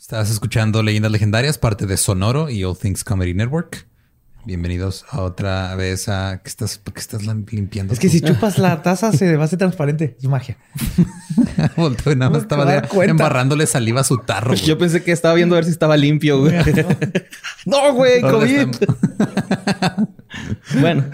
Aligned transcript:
Estás 0.00 0.30
escuchando 0.30 0.82
Leyendas 0.82 1.12
Legendarias, 1.12 1.58
parte 1.58 1.84
de 1.84 1.98
Sonoro 1.98 2.48
y 2.48 2.64
All 2.64 2.74
Things 2.74 3.04
Comedy 3.04 3.34
Network. 3.34 3.86
Bienvenidos 4.46 5.04
a 5.10 5.20
otra 5.20 5.74
vez 5.74 6.08
a... 6.08 6.40
¿Qué 6.42 6.48
estás, 6.48 6.78
qué 6.78 6.98
estás 6.98 7.22
limpiando? 7.26 7.92
Es 7.92 8.00
que 8.00 8.08
si 8.08 8.22
chupas 8.22 8.56
la 8.56 8.80
taza 8.80 9.12
se 9.12 9.36
va 9.36 9.42
a 9.42 9.44
hacer 9.44 9.58
transparente. 9.58 10.16
Es 10.18 10.26
magia. 10.26 10.56
Volteo 11.76 12.14
y 12.14 12.16
nada 12.16 12.30
más 12.30 12.42
estaba 12.42 12.82
embarrándole 13.04 13.66
saliva 13.66 14.00
a 14.00 14.04
su 14.04 14.16
tarro. 14.16 14.54
Yo 14.54 14.78
pensé 14.78 15.04
que 15.04 15.12
estaba 15.12 15.34
viendo 15.34 15.54
a 15.54 15.58
ver 15.58 15.66
si 15.66 15.70
estaba 15.70 15.98
limpio, 15.98 16.40
güey. 16.40 16.54
no, 17.66 17.92
güey, 17.92 18.22
COVID. 18.22 18.68
bueno. 20.80 21.04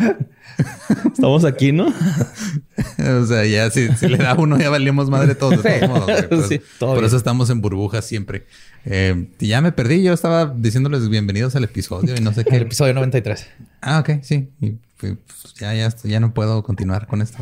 Estamos 1.12 1.44
aquí, 1.44 1.72
¿no? 1.72 1.86
o 1.86 3.26
sea, 3.26 3.44
ya 3.44 3.70
si, 3.70 3.88
le 4.08 4.16
da 4.16 4.34
uno, 4.34 4.58
ya 4.58 4.70
valíamos 4.70 5.10
madre 5.10 5.34
todos. 5.34 5.62
De 5.62 5.80
todos 5.80 5.88
modos, 5.88 6.60
por, 6.78 7.04
eso 7.04 7.16
estamos 7.16 7.50
en 7.50 7.60
burbujas 7.60 8.04
siempre. 8.04 8.46
Eh, 8.84 9.28
ya 9.38 9.60
me 9.60 9.72
perdí. 9.72 10.02
Yo 10.02 10.12
estaba 10.12 10.46
diciéndoles 10.46 11.08
bienvenidos 11.08 11.56
al 11.56 11.64
episodio 11.64 12.14
y 12.16 12.20
no 12.20 12.32
sé 12.32 12.44
qué. 12.48 12.56
El 12.56 12.62
episodio 12.62 12.94
93. 12.94 13.48
Ah, 13.80 14.00
ok, 14.00 14.22
sí. 14.22 14.50
Y, 14.60 14.76
pues, 14.98 15.14
ya, 15.58 15.74
ya, 15.74 15.94
ya 16.04 16.20
no 16.20 16.32
puedo 16.32 16.62
continuar 16.62 17.06
con 17.06 17.22
esto. 17.22 17.38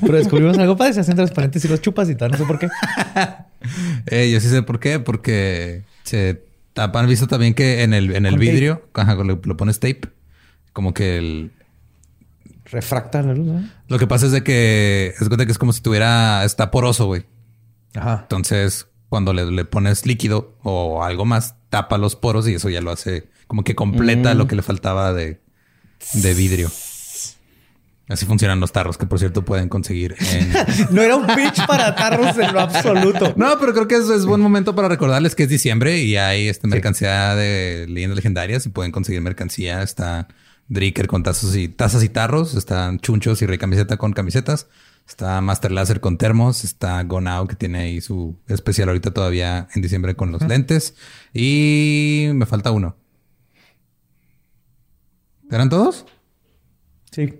Pero 0.00 0.16
descubrimos 0.16 0.58
algo 0.58 0.76
para 0.76 0.92
se 0.92 1.00
hacen 1.00 1.16
transparentes 1.16 1.64
y 1.64 1.68
los 1.68 1.80
chupas 1.80 2.08
y 2.10 2.14
tal. 2.14 2.30
No 2.32 2.38
sé 2.38 2.44
por 2.44 2.58
qué. 2.58 2.68
eh, 4.06 4.30
yo 4.30 4.40
sí 4.40 4.48
sé 4.48 4.62
por 4.62 4.80
qué. 4.80 4.98
Porque 4.98 5.82
se 6.02 6.42
han 6.74 7.06
visto 7.06 7.26
también 7.26 7.54
que 7.54 7.82
en 7.82 7.94
el, 7.94 8.14
en 8.14 8.26
el 8.26 8.38
vidrio, 8.38 8.82
lo, 8.94 9.40
lo 9.42 9.56
pones 9.56 9.78
tape, 9.78 10.08
como 10.72 10.94
que 10.94 11.18
el, 11.18 11.52
refracta 12.72 13.22
la 13.22 13.34
luz. 13.34 13.46
¿no? 13.46 13.68
Lo 13.86 13.98
que 13.98 14.06
pasa 14.06 14.26
es 14.26 14.32
de 14.32 14.42
que 14.42 15.14
es 15.18 15.28
que 15.28 15.52
es 15.52 15.58
como 15.58 15.72
si 15.72 15.80
tuviera, 15.80 16.44
está 16.44 16.70
poroso, 16.70 17.06
güey. 17.06 17.24
Ajá. 17.94 18.20
Entonces, 18.22 18.88
cuando 19.08 19.32
le, 19.32 19.64
pones 19.66 20.06
líquido 20.06 20.56
o 20.62 21.04
algo 21.04 21.24
más, 21.24 21.54
tapa 21.68 21.98
los 21.98 22.16
poros 22.16 22.48
y 22.48 22.54
eso 22.54 22.70
ya 22.70 22.80
lo 22.80 22.90
hace 22.90 23.28
como 23.46 23.62
que 23.62 23.74
completa 23.74 24.34
mm. 24.34 24.38
lo 24.38 24.46
que 24.46 24.56
le 24.56 24.62
faltaba 24.62 25.12
de, 25.12 25.40
de 26.14 26.34
vidrio. 26.34 26.70
Así 28.08 28.26
funcionan 28.26 28.60
los 28.60 28.72
tarros, 28.72 28.98
que 28.98 29.06
por 29.06 29.18
cierto 29.18 29.44
pueden 29.44 29.68
conseguir 29.68 30.16
en... 30.18 30.52
no 30.90 31.02
era 31.02 31.16
un 31.16 31.26
pitch 31.26 31.66
para 31.66 31.94
tarros 31.94 32.36
en 32.36 32.52
lo 32.52 32.60
absoluto. 32.60 33.32
No, 33.36 33.58
pero 33.60 33.72
creo 33.72 33.88
que 33.88 33.96
es, 33.96 34.08
es 34.08 34.26
buen 34.26 34.40
momento 34.40 34.74
para 34.74 34.88
recordarles 34.88 35.34
que 35.34 35.44
es 35.44 35.48
diciembre 35.48 35.98
y 35.98 36.16
hay 36.16 36.48
esta 36.48 36.66
mercancía 36.66 37.34
de 37.34 37.86
leyendas 37.88 38.16
legendarias 38.16 38.66
y 38.66 38.70
pueden 38.70 38.92
conseguir 38.92 39.20
mercancía. 39.20 39.82
Está 39.82 40.28
Dricker 40.72 41.06
con 41.06 41.22
tazos 41.22 41.54
y 41.54 41.68
tazas 41.68 42.02
y 42.02 42.08
tarros. 42.08 42.54
Están 42.54 42.98
Chunchos 42.98 43.42
y 43.42 43.46
Rey 43.46 43.58
Camiseta 43.58 43.98
con 43.98 44.12
camisetas. 44.12 44.68
Está 45.06 45.40
Master 45.40 45.70
Laser 45.70 46.00
con 46.00 46.16
termos. 46.16 46.64
Está 46.64 47.02
Gonao 47.02 47.46
que 47.46 47.56
tiene 47.56 47.80
ahí 47.80 48.00
su 48.00 48.38
especial 48.48 48.88
ahorita 48.88 49.10
todavía 49.10 49.68
en 49.74 49.82
diciembre 49.82 50.16
con 50.16 50.32
los 50.32 50.42
lentes. 50.42 50.94
Y 51.34 52.30
me 52.32 52.46
falta 52.46 52.70
uno. 52.70 52.96
¿Eran 55.50 55.68
todos? 55.68 56.06
Sí. 57.10 57.34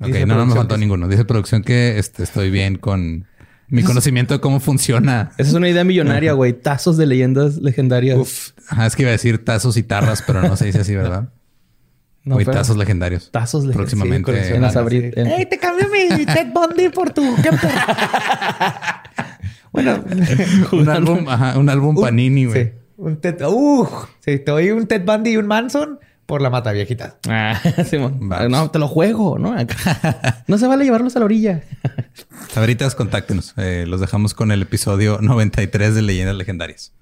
Ok, 0.00 0.14
no, 0.26 0.36
no 0.36 0.46
me 0.46 0.54
faltó 0.54 0.78
ninguno. 0.78 1.08
Dice 1.08 1.26
producción 1.26 1.62
que 1.62 1.98
este, 1.98 2.22
estoy 2.22 2.50
bien 2.50 2.76
con 2.76 3.26
mi 3.68 3.82
conocimiento 3.82 4.32
de 4.32 4.40
cómo 4.40 4.60
funciona. 4.60 5.32
Esa 5.36 5.50
es 5.50 5.54
una 5.54 5.68
idea 5.68 5.84
millonaria, 5.84 6.32
güey. 6.32 6.54
Tazos 6.54 6.96
de 6.96 7.04
leyendas 7.04 7.58
legendarias. 7.58 8.16
Uf. 8.16 8.50
Ajá, 8.68 8.86
es 8.86 8.96
que 8.96 9.02
iba 9.02 9.10
a 9.10 9.12
decir 9.12 9.44
tazos 9.44 9.76
y 9.76 9.82
tarras, 9.82 10.22
pero 10.26 10.40
no 10.40 10.56
se 10.56 10.64
dice 10.64 10.80
así, 10.80 10.94
¿verdad? 10.94 11.30
No, 12.24 12.36
tazos 12.44 12.76
legendarios. 12.76 13.30
Tazos 13.30 13.64
legendarios. 13.64 13.94
Próximamente. 13.94 14.54
en 14.54 14.62
las 14.62 14.76
abrir, 14.76 15.14
¡Ey, 15.16 15.46
te 15.46 15.58
cambio 15.58 15.86
mi 15.88 16.26
Ted 16.26 16.48
Bundy 16.52 16.90
por 16.90 17.10
tu 17.10 17.22
bueno, 19.72 20.04
un 20.72 20.88
álbum, 20.88 21.28
ajá, 21.28 21.58
un 21.58 21.68
álbum 21.70 22.00
Panini, 22.00 22.46
güey. 22.46 22.64
Sí. 22.64 22.70
Un 22.96 23.20
Ted, 23.20 23.40
uh, 23.46 23.88
sí, 24.20 24.38
te 24.38 24.50
doy 24.50 24.70
un 24.70 24.86
Ted 24.86 25.04
Bundy 25.04 25.30
y 25.30 25.36
un 25.36 25.46
Manson 25.46 25.98
por 26.28 26.42
la 26.42 26.50
mata 26.50 26.72
viejita. 26.72 27.16
Ah, 27.26 27.58
no, 28.50 28.70
te 28.70 28.78
lo 28.78 28.86
juego, 28.86 29.38
¿no? 29.38 29.56
no 30.46 30.58
se 30.58 30.66
vale 30.66 30.84
llevarlos 30.84 31.16
a 31.16 31.20
la 31.20 31.24
orilla. 31.24 31.62
Sabritas, 32.52 32.94
contáctenos. 32.94 33.54
Eh, 33.56 33.86
los 33.88 34.00
dejamos 34.00 34.34
con 34.34 34.52
el 34.52 34.60
episodio 34.60 35.20
93 35.22 35.94
de 35.94 36.02
Leyendas 36.02 36.36
Legendarias. 36.36 36.92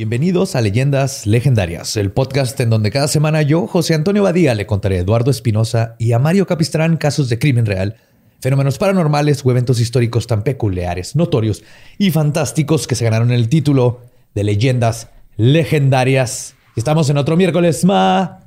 Bienvenidos 0.00 0.56
a 0.56 0.62
Leyendas 0.62 1.26
Legendarias, 1.26 1.94
el 1.98 2.10
podcast 2.10 2.58
en 2.60 2.70
donde 2.70 2.90
cada 2.90 3.06
semana 3.06 3.42
yo, 3.42 3.66
José 3.66 3.92
Antonio 3.92 4.22
Badía, 4.22 4.54
le 4.54 4.64
contaré 4.64 4.96
a 4.96 5.00
Eduardo 5.00 5.30
Espinosa 5.30 5.94
y 5.98 6.12
a 6.12 6.18
Mario 6.18 6.46
Capistrán 6.46 6.96
casos 6.96 7.28
de 7.28 7.38
crimen 7.38 7.66
real, 7.66 7.96
fenómenos 8.40 8.78
paranormales 8.78 9.44
o 9.44 9.50
eventos 9.50 9.78
históricos 9.78 10.26
tan 10.26 10.42
peculiares, 10.42 11.16
notorios 11.16 11.62
y 11.98 12.12
fantásticos 12.12 12.86
que 12.86 12.94
se 12.94 13.04
ganaron 13.04 13.30
el 13.30 13.50
título 13.50 14.00
de 14.34 14.44
Leyendas 14.44 15.10
Legendarias. 15.36 16.54
Estamos 16.76 17.10
en 17.10 17.18
otro 17.18 17.36
miércoles 17.36 17.84
macabroso. 17.84 18.40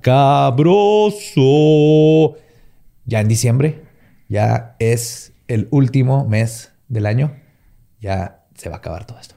Ya 3.05 3.21
en 3.21 3.27
diciembre, 3.27 3.83
ya 4.27 4.75
es 4.79 5.33
el 5.47 5.67
último 5.69 6.25
mes 6.27 6.71
del 6.87 7.05
año, 7.05 7.35
ya 8.01 8.43
se 8.55 8.69
va 8.69 8.77
a 8.77 8.79
acabar 8.79 9.05
todo 9.05 9.19
esto. 9.19 9.35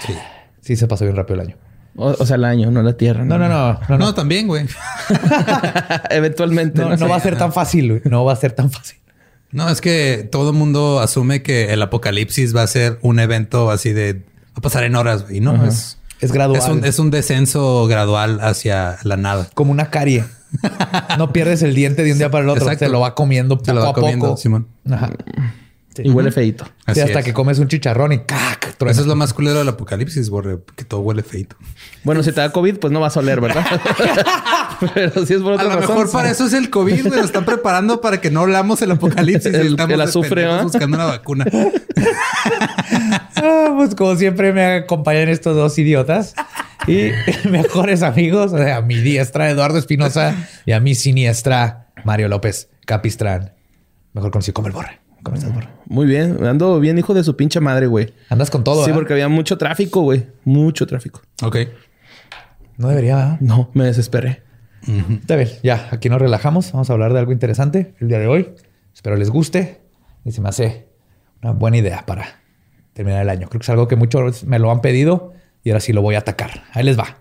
Sí. 0.00 0.12
Sí, 0.68 0.76
se 0.76 0.86
pasó 0.86 1.06
bien 1.06 1.16
rápido 1.16 1.40
el 1.40 1.46
año. 1.46 1.56
O, 1.96 2.26
sea, 2.26 2.36
el 2.36 2.44
año, 2.44 2.70
no 2.70 2.82
la 2.82 2.92
tierra. 2.92 3.24
No, 3.24 3.38
no, 3.38 3.48
no. 3.48 3.80
No, 3.88 3.96
no. 3.96 4.12
también, 4.12 4.46
güey. 4.46 4.66
Eventualmente. 6.10 6.84
No, 6.84 7.08
va 7.08 7.16
a 7.16 7.20
ser 7.20 7.38
tan 7.38 7.54
fácil, 7.54 7.88
güey. 7.88 8.02
No 8.04 8.26
va 8.26 8.34
a 8.34 8.36
ser 8.36 8.52
tan 8.52 8.70
fácil. 8.70 8.98
No, 9.50 9.70
es 9.70 9.80
que 9.80 10.28
todo 10.30 10.50
el 10.50 10.56
mundo 10.56 11.00
asume 11.00 11.42
que 11.42 11.72
el 11.72 11.80
apocalipsis 11.80 12.54
va 12.54 12.64
a 12.64 12.66
ser 12.66 12.98
un 13.00 13.18
evento 13.18 13.70
así 13.70 13.94
de... 13.94 14.12
Va 14.12 14.56
a 14.56 14.60
pasar 14.60 14.84
en 14.84 14.94
horas, 14.94 15.22
güey. 15.22 15.40
No, 15.40 15.64
es... 15.64 15.98
Es 16.20 16.32
gradual. 16.32 16.84
Es 16.84 16.98
un, 16.98 17.10
descenso 17.10 17.86
gradual 17.86 18.40
hacia 18.42 18.98
la 19.04 19.16
nada. 19.16 19.48
Como 19.54 19.72
una 19.72 19.88
carie. 19.88 20.22
no 21.16 21.32
pierdes 21.32 21.62
el 21.62 21.74
diente 21.74 22.04
de 22.04 22.12
un 22.12 22.18
día 22.18 22.30
para 22.30 22.44
el 22.44 22.50
otro. 22.50 22.64
Exacto. 22.64 22.84
Se 22.84 22.90
lo 22.90 23.00
va 23.00 23.14
comiendo 23.14 23.56
poco 23.56 23.64
Se 23.64 23.72
lo 23.72 23.80
va 23.80 23.94
comiendo, 23.94 24.36
Simón. 24.36 24.68
Ajá. 24.90 25.12
Y 26.04 26.10
huele 26.10 26.32
feito. 26.32 26.64
Sí, 26.92 27.00
hasta 27.00 27.22
que 27.22 27.32
comes 27.32 27.58
un 27.58 27.68
chicharrón 27.68 28.12
y 28.12 28.18
¡cac! 28.20 28.76
Eso 28.86 29.00
es 29.00 29.06
lo 29.06 29.16
más 29.16 29.34
culero 29.34 29.58
del 29.58 29.68
apocalipsis, 29.68 30.30
borre, 30.30 30.58
que 30.76 30.84
todo 30.84 31.00
huele 31.00 31.22
feito. 31.22 31.56
Bueno, 32.04 32.22
si 32.22 32.30
te 32.30 32.40
da 32.40 32.52
COVID, 32.52 32.76
pues 32.76 32.92
no 32.92 33.00
vas 33.00 33.16
a 33.16 33.20
oler, 33.20 33.40
¿verdad? 33.40 33.64
Pero 34.94 35.26
si 35.26 35.34
es 35.34 35.40
por 35.40 35.54
otra 35.54 35.66
A 35.66 35.74
lo 35.74 35.80
mejor 35.80 36.10
para 36.10 36.30
eso 36.30 36.46
es 36.46 36.52
el 36.52 36.70
COVID, 36.70 37.06
güey. 37.06 37.20
Lo 37.20 37.24
están 37.24 37.44
preparando 37.44 38.00
para 38.00 38.20
que 38.20 38.30
no 38.30 38.42
olamos 38.42 38.80
el 38.82 38.92
apocalipsis. 38.92 39.52
el, 39.54 39.76
el 39.78 40.00
azufre, 40.00 40.44
¿eh? 40.44 40.62
buscando 40.62 40.96
una 40.96 41.06
vacuna. 41.06 41.46
ah, 43.36 43.74
pues 43.76 43.94
como 43.94 44.16
siempre 44.16 44.52
me 44.52 44.64
acompañan 44.76 45.28
estos 45.28 45.56
dos 45.56 45.78
idiotas. 45.78 46.34
Y 46.86 47.10
mejores 47.48 48.02
amigos, 48.02 48.52
o 48.52 48.58
sea, 48.58 48.76
a 48.76 48.82
mi 48.82 48.96
diestra 48.96 49.50
Eduardo 49.50 49.78
Espinosa 49.78 50.34
y 50.64 50.72
a 50.72 50.80
mi 50.80 50.94
siniestra 50.94 51.88
Mario 52.04 52.28
López 52.28 52.70
Capistrán. 52.86 53.52
Mejor 54.12 54.30
conocido 54.30 54.54
como 54.54 54.68
el 54.68 54.72
Borre. 54.72 55.07
¿Cómo 55.22 55.36
estás, 55.36 55.52
Muy 55.86 56.06
bien. 56.06 56.44
Ando 56.44 56.78
bien, 56.80 56.98
hijo 56.98 57.14
de 57.14 57.24
su 57.24 57.36
pinche 57.36 57.60
madre, 57.60 57.86
güey. 57.86 58.12
Andas 58.28 58.50
con 58.50 58.64
todo, 58.64 58.84
Sí, 58.84 58.92
porque 58.92 59.12
había 59.12 59.28
mucho 59.28 59.58
tráfico, 59.58 60.02
güey. 60.02 60.26
Mucho 60.44 60.86
tráfico. 60.86 61.22
Ok. 61.42 61.56
No 62.76 62.88
debería, 62.88 63.38
No, 63.40 63.70
me 63.74 63.84
desesperé. 63.84 64.42
Está 64.86 65.36
bien. 65.36 65.48
Ya, 65.62 65.88
aquí 65.90 66.08
nos 66.08 66.20
relajamos. 66.20 66.72
Vamos 66.72 66.88
a 66.88 66.92
hablar 66.92 67.12
de 67.12 67.18
algo 67.18 67.32
interesante 67.32 67.94
el 67.98 68.08
día 68.08 68.18
de 68.18 68.28
hoy. 68.28 68.54
Espero 68.94 69.16
les 69.16 69.30
guste. 69.30 69.80
Y 70.24 70.32
se 70.32 70.40
me 70.40 70.48
hace 70.48 70.86
una 71.42 71.52
buena 71.52 71.76
idea 71.78 72.04
para 72.06 72.40
terminar 72.92 73.22
el 73.22 73.28
año. 73.28 73.48
Creo 73.48 73.60
que 73.60 73.64
es 73.64 73.70
algo 73.70 73.88
que 73.88 73.96
muchos 73.96 74.44
me 74.44 74.58
lo 74.58 74.70
han 74.70 74.80
pedido 74.80 75.32
y 75.64 75.70
ahora 75.70 75.80
sí 75.80 75.92
lo 75.92 76.02
voy 76.02 76.14
a 76.14 76.18
atacar. 76.18 76.64
Ahí 76.72 76.84
les 76.84 76.98
va. 76.98 77.18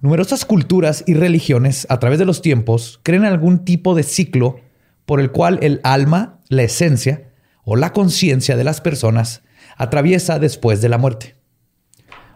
Numerosas 0.00 0.44
culturas 0.44 1.04
y 1.06 1.14
religiones 1.14 1.86
a 1.88 1.98
través 1.98 2.18
de 2.18 2.24
los 2.24 2.42
tiempos 2.42 3.00
creen 3.02 3.24
algún 3.24 3.64
tipo 3.64 3.94
de 3.94 4.02
ciclo 4.02 4.60
por 5.06 5.20
el 5.20 5.30
cual 5.30 5.58
el 5.62 5.80
alma, 5.82 6.40
la 6.48 6.62
esencia 6.62 7.30
o 7.64 7.76
la 7.76 7.92
conciencia 7.92 8.56
de 8.56 8.64
las 8.64 8.80
personas 8.80 9.42
atraviesa 9.76 10.38
después 10.38 10.80
de 10.80 10.88
la 10.88 10.98
muerte. 10.98 11.36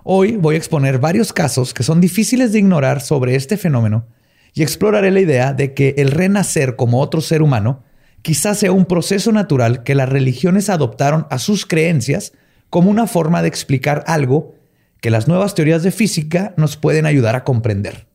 Hoy 0.05 0.37
voy 0.37 0.55
a 0.55 0.59
exponer 0.59 0.99
varios 0.99 1.33
casos 1.33 1.75
que 1.75 1.83
son 1.83 2.01
difíciles 2.01 2.53
de 2.53 2.61
ignorar 2.61 3.01
sobre 3.01 3.35
este 3.35 3.57
fenómeno 3.57 4.07
y 4.55 4.63
exploraré 4.63 5.11
la 5.11 5.21
idea 5.21 5.53
de 5.53 5.75
que 5.75 5.95
el 5.99 6.11
renacer 6.11 6.77
como 6.77 7.01
otro 7.01 7.21
ser 7.21 7.43
humano 7.43 7.85
quizás 8.23 8.59
sea 8.59 8.73
un 8.73 8.87
proceso 8.87 9.33
natural 9.33 9.83
que 9.83 9.95
las 9.95 10.09
religiones 10.09 10.71
adoptaron 10.71 11.27
a 11.31 11.39
sus 11.39 11.67
creencias 11.67 12.33
como 12.71 12.91
una 12.91 13.07
forma 13.07 13.43
de 13.43 13.49
explicar 13.49 14.05
algo 14.07 14.55
que 15.01 15.11
las 15.11 15.29
nuevas 15.29 15.55
teorías 15.55 15.83
de 15.83 15.93
física 15.93 16.55
nos 16.57 16.77
pueden 16.77 17.07
ayudar 17.07 17.37
a 17.37 17.45
comprender. 17.45 18.07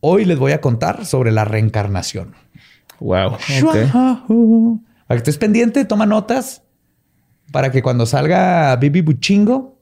Hoy 0.00 0.24
les 0.24 0.38
voy 0.38 0.52
a 0.52 0.60
contar 0.60 1.06
sobre 1.06 1.32
la 1.32 1.44
reencarnación. 1.44 2.34
Wow. 3.00 3.38
Para 5.06 5.20
que 5.20 5.22
estés 5.30 5.38
pendiente, 5.38 5.84
toma 5.84 6.06
notas 6.06 6.62
para 7.52 7.72
que 7.72 7.82
cuando 7.82 8.04
salga 8.04 8.76
Bibi 8.76 9.00
Buchingo 9.00 9.78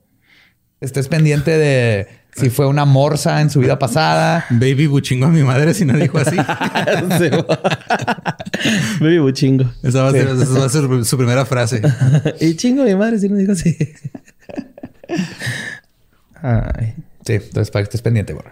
estés 0.80 1.08
pendiente 1.08 1.58
de 1.58 2.06
si 2.36 2.50
fue 2.50 2.66
una 2.66 2.84
morsa 2.84 3.40
en 3.40 3.48
su 3.50 3.60
vida 3.60 3.78
pasada. 3.78 4.44
Baby 4.50 4.86
buchingo 4.86 5.24
a 5.26 5.30
mi 5.30 5.42
madre 5.42 5.72
si 5.72 5.86
no 5.86 5.96
dijo 5.96 6.18
así. 6.18 6.36
Baby 9.00 9.18
buchingo. 9.18 9.72
Esa 9.82 10.02
va, 10.02 10.10
a 10.10 10.12
ser, 10.12 10.28
esa 10.28 10.58
va 10.58 10.66
a 10.66 10.68
ser 10.68 11.04
su 11.04 11.16
primera 11.16 11.46
frase. 11.46 11.80
y 12.40 12.54
chingo 12.56 12.82
a 12.82 12.84
mi 12.84 12.94
madre 12.94 13.18
si 13.18 13.30
no 13.30 13.36
dijo 13.36 13.52
así. 13.52 13.76
Ay. 16.42 16.92
Sí, 17.24 17.32
entonces 17.32 17.70
para 17.70 17.82
que 17.82 17.86
estés 17.86 18.02
pendiente, 18.02 18.34
güey. 18.34 18.44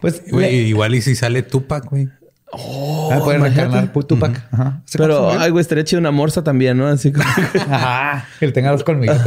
Pues 0.00 0.22
güey, 0.30 0.68
igual 0.68 0.94
y 0.94 1.02
si 1.02 1.16
sale 1.16 1.42
Tupac, 1.42 1.90
güey. 1.90 2.08
Oh, 2.52 3.10
ah, 3.12 3.20
pueden 3.24 3.42
reencarnar 3.42 3.92
Tupac. 3.92 4.46
Ajá. 4.52 4.82
Pero, 4.96 5.30
ay, 5.30 5.50
güey, 5.50 5.60
estaría 5.60 5.84
chido 5.84 6.00
una 6.00 6.12
morsa 6.12 6.44
también, 6.44 6.76
¿no? 6.76 6.86
Así 6.86 7.12
como... 7.12 7.24
Ajá. 7.70 8.26
Que 8.38 8.46
le 8.46 8.52
tenga 8.52 8.70
los 8.70 8.84
colmillos. 8.84 9.18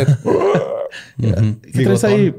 ¿Qué 1.18 1.84
traes 1.84 2.04
ahí? 2.04 2.34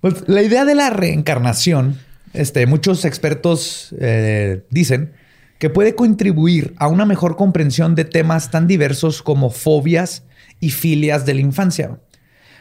pues 0.00 0.28
la 0.28 0.42
idea 0.42 0.64
de 0.64 0.74
la 0.74 0.90
reencarnación, 0.90 1.98
este, 2.32 2.66
muchos 2.66 3.04
expertos 3.04 3.94
eh, 3.98 4.64
dicen 4.70 5.12
que 5.58 5.70
puede 5.70 5.94
contribuir 5.94 6.74
a 6.78 6.88
una 6.88 7.06
mejor 7.06 7.36
comprensión 7.36 7.94
de 7.94 8.04
temas 8.04 8.50
tan 8.50 8.66
diversos 8.66 9.22
como 9.22 9.50
fobias 9.50 10.24
y 10.58 10.70
filias 10.70 11.26
de 11.26 11.34
la 11.34 11.40
infancia, 11.40 11.98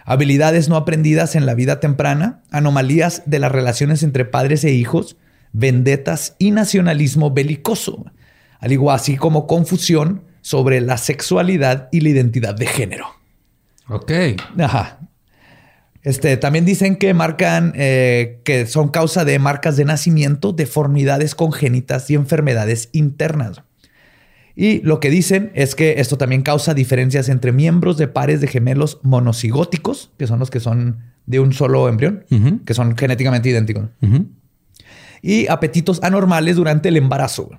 habilidades 0.05 0.69
no 0.69 0.75
aprendidas 0.75 1.35
en 1.35 1.45
la 1.45 1.55
vida 1.55 1.79
temprana, 1.79 2.41
anomalías 2.51 3.23
de 3.25 3.39
las 3.39 3.51
relaciones 3.51 4.03
entre 4.03 4.25
padres 4.25 4.63
e 4.63 4.71
hijos, 4.71 5.17
vendetas 5.51 6.35
y 6.39 6.51
nacionalismo 6.51 7.31
belicoso, 7.31 8.05
al 8.59 8.71
igual 8.71 8.95
así 8.95 9.17
como 9.17 9.47
confusión 9.47 10.23
sobre 10.41 10.81
la 10.81 10.97
sexualidad 10.97 11.89
y 11.91 12.01
la 12.01 12.09
identidad 12.09 12.55
de 12.55 12.67
género. 12.67 13.07
Ok. 13.87 14.11
Ajá. 14.57 14.99
Este, 16.01 16.37
también 16.37 16.65
dicen 16.65 16.95
que 16.95 17.13
marcan, 17.13 17.73
eh, 17.75 18.39
que 18.45 18.65
son 18.65 18.89
causa 18.89 19.25
de 19.25 19.37
marcas 19.37 19.75
de 19.75 19.85
nacimiento, 19.85 20.53
deformidades 20.53 21.35
congénitas 21.35 22.09
y 22.09 22.15
enfermedades 22.15 22.89
internas. 22.93 23.61
Y 24.61 24.81
lo 24.81 24.99
que 24.99 25.09
dicen 25.09 25.51
es 25.53 25.73
que 25.73 26.01
esto 26.01 26.17
también 26.17 26.41
causa 26.41 26.73
diferencias 26.73 27.29
entre 27.29 27.53
miembros 27.53 27.97
de 27.97 28.09
pares 28.09 28.41
de 28.41 28.47
gemelos 28.47 28.99
monocigóticos, 29.03 30.11
que 30.17 30.27
son 30.27 30.37
los 30.37 30.49
que 30.49 30.59
son 30.59 30.97
de 31.25 31.39
un 31.39 31.53
solo 31.53 31.87
embrión, 31.87 32.25
que 32.65 32.73
son 32.73 32.97
genéticamente 32.97 33.47
idénticos. 33.47 33.85
Y 35.21 35.47
apetitos 35.47 36.03
anormales 36.03 36.57
durante 36.57 36.89
el 36.89 36.97
embarazo. 36.97 37.51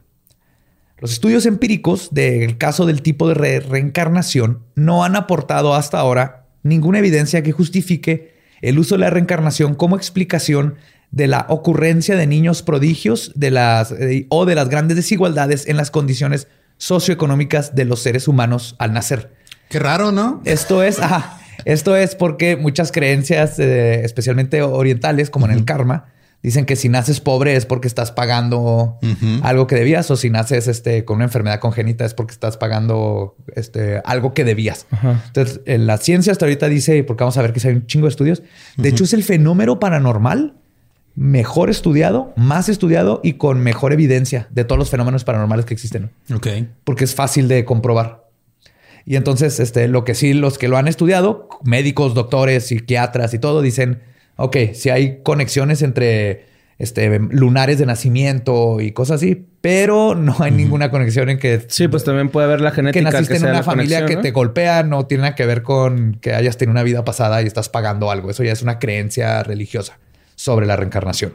Los 0.99 1.13
estudios 1.13 1.47
empíricos 1.47 2.11
del 2.13 2.59
caso 2.59 2.85
del 2.85 3.01
tipo 3.01 3.31
de 3.31 3.61
reencarnación 3.61 4.59
no 4.75 5.03
han 5.03 5.17
aportado 5.17 5.75
hasta 5.75 5.99
ahora 5.99 6.49
ninguna 6.63 6.99
evidencia 6.99 7.43
que 7.43 7.53
justifique 7.53 8.35
el 8.61 8.79
uso 8.79 8.97
de 8.97 9.01
la 9.01 9.09
reencarnación 9.09 9.75
como 9.75 9.97
explicación 9.97 10.75
de 11.13 11.29
la 11.29 11.47
ocurrencia 11.49 12.15
de 12.15 12.27
niños 12.27 12.61
prodigios 12.63 13.33
de 13.37 13.51
las, 13.51 13.91
eh, 13.91 14.27
o 14.29 14.45
de 14.45 14.55
las 14.55 14.69
grandes 14.69 14.99
desigualdades 14.99 15.67
en 15.67 15.79
las 15.79 15.91
condiciones 15.91 16.47
socioeconómicas 16.81 17.77
de 17.77 17.85
los 17.85 18.01
seres 18.01 18.27
humanos 18.27 18.75
al 18.79 18.93
nacer. 18.93 19.33
Qué 19.69 19.79
raro, 19.79 20.11
¿no? 20.11 20.43
Esto 20.45 20.83
es, 20.83 20.99
esto 21.65 21.95
es 21.95 22.17
porque 22.17 22.57
muchas 22.57 22.91
creencias, 22.91 23.61
eh, 23.61 24.05
especialmente 24.05 24.63
orientales, 24.63 25.31
como 25.31 25.47
en 25.47 25.53
el 25.53 25.65
karma, 25.65 26.07
Dicen 26.43 26.65
que 26.65 26.75
si 26.75 26.89
naces 26.89 27.21
pobre 27.21 27.55
es 27.55 27.67
porque 27.67 27.87
estás 27.87 28.13
pagando 28.13 28.99
algo 29.43 29.67
que 29.67 29.75
debías, 29.75 30.11
o 30.11 30.17
si 30.17 30.31
naces 30.31 30.69
este, 30.69 31.05
con 31.05 31.17
una 31.17 31.27
enfermedad 31.27 31.61
congénita 31.61 32.07
es 32.07 32.15
porque 32.15 32.33
estás 32.33 32.57
pagando 32.57 33.37
este, 33.55 34.01
algo 34.07 34.33
que 34.33 34.45
debías. 34.45 34.87
Entonces, 35.27 35.61
en 35.67 35.87
la 35.87 35.99
ciencia 35.99 36.33
hasta 36.33 36.47
ahorita 36.47 36.69
dice, 36.71 37.05
porque 37.05 37.25
vamos 37.25 37.37
a 37.37 37.43
ver 37.43 37.53
que 37.53 37.69
hay 37.69 37.75
un 37.75 37.87
chingo 37.87 38.07
de 38.07 38.11
estudios, 38.11 38.43
de 38.79 38.89
hecho 38.89 39.05
es 39.05 39.13
el 39.13 39.23
fenómeno 39.23 39.79
paranormal 39.79 40.55
mejor 41.15 41.71
estudiado, 41.71 42.33
más 42.37 42.69
estudiado 42.69 43.21
y 43.23 43.35
con 43.35 43.61
mejor 43.61 43.93
evidencia 43.93 44.49
de 44.51 44.65
todos 44.65 44.79
los 44.79 44.91
fenómenos 44.91 45.25
paranormales 45.25 45.67
que 45.67 45.75
existen. 45.75 46.11
Ok. 46.33 46.47
Porque 46.85 47.05
es 47.05 47.15
fácil 47.15 47.49
de 47.49 47.65
comprobar. 47.65 48.29
Y 49.05 49.17
entonces, 49.17 49.61
este, 49.61 49.89
lo 49.89 50.05
que 50.05 50.15
sí, 50.15 50.35
los 50.35 50.59
que 50.59 50.69
lo 50.69 50.77
han 50.77 50.89
estudiado, 50.89 51.49
médicos, 51.65 52.15
doctores, 52.15 52.67
psiquiatras 52.67 53.35
y 53.35 53.39
todo, 53.39 53.63
dicen 53.63 54.01
ok, 54.41 54.57
si 54.73 54.89
hay 54.89 55.21
conexiones 55.23 55.83
entre 55.83 56.47
este, 56.79 57.19
lunares 57.19 57.79
de 57.79 57.85
nacimiento 57.85 58.81
y 58.81 58.93
cosas 58.93 59.17
así, 59.17 59.47
pero 59.61 60.15
no 60.15 60.35
hay 60.39 60.51
ninguna 60.51 60.91
conexión 60.91 61.29
en 61.29 61.39
que... 61.39 61.67
Sí, 61.69 61.89
pues 61.89 62.05
también 62.05 62.31
puede 62.31 62.47
haber 62.47 62.63
la 62.63 62.71
genética. 62.71 63.11
Que 63.11 63.13
naciste 63.13 63.37
en 63.37 63.45
una 63.45 63.63
familia 63.63 64.07
que 64.07 64.17
te 64.17 64.31
golpea, 64.31 64.83
no 64.83 65.07
tiene 65.07 65.23
nada 65.23 65.35
que 65.35 65.45
ver 65.45 65.63
con 65.63 66.15
que 66.23 66.33
hayas 66.33 66.57
tenido 66.57 66.73
una 66.73 66.83
vida 66.83 67.05
pasada 67.05 67.43
y 67.43 67.47
estás 67.47 67.69
pagando 67.69 68.11
algo. 68.11 68.31
Eso 68.31 68.43
ya 68.43 68.53
es 68.53 68.63
una 68.63 68.79
creencia 68.79 69.43
religiosa 69.43 69.99
sobre 70.41 70.65
la 70.65 70.75
reencarnación. 70.75 71.33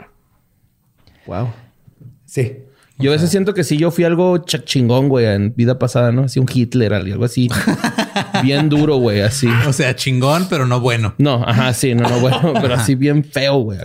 Wow. 1.28 1.50
Sí. 2.26 2.58
Yo 2.98 3.12
a 3.12 3.14
veces 3.14 3.30
siento 3.30 3.54
que 3.54 3.64
si 3.64 3.78
yo 3.78 3.92
fui 3.92 4.04
algo 4.04 4.40
chingón, 4.40 5.10
güey, 5.10 5.28
en 5.28 5.54
vida 5.54 5.78
pasada, 5.78 6.12
¿no? 6.12 6.24
Así 6.24 6.40
un 6.40 6.48
Hitler, 6.52 6.92
algo 6.92 7.26
así. 7.26 7.48
bien 8.42 8.68
duro, 8.68 8.96
güey, 8.96 9.22
así. 9.22 9.48
O 9.68 9.74
sea, 9.74 9.96
chingón, 9.96 10.48
pero 10.50 10.66
no 10.66 10.80
bueno. 10.80 11.14
No, 11.20 11.44
ajá, 11.46 11.74
sí, 11.74 11.94
no, 11.94 12.10
no 12.10 12.20
bueno, 12.20 12.54
pero 12.62 12.74
así 12.74 12.96
bien 12.96 13.24
feo, 13.24 13.58
güey. 13.60 13.78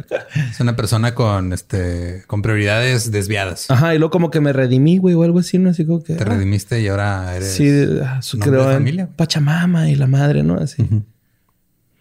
Es 0.51 0.59
una 0.59 0.75
persona 0.75 1.15
con, 1.15 1.53
este, 1.53 2.23
con 2.27 2.41
prioridades 2.41 3.11
desviadas. 3.11 3.71
Ajá, 3.71 3.95
y 3.95 3.99
luego 3.99 4.13
como 4.13 4.31
que 4.31 4.41
me 4.41 4.55
redimí, 4.55 4.97
güey, 4.97 5.15
o 5.17 5.23
algo 5.23 5.41
así, 5.41 5.59
¿no? 5.59 5.69
Así 5.69 5.85
como 5.85 6.03
que... 6.03 6.15
Te 6.15 6.25
redimiste 6.25 6.81
y 6.81 6.89
ahora 6.89 7.37
eres... 7.37 7.53
Sí, 7.53 7.69
ah, 8.03 8.23
su 8.23 8.39
de 8.39 8.59
familia. 8.59 9.11
Pachamama 9.17 9.91
y 9.91 9.97
la 9.97 10.07
madre, 10.07 10.43
¿no? 10.43 10.55
Así. 10.55 10.87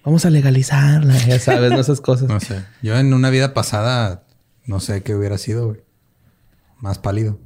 Vamos 0.03 0.25
a 0.25 0.29
legalizarla, 0.29 1.17
ya 1.17 1.39
sabes, 1.39 1.71
¿no? 1.71 1.79
Esas 1.79 2.01
cosas. 2.01 2.27
No 2.27 2.39
sé. 2.39 2.63
Yo 2.81 2.97
en 2.97 3.13
una 3.13 3.29
vida 3.29 3.53
pasada, 3.53 4.23
no 4.65 4.79
sé 4.79 5.03
qué 5.03 5.15
hubiera 5.15 5.37
sido, 5.37 5.67
güey 5.67 5.89
más 6.81 6.97
pálido. 6.97 7.39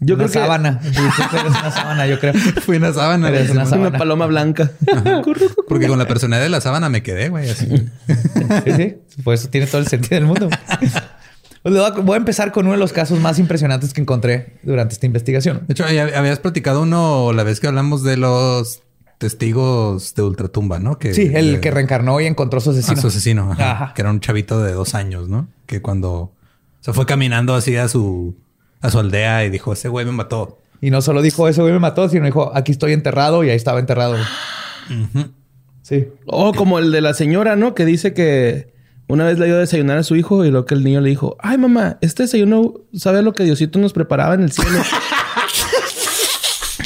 Yo 0.00 0.16
creo 0.16 0.28
sábana. 0.28 0.80
Que... 0.80 0.88
una 0.90 1.70
sábana, 1.70 2.06
yo 2.06 2.20
creo. 2.20 2.34
Fui 2.64 2.76
una 2.76 2.92
sábana. 2.92 3.28
Eres 3.28 3.50
una, 3.50 3.64
una, 3.64 3.92
paloma 3.92 4.26
blanca. 4.26 4.70
Porque 5.68 5.88
con 5.88 5.98
la 5.98 6.06
personalidad 6.06 6.44
de 6.44 6.50
la 6.50 6.60
sábana 6.60 6.88
me 6.88 7.02
quedé, 7.02 7.28
güey. 7.28 7.50
Así. 7.50 7.66
sí, 7.66 8.72
sí. 8.76 8.96
Pues 9.24 9.40
eso 9.40 9.50
tiene 9.50 9.66
todo 9.66 9.80
el 9.80 9.88
sentido 9.88 10.16
del 10.16 10.26
mundo. 10.26 10.48
Pues 11.62 11.76
voy 12.02 12.14
a 12.14 12.16
empezar 12.16 12.50
con 12.50 12.66
uno 12.66 12.72
de 12.72 12.80
los 12.80 12.92
casos 12.92 13.20
más 13.20 13.38
impresionantes 13.38 13.94
que 13.94 14.00
encontré 14.00 14.58
durante 14.64 14.94
esta 14.94 15.06
investigación. 15.06 15.62
De 15.68 15.74
hecho, 15.74 15.84
habías 15.84 16.40
platicado 16.40 16.82
uno 16.82 17.32
la 17.32 17.44
vez 17.44 17.60
que 17.60 17.68
hablamos 17.68 18.02
de 18.02 18.16
los 18.16 18.82
testigos 19.22 20.16
de 20.16 20.22
ultratumba, 20.22 20.80
¿no? 20.80 20.98
Que, 20.98 21.14
sí, 21.14 21.30
el 21.32 21.60
que 21.60 21.70
reencarnó 21.70 22.20
y 22.20 22.26
encontró 22.26 22.58
su 22.58 22.70
asesino. 22.70 22.98
A 22.98 23.00
su 23.00 23.06
asesino, 23.06 23.52
ajá, 23.52 23.92
Que 23.94 24.02
era 24.02 24.10
un 24.10 24.18
chavito 24.18 24.60
de 24.60 24.72
dos 24.72 24.96
años, 24.96 25.28
¿no? 25.28 25.46
Que 25.66 25.80
cuando 25.80 26.32
se 26.80 26.92
fue 26.92 27.06
caminando 27.06 27.54
así 27.54 27.76
a 27.76 27.86
su, 27.86 28.34
a 28.80 28.90
su 28.90 28.98
aldea 28.98 29.44
y 29.44 29.50
dijo, 29.50 29.74
ese 29.74 29.88
güey 29.88 30.04
me 30.04 30.10
mató. 30.10 30.58
Y 30.80 30.90
no 30.90 31.02
solo 31.02 31.22
dijo, 31.22 31.46
ese 31.46 31.60
güey 31.60 31.72
me 31.72 31.78
mató, 31.78 32.08
sino 32.08 32.26
dijo, 32.26 32.50
aquí 32.52 32.72
estoy 32.72 32.94
enterrado 32.94 33.44
y 33.44 33.50
ahí 33.50 33.54
estaba 33.54 33.78
enterrado. 33.78 34.16
Sí. 35.82 36.08
O 36.26 36.52
como 36.52 36.80
el 36.80 36.90
de 36.90 37.00
la 37.00 37.14
señora, 37.14 37.54
¿no? 37.54 37.76
Que 37.76 37.84
dice 37.84 38.14
que 38.14 38.74
una 39.06 39.24
vez 39.24 39.38
le 39.38 39.46
dio 39.46 39.54
a 39.54 39.60
desayunar 39.60 39.98
a 39.98 40.02
su 40.02 40.16
hijo 40.16 40.44
y 40.44 40.50
lo 40.50 40.66
que 40.66 40.74
el 40.74 40.82
niño 40.82 41.00
le 41.00 41.10
dijo, 41.10 41.36
ay 41.38 41.58
mamá, 41.58 41.98
este 42.00 42.24
desayuno, 42.24 42.74
¿sabe 42.92 43.22
lo 43.22 43.34
que 43.34 43.44
Diosito 43.44 43.78
nos 43.78 43.92
preparaba 43.92 44.34
en 44.34 44.42
el 44.42 44.50
cielo? 44.50 44.80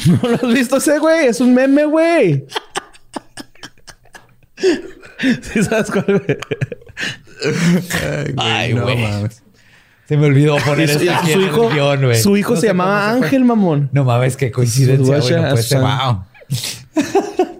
¿No 0.21 0.29
lo 0.29 0.35
has 0.35 0.53
visto 0.53 0.77
ese 0.77 0.99
güey? 0.99 1.27
Es 1.27 1.41
un 1.41 1.53
meme, 1.53 1.85
güey. 1.85 2.45
¿Sí 5.41 5.63
sabes 5.63 5.91
cuál? 5.91 6.05
Güey? 6.05 6.37
Ay, 8.37 8.73
güey. 8.73 8.97
Se 10.07 10.15
me 10.15 10.27
olvidó 10.27 10.57
poner 10.57 10.89
eso 10.89 11.11
aquí 11.11 11.33
su 11.33 11.41
hijo, 11.41 11.69
güey. 11.69 12.21
Su 12.21 12.37
hijo 12.37 12.55
se 12.55 12.67
llamaba 12.67 13.11
Ángel, 13.11 13.43
mamón. 13.43 13.89
No 13.91 14.05
mames, 14.05 14.37
qué 14.37 14.51
coincidencia, 14.51 15.19
güey. 15.19 15.33
No 15.35 15.49
puede 15.49 15.79
Wow. 15.79 16.23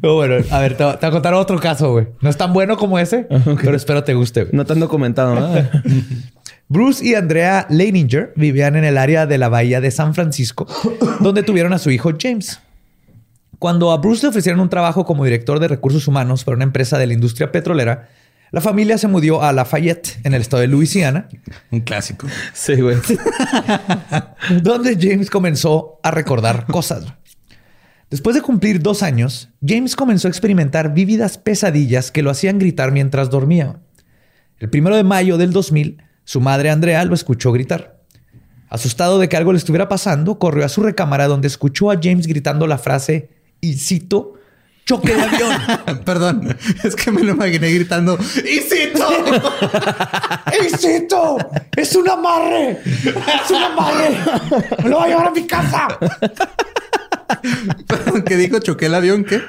Pero 0.00 0.14
bueno, 0.16 0.44
a 0.50 0.58
ver, 0.58 0.76
te, 0.76 0.82
voy 0.84 0.96
a 1.00 1.10
contar 1.10 1.34
otro 1.34 1.60
caso, 1.60 1.92
güey. 1.92 2.08
No 2.20 2.28
es 2.28 2.36
tan 2.36 2.52
bueno 2.52 2.76
como 2.76 2.98
ese, 2.98 3.26
pero 3.62 3.76
espero 3.76 4.02
te 4.02 4.14
guste. 4.14 4.48
No 4.50 4.66
te 4.66 4.72
han 4.72 4.80
documentado, 4.80 5.34
¿no? 5.34 5.48
Bruce 6.68 7.04
y 7.04 7.14
Andrea 7.14 7.66
Leininger 7.68 8.32
vivían 8.36 8.76
en 8.76 8.84
el 8.84 8.96
área 8.96 9.26
de 9.26 9.38
la 9.38 9.48
bahía 9.48 9.80
de 9.80 9.90
San 9.90 10.14
Francisco, 10.14 10.66
donde 11.20 11.42
tuvieron 11.42 11.72
a 11.72 11.78
su 11.78 11.90
hijo 11.90 12.12
James. 12.18 12.60
Cuando 13.58 13.92
a 13.92 13.98
Bruce 13.98 14.22
le 14.22 14.30
ofrecieron 14.30 14.60
un 14.60 14.68
trabajo 14.68 15.04
como 15.04 15.24
director 15.24 15.60
de 15.60 15.68
recursos 15.68 16.08
humanos 16.08 16.44
para 16.44 16.56
una 16.56 16.64
empresa 16.64 16.98
de 16.98 17.06
la 17.06 17.12
industria 17.12 17.52
petrolera, 17.52 18.08
La 18.50 18.60
familia 18.60 18.98
se 18.98 19.08
mudó 19.08 19.42
a 19.42 19.52
Lafayette, 19.52 20.18
en 20.24 20.34
el 20.34 20.42
estado 20.42 20.60
de 20.60 20.66
Luisiana. 20.66 21.28
Un 21.70 21.80
clásico. 21.80 22.26
Sí, 22.52 22.74
güey. 22.80 22.98
donde 24.62 24.98
James 25.00 25.30
comenzó 25.30 25.98
a 26.02 26.10
recordar 26.10 26.66
cosas. 26.66 27.06
Después 28.10 28.36
de 28.36 28.42
cumplir 28.42 28.82
dos 28.82 29.02
años, 29.02 29.48
James 29.66 29.96
comenzó 29.96 30.28
a 30.28 30.30
experimentar 30.30 30.92
vívidas 30.92 31.38
pesadillas 31.38 32.10
que 32.10 32.20
lo 32.20 32.30
hacían 32.30 32.58
gritar 32.58 32.92
mientras 32.92 33.30
dormía. 33.30 33.80
El 34.58 34.68
primero 34.68 34.96
de 34.96 35.02
mayo 35.02 35.38
del 35.38 35.52
2000, 35.52 36.02
su 36.32 36.40
madre 36.40 36.70
Andrea 36.70 37.04
lo 37.04 37.14
escuchó 37.14 37.52
gritar. 37.52 38.00
Asustado 38.70 39.18
de 39.18 39.28
que 39.28 39.36
algo 39.36 39.52
le 39.52 39.58
estuviera 39.58 39.90
pasando, 39.90 40.38
corrió 40.38 40.64
a 40.64 40.70
su 40.70 40.82
recámara 40.82 41.26
donde 41.26 41.46
escuchó 41.46 41.90
a 41.90 41.98
James 42.02 42.26
gritando 42.26 42.66
la 42.66 42.78
frase, 42.78 43.28
y 43.60 43.74
cito, 43.74 44.40
choque 44.86 45.14
de 45.14 45.20
avión. 45.20 45.52
Perdón, 46.06 46.56
es 46.84 46.96
que 46.96 47.10
me 47.10 47.22
lo 47.22 47.32
imaginé 47.32 47.70
gritando, 47.70 48.18
¡Isito! 48.18 49.10
¡Isito! 50.64 51.36
¡Es 51.76 51.94
un 51.96 52.08
amarre! 52.08 52.80
¡Es 52.80 53.50
un 53.50 53.62
amarre! 53.62 54.16
¡Me 54.82 54.88
lo 54.88 55.00
voy 55.00 55.04
a 55.04 55.08
llevar 55.08 55.26
a 55.26 55.30
mi 55.32 55.46
casa! 55.46 55.98
¿Qué 58.24 58.36
dijo? 58.38 58.58
¿Choqué 58.58 58.86
el 58.86 58.94
avión? 58.94 59.26
¿Qué? 59.26 59.42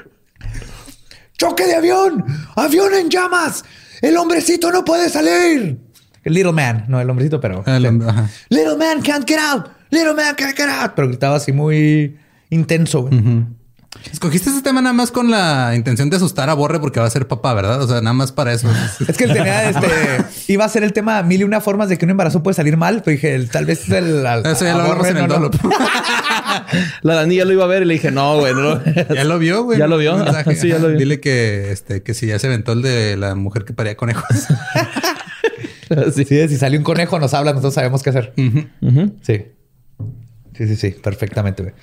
¡Choque 1.38 1.66
de 1.66 1.76
avión! 1.76 2.26
¡Avión 2.58 2.94
en 2.94 3.10
llamas! 3.10 3.64
¡El 4.02 4.18
hombrecito 4.18 4.70
no 4.70 4.84
puede 4.84 5.08
salir! 5.08 5.83
El 6.24 6.34
little 6.34 6.52
man, 6.54 6.86
no 6.88 7.00
el 7.02 7.10
hombrecito, 7.10 7.40
pero. 7.42 7.64
El 7.66 7.86
hombre, 7.86 8.10
ajá. 8.10 8.30
Little 8.50 8.78
man 8.78 9.02
can't 9.02 9.28
get 9.28 9.40
out. 9.40 9.68
Little 9.90 10.14
man 10.14 10.36
can't 10.36 10.56
get 10.56 10.68
out. 10.70 10.92
Pero 10.96 11.08
gritaba 11.10 11.36
así 11.36 11.52
muy 11.52 12.18
intenso. 12.50 13.02
güey. 13.04 13.46
Escogiste 14.12 14.50
ese 14.50 14.64
tema 14.64 14.82
nada 14.82 14.94
más 14.94 15.12
con 15.12 15.30
la 15.30 15.74
intención 15.76 16.10
de 16.10 16.16
asustar 16.16 16.50
a 16.50 16.56
Borre 16.56 16.80
porque 16.80 17.00
va 17.00 17.06
a 17.06 17.10
ser 17.12 17.28
papá, 17.28 17.54
¿verdad? 17.54 17.80
O 17.80 17.88
sea, 17.88 18.02
nada 18.02 18.14
más 18.14 18.32
para 18.32 18.52
eso. 18.52 18.68
Es 19.08 19.16
que 19.18 19.26
él 19.26 19.34
tenía 19.34 19.70
este. 19.70 19.88
iba 20.52 20.66
a 20.66 20.70
ser 20.70 20.84
el 20.84 20.94
tema 20.94 21.22
mil 21.22 21.42
y 21.42 21.44
una 21.44 21.62
formas 21.62 21.90
de 21.90 21.98
que 22.00 22.06
un 22.06 22.10
embarazo 22.12 22.42
puede 22.42 22.56
salir 22.56 22.76
mal. 22.76 23.04
Pero 23.06 23.14
dije, 23.16 23.36
el- 23.36 23.50
tal 23.52 23.66
vez 23.66 23.88
el. 23.90 24.26
al- 24.26 24.46
Eso 24.48 24.66
ya 24.66 24.74
lo 24.76 24.82
hablamos 24.84 25.08
en 25.08 25.18
el 25.18 25.28
no. 25.28 25.52
La 27.04 27.16
Dani 27.16 27.36
ya 27.36 27.46
lo 27.46 27.52
iba 27.54 27.66
a 27.66 27.68
ver 27.68 27.84
y 27.84 27.86
le 27.86 27.94
dije, 27.94 28.10
no, 28.10 28.40
güey, 28.40 28.54
no. 28.56 28.82
Ya 29.14 29.24
lo 29.26 29.38
vio, 29.38 29.64
güey. 29.64 29.78
¿Ya 29.78 29.86
lo 29.88 29.98
vio? 29.98 30.18
Sí, 30.60 30.70
ya 30.70 30.80
lo 30.80 30.88
vio. 30.90 30.98
Dile 30.98 31.20
que, 31.20 31.72
este, 31.72 32.02
que 32.02 32.14
si 32.16 32.26
ya 32.28 32.40
se 32.40 32.48
aventó 32.48 32.72
el 32.72 32.82
de 32.82 33.16
la 33.16 33.36
mujer 33.36 33.64
que 33.64 33.74
paría 33.74 33.96
conejos. 33.96 34.26
Sí. 36.14 36.26
Sí, 36.26 36.48
si 36.48 36.58
sale 36.58 36.78
un 36.78 36.84
conejo, 36.84 37.20
nos 37.20 37.34
habla, 37.34 37.52
nosotros 37.52 37.74
sabemos 37.74 38.04
qué 38.04 38.10
hacer. 38.10 38.34
Sí. 39.22 39.46
Sí, 40.58 40.68
sí, 40.68 40.76
sí, 40.76 40.92
perfectamente. 40.92 41.64
güey. 41.64 41.76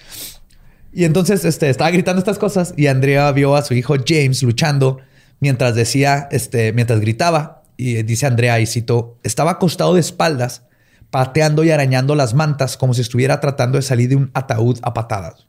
Y 0.93 1.05
entonces 1.05 1.45
este, 1.45 1.71
estaba 1.71 1.90
gritando 1.90 2.19
estas 2.19 2.38
cosas 2.38 2.75
y 2.76 2.87
Andrea 2.88 3.31
vio 3.33 3.55
a 3.57 3.62
su 3.62 3.75
hijo 3.75 3.95
James 4.07 4.43
luchando 4.43 4.99
mientras 5.38 5.75
decía, 5.75 6.29
este, 6.31 6.73
mientras 6.73 7.00
gritaba. 7.00 7.62
Y 7.76 8.02
dice 8.02 8.26
Andrea, 8.26 8.61
y 8.61 8.67
cito, 8.67 9.19
estaba 9.23 9.52
acostado 9.52 9.95
de 9.95 10.00
espaldas, 10.00 10.64
pateando 11.11 11.64
y 11.64 11.71
arañando 11.71 12.14
las 12.14 12.35
mantas 12.35 12.76
como 12.76 12.93
si 12.93 13.00
estuviera 13.00 13.40
tratando 13.40 13.79
de 13.79 13.83
salir 13.83 14.09
de 14.11 14.17
un 14.17 14.31
ataúd 14.35 14.79
a 14.83 14.93
patadas. 14.93 15.47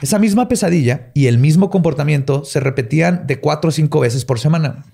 Esa 0.00 0.18
misma 0.18 0.48
pesadilla 0.48 1.10
y 1.14 1.26
el 1.26 1.38
mismo 1.38 1.70
comportamiento 1.70 2.44
se 2.44 2.60
repetían 2.60 3.26
de 3.26 3.40
cuatro 3.40 3.68
o 3.68 3.72
cinco 3.72 4.00
veces 4.00 4.24
por 4.24 4.38
semana. 4.38 4.84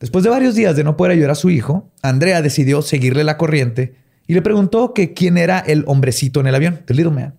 Después 0.00 0.24
de 0.24 0.30
varios 0.30 0.54
días 0.54 0.74
de 0.76 0.82
no 0.82 0.96
poder 0.96 1.12
ayudar 1.12 1.30
a 1.30 1.34
su 1.34 1.50
hijo, 1.50 1.88
Andrea 2.02 2.40
decidió 2.42 2.82
seguirle 2.82 3.22
la 3.22 3.36
corriente 3.36 3.94
y 4.26 4.34
le 4.34 4.42
preguntó 4.42 4.94
que 4.94 5.12
quién 5.12 5.36
era 5.38 5.58
el 5.60 5.84
hombrecito 5.86 6.40
en 6.40 6.46
el 6.46 6.54
avión, 6.54 6.80
the 6.86 6.94
little 6.94 7.12
man. 7.12 7.34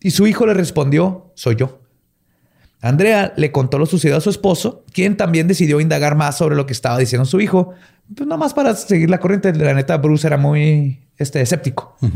Y 0.00 0.10
su 0.10 0.26
hijo 0.26 0.46
le 0.46 0.52
respondió, 0.54 1.30
soy 1.34 1.56
yo. 1.56 1.80
Andrea 2.82 3.32
le 3.36 3.50
contó 3.50 3.78
lo 3.78 3.86
sucedido 3.86 4.18
a 4.18 4.20
su 4.20 4.28
esposo, 4.28 4.84
quien 4.92 5.16
también 5.16 5.48
decidió 5.48 5.80
indagar 5.80 6.14
más 6.16 6.36
sobre 6.36 6.54
lo 6.54 6.66
que 6.66 6.74
estaba 6.74 6.98
diciendo 6.98 7.24
su 7.24 7.40
hijo, 7.40 7.72
pues 8.14 8.26
nada 8.28 8.36
más 8.36 8.52
para 8.52 8.74
seguir 8.74 9.08
la 9.08 9.18
corriente. 9.18 9.54
La 9.54 9.72
neta, 9.72 9.96
Bruce 9.96 10.26
era 10.26 10.36
muy 10.36 11.00
este, 11.16 11.40
escéptico. 11.40 11.96
Pero 12.00 12.12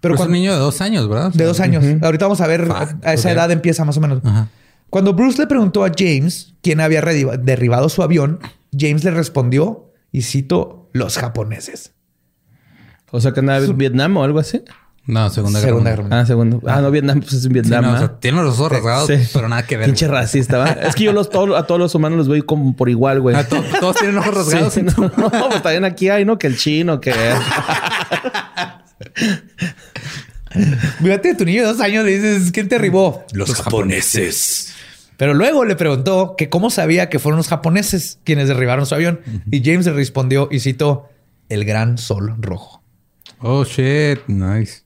Pero 0.00 0.14
es 0.14 0.18
cuando- 0.18 0.32
un 0.34 0.40
niño 0.40 0.52
de 0.52 0.58
dos 0.58 0.80
años, 0.80 1.08
¿verdad? 1.08 1.30
De 1.32 1.44
dos 1.44 1.60
años. 1.60 1.84
Ahorita 2.02 2.24
vamos 2.24 2.40
a 2.40 2.48
ver, 2.48 2.66
a 3.04 3.12
esa 3.14 3.30
edad 3.30 3.48
empieza 3.52 3.84
más 3.84 3.96
o 3.96 4.00
menos. 4.00 4.20
Ajá. 4.24 4.48
Cuando 4.90 5.14
Bruce 5.14 5.38
le 5.38 5.46
preguntó 5.46 5.84
a 5.84 5.90
James 5.96 6.54
quién 6.62 6.80
había 6.80 7.00
derribado 7.00 7.88
su 7.88 8.02
avión, 8.02 8.40
James 8.76 9.04
le 9.04 9.12
respondió, 9.12 9.92
y 10.12 10.22
cito, 10.22 10.90
los 10.92 11.16
japoneses. 11.16 11.92
O 13.12 13.20
sea, 13.20 13.32
que 13.32 13.40
andaba 13.40 13.64
en 13.64 13.78
Vietnam 13.78 14.16
o 14.16 14.24
algo 14.24 14.38
así. 14.40 14.62
No, 15.06 15.30
Segunda 15.30 15.58
Guerra 15.60 15.68
Segunda 15.70 15.90
Mundial. 15.90 15.96
Guerra 15.96 16.02
Mundial. 16.02 16.20
Ah, 16.20 16.26
segundo. 16.26 16.60
Ah, 16.66 16.80
no, 16.80 16.90
Vietnam, 16.90 17.20
pues 17.20 17.32
es 17.32 17.38
en 17.38 17.42
Sí, 17.42 17.48
Vietnam. 17.48 17.84
o 17.84 17.88
¿ah? 17.88 17.98
sea, 17.98 18.18
tiene 18.20 18.42
los 18.42 18.58
ojos 18.60 18.72
rasgados, 18.72 19.06
Sí. 19.08 19.14
pero 19.32 19.48
nada 19.48 19.66
que 19.66 19.76
ver. 19.76 19.86
Pinche 19.86 20.06
racista, 20.06 20.58
¿va? 20.58 20.70
Es 20.70 20.94
que 20.94 21.04
yo 21.04 21.12
los, 21.12 21.30
todos- 21.30 21.56
a 21.58 21.66
todos 21.66 21.80
los 21.80 21.94
humanos 21.94 22.18
los 22.18 22.28
veo 22.28 22.44
como 22.46 22.76
por 22.76 22.88
igual, 22.88 23.20
güey. 23.20 23.34
Ah, 23.34 23.48
to- 23.48 23.62
todos 23.80 23.96
tienen 23.96 24.18
ojos 24.18 24.34
rasgados. 24.34 24.74
Sí, 24.74 24.82
no, 24.82 24.92
no, 25.16 25.30
pues 25.30 25.62
también 25.62 25.84
aquí 25.84 26.08
hay, 26.08 26.24
¿no? 26.24 26.38
Que 26.38 26.46
el 26.48 26.56
chino, 26.56 27.00
que... 27.00 27.12
Fíjate, 31.02 31.34
tu 31.34 31.44
niño 31.44 31.62
de 31.62 31.68
dos 31.68 31.80
años 31.80 32.04
le 32.04 32.18
dices, 32.18 32.50
¿quién 32.52 32.68
te 32.68 32.74
derribó? 32.76 33.24
Los 33.32 33.54
japoneses. 33.54 34.74
Pero 35.20 35.34
luego 35.34 35.66
le 35.66 35.76
preguntó 35.76 36.34
que 36.38 36.48
cómo 36.48 36.70
sabía 36.70 37.10
que 37.10 37.18
fueron 37.18 37.36
los 37.36 37.48
japoneses 37.48 38.18
quienes 38.24 38.48
derribaron 38.48 38.86
su 38.86 38.94
avión. 38.94 39.20
Y 39.50 39.62
James 39.62 39.84
le 39.84 39.92
respondió, 39.92 40.48
y 40.50 40.60
cito, 40.60 41.10
el 41.50 41.66
gran 41.66 41.98
sol 41.98 42.36
rojo. 42.38 42.82
Oh, 43.38 43.64
shit. 43.64 44.20
Nice. 44.28 44.80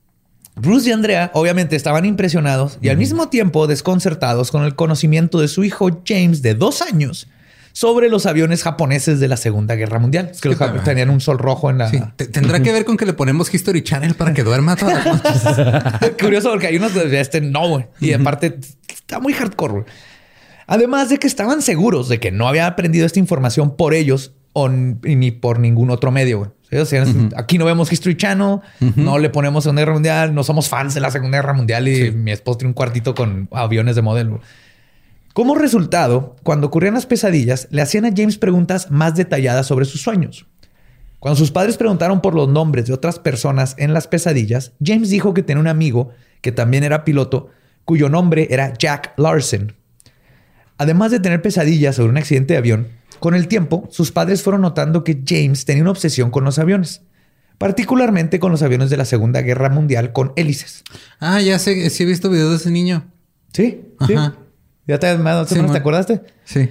Bruce 0.57 0.89
y 0.89 0.91
Andrea 0.91 1.31
obviamente 1.33 1.77
estaban 1.77 2.03
impresionados 2.03 2.79
y 2.81 2.89
al 2.89 2.97
mismo 2.97 3.29
tiempo 3.29 3.65
desconcertados 3.67 4.51
con 4.51 4.65
el 4.65 4.75
conocimiento 4.75 5.39
de 5.39 5.47
su 5.47 5.63
hijo 5.63 6.01
James 6.05 6.41
de 6.41 6.53
dos 6.53 6.81
años 6.81 7.27
sobre 7.71 8.09
los 8.09 8.25
aviones 8.25 8.61
japoneses 8.63 9.21
de 9.21 9.29
la 9.29 9.37
Segunda 9.37 9.75
Guerra 9.75 9.99
Mundial. 9.99 10.29
Es 10.33 10.41
que 10.41 10.49
los 10.49 10.57
Sí, 10.57 10.63
japoneses 10.65 10.85
tenían 10.85 11.09
un 11.11 11.21
sol 11.21 11.37
rojo 11.39 11.69
en 11.69 11.77
la... 11.77 11.89
Sí, 11.89 12.01
te- 12.17 12.27
tendrá 12.27 12.61
que 12.61 12.73
ver 12.73 12.83
con 12.83 12.97
que 12.97 13.05
le 13.05 13.13
ponemos 13.13 13.53
History 13.53 13.83
Channel 13.83 14.15
para 14.15 14.33
que 14.33 14.43
duerma 14.43 14.75
todas 14.75 15.05
las 15.05 15.23
noches. 15.23 16.11
Curioso 16.19 16.49
porque 16.51 16.67
hay 16.67 16.75
unos 16.75 16.93
de 16.93 17.21
este 17.21 17.39
no, 17.39 17.69
güey. 17.69 17.87
Y 18.01 18.11
aparte 18.11 18.59
está 18.89 19.19
muy 19.21 19.31
hardcore, 19.31 19.73
güey. 19.73 19.85
Además 20.67 21.09
de 21.09 21.17
que 21.17 21.27
estaban 21.27 21.61
seguros 21.61 22.09
de 22.09 22.19
que 22.19 22.31
no 22.31 22.47
había 22.47 22.67
aprendido 22.67 23.05
esta 23.05 23.19
información 23.19 23.75
por 23.75 23.93
ellos 23.93 24.33
o 24.53 24.69
ni 24.69 25.31
por 25.31 25.59
ningún 25.59 25.89
otro 25.89 26.11
medio, 26.11 26.55
Aquí 27.37 27.57
no 27.57 27.65
vemos 27.65 27.91
History 27.91 28.17
Channel, 28.17 28.59
no 28.95 29.17
le 29.17 29.29
ponemos 29.29 29.63
Segunda 29.63 29.81
Guerra 29.81 29.93
Mundial, 29.93 30.35
no 30.35 30.43
somos 30.43 30.67
fans 30.67 30.93
de 30.93 30.99
la 30.99 31.11
Segunda 31.11 31.37
Guerra 31.37 31.53
Mundial 31.53 31.87
y 31.87 32.11
mi 32.11 32.31
esposo 32.31 32.59
tiene 32.59 32.69
un 32.69 32.73
cuartito 32.73 33.15
con 33.15 33.47
aviones 33.51 33.95
de 33.95 34.01
modelo. 34.01 34.41
Como 35.33 35.55
resultado, 35.55 36.35
cuando 36.43 36.67
ocurrían 36.67 36.93
las 36.93 37.05
pesadillas, 37.05 37.67
le 37.69 37.81
hacían 37.81 38.05
a 38.05 38.11
James 38.15 38.37
preguntas 38.37 38.89
más 38.89 39.15
detalladas 39.15 39.67
sobre 39.67 39.85
sus 39.85 40.01
sueños. 40.01 40.47
Cuando 41.19 41.37
sus 41.37 41.51
padres 41.51 41.77
preguntaron 41.77 42.21
por 42.21 42.35
los 42.35 42.47
nombres 42.47 42.85
de 42.85 42.93
otras 42.93 43.19
personas 43.19 43.75
en 43.77 43.93
las 43.93 44.07
pesadillas, 44.07 44.73
James 44.83 45.09
dijo 45.09 45.33
que 45.33 45.43
tenía 45.43 45.61
un 45.61 45.67
amigo 45.67 46.11
que 46.41 46.51
también 46.51 46.83
era 46.83 47.03
piloto, 47.03 47.49
cuyo 47.83 48.09
nombre 48.09 48.47
era 48.51 48.73
Jack 48.73 49.13
Larson. 49.17 49.73
Además 50.77 51.11
de 51.11 51.19
tener 51.19 51.41
pesadillas 51.41 51.95
sobre 51.95 52.09
un 52.09 52.17
accidente 52.17 52.53
de 52.53 52.57
avión, 52.57 52.87
con 53.19 53.33
el 53.33 53.47
tiempo 53.47 53.87
sus 53.91 54.11
padres 54.11 54.43
fueron 54.43 54.61
notando 54.61 55.03
que 55.03 55.21
James 55.25 55.65
tenía 55.65 55.83
una 55.83 55.91
obsesión 55.91 56.31
con 56.31 56.43
los 56.43 56.59
aviones, 56.59 57.01
particularmente 57.57 58.39
con 58.39 58.51
los 58.51 58.61
aviones 58.61 58.89
de 58.89 58.97
la 58.97 59.05
Segunda 59.05 59.41
Guerra 59.41 59.69
Mundial 59.69 60.11
con 60.11 60.33
hélices. 60.35 60.83
Ah, 61.19 61.41
ya 61.41 61.59
sé, 61.59 61.89
sí 61.89 62.03
he 62.03 62.05
visto 62.05 62.29
videos 62.29 62.51
de 62.51 62.57
ese 62.57 62.71
niño. 62.71 63.05
Sí, 63.53 63.81
sí. 64.05 64.13
Ajá. 64.13 64.35
¿Ya 64.87 64.99
te, 64.99 65.17
más 65.17 65.51
o 65.51 65.55
Sí, 65.55 65.59
te 65.59 65.77
acordaste? 65.77 66.21
Sí. 66.43 66.69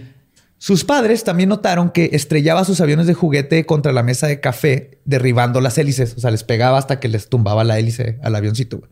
Sus 0.58 0.84
padres 0.84 1.25
también 1.25 1.49
notaron 1.49 1.90
que 1.90 2.11
estrellaba 2.12 2.64
sus 2.64 2.80
aviones 2.80 3.06
de 3.06 3.14
juguete 3.14 3.66
contra 3.66 3.92
la 3.92 4.02
mesa 4.02 4.26
de 4.28 4.40
café, 4.40 4.99
derribando 5.04 5.61
las 5.61 5.76
hélices. 5.76 6.14
O 6.16 6.20
sea, 6.20 6.30
les 6.30 6.44
pegaba 6.44 6.78
hasta 6.78 7.00
que 7.00 7.08
les 7.08 7.28
tumbaba 7.28 7.64
la 7.64 7.78
hélice 7.78 8.18
al 8.23 8.34
avioncito. 8.34 8.82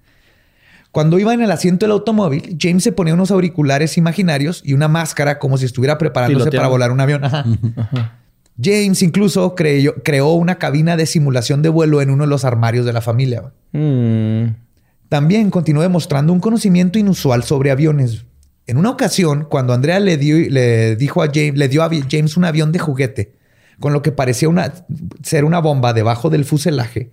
Cuando 0.92 1.18
iba 1.18 1.32
en 1.34 1.40
el 1.40 1.50
asiento 1.50 1.86
del 1.86 1.92
automóvil, 1.92 2.56
James 2.60 2.84
se 2.84 2.92
ponía 2.92 3.14
unos 3.14 3.30
auriculares 3.30 3.96
imaginarios 3.98 4.60
y 4.64 4.74
una 4.74 4.88
máscara 4.88 5.38
como 5.38 5.56
si 5.58 5.64
estuviera 5.64 5.98
preparándose 5.98 6.50
para 6.52 6.68
volar 6.68 6.92
un 6.92 7.00
avión. 7.00 7.24
Ajá. 7.24 7.44
James 8.62 9.02
incluso 9.02 9.54
creyó- 9.54 9.94
creó 10.04 10.32
una 10.34 10.56
cabina 10.58 10.96
de 10.96 11.06
simulación 11.06 11.62
de 11.62 11.70
vuelo 11.70 12.02
en 12.02 12.10
uno 12.10 12.24
de 12.24 12.28
los 12.30 12.44
armarios 12.44 12.84
de 12.84 12.92
la 12.92 13.00
familia. 13.00 13.40
güey. 13.72 13.82
Mm. 13.82 14.54
También 15.08 15.50
continuó 15.50 15.82
demostrando 15.82 16.32
un 16.32 16.40
conocimiento 16.40 16.98
inusual 16.98 17.42
sobre 17.42 17.70
aviones. 17.70 18.24
En 18.66 18.76
una 18.76 18.90
ocasión, 18.90 19.46
cuando 19.48 19.72
Andrea 19.72 19.98
le, 19.98 20.16
dio, 20.18 20.36
le 20.50 20.96
dijo 20.96 21.22
a 21.22 21.26
James, 21.26 21.54
le 21.56 21.68
dio 21.68 21.82
a 21.82 21.90
James 22.10 22.36
un 22.36 22.44
avión 22.44 22.70
de 22.72 22.78
juguete, 22.78 23.32
con 23.80 23.92
lo 23.92 24.02
que 24.02 24.12
parecía 24.12 24.48
una, 24.48 24.72
ser 25.22 25.44
una 25.44 25.58
bomba 25.58 25.92
debajo 25.94 26.30
del 26.30 26.44
fuselaje, 26.44 27.10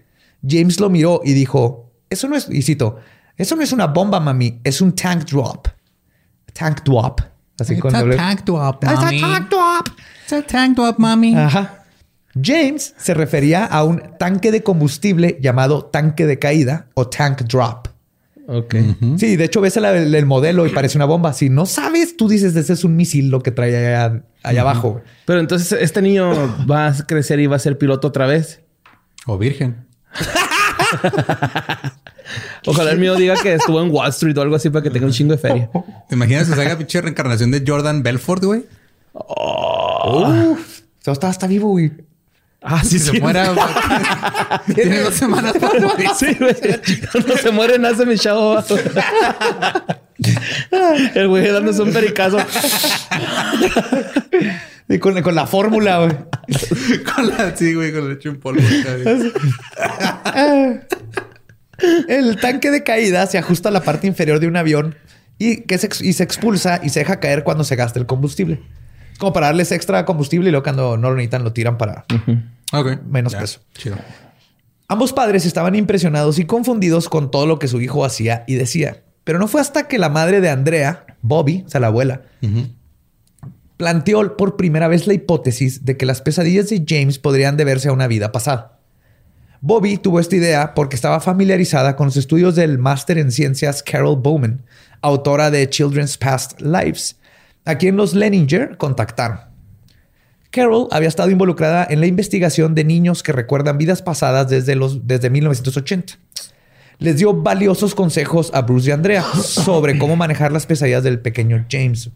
James 0.47 0.79
lo 0.79 0.89
miró 0.89 1.21
y 1.23 1.33
dijo: 1.33 1.91
Eso 2.09 2.27
no 2.27 2.35
es, 2.35 2.47
y 2.49 2.61
cito, 2.61 2.97
eso 3.39 3.55
no 3.55 3.63
es 3.63 3.71
una 3.71 3.87
bomba, 3.87 4.19
mami, 4.19 4.59
es 4.63 4.81
un 4.81 4.93
tank 4.93 5.23
drop. 5.25 5.67
Tank 6.53 6.83
drop. 6.83 7.21
Así 7.59 7.73
It's 7.73 7.81
con 7.81 7.95
a 7.95 8.01
doble- 8.03 8.15
tank 8.15 8.43
drop, 8.45 8.83
It's 8.83 8.93
a 8.93 9.09
tank 9.09 9.49
drop. 9.49 9.87
It's 10.23 10.33
a 10.33 10.41
tank 10.43 10.75
drop, 10.77 10.97
mami. 10.99 11.35
Ajá. 11.35 11.83
James 12.41 12.93
se 12.97 13.13
refería 13.13 13.65
a 13.65 13.83
un 13.83 14.01
tanque 14.19 14.51
de 14.51 14.61
combustible 14.63 15.37
llamado 15.41 15.85
tanque 15.85 16.25
de 16.25 16.37
caída 16.37 16.87
o 16.93 17.07
tank 17.07 17.41
drop. 17.43 17.87
Ok. 18.47 18.75
Sí, 19.17 19.35
de 19.35 19.43
hecho 19.45 19.61
ves 19.61 19.77
el, 19.77 19.85
el- 19.85 20.15
el 20.15 20.25
modelo 20.25 20.65
y 20.65 20.69
parece 20.69 20.97
una 20.97 21.05
bomba. 21.05 21.33
Si 21.33 21.49
no 21.49 21.65
sabes, 21.65 22.17
tú 22.17 22.27
dices, 22.27 22.55
ese 22.55 22.73
es 22.73 22.83
un 22.83 22.95
misil 22.95 23.29
lo 23.29 23.41
que 23.41 23.51
trae 23.51 23.75
allá, 23.75 24.23
allá 24.43 24.61
abajo. 24.61 25.01
Pero 25.25 25.39
entonces 25.39 25.71
este 25.81 26.01
niño 26.01 26.31
va 26.69 26.87
a 26.87 26.93
crecer 27.05 27.39
y 27.39 27.47
va 27.47 27.57
a 27.57 27.59
ser 27.59 27.77
piloto 27.77 28.07
otra 28.07 28.25
vez. 28.25 28.61
O 29.27 29.37
virgen. 29.37 29.85
Ojalá 32.65 32.91
el 32.91 32.99
mío 32.99 33.15
diga 33.15 33.35
que 33.41 33.53
estuvo 33.55 33.81
en 33.81 33.89
Wall 33.91 34.09
Street 34.09 34.37
o 34.37 34.41
algo 34.41 34.55
así 34.55 34.69
para 34.69 34.83
que 34.83 34.89
tenga 34.89 35.05
un 35.05 35.11
chingo 35.11 35.33
de 35.33 35.39
feria. 35.39 35.69
¿Te 36.07 36.15
imaginas 36.15 36.47
que 36.47 36.55
se 36.55 36.61
haga 36.61 36.77
pinche 36.77 37.01
reencarnación 37.01 37.51
de 37.51 37.63
Jordan 37.65 38.03
Belfort, 38.03 38.43
güey? 38.43 38.65
Uf, 39.13 40.81
o 41.07 41.15
sea, 41.15 41.29
está 41.29 41.47
vivo, 41.47 41.69
güey. 41.69 41.91
Ah, 42.61 42.83
Si 42.83 42.99
se 42.99 43.19
muera, 43.21 43.53
tiene 44.75 44.99
dos 44.99 45.13
semanas 45.13 45.53
para 45.57 45.79
morir. 45.79 46.09
Sí, 46.17 46.35
güey. 46.37 46.55
Cuando 47.11 47.37
se 47.37 47.51
muere, 47.51 47.79
nace 47.79 48.05
mi 48.05 48.17
chavo. 48.17 48.61
El 51.15 51.27
güey 51.27 51.47
dándose 51.51 51.81
un 51.81 51.91
pericazo. 51.93 52.37
Y 54.87 54.97
con, 54.99 55.21
con 55.21 55.35
la 55.35 55.45
fórmula, 55.47 55.99
güey. 55.99 56.11
Con 57.15 57.27
la, 57.27 57.55
sí, 57.55 57.73
güey, 57.75 57.93
con 57.93 58.09
leche 58.09 58.29
en 58.29 58.39
polvo. 58.39 58.61
El 62.07 62.35
tanque 62.37 62.71
de 62.71 62.83
caída 62.83 63.25
se 63.27 63.37
ajusta 63.37 63.69
a 63.69 63.71
la 63.71 63.81
parte 63.81 64.07
inferior 64.07 64.39
de 64.39 64.47
un 64.47 64.57
avión 64.57 64.95
y, 65.37 65.61
que 65.61 65.77
se, 65.77 65.87
ex- 65.87 66.01
y 66.01 66.13
se 66.13 66.23
expulsa 66.23 66.79
y 66.83 66.89
se 66.89 66.99
deja 66.99 67.19
caer 67.19 67.43
cuando 67.43 67.63
se 67.63 67.75
gasta 67.75 67.99
el 67.99 68.05
combustible. 68.05 68.61
Como 69.17 69.31
para 69.33 69.47
darles 69.47 69.71
extra 69.71 70.05
combustible 70.05 70.49
y 70.49 70.51
luego 70.51 70.63
cuando 70.63 70.97
no 70.97 71.09
lo 71.09 71.15
necesitan 71.15 71.43
lo 71.43 71.53
tiran 71.53 71.77
para... 71.77 72.05
Menos 73.07 73.33
peso. 73.41 73.61
Chido. 73.77 73.97
Ambos 74.87 75.13
padres 75.13 75.45
estaban 75.45 75.75
impresionados 75.75 76.39
y 76.39 76.45
confundidos 76.45 77.09
con 77.09 77.31
todo 77.31 77.45
lo 77.45 77.59
que 77.59 77.67
su 77.67 77.79
hijo 77.81 78.03
hacía 78.05 78.43
y 78.47 78.55
decía. 78.55 79.03
Pero 79.29 79.37
no 79.37 79.47
fue 79.47 79.61
hasta 79.61 79.87
que 79.87 79.99
la 79.99 80.09
madre 80.09 80.41
de 80.41 80.49
Andrea, 80.49 81.05
Bobby, 81.21 81.63
o 81.63 81.69
sea, 81.69 81.79
la 81.79 81.85
abuela, 81.85 82.23
planteó 83.77 84.35
por 84.35 84.55
primera 84.55 84.87
vez 84.87 85.05
la 85.05 85.13
hipótesis 85.13 85.85
de 85.85 85.97
que 85.97 86.07
las 86.07 86.23
pesadillas 86.23 86.69
de 86.69 86.83
James 86.83 87.19
podrían 87.19 87.55
deberse 87.55 87.89
a 87.89 87.91
una 87.91 88.07
vida 88.07 88.31
pasada. 88.31 88.79
Bobby 89.61 89.97
tuvo 89.97 90.19
esta 90.19 90.35
idea 90.35 90.73
porque 90.73 90.95
estaba 90.95 91.19
familiarizada 91.19 91.95
con 91.95 92.07
los 92.07 92.17
estudios 92.17 92.55
del 92.55 92.79
máster 92.79 93.19
en 93.19 93.31
ciencias 93.31 93.83
Carol 93.83 94.15
Bowman, 94.15 94.63
autora 94.99 95.51
de 95.51 95.69
Children's 95.69 96.17
Past 96.17 96.59
Lives, 96.59 97.19
a 97.65 97.75
quien 97.75 97.97
los 97.97 98.15
Leninger 98.15 98.77
contactaron. 98.77 99.41
Carol 100.49 100.87
había 100.89 101.07
estado 101.07 101.29
involucrada 101.29 101.85
en 101.87 101.99
la 101.99 102.07
investigación 102.07 102.73
de 102.73 102.83
niños 102.83 103.21
que 103.21 103.31
recuerdan 103.31 103.77
vidas 103.77 104.01
pasadas 104.01 104.49
desde, 104.49 104.73
los, 104.73 105.05
desde 105.05 105.29
1980. 105.29 106.17
Les 106.99 107.17
dio 107.17 107.33
valiosos 107.33 107.95
consejos 107.95 108.51
a 108.53 108.61
Bruce 108.61 108.89
y 108.89 108.91
Andrea 108.91 109.23
sobre 109.23 109.97
cómo 109.97 110.15
manejar 110.15 110.51
las 110.51 110.65
pesadillas 110.65 111.03
del 111.03 111.19
pequeño 111.19 111.65
James. 111.71 112.09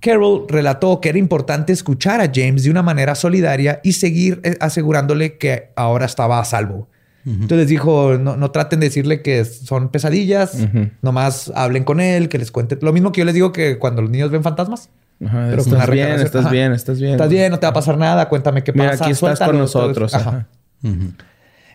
Carol 0.00 0.44
relató 0.46 1.00
que 1.00 1.08
era 1.08 1.18
importante 1.18 1.72
escuchar 1.72 2.20
a 2.20 2.30
James 2.32 2.64
de 2.64 2.70
una 2.70 2.82
manera 2.82 3.14
solidaria 3.14 3.80
y 3.82 3.92
seguir 3.92 4.40
eh, 4.44 4.56
asegurándole 4.60 5.38
que 5.38 5.70
ahora 5.76 6.04
estaba 6.04 6.38
a 6.38 6.44
salvo. 6.44 6.88
Entonces 7.26 7.68
dijo, 7.68 8.18
no, 8.18 8.36
no 8.36 8.50
traten 8.50 8.80
de 8.80 8.88
decirle 8.88 9.22
que 9.22 9.46
son 9.46 9.88
pesadillas, 9.88 10.58
nomás 11.00 11.50
hablen 11.54 11.82
con 11.84 12.00
él, 12.00 12.28
que 12.28 12.36
les 12.36 12.50
cuente. 12.50 12.76
Lo 12.82 12.92
mismo 12.92 13.12
que 13.12 13.20
yo 13.20 13.24
les 13.24 13.32
digo 13.32 13.50
que 13.50 13.78
cuando 13.78 14.02
los 14.02 14.10
niños 14.10 14.30
ven 14.30 14.42
fantasmas. 14.42 14.90
Ajá, 15.24 15.46
Pero 15.48 15.62
estás 15.62 15.88
bien, 15.88 16.10
estás 16.20 16.42
Ajá. 16.42 16.50
bien, 16.50 16.72
estás 16.74 17.00
bien. 17.00 17.12
Estás 17.12 17.30
bien, 17.30 17.50
no 17.50 17.58
te 17.58 17.64
va 17.64 17.70
a 17.70 17.72
pasar 17.72 17.96
nada, 17.96 18.28
cuéntame 18.28 18.62
qué 18.62 18.72
Mira, 18.74 18.90
pasa. 18.90 19.04
aquí 19.04 19.12
estás 19.12 19.38
suéltalo, 19.38 19.52
con 19.52 19.58
nosotros. 19.60 20.12
Ajá. 20.12 20.28
Ajá. 20.30 20.46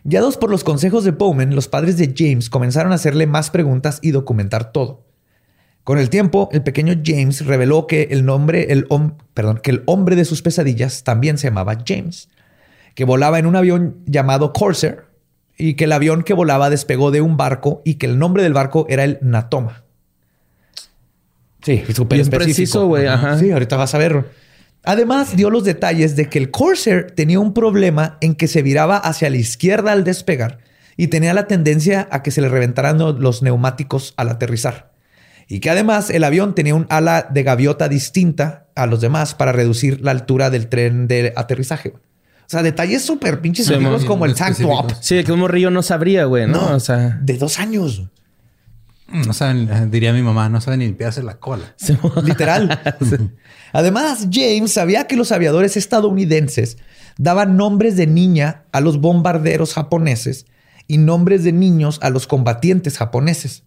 Guiados 0.04 0.38
por 0.38 0.50
los 0.50 0.64
consejos 0.64 1.04
de 1.04 1.12
Bowman, 1.12 1.56
los 1.56 1.68
padres 1.68 1.98
de 1.98 2.14
James 2.16 2.50
comenzaron 2.50 2.92
a 2.92 2.96
hacerle 2.96 3.28
más 3.28 3.50
preguntas 3.50 4.00
y 4.02 4.12
documentar 4.12 4.72
todo. 4.72 5.06
Con 5.84 5.98
el 5.98 6.10
tiempo, 6.10 6.50
el 6.52 6.62
pequeño 6.64 6.94
James 7.04 7.46
reveló 7.46 7.88
que 7.88 8.10
el 8.12 8.26
nombre, 8.26 8.72
el 8.72 8.88
hom- 8.90 9.16
perdón, 9.34 9.60
que 9.62 9.72
el 9.72 9.84
hombre 9.88 10.16
de 10.16 10.26
sus 10.26 10.42
pesadillas 10.42 11.04
también 11.04 11.38
se 11.38 11.48
llamaba 11.48 11.78
James, 11.86 12.30
que 12.96 13.06
volaba 13.06 13.40
en 13.40 13.46
un 13.46 13.56
avión 13.56 13.98
llamado 14.06 14.54
Corsair 14.54 15.04
y 15.58 15.74
que 15.74 15.86
el 15.86 15.92
avión 15.92 16.24
que 16.24 16.34
volaba 16.34 16.70
despegó 16.70 17.12
de 17.12 17.22
un 17.22 17.38
barco 17.38 17.82
y 17.84 17.96
que 17.96 18.06
el 18.06 18.20
nombre 18.20 18.44
del 18.44 18.54
barco 18.54 18.86
era 18.90 19.04
el 19.04 19.18
Natoma. 19.22 19.84
Sí, 21.62 21.84
súper 21.94 22.20
específico. 22.22 22.30
preciso, 22.46 22.88
güey. 22.88 23.08
Sí, 23.38 23.52
ahorita 23.52 23.76
vas 23.76 23.94
a 23.94 23.98
ver. 23.98 24.26
Además, 24.84 25.36
dio 25.36 25.50
los 25.50 25.64
detalles 25.66 26.16
de 26.16 26.30
que 26.30 26.40
el 26.40 26.52
Corsair 26.52 27.12
tenía 27.16 27.40
un 27.40 27.54
problema 27.54 28.18
en 28.22 28.36
que 28.36 28.48
se 28.48 28.62
viraba 28.62 28.98
hacia 28.98 29.30
la 29.30 29.38
izquierda 29.38 29.92
al 29.92 30.04
despegar 30.04 30.60
y 30.98 31.08
tenía 31.08 31.34
la 31.34 31.48
tendencia 31.48 32.08
a 32.12 32.24
que 32.24 32.32
se 32.32 32.42
le 32.42 32.50
reventaran 32.50 32.98
lo- 32.98 33.14
los 33.14 33.42
neumáticos 33.42 34.14
al 34.18 34.30
aterrizar. 34.30 34.92
Y 35.48 35.60
que 35.60 35.70
además 35.70 36.10
el 36.12 36.24
avión 36.24 36.54
tenía 36.56 36.76
un 36.76 36.86
ala 36.90 37.28
de 37.30 37.44
gaviota 37.44 37.90
distinta 37.90 38.68
a 38.76 38.86
los 38.86 39.02
demás 39.02 39.34
para 39.34 39.52
reducir 39.52 40.00
la 40.02 40.12
altura 40.12 40.50
del 40.50 40.68
tren 40.68 41.08
de 41.08 41.34
aterrizaje. 41.36 41.90
O 41.90 42.52
sea, 42.52 42.64
detalles 42.64 43.04
súper 43.04 43.42
pinches 43.42 43.66
Sí, 43.68 43.74
como 44.08 44.26
el 44.26 44.34
tank 44.36 44.58
top. 44.58 44.92
Sí, 45.02 45.24
que 45.24 45.32
un 45.32 45.40
morrillo 45.40 45.70
no 45.72 45.82
sabría, 45.84 46.26
güey, 46.26 46.48
¿no? 46.48 46.74
O 46.76 46.80
sea, 46.80 47.20
de 47.22 47.38
dos 47.38 47.60
años. 47.60 48.04
No 49.12 49.34
saben, 49.34 49.70
eh, 49.70 49.88
diría 49.90 50.14
mi 50.14 50.22
mamá, 50.22 50.50
no 50.50 50.62
saben 50.62 50.80
ni 50.80 50.86
limpiarse 50.86 51.24
la 51.24 51.40
cola. 51.40 51.76
Literal. 52.24 52.80
Además, 53.74 54.28
James 54.32 54.72
sabía 54.72 55.08
que 55.08 55.16
los 55.16 55.32
aviadores 55.32 55.78
estadounidenses 55.78 56.78
daban 57.18 57.58
nombres 57.58 57.98
de 57.98 58.08
niña 58.08 58.64
a 58.72 58.82
los 58.82 59.00
bombarderos 59.00 59.74
japoneses 59.74 60.46
y 60.88 60.98
nombres 60.98 61.44
de 61.44 61.52
niños 61.52 62.00
a 62.02 62.10
los 62.10 62.28
combatientes 62.28 62.98
japoneses. 62.98 63.64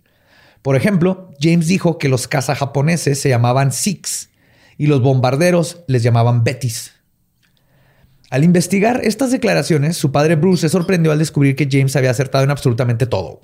Por 0.62 0.76
ejemplo, 0.76 1.30
James 1.40 1.66
dijo 1.66 1.98
que 1.98 2.08
los 2.08 2.28
cazajaponeses 2.28 3.20
se 3.20 3.28
llamaban 3.28 3.72
Sikhs 3.72 4.30
y 4.78 4.86
los 4.86 5.02
bombarderos 5.02 5.82
les 5.86 6.02
llamaban 6.02 6.44
Betis. 6.44 6.91
Al 8.32 8.44
investigar 8.44 9.00
estas 9.04 9.30
declaraciones, 9.30 9.96
su 9.98 10.10
padre 10.10 10.36
Bruce 10.36 10.62
se 10.62 10.68
sorprendió 10.70 11.12
al 11.12 11.18
descubrir 11.18 11.54
que 11.54 11.68
James 11.70 11.94
había 11.96 12.10
acertado 12.10 12.42
en 12.44 12.50
absolutamente 12.50 13.04
todo. 13.06 13.40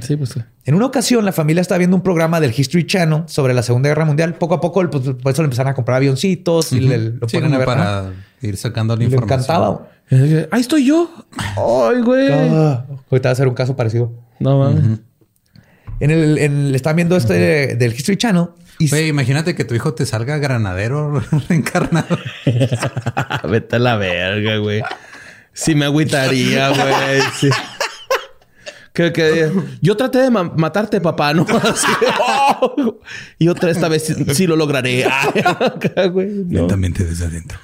sí, 0.00 0.16
pues. 0.16 0.34
En 0.64 0.74
una 0.76 0.86
ocasión, 0.86 1.24
la 1.24 1.32
familia 1.32 1.60
estaba 1.60 1.78
viendo 1.78 1.96
un 1.96 2.02
programa 2.04 2.38
del 2.40 2.54
History 2.56 2.86
Channel 2.86 3.24
sobre 3.26 3.52
la 3.52 3.62
Segunda 3.64 3.88
Guerra 3.88 4.04
Mundial. 4.04 4.34
Poco 4.34 4.54
a 4.54 4.60
poco, 4.60 4.88
pues, 4.88 5.02
por 5.20 5.32
eso 5.32 5.42
le 5.42 5.46
empezaron 5.46 5.72
a 5.72 5.74
comprar 5.74 5.96
avioncitos 5.96 6.72
y 6.72 6.78
le, 6.80 6.98
lo 6.98 7.28
Sí, 7.28 7.36
ponen 7.38 7.52
a 7.54 7.58
ver. 7.58 7.66
¿no? 7.68 7.74
para 7.74 8.10
ir 8.40 8.56
sacando 8.56 8.94
la 8.94 9.02
Y 9.02 9.08
le 9.08 9.16
información. 9.16 9.40
encantaba. 9.56 9.88
Ahí 10.52 10.60
estoy 10.60 10.86
yo. 10.86 11.10
Ay, 11.56 12.00
güey. 12.02 12.28
Ah, 12.30 12.86
ahorita 13.10 13.30
va 13.30 13.32
a 13.32 13.34
ser 13.34 13.48
un 13.48 13.54
caso 13.54 13.74
parecido. 13.74 14.12
No 14.38 14.58
mames. 14.60 15.00
En 16.00 16.10
el, 16.12 16.38
en- 16.38 16.70
le 16.70 16.76
están 16.76 16.94
viendo 16.94 17.16
este 17.16 17.74
del 17.74 17.92
History 17.92 18.16
Channel 18.16 18.46
y 18.78 18.96
imagínate 18.96 19.54
que 19.54 19.64
tu 19.64 19.74
hijo 19.74 19.94
te 19.94 20.06
salga 20.06 20.38
granadero 20.38 21.20
reencarnado. 21.48 22.18
Vete 23.48 23.76
a 23.76 23.78
la 23.78 23.96
verga, 23.96 24.58
güey. 24.58 24.82
Sí 25.52 25.74
me 25.74 25.86
agüitaría, 25.86 26.68
güey. 26.70 27.20
Sí. 27.40 27.50
Que, 28.92 29.12
que, 29.12 29.52
yo 29.80 29.96
traté 29.96 30.18
de 30.18 30.30
ma- 30.30 30.52
matarte, 30.56 31.00
papá, 31.00 31.32
¿no? 31.32 31.46
Así, 31.62 31.86
oh. 32.60 33.00
Y 33.38 33.48
otra 33.48 33.70
esta 33.70 33.88
vez 33.88 34.04
sí, 34.06 34.14
sí 34.34 34.46
lo 34.46 34.56
lograré. 34.56 35.04
Ay, 35.04 35.42
acá, 35.44 36.06
güey, 36.06 36.28
no. 36.28 36.60
Lentamente 36.60 37.04
desde 37.04 37.26
adentro. 37.26 37.58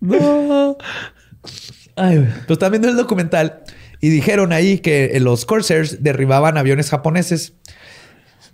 No. 0.00 0.76
Ay, 1.96 2.16
güey. 2.18 2.28
Pues 2.46 2.50
están 2.50 2.70
viendo 2.70 2.88
el 2.88 2.96
documental 2.96 3.62
y 4.00 4.10
dijeron 4.10 4.52
ahí 4.52 4.78
que 4.78 5.18
los 5.20 5.46
Corsairs 5.46 6.02
derribaban 6.02 6.58
aviones 6.58 6.90
japoneses. 6.90 7.54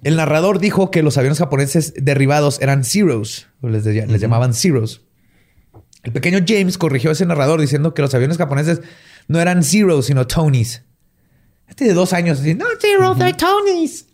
El 0.03 0.17
narrador 0.17 0.59
dijo 0.59 0.91
que 0.91 1.03
los 1.03 1.17
aviones 1.19 1.39
japoneses 1.39 1.95
derribados 1.97 2.61
eran 2.61 2.85
Zeros, 2.85 3.47
o 3.61 3.69
les, 3.69 3.85
de- 3.85 4.07
les 4.07 4.21
llamaban 4.21 4.53
Zeros. 4.55 5.03
El 6.03 6.13
pequeño 6.13 6.41
James 6.47 6.79
corrigió 6.79 7.11
a 7.11 7.13
ese 7.13 7.25
narrador 7.27 7.61
diciendo 7.61 7.95
que 7.95 8.03
los 8.03 8.13
aviones 8.15 8.37
japoneses 8.37 8.81
no 9.29 9.41
eran 9.41 9.63
Zeros, 9.63 10.07
sino 10.07 10.27
Tonys. 10.27 10.83
Este 11.69 11.85
de 11.85 11.95
dos 11.95 12.13
años, 12.13 12.41
así, 12.41 12.55
no 12.55 12.67
Zeros, 12.81 13.17
they're 13.19 13.37
Tonys. 13.37 14.07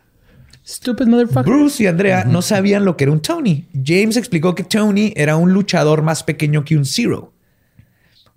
Stupid 0.67 1.07
motherfucker. 1.07 1.45
Bruce 1.51 1.83
y 1.83 1.87
Andrea 1.87 2.25
no 2.25 2.43
sabían 2.43 2.85
lo 2.85 2.95
que 2.99 3.05
era 3.05 3.13
un 3.13 3.21
Tony. 3.23 3.67
James 3.83 4.19
explicó 4.19 4.55
que 4.55 4.65
Tony 4.65 5.15
era 5.17 5.37
un 5.37 5.55
luchador 5.55 6.03
más 6.03 6.23
pequeño 6.23 6.63
que 6.67 6.77
un 6.77 6.85
Zero. 6.85 7.33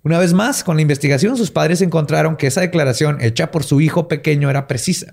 Una 0.03 0.17
vez 0.17 0.33
más, 0.33 0.63
con 0.63 0.77
la 0.77 0.81
investigación, 0.81 1.37
sus 1.37 1.51
padres 1.51 1.79
encontraron 1.81 2.35
que 2.35 2.47
esa 2.47 2.61
declaración 2.61 3.21
hecha 3.21 3.51
por 3.51 3.63
su 3.63 3.81
hijo 3.81 4.07
pequeño 4.07 4.49
era 4.49 4.67
precisa. 4.67 5.07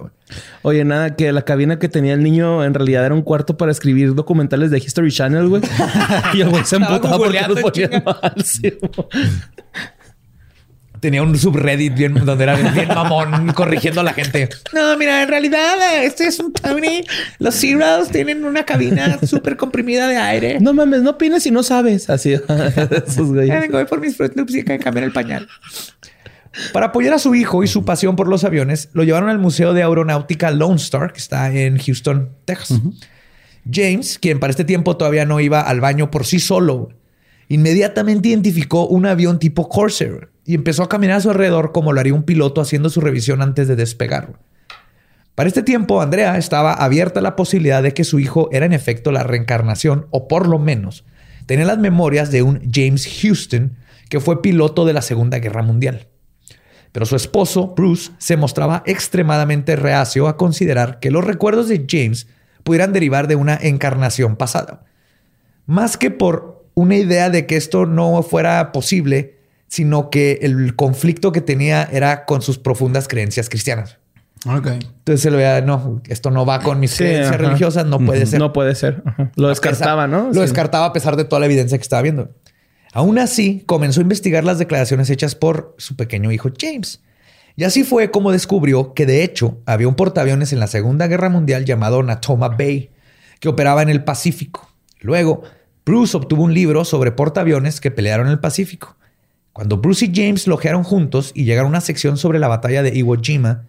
Oye, 0.63 0.83
nada, 0.85 1.15
que 1.15 1.31
la 1.31 1.43
cabina 1.43 1.79
que 1.79 1.91
tenía 1.91 2.15
el 2.15 2.23
niño 2.23 2.65
en 2.65 2.73
realidad 2.73 3.05
era 3.05 3.15
un 3.15 3.21
cuarto 3.21 3.59
para 3.59 3.71
escribir 3.71 4.15
documentales 4.15 4.71
de 4.71 4.79
History 4.79 5.13
Channel, 5.13 5.47
güey. 5.49 5.63
y 6.35 6.41
el 6.41 6.49
güey 6.49 6.65
se 6.65 6.77
emputaba 6.77 7.01
porque 7.01 7.17
googleando, 7.19 7.55
los 7.55 7.63
ponían 7.63 7.91
chinga. 7.91 8.05
mal. 8.05 8.35
sí, 8.43 8.79
mo. 8.81 9.09
Tenía 11.01 11.23
un 11.23 11.37
subreddit 11.39 11.95
bien, 11.95 12.15
donde 12.15 12.45
era 12.45 12.57
bien, 12.57 12.75
bien 12.75 12.89
mamón 12.89 13.53
corrigiendo 13.53 14.01
a 14.01 14.05
la 14.05 14.13
gente. 14.13 14.49
No, 14.73 14.97
mira, 14.97 15.23
en 15.23 15.29
realidad 15.29 15.77
este 16.03 16.27
es 16.27 16.39
un 16.41 16.53
Tony. 16.53 17.05
Los 17.39 17.55
Zeros 17.55 18.09
tienen 18.09 18.45
una 18.45 18.65
cabina 18.65 19.19
súper 19.23 19.57
comprimida 19.57 20.09
de 20.09 20.17
aire. 20.17 20.59
No 20.61 20.73
mames, 20.73 21.03
no 21.03 21.11
opines 21.11 21.43
si 21.43 21.51
no 21.51 21.63
sabes. 21.63 22.11
Así, 22.11 22.33
esos 23.07 23.33
güeyes. 23.33 23.61
vengo 23.61 23.77
voy 23.77 23.87
por 23.87 24.01
mis 24.01 24.17
Fruit 24.17 24.35
Loops 24.37 24.55
y 24.55 24.59
hay 24.59 24.65
que 24.65 24.79
cambiar 24.79 25.05
el 25.05 25.13
pañal. 25.13 25.49
Para 26.73 26.87
apoyar 26.87 27.15
a 27.15 27.19
su 27.19 27.35
hijo 27.35 27.63
y 27.63 27.69
su 27.69 27.85
pasión 27.85 28.17
por 28.17 28.29
los 28.29 28.45
aviones, 28.45 28.89
lo 28.93 29.05
llevaron 29.05 29.29
al 29.29 29.39
Museo 29.39 29.75
de 29.75 29.83
Aeronáutica 29.83 30.51
Lone 30.51 30.77
Star, 30.77 31.13
que 31.13 31.19
está 31.19 31.53
en 31.53 31.79
Houston, 31.79 32.31
Texas. 32.45 32.81
James, 33.71 34.19
quien 34.19 34.41
para 34.41 34.51
este 34.51 34.65
tiempo 34.65 34.97
todavía 34.97 35.25
no 35.25 35.41
iba 35.41 35.61
al 35.61 35.81
baño 35.81 36.11
por 36.11 36.25
sí 36.25 36.41
solo, 36.41 36.91
inmediatamente 37.49 38.29
identificó 38.29 38.87
un 38.87 39.07
avión 39.07 39.39
tipo 39.39 39.69
Corsair 39.69 40.31
y 40.45 40.55
empezó 40.55 40.83
a 40.83 40.89
caminar 40.89 41.17
a 41.17 41.21
su 41.21 41.31
alrededor 41.31 41.73
como 41.73 41.93
lo 41.93 42.01
haría 42.01 42.15
un 42.15 42.23
piloto 42.23 42.61
haciendo 42.61 42.91
su 42.91 43.01
revisión 43.01 43.43
antes 43.43 43.69
de 43.69 43.77
despegar. 43.77 44.39
Para 45.35 45.49
este 45.49 45.63
tiempo, 45.63 46.03
Andrea 46.03 46.37
estaba 46.37 46.73
abierta 46.73 47.21
a 47.21 47.23
la 47.23 47.37
posibilidad 47.37 47.83
de 47.83 47.95
que 47.95 48.05
su 48.05 48.19
hijo 48.19 48.49
era 48.51 48.67
en 48.67 48.73
efecto 48.73 49.13
la 49.13 49.23
reencarnación, 49.23 50.09
o 50.11 50.27
por 50.27 50.49
lo 50.49 50.59
menos 50.59 51.05
tenía 51.47 51.65
las 51.65 51.79
memorias 51.79 52.31
de 52.31 52.43
un 52.43 52.61
James 52.73 53.09
Houston, 53.23 53.77
que 54.09 54.21
fue 54.21 54.43
piloto 54.43 54.85
de 54.85 54.93
la 54.95 55.01
Segunda 55.01 55.39
Guerra 55.39 55.63
Mundial. 55.63 56.09
Pero 56.93 57.07
su 57.07 57.15
esposo, 57.15 57.75
Bruce, 57.77 58.11
se 58.19 58.37
mostraba 58.37 58.83
extremadamente 58.85 59.77
reacio 59.77 60.27
a 60.27 60.37
considerar 60.37 60.99
que 60.99 61.11
los 61.11 61.25
recuerdos 61.25 61.69
de 61.69 61.87
James 61.89 62.27
pudieran 62.65 62.93
derivar 62.93 63.29
de 63.29 63.37
una 63.37 63.57
encarnación 63.61 64.37
pasada. 64.37 64.85
Más 65.67 65.97
que 65.97 66.11
por 66.11 66.58
una 66.79 66.97
idea 66.97 67.29
de 67.29 67.45
que 67.47 67.57
esto 67.57 67.87
no 67.87 68.23
fuera 68.23 68.71
posible, 68.71 69.39
sino 69.67 70.11
que 70.11 70.39
el 70.43 70.77
conflicto 70.77 71.33
que 71.33 71.41
tenía 71.41 71.83
era 71.91 72.25
con 72.25 72.41
sus 72.41 72.59
profundas 72.59 73.09
creencias 73.09 73.49
cristianas. 73.49 73.99
Entonces 74.47 75.21
se 75.21 75.33
lo 75.33 75.39
veía, 75.39 75.61
no, 75.61 76.01
esto 76.07 76.31
no 76.31 76.47
va 76.47 76.61
con 76.61 76.79
mis 76.79 76.97
creencias 76.97 77.37
religiosas, 77.37 77.85
no 77.85 77.99
puede 77.99 78.25
ser. 78.27 78.39
No 78.39 78.53
puede 78.53 78.77
ser. 78.77 79.03
Lo 79.35 79.49
descartaba, 79.49 80.07
¿no? 80.07 80.31
Lo 80.33 80.43
descartaba 80.43 80.87
a 80.87 80.93
pesar 80.93 81.17
de 81.17 81.25
toda 81.25 81.41
la 81.41 81.47
evidencia 81.47 81.77
que 81.77 81.83
estaba 81.83 82.03
viendo. 82.03 82.31
Aún 82.93 83.19
así, 83.19 83.65
comenzó 83.67 84.01
a 84.01 84.03
investigar 84.03 84.45
las 84.45 84.61
declaraciones 84.61 85.11
hechas 85.11 85.35
por 85.35 85.75
su 85.79 85.97
pequeño 85.97 86.31
hijo 86.31 86.51
James. 86.57 87.03
Y 87.57 87.65
así 87.65 87.83
fue 87.83 88.13
como 88.13 88.31
descubrió 88.31 88.95
que 88.95 89.05
de 89.05 89.25
hecho 89.25 89.59
había 89.67 89.89
un 89.89 89.97
portaaviones 89.97 90.53
en 90.53 90.61
la 90.61 90.69
Segunda 90.69 91.09
Guerra 91.09 91.29
Mundial 91.29 91.65
llamado 91.65 92.05
Natoma 92.05 92.51
Bay, 92.51 92.91
que 93.41 93.49
operaba 93.49 93.83
en 93.83 93.89
el 93.89 94.05
Pacífico. 94.05 94.71
Luego, 95.01 95.43
Bruce 95.89 96.15
obtuvo 96.15 96.43
un 96.43 96.53
libro 96.53 96.85
sobre 96.85 97.13
portaaviones 97.13 97.81
que 97.81 97.91
pelearon 97.91 98.27
en 98.27 98.33
el 98.33 98.41
Pacífico. 98.41 98.99
Cuando 99.55 99.79
Bruce 99.79 100.05
y 100.05 100.13
James 100.15 100.47
lojearon 100.47 100.83
juntos 100.83 101.33
y 101.35 101.45
llegaron 101.45 101.69
a 101.69 101.71
una 101.71 101.81
sección 101.81 102.19
sobre 102.19 102.39
la 102.39 102.47
batalla 102.47 102.83
de 102.83 102.95
Iwo 102.95 103.17
Jima, 103.17 103.65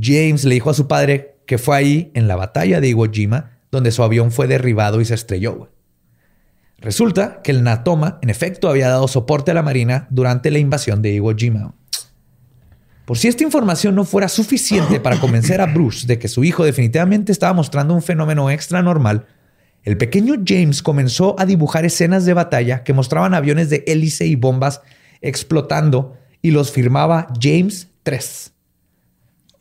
James 0.00 0.44
le 0.44 0.54
dijo 0.54 0.70
a 0.70 0.74
su 0.74 0.86
padre 0.86 1.38
que 1.44 1.58
fue 1.58 1.76
ahí, 1.76 2.12
en 2.14 2.28
la 2.28 2.36
batalla 2.36 2.80
de 2.80 2.90
Iwo 2.90 3.10
Jima, 3.10 3.58
donde 3.72 3.90
su 3.90 4.04
avión 4.04 4.30
fue 4.30 4.46
derribado 4.46 5.00
y 5.00 5.06
se 5.06 5.14
estrelló. 5.14 5.68
Resulta 6.78 7.42
que 7.42 7.50
el 7.50 7.64
Natoma, 7.64 8.20
en 8.22 8.30
efecto, 8.30 8.68
había 8.68 8.88
dado 8.88 9.08
soporte 9.08 9.50
a 9.50 9.54
la 9.54 9.64
Marina 9.64 10.06
durante 10.10 10.52
la 10.52 10.60
invasión 10.60 11.02
de 11.02 11.14
Iwo 11.14 11.34
Jima. 11.34 11.74
Por 13.06 13.18
si 13.18 13.26
esta 13.26 13.42
información 13.42 13.96
no 13.96 14.04
fuera 14.04 14.28
suficiente 14.28 15.00
para 15.00 15.18
convencer 15.18 15.60
a 15.60 15.66
Bruce 15.66 16.06
de 16.06 16.20
que 16.20 16.28
su 16.28 16.44
hijo 16.44 16.64
definitivamente 16.64 17.32
estaba 17.32 17.54
mostrando 17.54 17.92
un 17.92 18.02
fenómeno 18.02 18.50
extra 18.50 18.82
normal, 18.82 19.26
el 19.86 19.96
pequeño 19.96 20.34
James 20.44 20.82
comenzó 20.82 21.36
a 21.38 21.46
dibujar 21.46 21.84
escenas 21.84 22.24
de 22.26 22.34
batalla 22.34 22.82
que 22.82 22.92
mostraban 22.92 23.34
aviones 23.34 23.70
de 23.70 23.84
hélice 23.86 24.26
y 24.26 24.34
bombas 24.34 24.82
explotando 25.20 26.16
y 26.42 26.50
los 26.50 26.72
firmaba 26.72 27.28
James 27.40 27.88
3. 28.02 28.52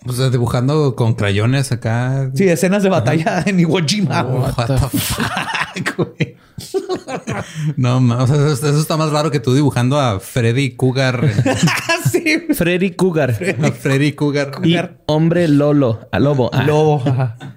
O 0.07 0.13
sea, 0.13 0.31
dibujando 0.31 0.95
con 0.95 1.13
crayones 1.13 1.71
acá. 1.71 2.31
Sí, 2.33 2.47
escenas 2.47 2.81
de 2.81 2.89
batalla 2.89 3.43
en 3.45 3.59
Iwo 3.59 3.79
Jima. 3.85 4.25
Oh, 4.25 4.51
no, 7.77 7.97
o 7.97 8.27
sea, 8.27 8.35
eso 8.35 8.79
está 8.79 8.97
más 8.97 9.11
raro 9.11 9.31
que 9.31 9.39
tú 9.39 9.53
dibujando 9.53 9.99
a 9.99 10.19
Freddy 10.19 10.71
Cougar. 10.75 11.29
sí. 12.11 12.47
Freddy 12.53 12.91
Cougar. 12.91 13.33
Freddy, 13.33 14.13
Cougar. 14.13 14.51
Y 14.63 14.77
hombre 15.05 15.47
Lolo, 15.47 16.07
a 16.11 16.19
Lobo. 16.19 16.49
Ah. 16.53 16.63
Lobo. 16.63 17.03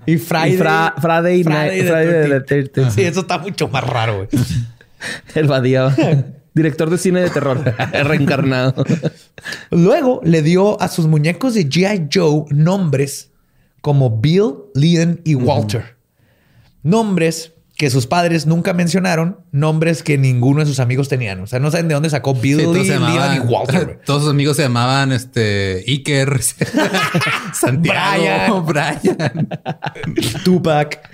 Y 0.07 0.17
Friday. 0.19 0.55
Y 0.55 0.57
Friday, 1.01 1.45
Friday, 1.45 2.91
Sí, 2.91 3.03
eso 3.03 3.21
está 3.21 3.39
mucho 3.39 3.69
más 3.69 3.85
raro, 3.85 4.17
güey. 4.17 4.29
El 5.35 5.47
Badía. 5.47 5.95
Director 6.55 6.91
de 6.91 6.99
cine 6.99 7.21
de 7.21 7.31
terror, 7.31 7.63
reencarnado. 7.93 8.85
Luego 9.71 10.21
le 10.25 10.43
dio 10.43 10.81
a 10.83 10.89
sus 10.89 11.07
muñecos 11.07 11.55
de 11.55 11.69
G.I. 11.69 12.09
Joe 12.13 12.47
nombres 12.51 13.31
como 13.81 14.19
Bill, 14.19 14.55
Leon 14.75 15.21
y 15.25 15.35
Walter. 15.37 15.97
Nombres 16.83 17.53
que 17.79 17.91
sus 17.91 18.09
padres 18.09 18.45
nunca 18.45 18.73
mencionaron, 18.73 19.39
nombres 19.53 20.03
que 20.03 20.19
ninguno 20.19 20.59
de 20.59 20.67
sus 20.67 20.81
amigos 20.81 21.09
tenían. 21.09 21.39
O 21.39 21.47
sea, 21.47 21.61
no 21.61 21.71
saben 21.71 21.87
de 21.87 21.95
dónde 21.95 22.11
sacó 22.11 22.35
Bill, 22.35 22.57
Leon 22.57 23.37
y 23.37 23.39
Walter. 23.39 24.01
Todos 24.05 24.23
sus 24.23 24.33
amigos 24.33 24.57
se 24.57 24.65
llamaban 24.65 25.13
este 25.13 25.85
Iker, 25.87 26.41
Santiago, 27.55 28.63
Brian, 28.63 29.49
Tupac. 30.45 31.09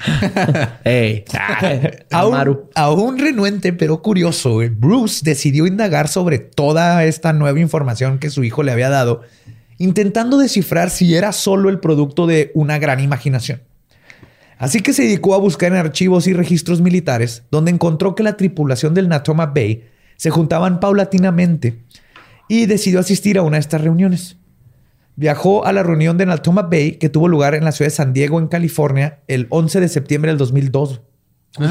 hey, 0.85 1.25
aún, 2.11 2.61
aún 2.75 3.19
renuente, 3.19 3.75
pero 3.75 4.01
curioso, 4.01 4.61
Bruce 4.71 5.21
decidió 5.23 5.67
indagar 5.67 6.09
sobre 6.09 6.39
toda 6.39 7.05
esta 7.05 7.35
nueva 7.35 7.61
información 7.61 8.19
que 8.19 8.31
su 8.31 8.43
hijo 8.43 8.63
le 8.63 8.73
había 8.73 8.89
dado, 8.89 9.21
intentando 9.77 10.39
descifrar 10.39 10.89
si 10.89 11.15
era 11.15 11.33
solo 11.33 11.69
el 11.69 11.79
producto 11.79 12.27
de 12.27 12.53
una 12.55 12.79
gran 12.79 13.01
imaginación. 13.01 13.61
Así 14.59 14.81
que 14.81 14.93
se 14.93 15.03
dedicó 15.03 15.35
a 15.35 15.39
buscar 15.39 15.73
en 15.73 15.79
archivos 15.79 16.27
y 16.27 16.33
registros 16.33 16.81
militares, 16.81 17.45
donde 17.51 17.71
encontró 17.71 18.15
que 18.15 18.23
la 18.23 18.37
tripulación 18.37 18.95
del 18.95 19.09
Natoma 19.09 19.47
Bay 19.47 19.85
se 20.17 20.31
juntaban 20.31 20.81
paulatinamente 20.81 21.83
y 22.49 22.67
decidió 22.67 23.01
asistir 23.01 23.39
a 23.39 23.43
una 23.43 23.57
de 23.57 23.61
estas 23.61 23.81
reuniones. 23.81 24.37
Viajó 25.17 25.65
a 25.65 25.73
la 25.73 25.83
reunión 25.83 26.19
de 26.19 26.27
Natoma 26.27 26.63
Bay 26.63 26.97
que 26.97 27.09
tuvo 27.09 27.29
lugar 27.29 27.55
en 27.55 27.65
la 27.65 27.73
ciudad 27.73 27.87
de 27.87 27.95
San 27.95 28.13
Diego, 28.13 28.39
en 28.39 28.49
California, 28.49 29.21
el 29.29 29.47
11 29.51 29.81
de 29.81 29.89
septiembre 29.89 30.31
del 30.31 30.39
2002. 30.39 31.03
Ah, 31.57 31.71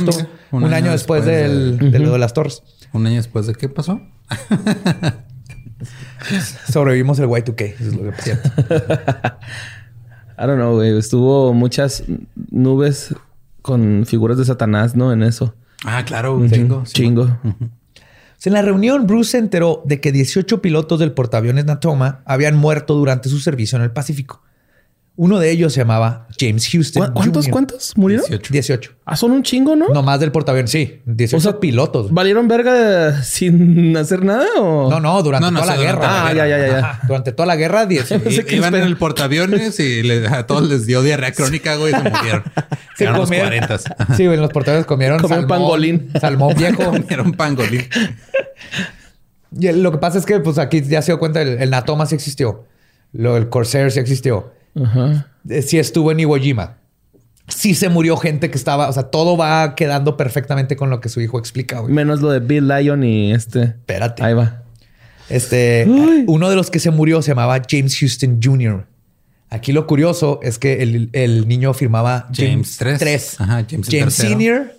un, 0.52 0.74
año, 0.74 0.92
después, 0.92 1.26
de... 1.26 1.50
lo 1.50 2.14
de 2.14 2.20
las 2.20 2.34
torres. 2.34 2.64
¿Un 2.94 3.06
año 3.06 3.18
después 3.18 3.48
de 3.48 3.56
qué 3.56 3.68
pasó? 3.68 4.00
Sobrevivimos 6.72 7.20
el 7.20 7.28
Y2K. 7.28 7.62
Eso 7.62 7.90
es 7.90 7.96
lo 7.96 8.04
que 8.04 8.12
pasó. 8.12 8.32
I 10.44 10.46
don't 10.46 10.58
know, 10.58 10.76
güey. 10.76 10.98
Estuvo 10.98 11.54
muchas 11.54 12.04
nubes 12.50 13.16
con 13.62 14.06
figuras 14.06 14.38
de 14.38 14.44
Satanás, 14.44 14.94
¿no? 14.94 15.14
En 15.14 15.24
eso. 15.24 15.56
Ah, 15.86 16.04
claro, 16.04 16.36
un 16.36 16.50
chingo. 16.50 16.84
Chingo. 16.86 17.40
En 18.46 18.52
la 18.52 18.62
reunión, 18.62 19.08
Bruce 19.08 19.32
se 19.32 19.38
enteró 19.38 19.82
de 19.86 20.02
que 20.02 20.12
18 20.12 20.62
pilotos 20.62 21.00
del 21.00 21.14
portaaviones 21.14 21.64
Natoma 21.64 22.24
habían 22.26 22.58
muerto 22.58 22.94
durante 22.94 23.30
su 23.30 23.40
servicio 23.40 23.78
en 23.78 23.84
el 23.84 23.92
Pacífico. 23.92 24.42
Uno 25.16 25.38
de 25.38 25.52
ellos 25.52 25.74
se 25.74 25.82
llamaba 25.82 26.28
James 26.40 26.68
Houston. 26.72 27.12
¿Cuántos, 27.14 27.48
cuántos 27.48 27.96
murieron? 27.96 28.26
18. 28.50 28.92
Ah, 29.06 29.16
son 29.16 29.30
un 29.32 29.44
chingo, 29.44 29.76
¿no? 29.76 29.90
No 29.90 30.02
más 30.02 30.20
del 30.20 30.32
portaaviones, 30.32 30.72
sí. 30.72 31.02
18 31.06 31.60
pilotos. 31.60 32.12
¿Valieron 32.12 32.48
verga 32.48 33.22
sin 33.22 33.96
hacer 33.96 34.26
nada 34.26 34.48
o? 34.58 34.90
No, 34.90 35.00
no, 35.00 35.22
durante 35.22 35.52
toda 35.52 35.66
la 35.68 35.78
guerra. 35.78 36.28
Ah, 36.28 36.34
ya, 36.34 36.48
ya, 36.48 36.58
ya. 36.58 37.00
Durante 37.06 37.32
toda 37.32 37.46
la 37.46 37.56
guerra, 37.56 37.86
18. 37.86 38.42
Iban 38.56 38.74
en 38.74 38.82
el 38.84 38.98
portaaviones 38.98 39.80
y 39.80 40.02
a 40.26 40.48
todos 40.48 40.68
les 40.68 40.88
dio 40.88 41.04
diarrea 41.04 41.32
crónica, 41.32 41.76
güey, 41.76 41.94
y 41.94 41.96
se 41.96 42.10
murieron. 42.10 42.44
Se 42.98 43.06
los 43.06 43.28
40. 43.28 43.78
Sí, 44.16 44.26
güey, 44.26 44.38
los 44.38 44.52
portaaviones 44.52 44.86
comieron 44.86 45.20
Comieron 45.20 45.48
pangolín. 45.48 46.10
Salmón 46.20 46.54
viejo. 46.58 46.86
comieron 46.86 47.34
pangolín. 47.34 47.88
Y 49.60 49.72
lo 49.74 49.92
que 49.92 49.98
pasa 50.00 50.18
es 50.18 50.26
que, 50.26 50.40
pues 50.40 50.58
aquí 50.58 50.82
ya 50.82 51.04
se 51.04 51.12
dio 51.12 51.20
cuenta, 51.20 51.42
el, 51.42 51.62
el 51.62 51.70
Natoma 51.70 52.08
sí 52.08 52.16
existió. 52.16 52.66
Lo, 53.12 53.38
el 53.38 53.50
Corsair 53.50 53.92
sí 53.92 54.00
existió. 54.00 54.52
Ajá. 54.76 55.28
Eh, 55.50 55.62
sí 55.62 55.78
estuvo 55.78 56.12
en 56.12 56.20
Iwo 56.22 56.38
Jima. 56.38 56.78
Sí 57.48 57.76
se 57.76 57.90
murió 57.90 58.16
gente 58.18 58.50
que 58.50 58.58
estaba, 58.58 58.88
o 58.88 58.94
sea, 58.94 59.04
todo 59.04 59.36
va 59.36 59.76
quedando 59.76 60.16
perfectamente 60.16 60.76
con 60.76 60.90
lo 60.90 61.02
que 61.02 61.10
su 61.10 61.20
hijo 61.20 61.38
explica. 61.38 61.82
Menos 61.84 62.22
lo 62.22 62.32
de 62.32 62.40
Bill 62.40 62.68
Lyon 62.68 63.04
y 63.04 63.34
este. 63.34 63.64
Espérate. 63.64 64.24
Ahí 64.24 64.34
va. 64.34 64.64
Este, 65.30 65.86
uno 66.28 66.50
de 66.50 66.56
los 66.56 66.70
que 66.70 66.80
se 66.80 66.92
murió 66.92 67.22
se 67.22 67.32
llamaba 67.32 67.62
James 67.68 67.98
Houston 68.00 68.40
Jr. 68.42 68.86
Aquí 69.50 69.72
lo 69.72 69.88
curioso 69.88 70.40
es 70.42 70.58
que 70.58 70.82
el, 70.82 71.48
niño 71.48 71.74
firmaba 71.74 72.28
James, 72.34 72.78
3. 72.78 73.42
Ajá, 73.42 73.66
James, 73.70 73.88
James 73.90 74.14
Senior, 74.14 74.74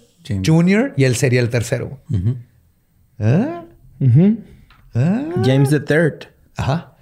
Junior 0.44 0.92
y 0.96 1.04
él 1.04 1.16
sería 1.16 1.40
el 1.40 1.48
tercero. 1.48 2.00
¿Ah? 3.18 3.64
¿Ah? 4.94 5.22
James 5.44 5.70
the 5.70 5.80
Third. 5.80 6.28
Ajá. 6.56 6.93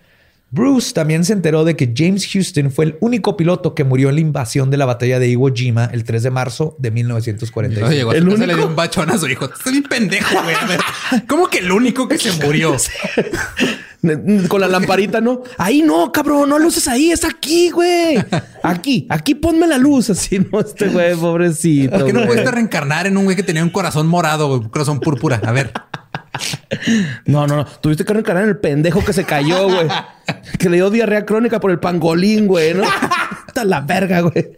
Bruce 0.54 0.92
también 0.92 1.24
se 1.24 1.32
enteró 1.32 1.64
de 1.64 1.76
que 1.76 1.94
James 1.96 2.28
Houston 2.30 2.70
fue 2.70 2.84
el 2.84 2.98
único 3.00 3.38
piloto 3.38 3.74
que 3.74 3.84
murió 3.84 4.10
en 4.10 4.16
la 4.16 4.20
invasión 4.20 4.70
de 4.70 4.76
la 4.76 4.84
batalla 4.84 5.18
de 5.18 5.28
Iwo 5.30 5.50
Jima 5.50 5.86
el 5.86 6.04
3 6.04 6.24
de 6.24 6.30
marzo 6.30 6.76
de 6.78 6.90
1945. 6.90 7.90
llegó 7.90 8.12
el 8.12 8.28
único? 8.28 8.44
le 8.44 8.54
dio 8.54 8.66
un 8.66 8.76
bachón 8.76 9.08
a 9.08 9.16
su 9.16 9.26
hijo. 9.28 9.46
Estoy 9.46 9.72
bien 9.72 9.84
pendejo, 9.84 10.42
güey. 10.42 10.54
A 10.54 10.66
ver, 10.66 10.80
¿cómo 11.26 11.48
que 11.48 11.60
el 11.60 11.72
único 11.72 12.06
que 12.06 12.18
se 12.18 12.32
murió? 12.44 12.76
Con 14.48 14.60
la 14.60 14.68
lamparita, 14.68 15.22
¿no? 15.22 15.42
Ahí 15.56 15.80
no, 15.80 16.12
cabrón, 16.12 16.50
no 16.50 16.58
luces 16.58 16.86
ahí, 16.86 17.12
es 17.12 17.24
aquí, 17.24 17.70
güey. 17.70 18.22
Aquí, 18.62 19.06
aquí 19.08 19.34
ponme 19.34 19.66
la 19.66 19.78
luz. 19.78 20.10
Así, 20.10 20.38
no, 20.38 20.60
este 20.60 20.88
güey, 20.88 21.16
pobrecito. 21.16 21.96
¿Por 21.96 22.06
qué 22.06 22.12
no 22.12 22.26
puedes 22.26 22.50
reencarnar 22.50 23.06
en 23.06 23.16
un 23.16 23.24
güey 23.24 23.36
que 23.36 23.42
tenía 23.42 23.62
un 23.62 23.70
corazón 23.70 24.06
morado, 24.06 24.58
un 24.58 24.68
corazón 24.68 25.00
púrpura? 25.00 25.40
A 25.42 25.52
ver. 25.52 25.72
No, 27.26 27.46
no, 27.46 27.56
no. 27.56 27.64
Tuviste 27.64 28.04
que 28.04 28.12
reencarnar 28.12 28.44
en 28.44 28.50
el 28.50 28.58
pendejo 28.58 29.04
que 29.04 29.12
se 29.12 29.24
cayó, 29.24 29.64
güey. 29.64 29.88
que 30.58 30.68
le 30.68 30.76
dio 30.76 30.90
diarrea 30.90 31.26
crónica 31.26 31.60
por 31.60 31.70
el 31.70 31.78
pangolín, 31.78 32.46
güey, 32.46 32.74
¿no? 32.74 32.84
Está 33.48 33.64
la 33.64 33.80
verga, 33.80 34.20
güey. 34.20 34.52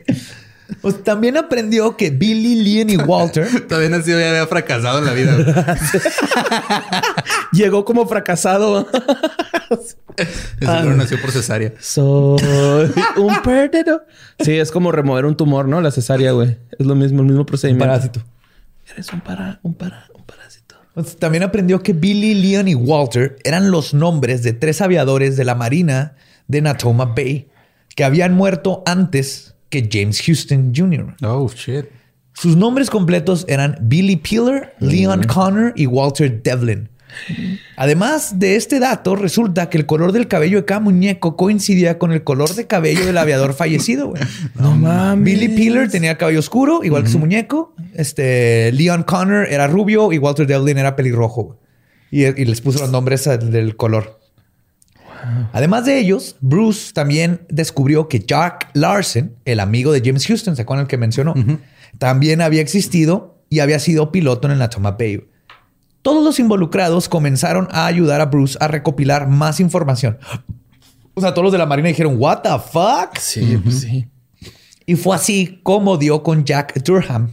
Pues 0.80 1.02
también 1.02 1.36
aprendió 1.36 1.96
que 1.96 2.10
Billy, 2.10 2.56
Lian 2.56 2.90
y 2.90 2.96
Walter 2.96 3.48
Todavía 3.68 3.90
nació 3.90 4.18
y 4.18 4.22
había 4.22 4.46
fracasado 4.46 4.98
en 4.98 5.06
la 5.06 5.12
vida. 5.12 5.78
Llegó 7.52 7.84
como 7.84 8.06
fracasado. 8.06 8.88
Seguro 10.58 10.96
nació 10.96 11.20
por 11.20 11.32
cesárea. 11.32 11.72
Soy 11.80 12.92
un 13.16 13.42
perdido. 13.42 14.04
Sí, 14.40 14.52
es 14.52 14.70
como 14.70 14.92
remover 14.92 15.26
un 15.26 15.36
tumor, 15.36 15.68
¿no? 15.68 15.80
La 15.80 15.90
cesárea, 15.90 16.32
güey. 16.32 16.58
Es 16.78 16.86
lo 16.86 16.94
mismo, 16.94 17.20
el 17.20 17.26
mismo 17.26 17.40
un 17.40 17.46
procedimiento. 17.46 17.86
parásito. 17.86 18.20
Eres 18.90 19.12
un 19.12 19.20
para, 19.20 19.60
un 19.62 19.74
para, 19.74 20.08
también 21.18 21.42
aprendió 21.42 21.82
que 21.82 21.92
Billy, 21.92 22.34
Leon 22.34 22.68
y 22.68 22.74
Walter 22.74 23.36
eran 23.44 23.70
los 23.70 23.94
nombres 23.94 24.42
de 24.42 24.52
tres 24.52 24.80
aviadores 24.80 25.36
de 25.36 25.44
la 25.44 25.54
Marina 25.54 26.14
de 26.46 26.60
Natoma 26.60 27.06
Bay 27.06 27.48
que 27.96 28.04
habían 28.04 28.34
muerto 28.34 28.82
antes 28.86 29.54
que 29.70 29.88
James 29.90 30.20
Houston 30.22 30.72
Jr. 30.74 31.16
Oh, 31.22 31.48
shit. 31.48 31.86
Sus 32.32 32.56
nombres 32.56 32.90
completos 32.90 33.44
eran 33.48 33.76
Billy 33.80 34.16
Peeler, 34.16 34.74
Leon 34.80 35.22
Connor 35.24 35.72
y 35.76 35.86
Walter 35.86 36.42
Devlin. 36.42 36.88
Además 37.76 38.38
de 38.38 38.56
este 38.56 38.78
dato, 38.78 39.16
resulta 39.16 39.70
que 39.70 39.78
el 39.78 39.86
color 39.86 40.12
del 40.12 40.28
cabello 40.28 40.58
de 40.58 40.64
cada 40.64 40.80
muñeco 40.80 41.36
coincidía 41.36 41.98
con 41.98 42.12
el 42.12 42.22
color 42.24 42.54
de 42.54 42.66
cabello 42.66 43.04
del 43.06 43.18
aviador 43.18 43.54
fallecido. 43.56 44.08
güey. 44.08 44.22
No 44.54 44.76
mames. 44.76 45.24
Billy 45.24 45.48
Peeler 45.48 45.90
tenía 45.90 46.16
cabello 46.16 46.38
oscuro, 46.40 46.84
igual 46.84 47.04
que 47.04 47.10
su 47.10 47.18
muñeco. 47.18 47.74
Este 47.94 48.72
Leon 48.72 49.02
Connor 49.02 49.46
era 49.50 49.66
rubio 49.66 50.12
y 50.12 50.18
Walter 50.18 50.46
Devlin 50.46 50.78
era 50.78 50.96
pelirrojo. 50.96 51.58
Y, 52.10 52.24
y 52.24 52.44
les 52.44 52.60
puso 52.60 52.78
los 52.80 52.90
nombres 52.90 53.24
del 53.24 53.76
color. 53.76 54.20
Además 55.52 55.86
de 55.86 55.98
ellos, 55.98 56.36
Bruce 56.40 56.92
también 56.92 57.40
descubrió 57.48 58.08
que 58.08 58.20
Jack 58.20 58.70
Larson, 58.74 59.34
el 59.44 59.60
amigo 59.60 59.92
de 59.92 60.02
James 60.04 60.26
Houston, 60.26 60.54
¿se 60.54 60.62
acuerdan 60.62 60.84
el 60.84 60.88
que 60.88 60.98
mencionó? 60.98 61.34
También 61.98 62.40
había 62.40 62.60
existido 62.60 63.42
y 63.48 63.60
había 63.60 63.78
sido 63.78 64.12
piloto 64.12 64.48
en 64.48 64.52
el 64.52 64.58
Natoma 64.58 64.92
Bay. 64.92 65.24
Todos 66.04 66.22
los 66.22 66.38
involucrados 66.38 67.08
comenzaron 67.08 67.66
a 67.70 67.86
ayudar 67.86 68.20
a 68.20 68.26
Bruce 68.26 68.58
a 68.60 68.68
recopilar 68.68 69.26
más 69.26 69.58
información. 69.58 70.18
O 71.14 71.20
sea, 71.22 71.32
todos 71.32 71.44
los 71.44 71.52
de 71.52 71.56
la 71.58 71.64
Marina 71.64 71.88
dijeron, 71.88 72.16
¿What 72.18 72.42
the 72.42 72.50
fuck? 72.70 73.16
Sí, 73.18 73.58
pues 73.64 73.80
sí. 73.80 74.06
Y 74.84 74.96
fue 74.96 75.16
así 75.16 75.60
como 75.62 75.96
dio 75.96 76.22
con 76.22 76.44
Jack 76.44 76.74
Durham, 76.84 77.30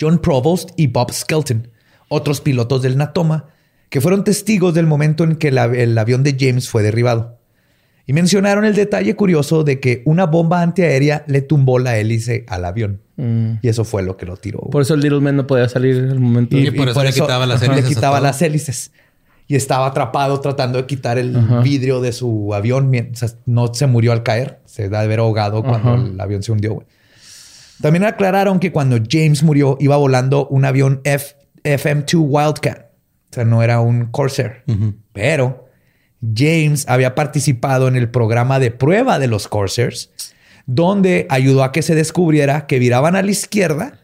John 0.00 0.18
Provost 0.20 0.70
y 0.76 0.86
Bob 0.86 1.12
Skelton, 1.12 1.68
otros 2.08 2.40
pilotos 2.40 2.82
del 2.82 2.96
Natoma, 2.96 3.46
que 3.88 4.00
fueron 4.00 4.22
testigos 4.22 4.72
del 4.72 4.86
momento 4.86 5.24
en 5.24 5.34
que 5.34 5.48
el, 5.48 5.58
av- 5.58 5.74
el 5.74 5.98
avión 5.98 6.22
de 6.22 6.36
James 6.38 6.68
fue 6.68 6.84
derribado. 6.84 7.38
Y 8.06 8.12
mencionaron 8.12 8.64
el 8.64 8.76
detalle 8.76 9.16
curioso 9.16 9.64
de 9.64 9.80
que 9.80 10.02
una 10.04 10.26
bomba 10.26 10.62
antiaérea 10.62 11.24
le 11.26 11.42
tumbó 11.42 11.80
la 11.80 11.98
hélice 11.98 12.44
al 12.46 12.64
avión. 12.64 13.00
Y 13.18 13.66
eso 13.68 13.84
fue 13.84 14.02
lo 14.02 14.16
que 14.16 14.26
lo 14.26 14.36
tiró. 14.36 14.58
Por 14.60 14.82
eso 14.82 14.94
el 14.94 15.00
Little 15.00 15.20
Man 15.20 15.36
no 15.36 15.46
podía 15.46 15.68
salir 15.68 15.96
al 16.10 16.20
momento. 16.20 16.56
Y 16.58 16.70
por 16.70 16.88
eso 16.88 17.02
le 17.02 17.12
quitaba 17.12 17.46
las 17.46 17.62
hélices 17.62 17.82
Le 17.84 17.88
quitaba 17.94 18.20
las 18.20 18.42
hélices. 18.42 18.92
Y 19.48 19.54
estaba 19.54 19.86
atrapado 19.86 20.40
tratando 20.40 20.76
de 20.78 20.86
quitar 20.86 21.18
el 21.18 21.36
vidrio 21.62 22.00
de 22.00 22.12
su 22.12 22.52
avión 22.52 22.90
mientras 22.90 23.36
no 23.46 23.72
se 23.72 23.86
murió 23.86 24.12
al 24.12 24.22
caer. 24.22 24.60
Se 24.66 24.88
da 24.88 24.98
de 24.98 25.04
haber 25.06 25.20
ahogado 25.20 25.62
cuando 25.62 25.94
Ajá. 25.94 26.02
el 26.04 26.20
avión 26.20 26.42
se 26.42 26.52
hundió. 26.52 26.74
güey. 26.74 26.86
También 27.80 28.04
aclararon 28.04 28.58
que 28.58 28.72
cuando 28.72 28.98
James 29.08 29.42
murió 29.42 29.76
iba 29.80 29.96
volando 29.96 30.46
un 30.48 30.64
avión 30.64 31.00
F- 31.04 31.36
FM-2 31.62 32.16
Wildcat. 32.18 32.86
O 33.30 33.34
sea, 33.34 33.44
no 33.44 33.62
era 33.62 33.80
un 33.80 34.06
Corsair. 34.06 34.62
Pero 35.12 35.68
James 36.34 36.84
había 36.88 37.14
participado 37.14 37.86
en 37.88 37.96
el 37.96 38.08
programa 38.10 38.58
de 38.58 38.70
prueba 38.70 39.18
de 39.18 39.26
los 39.28 39.46
Corsairs, 39.48 40.10
donde 40.66 41.26
ayudó 41.30 41.62
a 41.64 41.72
que 41.72 41.82
se 41.82 41.94
descubriera 41.94 42.66
que 42.66 42.78
viraban 42.78 43.16
a 43.16 43.22
la 43.22 43.30
izquierda 43.30 44.00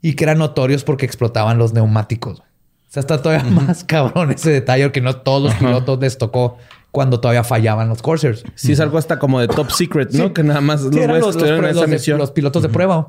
y 0.00 0.14
que 0.14 0.24
eran 0.24 0.38
notorios 0.38 0.84
porque 0.84 1.06
explotaban 1.06 1.58
los 1.58 1.72
neumáticos. 1.72 2.40
O 2.40 2.44
sea, 2.92 3.00
está 3.00 3.22
todavía 3.22 3.44
más 3.50 3.84
cabrón 3.84 4.30
ese 4.32 4.50
detalle 4.50 4.92
que 4.92 5.00
no 5.00 5.16
todos 5.16 5.42
los 5.42 5.54
pilotos 5.54 5.98
les 6.00 6.18
tocó 6.18 6.58
cuando 6.90 7.20
todavía 7.20 7.42
fallaban 7.44 7.88
los 7.88 8.02
Corsairs. 8.02 8.44
Sí, 8.54 8.72
es 8.72 8.80
algo 8.80 8.98
hasta 8.98 9.18
como 9.18 9.40
de 9.40 9.48
top 9.48 9.70
secret, 9.70 10.10
¿no? 10.12 10.24
Sí. 10.26 10.30
Que 10.34 10.42
nada 10.42 10.60
más 10.60 10.82
los 10.82 10.94
Sí, 10.94 11.00
los, 11.06 11.34
los 11.36 11.36
en 11.36 11.64
esa 11.64 11.72
los 11.72 11.80
de- 11.80 11.86
misión. 11.86 12.18
los 12.18 12.30
pilotos 12.32 12.62
de 12.62 12.68
prueba. 12.68 13.08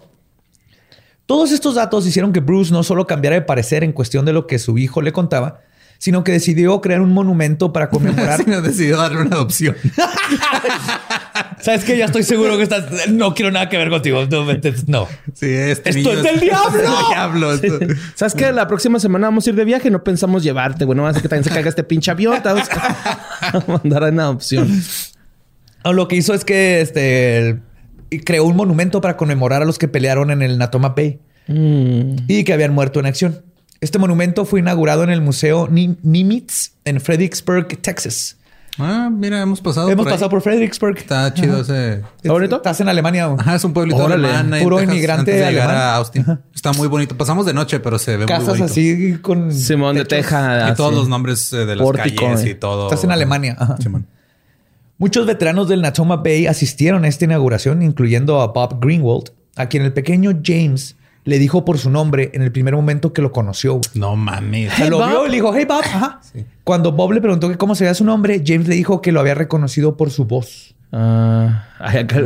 Todos 1.25 1.51
estos 1.51 1.75
datos 1.75 2.07
hicieron 2.07 2.31
que 2.31 2.39
Bruce 2.39 2.71
no 2.71 2.83
solo 2.83 3.07
cambiara 3.07 3.35
de 3.35 3.41
parecer 3.41 3.83
en 3.83 3.91
cuestión 3.91 4.23
de 4.25 4.31
lo 4.33 4.47
que 4.47 4.57
su 4.59 4.77
hijo 4.77 5.01
le 5.01 5.11
contaba, 5.11 5.59
sino 5.97 6.23
que 6.23 6.31
decidió 6.31 6.79
crear 6.79 7.01
un 7.01 7.11
monumento 7.11 7.73
para 7.73 7.89
conmemorar. 7.89 8.37
Sí, 8.43 8.49
no 8.49 8.61
decidió 8.61 8.97
darle 8.97 9.21
una 9.21 9.35
adopción. 9.35 9.75
Sabes 11.63 11.83
que 11.85 11.97
ya 11.97 12.05
estoy 12.05 12.23
seguro 12.23 12.57
que 12.57 12.63
estás. 12.63 13.09
No 13.09 13.33
quiero 13.33 13.49
nada 13.51 13.69
que 13.69 13.77
ver 13.77 13.89
contigo. 13.89 14.25
No, 14.29 14.45
no. 14.87 15.07
Sí, 15.33 15.47
este 15.49 15.89
¡Esto 15.91 16.09
niño 16.09 16.11
es 16.11 16.23
del 16.23 16.39
diablo! 16.41 16.77
del 16.81 17.07
diablo. 17.09 17.53
esto- 17.53 17.79
¿Sabes 18.15 18.33
qué? 18.35 18.51
La 18.51 18.67
próxima 18.67 18.99
semana 18.99 19.27
vamos 19.27 19.47
a 19.47 19.49
ir 19.49 19.55
de 19.55 19.63
viaje. 19.65 19.89
No 19.89 20.03
pensamos 20.03 20.43
llevarte, 20.43 20.83
güey. 20.85 20.97
No 20.97 21.03
vas 21.03 21.17
a 21.17 21.21
que 21.21 21.29
también 21.29 21.45
se 21.45 21.51
caiga 21.51 21.69
este 21.69 21.83
pinche 21.83 22.11
avión. 22.11 22.41
Te 22.43 22.49
vamos 22.49 22.67
a 22.69 23.63
mandar 23.67 24.03
en 24.03 24.19
adopción. 24.19 24.69
Ah, 25.83 25.91
Lo 25.93 26.07
que 26.07 26.15
hizo 26.17 26.33
es 26.33 26.43
que 26.45 26.81
este, 26.81 27.59
creó 28.25 28.43
un 28.45 28.55
monumento 28.55 28.99
para 29.01 29.15
conmemorar 29.17 29.61
a 29.61 29.65
los 29.65 29.77
que 29.79 29.87
pelearon 29.87 30.31
en 30.31 30.41
el 30.41 30.57
Natoma 30.57 30.89
Bay 30.89 31.19
Mm. 31.45 32.15
y 32.29 32.45
que 32.45 32.53
habían 32.53 32.73
muerto 32.73 33.01
en 33.01 33.05
acción. 33.05 33.41
Este 33.81 33.99
monumento 33.99 34.45
fue 34.45 34.61
inaugurado 34.61 35.03
en 35.03 35.09
el 35.09 35.19
Museo 35.21 35.67
Ni- 35.69 35.97
Nimitz 36.01 36.71
en 36.85 37.01
Fredericksburg, 37.01 37.67
Texas. 37.81 38.37
Ah, 38.79 39.09
mira, 39.11 39.41
hemos 39.41 39.61
pasado 39.61 39.87
Hemos 39.87 40.03
por 40.03 40.07
ahí. 40.07 40.13
pasado 40.15 40.29
por 40.31 40.41
Fredericksburg. 40.41 40.97
Está 40.97 41.31
chido 41.33 41.61
ese... 41.61 42.01
¿Está 42.17 42.31
bonito? 42.31 42.55
Estás 42.55 42.81
en 42.81 42.89
Alemania. 42.89 43.35
Ajá, 43.37 43.55
es 43.55 43.63
un 43.63 43.71
pueblito 43.73 44.03
Órale. 44.03 44.27
alemán. 44.27 44.53
ahí 44.53 44.61
en 44.61 44.63
Puro 44.63 44.77
Texas, 44.77 44.95
inmigrante 44.95 45.31
antes 45.31 45.45
de 45.45 45.51
llegar 45.51 45.69
a 45.69 45.95
Austin. 45.95 46.25
Está 46.55 46.73
muy 46.73 46.87
bonito. 46.87 47.15
Pasamos 47.15 47.45
de 47.45 47.53
noche, 47.53 47.79
pero 47.79 47.99
se 47.99 48.11
ve 48.11 48.17
muy 48.19 48.25
Casas 48.27 48.47
bonito. 48.47 48.65
así 48.65 49.17
con. 49.21 49.53
Simón 49.53 49.95
de. 49.95 50.05
Teja. 50.05 50.69
Y 50.71 50.75
todos 50.75 50.93
los 50.93 51.07
nombres 51.07 51.53
eh, 51.53 51.65
de 51.65 51.75
las 51.75 51.85
Pórtico, 51.85 52.25
calles 52.25 52.45
eh. 52.45 52.49
y 52.49 52.55
todo. 52.55 52.87
Estás 52.87 53.03
en 53.03 53.11
Alemania. 53.11 53.55
Ajá. 53.59 53.77
Simón. 53.77 54.07
Muchos 54.97 55.25
veteranos 55.27 55.67
del 55.67 55.81
Natoma 55.81 56.17
Bay 56.17 56.47
asistieron 56.47 57.05
a 57.05 57.07
esta 57.07 57.25
inauguración, 57.25 57.81
incluyendo 57.81 58.41
a 58.41 58.47
Bob 58.47 58.79
Greenwald, 58.79 59.31
a 59.55 59.67
quien 59.67 59.83
el 59.83 59.93
pequeño 59.93 60.31
James 60.43 60.95
le 61.25 61.39
dijo 61.39 61.63
por 61.65 61.77
su 61.77 61.89
nombre 61.89 62.31
en 62.33 62.41
el 62.41 62.51
primer 62.51 62.75
momento 62.75 63.13
que 63.13 63.21
lo 63.21 63.31
conoció. 63.31 63.73
güey. 63.73 63.83
No 63.95 64.15
mames. 64.15 64.71
Hey, 64.75 64.89
lo 64.89 64.97
Bob. 64.97 65.07
vio 65.09 65.25
y 65.25 65.29
le 65.29 65.35
dijo, 65.35 65.53
hey 65.55 65.65
Bob. 65.67 65.81
Ajá. 65.83 66.19
Cuando 66.63 66.91
Bob 66.91 67.11
le 67.13 67.21
preguntó 67.21 67.49
que 67.49 67.57
cómo 67.57 67.75
se 67.75 67.83
veía 67.85 67.93
su 67.93 68.03
nombre, 68.05 68.41
James 68.45 68.67
le 68.67 68.75
dijo 68.75 69.01
que 69.01 69.11
lo 69.11 69.19
había 69.19 69.33
reconocido 69.35 69.95
por 69.97 70.09
su 70.11 70.25
voz. 70.25 70.75
Ah, 70.91 71.65
acá- 71.79 72.21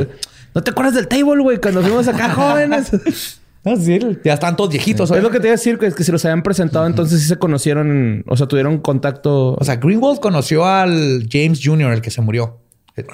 ¿No 0.56 0.64
te 0.64 0.72
acuerdas 0.72 0.96
del 0.96 1.08
table, 1.08 1.42
güey? 1.44 1.58
Cuando 1.60 1.82
fuimos 1.82 2.08
acá 2.08 2.30
jóvenes. 2.34 3.40
Ah, 3.64 3.76
sí, 3.78 4.00
ya 4.24 4.34
están 4.34 4.56
todos 4.56 4.70
viejitos. 4.72 5.12
es 5.12 5.22
lo 5.22 5.30
que 5.30 5.40
te 5.40 5.48
iba 5.48 5.54
a 5.54 5.58
decir, 5.58 5.78
que 5.78 5.88
es 5.88 5.94
que 5.96 6.04
si 6.04 6.12
los 6.12 6.24
habían 6.26 6.42
presentado, 6.42 6.88
entonces 6.88 7.22
sí 7.22 7.28
se 7.28 7.38
conocieron, 7.38 8.24
o 8.28 8.38
sea, 8.38 8.48
tuvieron 8.48 8.78
contacto. 8.80 9.56
O 9.56 9.64
sea, 9.64 9.76
Greenwald 9.76 10.20
conoció 10.20 10.66
al 10.66 11.28
James 11.30 11.60
Jr., 11.64 11.92
el 11.92 12.02
que 12.02 12.10
se 12.10 12.22
murió. 12.22 12.58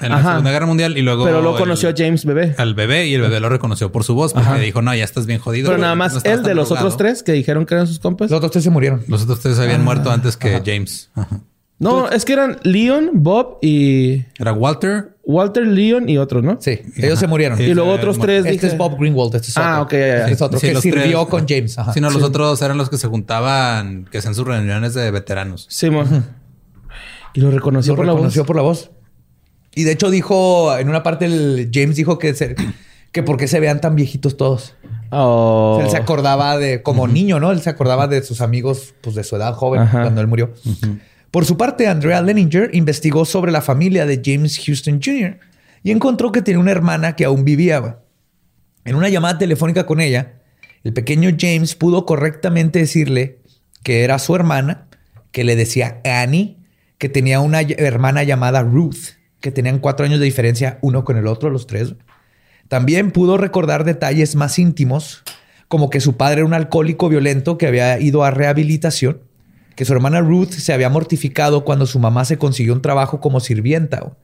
En 0.00 0.10
la 0.10 0.16
Ajá. 0.16 0.30
Segunda 0.30 0.50
Guerra 0.50 0.66
Mundial 0.66 0.96
y 0.96 1.02
luego... 1.02 1.24
pero 1.24 1.42
luego 1.42 1.56
el- 1.58 1.62
conoció 1.62 1.90
a 1.90 1.94
James 1.96 2.24
Bebé. 2.24 2.54
al 2.56 2.74
bebé 2.74 3.06
y 3.06 3.14
el 3.14 3.20
bebé 3.20 3.38
lo 3.40 3.48
reconoció 3.50 3.92
por 3.92 4.02
su 4.04 4.14
voz 4.14 4.32
porque 4.32 4.58
dijo, 4.60 4.80
no, 4.82 4.94
ya 4.94 5.04
estás 5.04 5.26
bien 5.26 5.38
jodido. 5.40 5.66
Pero 5.68 5.78
nada 5.78 5.94
no 5.94 5.98
más 5.98 6.16
estás 6.16 6.32
él 6.32 6.42
de 6.42 6.54
los 6.54 6.68
drogado". 6.68 6.86
otros 6.88 6.96
tres 6.98 7.22
que 7.22 7.32
dijeron 7.32 7.66
que 7.66 7.74
eran 7.74 7.86
sus 7.86 7.98
compas. 7.98 8.30
Los 8.30 8.38
otros 8.38 8.52
tres 8.52 8.64
se 8.64 8.70
murieron. 8.70 9.04
Los 9.08 9.22
otros 9.24 9.40
tres 9.40 9.58
habían 9.58 9.84
muerto 9.84 10.10
antes 10.10 10.36
que 10.36 10.62
James. 10.64 11.10
Ajá. 11.14 11.40
No, 11.78 12.08
es 12.08 12.24
que 12.24 12.32
eran 12.32 12.58
Leon, 12.62 13.10
Bob 13.14 13.58
y 13.60 14.22
Era 14.38 14.52
Walter. 14.52 15.16
Walter, 15.26 15.66
Leon 15.66 16.08
y 16.08 16.18
otros, 16.18 16.44
¿no? 16.44 16.58
Sí, 16.60 16.80
ellos 16.96 17.18
se 17.18 17.26
murieron. 17.26 17.58
Sí, 17.58 17.64
Y 17.64 17.74
luego 17.74 17.90
otros 17.92 18.18
tres 18.18 18.40
Este 18.40 18.52
dije- 18.52 18.66
es 18.68 18.76
Bob 18.78 18.96
Greenwald. 18.98 19.34
Este 19.34 19.48
es 19.48 19.56
otro. 19.56 19.68
Ah, 19.68 19.80
ok, 19.82 19.92
ya, 19.92 19.98
ya. 19.98 20.16
Este 20.20 20.32
es 20.32 20.42
otro 20.42 20.58
Sí, 20.60 20.66
que 20.68 20.74
los 20.74 20.82
sirvió 20.82 21.02
tres. 21.20 21.26
con 21.30 21.46
James. 21.48 21.78
Ajá. 21.78 21.92
Sí, 21.92 22.00
no, 22.00 22.10
los 22.10 22.22
otros 22.22 22.60
eran 22.62 22.78
los 22.78 22.88
que 22.90 22.96
se 22.98 23.08
juntaban, 23.08 24.04
que 24.10 24.18
hacían 24.18 24.34
sus 24.34 24.46
reuniones 24.46 24.94
de 24.94 25.10
veteranos. 25.10 25.66
Simón. 25.68 26.24
Y 27.34 27.40
lo 27.40 27.50
reconoció 27.50 27.94
Lo 27.94 27.96
por 27.96 28.06
reconoció 28.06 28.42
la 28.42 28.42
voz. 28.42 28.46
por 28.46 28.56
la 28.56 28.62
voz. 28.62 28.90
Y 29.74 29.84
de 29.84 29.92
hecho 29.92 30.10
dijo, 30.10 30.76
en 30.78 30.88
una 30.88 31.02
parte 31.02 31.24
el 31.26 31.70
James 31.72 31.96
dijo 31.96 32.18
que, 32.18 32.34
se- 32.34 32.54
que 33.12 33.22
por 33.22 33.36
qué 33.36 33.48
se 33.48 33.60
vean 33.60 33.80
tan 33.80 33.96
viejitos 33.96 34.36
todos. 34.36 34.74
Oh. 35.10 35.78
Él 35.82 35.90
se 35.90 35.96
acordaba 35.96 36.58
de, 36.58 36.82
como 36.82 37.06
niño, 37.08 37.38
¿no? 37.40 37.52
Él 37.52 37.60
se 37.60 37.70
acordaba 37.70 38.06
de 38.08 38.22
sus 38.22 38.40
amigos, 38.40 38.94
pues 39.00 39.14
de 39.16 39.24
su 39.24 39.36
edad 39.36 39.54
joven, 39.54 39.82
Ajá. 39.82 40.02
cuando 40.02 40.20
él 40.20 40.26
murió. 40.26 40.52
Por 41.30 41.44
su 41.44 41.56
parte, 41.56 41.86
Andrea 41.88 42.22
Leninger 42.22 42.70
investigó 42.74 43.24
sobre 43.24 43.50
la 43.52 43.60
familia 43.60 44.06
de 44.06 44.20
James 44.24 44.60
Houston 44.64 45.00
Jr. 45.04 45.38
y 45.82 45.90
encontró 45.90 46.30
que 46.32 46.42
tenía 46.42 46.60
una 46.60 46.70
hermana 46.72 47.16
que 47.16 47.24
aún 47.24 47.44
vivía. 47.44 47.98
En 48.84 48.94
una 48.96 49.08
llamada 49.08 49.38
telefónica 49.38 49.86
con 49.86 50.00
ella, 50.00 50.34
el 50.84 50.92
pequeño 50.92 51.30
James 51.38 51.74
pudo 51.74 52.06
correctamente 52.06 52.78
decirle 52.80 53.38
que 53.82 54.04
era 54.04 54.18
su 54.18 54.34
hermana, 54.36 54.86
que 55.32 55.42
le 55.44 55.56
decía 55.56 56.00
Annie, 56.04 56.58
que 56.98 57.08
tenía 57.08 57.40
una 57.40 57.60
hermana 57.62 58.22
llamada 58.22 58.62
Ruth, 58.62 59.14
que 59.44 59.52
tenían 59.52 59.78
cuatro 59.78 60.06
años 60.06 60.20
de 60.20 60.24
diferencia 60.24 60.78
uno 60.80 61.04
con 61.04 61.18
el 61.18 61.26
otro, 61.26 61.50
los 61.50 61.66
tres. 61.66 61.96
También 62.68 63.10
pudo 63.10 63.36
recordar 63.36 63.84
detalles 63.84 64.36
más 64.36 64.58
íntimos, 64.58 65.22
como 65.68 65.90
que 65.90 66.00
su 66.00 66.16
padre 66.16 66.38
era 66.38 66.46
un 66.46 66.54
alcohólico 66.54 67.10
violento 67.10 67.58
que 67.58 67.66
había 67.66 68.00
ido 68.00 68.24
a 68.24 68.30
rehabilitación 68.30 69.20
que 69.76 69.84
su 69.84 69.92
hermana 69.92 70.20
Ruth 70.20 70.52
se 70.52 70.72
había 70.72 70.88
mortificado 70.88 71.64
cuando 71.64 71.84
su 71.84 71.98
mamá 71.98 72.24
se 72.24 72.38
consiguió 72.38 72.72
un 72.72 72.80
trabajo 72.80 73.20
como 73.20 73.40
sirvienta 73.40 74.16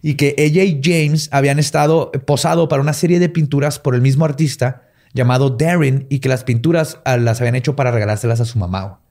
y 0.00 0.14
que 0.14 0.36
ella 0.38 0.62
y 0.62 0.80
James 0.80 1.28
habían 1.32 1.58
estado 1.58 2.12
posado 2.24 2.68
para 2.68 2.82
una 2.82 2.92
serie 2.92 3.18
de 3.18 3.28
pinturas 3.28 3.80
por 3.80 3.96
el 3.96 4.00
mismo 4.00 4.24
artista 4.24 4.82
llamado 5.12 5.50
Darren 5.50 6.06
y 6.08 6.20
que 6.20 6.28
las 6.28 6.44
pinturas 6.44 6.98
ah, 7.04 7.16
las 7.16 7.40
habían 7.40 7.56
hecho 7.56 7.74
para 7.74 7.90
regalárselas 7.90 8.40
a 8.40 8.44
su 8.44 8.58
mamá. 8.60 9.01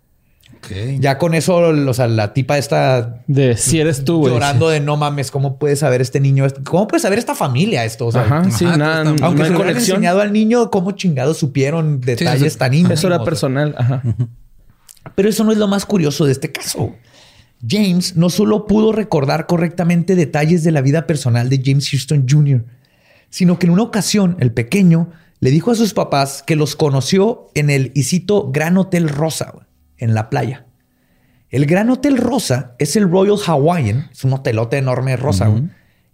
Ya 1.00 1.18
con 1.18 1.34
eso, 1.34 1.58
o 1.58 1.94
sea, 1.94 2.08
la 2.08 2.34
tipa 2.34 2.58
está 2.58 3.24
de 3.28 3.58
si 3.58 3.80
eres 3.80 4.06
tú, 4.06 4.28
llorando 4.28 4.70
de 4.70 4.80
no 4.80 4.96
mames, 4.96 5.32
¿cómo 5.32 5.58
puede 5.58 5.76
saber 5.76 6.02
este 6.02 6.20
niño? 6.20 6.46
¿Cómo 6.64 6.88
puede 6.88 7.02
saber 7.02 7.20
esta 7.20 7.36
familia 7.36 7.84
esto? 7.84 8.08
O 8.08 8.12
sea, 8.12 8.44
sí, 8.52 8.66
nada, 8.66 9.14
aunque 9.22 9.50
no 9.50 9.64
se 9.64 9.70
enseñado 9.72 10.22
al 10.22 10.32
niño 10.32 10.70
cómo 10.70 10.92
chingados 10.92 11.38
supieron 11.38 12.00
detalles 12.00 12.58
tan 12.58 12.74
íntimos. 12.74 13.00
Eso 13.00 13.08
era 13.08 13.24
personal. 13.24 13.76
Ajá. 13.78 14.02
Pero 15.16 15.30
eso 15.30 15.44
no 15.44 15.52
es 15.52 15.58
lo 15.58 15.68
más 15.68 15.86
curioso 15.86 16.26
de 16.26 16.32
este 16.32 16.52
caso. 16.52 16.96
James 17.68 18.16
no 18.16 18.30
solo 18.30 18.66
pudo 18.66 18.92
recordar 18.92 19.48
correctamente 19.48 20.16
detalles 20.16 20.64
de 20.64 20.72
la 20.72 20.82
vida 20.82 21.06
personal 21.06 21.50
de 21.50 21.62
James 21.64 21.90
Houston 21.90 22.26
Jr., 22.30 22.66
sino 23.30 23.60
que 23.60 23.68
en 23.68 23.74
una 23.74 23.84
ocasión 23.84 24.36
el 24.40 24.52
pequeño 24.52 25.10
le 25.40 25.52
dijo 25.52 25.72
a 25.72 25.76
sus 25.76 25.94
papás 25.94 26.44
que 26.46 26.56
los 26.56 26.76
conoció 26.76 27.50
en 27.56 27.70
el, 27.70 27.92
y 27.96 28.04
Gran 28.52 28.78
Hotel 28.78 29.10
Rosa 29.10 29.54
en 30.02 30.14
la 30.14 30.30
playa. 30.30 30.66
El 31.50 31.66
Gran 31.66 31.90
Hotel 31.90 32.18
Rosa 32.18 32.76
es 32.80 32.96
el 32.96 33.10
Royal 33.10 33.38
Hawaiian, 33.46 34.10
es 34.12 34.24
un 34.24 34.34
hotelote 34.34 34.78
enorme 34.78 35.16
rosa. 35.16 35.50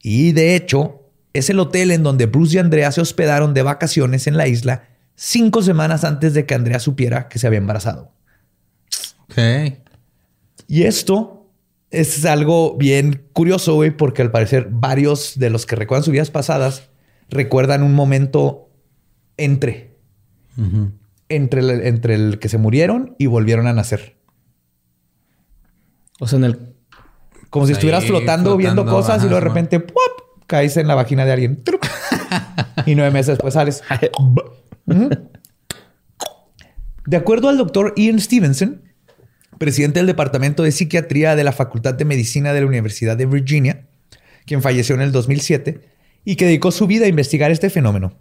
Y 0.02 0.32
de 0.34 0.56
hecho, 0.56 1.04
es 1.34 1.50
el 1.50 1.60
hotel 1.60 1.92
en 1.92 2.04
donde 2.04 2.26
Bruce 2.26 2.56
y 2.56 2.60
Andrea 2.60 2.92
se 2.92 3.02
hospedaron 3.02 3.54
de 3.54 3.62
vacaciones 3.62 4.28
en 4.28 4.38
la 4.38 4.48
isla 4.48 4.84
cinco 5.16 5.62
semanas 5.62 6.04
antes 6.04 6.34
de 6.34 6.46
que 6.46 6.54
Andrea 6.54 6.80
supiera 6.80 7.28
que 7.28 7.40
se 7.40 7.48
había 7.48 7.60
embarazado. 7.60 8.12
Ok. 9.24 9.38
Y 10.68 10.84
esto 10.84 11.48
es 11.92 12.26
algo 12.26 12.76
bien 12.76 13.24
curioso, 13.34 13.76
güey, 13.76 13.92
porque 13.92 14.22
al 14.22 14.32
parecer 14.32 14.68
varios 14.70 15.38
de 15.38 15.50
los 15.50 15.66
que 15.66 15.76
recuerdan 15.76 16.04
sus 16.04 16.12
vidas 16.12 16.32
pasadas 16.32 16.90
recuerdan 17.30 17.84
un 17.84 17.94
momento 17.94 18.70
entre 19.38 19.96
entre, 21.30 21.62
el, 21.62 21.70
entre 21.86 22.16
el 22.16 22.40
que 22.40 22.50
se 22.50 22.58
murieron 22.58 23.16
y 23.18 23.26
volvieron 23.26 23.68
a 23.68 23.74
nacer. 23.74 24.18
O 26.20 26.28
sea, 26.28 26.38
en 26.38 26.46
el... 26.46 26.76
Como 27.50 27.66
si 27.66 27.74
estuvieras 27.74 28.06
flotando, 28.06 28.58
viendo 28.58 28.86
cosas 28.86 29.24
y 29.24 29.28
luego 29.30 29.36
de 29.42 29.48
repente 29.48 29.86
caes 30.48 30.78
en 30.78 30.88
la 30.88 30.96
vagina 30.96 31.26
de 31.26 31.32
alguien. 31.32 31.64
y 32.86 32.96
nueve 32.96 33.12
meses 33.12 33.38
después 33.38 33.54
sales. 33.54 33.84
De 37.06 37.16
acuerdo 37.16 37.48
al 37.48 37.58
doctor 37.58 37.94
Ian 37.96 38.20
Stevenson, 38.20 38.82
presidente 39.58 40.00
del 40.00 40.08
Departamento 40.08 40.64
de 40.64 40.72
Psiquiatría 40.72 41.36
de 41.36 41.44
la 41.44 41.54
Facultad 41.54 41.94
de 41.94 42.06
Medicina 42.06 42.54
de 42.54 42.62
la 42.62 42.68
Universidad 42.68 43.16
de 43.16 43.26
Virginia, 43.26 43.88
quien 44.46 44.62
falleció 44.62 44.96
en 44.96 45.02
el 45.02 45.12
2007 45.12 45.82
y 46.26 46.36
que 46.36 46.46
dedicó 46.46 46.72
su 46.72 46.88
vida 46.88 47.06
a 47.06 47.10
investigar 47.10 47.52
este 47.52 47.70
fenómeno. 47.70 48.14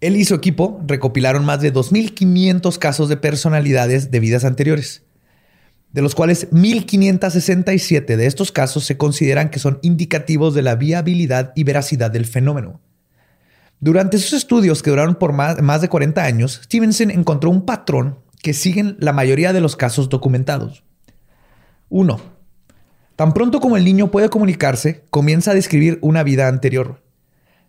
Él 0.00 0.16
y 0.16 0.24
su 0.24 0.34
equipo 0.34 0.82
recopilaron 0.86 1.44
más 1.44 1.60
de 1.60 1.72
2.500 1.72 2.78
casos 2.78 3.08
de 3.08 3.16
personalidades 3.16 4.10
de 4.10 4.20
vidas 4.20 4.44
anteriores, 4.44 5.04
de 5.92 6.02
los 6.02 6.14
cuales 6.14 6.50
1.567 6.50 8.16
de 8.16 8.26
estos 8.26 8.52
casos 8.52 8.84
se 8.84 8.98
consideran 8.98 9.48
que 9.48 9.58
son 9.58 9.78
indicativos 9.80 10.54
de 10.54 10.62
la 10.62 10.74
viabilidad 10.74 11.52
y 11.54 11.64
veracidad 11.64 12.10
del 12.10 12.26
fenómeno. 12.26 12.80
Durante 13.80 14.18
sus 14.18 14.34
estudios, 14.34 14.82
que 14.82 14.90
duraron 14.90 15.14
por 15.14 15.32
más, 15.32 15.80
de 15.80 15.88
40 15.88 16.22
años, 16.24 16.60
Stevenson 16.64 17.10
encontró 17.10 17.50
un 17.50 17.64
patrón 17.64 18.18
que 18.42 18.52
siguen 18.52 18.96
la 19.00 19.12
mayoría 19.12 19.52
de 19.52 19.60
los 19.60 19.76
casos 19.76 20.08
documentados. 20.08 20.84
1. 21.88 22.20
Tan 23.16 23.32
pronto 23.32 23.60
como 23.60 23.76
el 23.76 23.84
niño 23.84 24.10
puede 24.10 24.28
comunicarse, 24.28 25.04
comienza 25.08 25.52
a 25.52 25.54
describir 25.54 25.98
una 26.02 26.22
vida 26.22 26.48
anterior. 26.48 27.02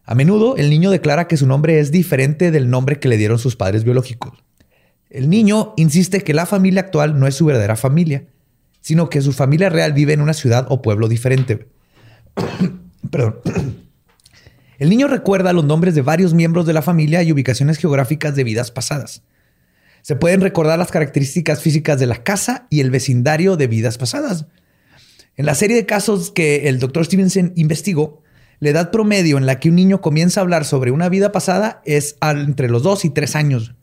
A 0.07 0.15
menudo 0.15 0.55
el 0.55 0.69
niño 0.69 0.89
declara 0.89 1.27
que 1.27 1.35
su 1.35 1.45
nombre 1.45 1.79
es 1.79 1.91
diferente 1.91 2.49
del 2.49 2.69
nombre 2.69 2.97
que 2.97 3.09
le 3.09 3.17
dieron 3.17 3.39
sus 3.39 3.57
padres 3.57 3.83
biológicos. 3.83 4.41
El 5.09 5.29
niño 5.29 5.73
insiste 5.75 6.23
que 6.23 6.33
la 6.33 6.45
familia 6.45 6.79
actual 6.79 7.19
no 7.19 7.27
es 7.27 7.35
su 7.35 7.45
verdadera 7.45 7.75
familia, 7.75 8.25
sino 8.79 9.09
que 9.09 9.21
su 9.21 9.33
familia 9.33 9.67
real 9.67 9.91
vive 9.91 10.13
en 10.13 10.21
una 10.21 10.33
ciudad 10.33 10.65
o 10.69 10.81
pueblo 10.81 11.09
diferente. 11.09 11.67
Perdón. 13.11 13.35
El 14.79 14.89
niño 14.89 15.07
recuerda 15.07 15.53
los 15.53 15.65
nombres 15.65 15.93
de 15.95 16.03
varios 16.03 16.33
miembros 16.35 16.65
de 16.67 16.73
la 16.73 16.83
familia 16.83 17.23
y 17.23 17.31
ubicaciones 17.31 17.77
geográficas 17.77 18.35
de 18.35 18.43
vidas 18.43 18.69
pasadas. 18.71 19.23
Se 20.03 20.15
pueden 20.15 20.39
recordar 20.39 20.77
las 20.79 20.91
características 20.91 21.61
físicas 21.61 21.99
de 21.99 22.05
la 22.05 22.23
casa 22.23 22.67
y 22.69 22.79
el 22.79 22.91
vecindario 22.91 23.57
de 23.57 23.67
vidas 23.67 23.97
pasadas. 23.97 24.45
En 25.35 25.47
la 25.47 25.55
serie 25.55 25.75
de 25.75 25.87
casos 25.87 26.31
que 26.31 26.69
el 26.69 26.79
doctor 26.79 27.05
Stevenson 27.05 27.53
investigó, 27.55 28.21
la 28.59 28.69
edad 28.69 28.91
promedio 28.91 29.37
en 29.37 29.45
la 29.45 29.59
que 29.59 29.69
un 29.69 29.75
niño 29.75 30.01
comienza 30.01 30.39
a 30.39 30.43
hablar 30.43 30.65
sobre 30.65 30.91
una 30.91 31.09
vida 31.09 31.31
pasada 31.31 31.81
es 31.85 32.17
entre 32.21 32.69
los 32.69 32.83
2 32.83 33.05
y 33.05 33.09
3 33.11 33.35
años. 33.35 33.75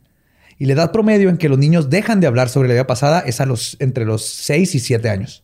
Y 0.57 0.65
la 0.65 0.73
edad 0.73 0.91
promedio 0.91 1.29
en 1.29 1.37
que 1.37 1.49
los 1.49 1.57
niños 1.57 1.89
dejan 1.89 2.19
de 2.19 2.27
hablar 2.27 2.49
sobre 2.49 2.67
la 2.67 2.73
vida 2.73 2.87
pasada 2.87 3.19
es 3.19 3.41
a 3.41 3.45
los, 3.45 3.77
entre 3.79 4.05
los 4.05 4.25
6 4.25 4.75
y 4.75 4.79
7 4.79 5.09
años. 5.09 5.43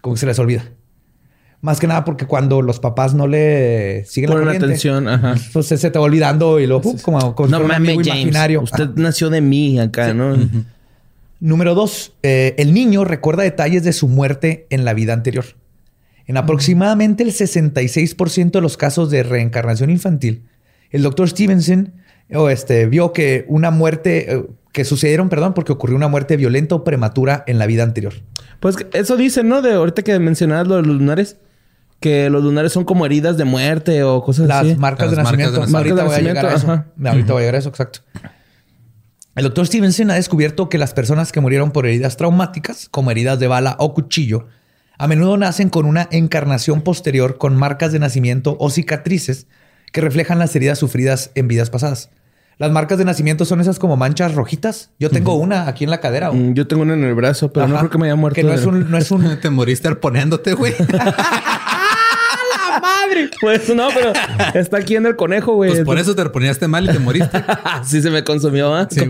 Como 0.00 0.14
que 0.14 0.20
se 0.20 0.26
les 0.26 0.38
olvida. 0.38 0.64
Más 1.60 1.80
que 1.80 1.86
nada 1.86 2.04
porque 2.04 2.26
cuando 2.26 2.60
los 2.60 2.78
papás 2.78 3.14
no 3.14 3.26
le 3.26 4.04
siguen 4.04 4.44
la 4.44 4.52
atención, 4.52 5.08
ajá. 5.08 5.34
pues 5.52 5.66
se 5.66 5.90
te 5.90 5.98
va 5.98 6.04
olvidando 6.04 6.60
y 6.60 6.66
luego 6.66 6.94
como, 7.00 7.34
como 7.34 7.48
no 7.48 7.60
mames, 7.60 8.06
imaginario. 8.06 8.60
Usted 8.60 8.90
nació 8.96 9.30
de 9.30 9.40
mí 9.40 9.78
acá, 9.80 10.12
¿no? 10.12 10.36
Número 11.40 11.74
dos, 11.74 12.12
eh, 12.22 12.54
el 12.58 12.74
niño 12.74 13.04
recuerda 13.04 13.44
detalles 13.44 13.82
de 13.82 13.94
su 13.94 14.08
muerte 14.08 14.66
en 14.68 14.84
la 14.84 14.92
vida 14.92 15.14
anterior. 15.14 15.46
En 16.26 16.36
aproximadamente 16.36 17.22
el 17.22 17.30
66% 17.30 18.50
de 18.50 18.60
los 18.60 18.76
casos 18.76 19.10
de 19.10 19.22
reencarnación 19.22 19.90
infantil, 19.90 20.44
el 20.90 21.02
doctor 21.02 21.28
Stevenson 21.28 21.92
este, 22.50 22.86
vio 22.86 23.12
que 23.12 23.44
una 23.48 23.70
muerte, 23.70 24.34
eh, 24.34 24.46
que 24.72 24.84
sucedieron, 24.84 25.28
perdón, 25.28 25.54
porque 25.54 25.72
ocurrió 25.72 25.96
una 25.96 26.08
muerte 26.08 26.36
violenta 26.36 26.74
o 26.74 26.84
prematura 26.84 27.44
en 27.46 27.58
la 27.58 27.66
vida 27.66 27.82
anterior. 27.82 28.14
Pues 28.60 28.76
eso 28.92 29.16
dicen, 29.16 29.48
¿no? 29.48 29.62
De 29.62 29.74
ahorita 29.74 30.02
que 30.02 30.18
mencionabas 30.18 30.66
lo 30.66 30.76
de 30.76 30.82
los 30.82 30.96
lunares, 30.96 31.36
que 32.00 32.30
los 32.30 32.42
lunares 32.42 32.72
son 32.72 32.84
como 32.84 33.06
heridas 33.06 33.36
de 33.36 33.44
muerte 33.44 34.02
o 34.02 34.22
cosas 34.22 34.50
así. 34.50 34.70
Las 34.70 34.78
marcas 34.78 35.10
de 35.10 35.16
nacimiento. 35.16 35.62
ahorita 35.62 36.04
voy 36.04 36.14
a 36.14 36.20
llegar 36.20 36.46
a 36.46 36.54
eso. 36.54 36.84
Ahorita 37.04 37.32
voy 37.32 37.42
a 37.42 37.44
llegar 37.44 37.54
a 37.56 37.58
eso, 37.58 37.68
exacto. 37.68 38.00
El 39.36 39.44
doctor 39.44 39.66
Stevenson 39.66 40.10
ha 40.10 40.14
descubierto 40.14 40.68
que 40.68 40.78
las 40.78 40.94
personas 40.94 41.32
que 41.32 41.40
murieron 41.40 41.72
por 41.72 41.86
heridas 41.86 42.16
traumáticas, 42.16 42.88
como 42.88 43.10
heridas 43.10 43.38
de 43.40 43.48
bala 43.48 43.76
o 43.80 43.92
cuchillo, 43.92 44.46
a 44.98 45.08
menudo 45.08 45.36
nacen 45.36 45.70
con 45.70 45.86
una 45.86 46.08
encarnación 46.10 46.82
posterior 46.82 47.38
con 47.38 47.56
marcas 47.56 47.92
de 47.92 47.98
nacimiento 47.98 48.56
o 48.60 48.70
cicatrices 48.70 49.46
que 49.92 50.00
reflejan 50.00 50.38
las 50.38 50.54
heridas 50.56 50.78
sufridas 50.78 51.30
en 51.34 51.48
vidas 51.48 51.70
pasadas. 51.70 52.10
Las 52.56 52.70
marcas 52.70 52.98
de 52.98 53.04
nacimiento 53.04 53.44
son 53.44 53.60
esas 53.60 53.80
como 53.80 53.96
manchas 53.96 54.34
rojitas. 54.34 54.90
Yo 55.00 55.10
tengo 55.10 55.34
una 55.34 55.66
aquí 55.68 55.84
en 55.84 55.90
la 55.90 56.00
cadera. 56.00 56.30
Mm, 56.30 56.54
yo 56.54 56.68
tengo 56.68 56.82
una 56.82 56.94
en 56.94 57.02
el 57.02 57.14
brazo, 57.14 57.52
pero 57.52 57.66
no 57.66 57.76
creo 57.78 57.90
que 57.90 57.98
me 57.98 58.06
haya 58.06 58.14
muerto. 58.14 58.36
Que 58.36 58.44
no 58.44 58.52
es 58.52 58.64
un... 58.64 58.90
No 58.90 58.96
es 58.96 59.10
un... 59.10 59.40
Te 59.40 59.50
moriste 59.50 59.88
arponeándote, 59.88 60.54
güey. 60.54 60.72
madre. 62.80 63.30
Pues 63.40 63.74
no, 63.74 63.88
pero 63.94 64.12
está 64.54 64.78
aquí 64.78 64.96
en 64.96 65.06
el 65.06 65.16
conejo, 65.16 65.54
güey. 65.54 65.70
Pues 65.70 65.84
por 65.84 65.98
eso 65.98 66.14
te 66.14 66.24
reponíaste 66.24 66.68
mal 66.68 66.88
y 66.88 66.92
te 66.92 66.98
moriste. 66.98 67.42
sí 67.84 68.02
se 68.02 68.10
me 68.10 68.24
consumió, 68.24 68.78
¿eh? 68.80 68.86
Sí, 68.90 69.00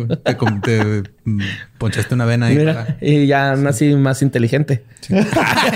te, 0.62 1.02
mm, 1.24 1.40
ponchaste 1.78 2.14
una 2.14 2.24
vena 2.24 2.46
ahí. 2.46 2.66
y 3.00 3.26
ya 3.26 3.54
nací 3.56 3.94
más 3.94 4.22
inteligente. 4.22 4.84
Sí. 5.00 5.14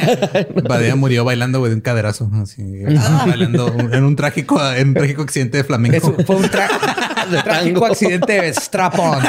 Badía 0.68 0.96
murió 0.96 1.24
bailando, 1.24 1.58
güey, 1.58 1.70
de 1.70 1.76
un 1.76 1.80
caderazo. 1.82 2.30
Así, 2.34 2.84
bailando 3.26 3.74
en 3.92 4.04
un 4.04 4.16
trágico, 4.16 4.60
en 4.72 4.88
un 4.88 4.94
trágico 4.94 5.22
accidente 5.22 5.58
de 5.58 5.64
flamenco. 5.64 6.14
fue 6.24 6.36
un 6.36 6.48
trágico 7.44 7.86
accidente 7.86 8.40
de 8.40 8.48
strap-on. 8.54 9.22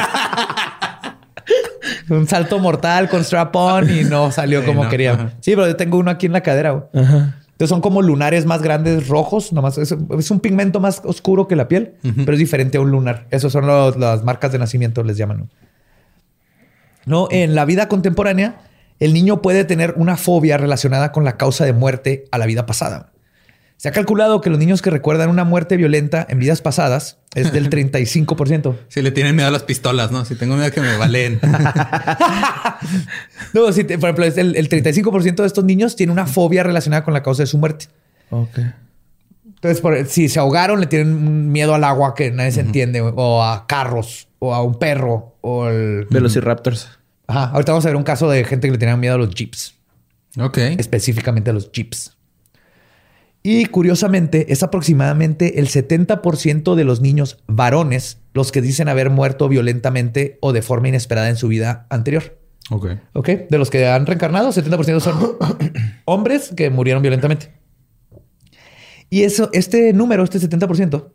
un 2.09 2.27
salto 2.27 2.59
mortal 2.59 3.09
con 3.09 3.23
strap-on 3.23 3.89
y 3.89 4.03
no 4.03 4.31
salió 4.31 4.65
como 4.65 4.87
quería. 4.89 5.33
Sí, 5.41 5.51
pero 5.51 5.67
yo 5.67 5.75
tengo 5.75 5.97
uno 5.97 6.11
aquí 6.11 6.25
en 6.25 6.33
la 6.33 6.41
cadera, 6.41 6.71
güey. 6.71 7.03
Ajá. 7.03 7.38
Entonces 7.59 7.75
son 7.75 7.81
como 7.81 8.01
lunares 8.01 8.45
más 8.45 8.61
grandes, 8.61 9.09
rojos, 9.09 9.51
nomás 9.51 9.77
es, 9.77 9.91
un 9.91 10.39
pigmento 10.39 10.79
más 10.79 11.01
oscuro 11.03 11.49
que 11.49 11.57
la 11.57 11.67
piel, 11.67 11.95
pero 12.01 12.31
es 12.31 12.39
diferente 12.39 12.77
a 12.77 12.81
un 12.81 12.89
lunar. 12.89 13.27
Esas 13.31 13.51
son 13.51 13.67
las 13.67 14.23
marcas 14.23 14.53
de 14.53 14.59
nacimiento, 14.59 15.03
les 15.03 15.17
llaman. 15.17 15.49
¿no? 17.05 17.27
En 17.31 17.55
la 17.55 17.65
vida 17.65 17.89
contemporánea, 17.89 18.61
el 19.01 19.13
niño 19.13 19.41
puede 19.41 19.65
tener 19.65 19.93
una 19.97 20.15
fobia 20.15 20.57
relacionada 20.57 21.11
con 21.11 21.25
la 21.25 21.35
causa 21.35 21.65
de 21.65 21.73
muerte 21.73 22.23
a 22.31 22.37
la 22.37 22.45
vida 22.45 22.65
pasada. 22.65 23.11
Se 23.79 23.87
ha 23.87 23.93
calculado 23.93 24.41
que 24.41 24.49
los 24.49 24.59
niños 24.59 24.81
que 24.81 24.89
recuerdan 24.89 25.29
una 25.29 25.45
muerte 25.45 25.77
violenta 25.77 26.27
en 26.29 26.37
vidas 26.37 26.61
pasadas 26.61 27.17
es 27.33 27.53
del 27.53 27.69
35%. 27.69 28.75
Si 28.89 29.01
le 29.01 29.11
tienen 29.11 29.37
miedo 29.37 29.47
a 29.47 29.51
las 29.51 29.63
pistolas, 29.63 30.11
¿no? 30.11 30.25
Si 30.25 30.35
tengo 30.35 30.55
miedo 30.55 30.67
a 30.67 30.71
que 30.71 30.81
me 30.81 30.97
valen. 30.97 31.39
no, 33.53 33.71
si 33.71 33.85
por 33.85 34.09
ejemplo, 34.09 34.25
el, 34.25 34.57
el 34.57 34.67
35% 34.67 35.35
de 35.35 35.47
estos 35.47 35.63
niños 35.63 35.95
tiene 35.95 36.11
una 36.11 36.25
fobia 36.25 36.63
relacionada 36.63 37.05
con 37.05 37.13
la 37.13 37.23
causa 37.23 37.43
de 37.43 37.47
su 37.47 37.57
muerte. 37.57 37.85
Ok. 38.31 38.59
Entonces, 39.45 40.11
si 40.11 40.27
se 40.27 40.39
ahogaron, 40.39 40.81
le 40.81 40.87
tienen 40.87 41.49
miedo 41.49 41.73
al 41.73 41.85
agua 41.85 42.15
que 42.15 42.31
nadie 42.31 42.51
se 42.51 42.59
entiende, 42.59 42.99
o 42.99 43.43
a 43.43 43.65
carros, 43.65 44.27
o 44.39 44.53
a 44.53 44.61
un 44.61 44.77
perro, 44.77 45.37
o 45.39 45.69
el... 45.69 46.05
Velociraptors. 46.09 46.89
Ajá. 47.27 47.45
Ahorita 47.51 47.71
vamos 47.71 47.85
a 47.85 47.89
ver 47.89 47.95
un 47.95 48.03
caso 48.03 48.29
de 48.29 48.43
gente 48.43 48.67
que 48.67 48.73
le 48.73 48.77
tenía 48.77 48.97
miedo 48.97 49.15
a 49.15 49.17
los 49.17 49.33
jeeps. 49.33 49.75
Ok. 50.37 50.57
Específicamente 50.57 51.49
a 51.49 51.53
los 51.53 51.71
jeeps. 51.71 52.18
Y 53.41 53.65
curiosamente, 53.67 54.51
es 54.51 54.63
aproximadamente 54.63 55.59
el 55.59 55.69
70% 55.69 56.75
de 56.75 56.83
los 56.83 56.99
niños 56.99 57.37
varones 57.47 58.17
los 58.33 58.51
que 58.51 58.61
dicen 58.61 58.89
haber 58.89 59.09
muerto 59.09 59.47
violentamente 59.47 60.37
o 60.41 60.51
de 60.51 60.61
forma 60.61 60.89
inesperada 60.89 61.29
en 61.29 61.37
su 61.37 61.47
vida 61.47 61.87
anterior. 61.89 62.37
Ok. 62.69 62.87
¿Ok? 63.13 63.29
De 63.49 63.57
los 63.57 63.69
que 63.69 63.87
han 63.87 64.05
reencarnado, 64.05 64.51
70% 64.51 64.99
son 64.99 65.37
hombres 66.05 66.51
que 66.55 66.69
murieron 66.69 67.01
violentamente. 67.01 67.53
Y 69.09 69.23
eso, 69.23 69.49
este 69.53 69.93
número, 69.93 70.23
este 70.23 70.39
70%, 70.39 71.09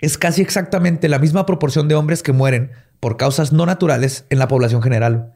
es 0.00 0.18
casi 0.18 0.42
exactamente 0.42 1.08
la 1.08 1.18
misma 1.18 1.46
proporción 1.46 1.88
de 1.88 1.94
hombres 1.94 2.22
que 2.22 2.32
mueren 2.32 2.72
por 3.00 3.16
causas 3.16 3.52
no 3.52 3.64
naturales 3.64 4.26
en 4.30 4.38
la 4.38 4.48
población 4.48 4.82
general. 4.82 5.34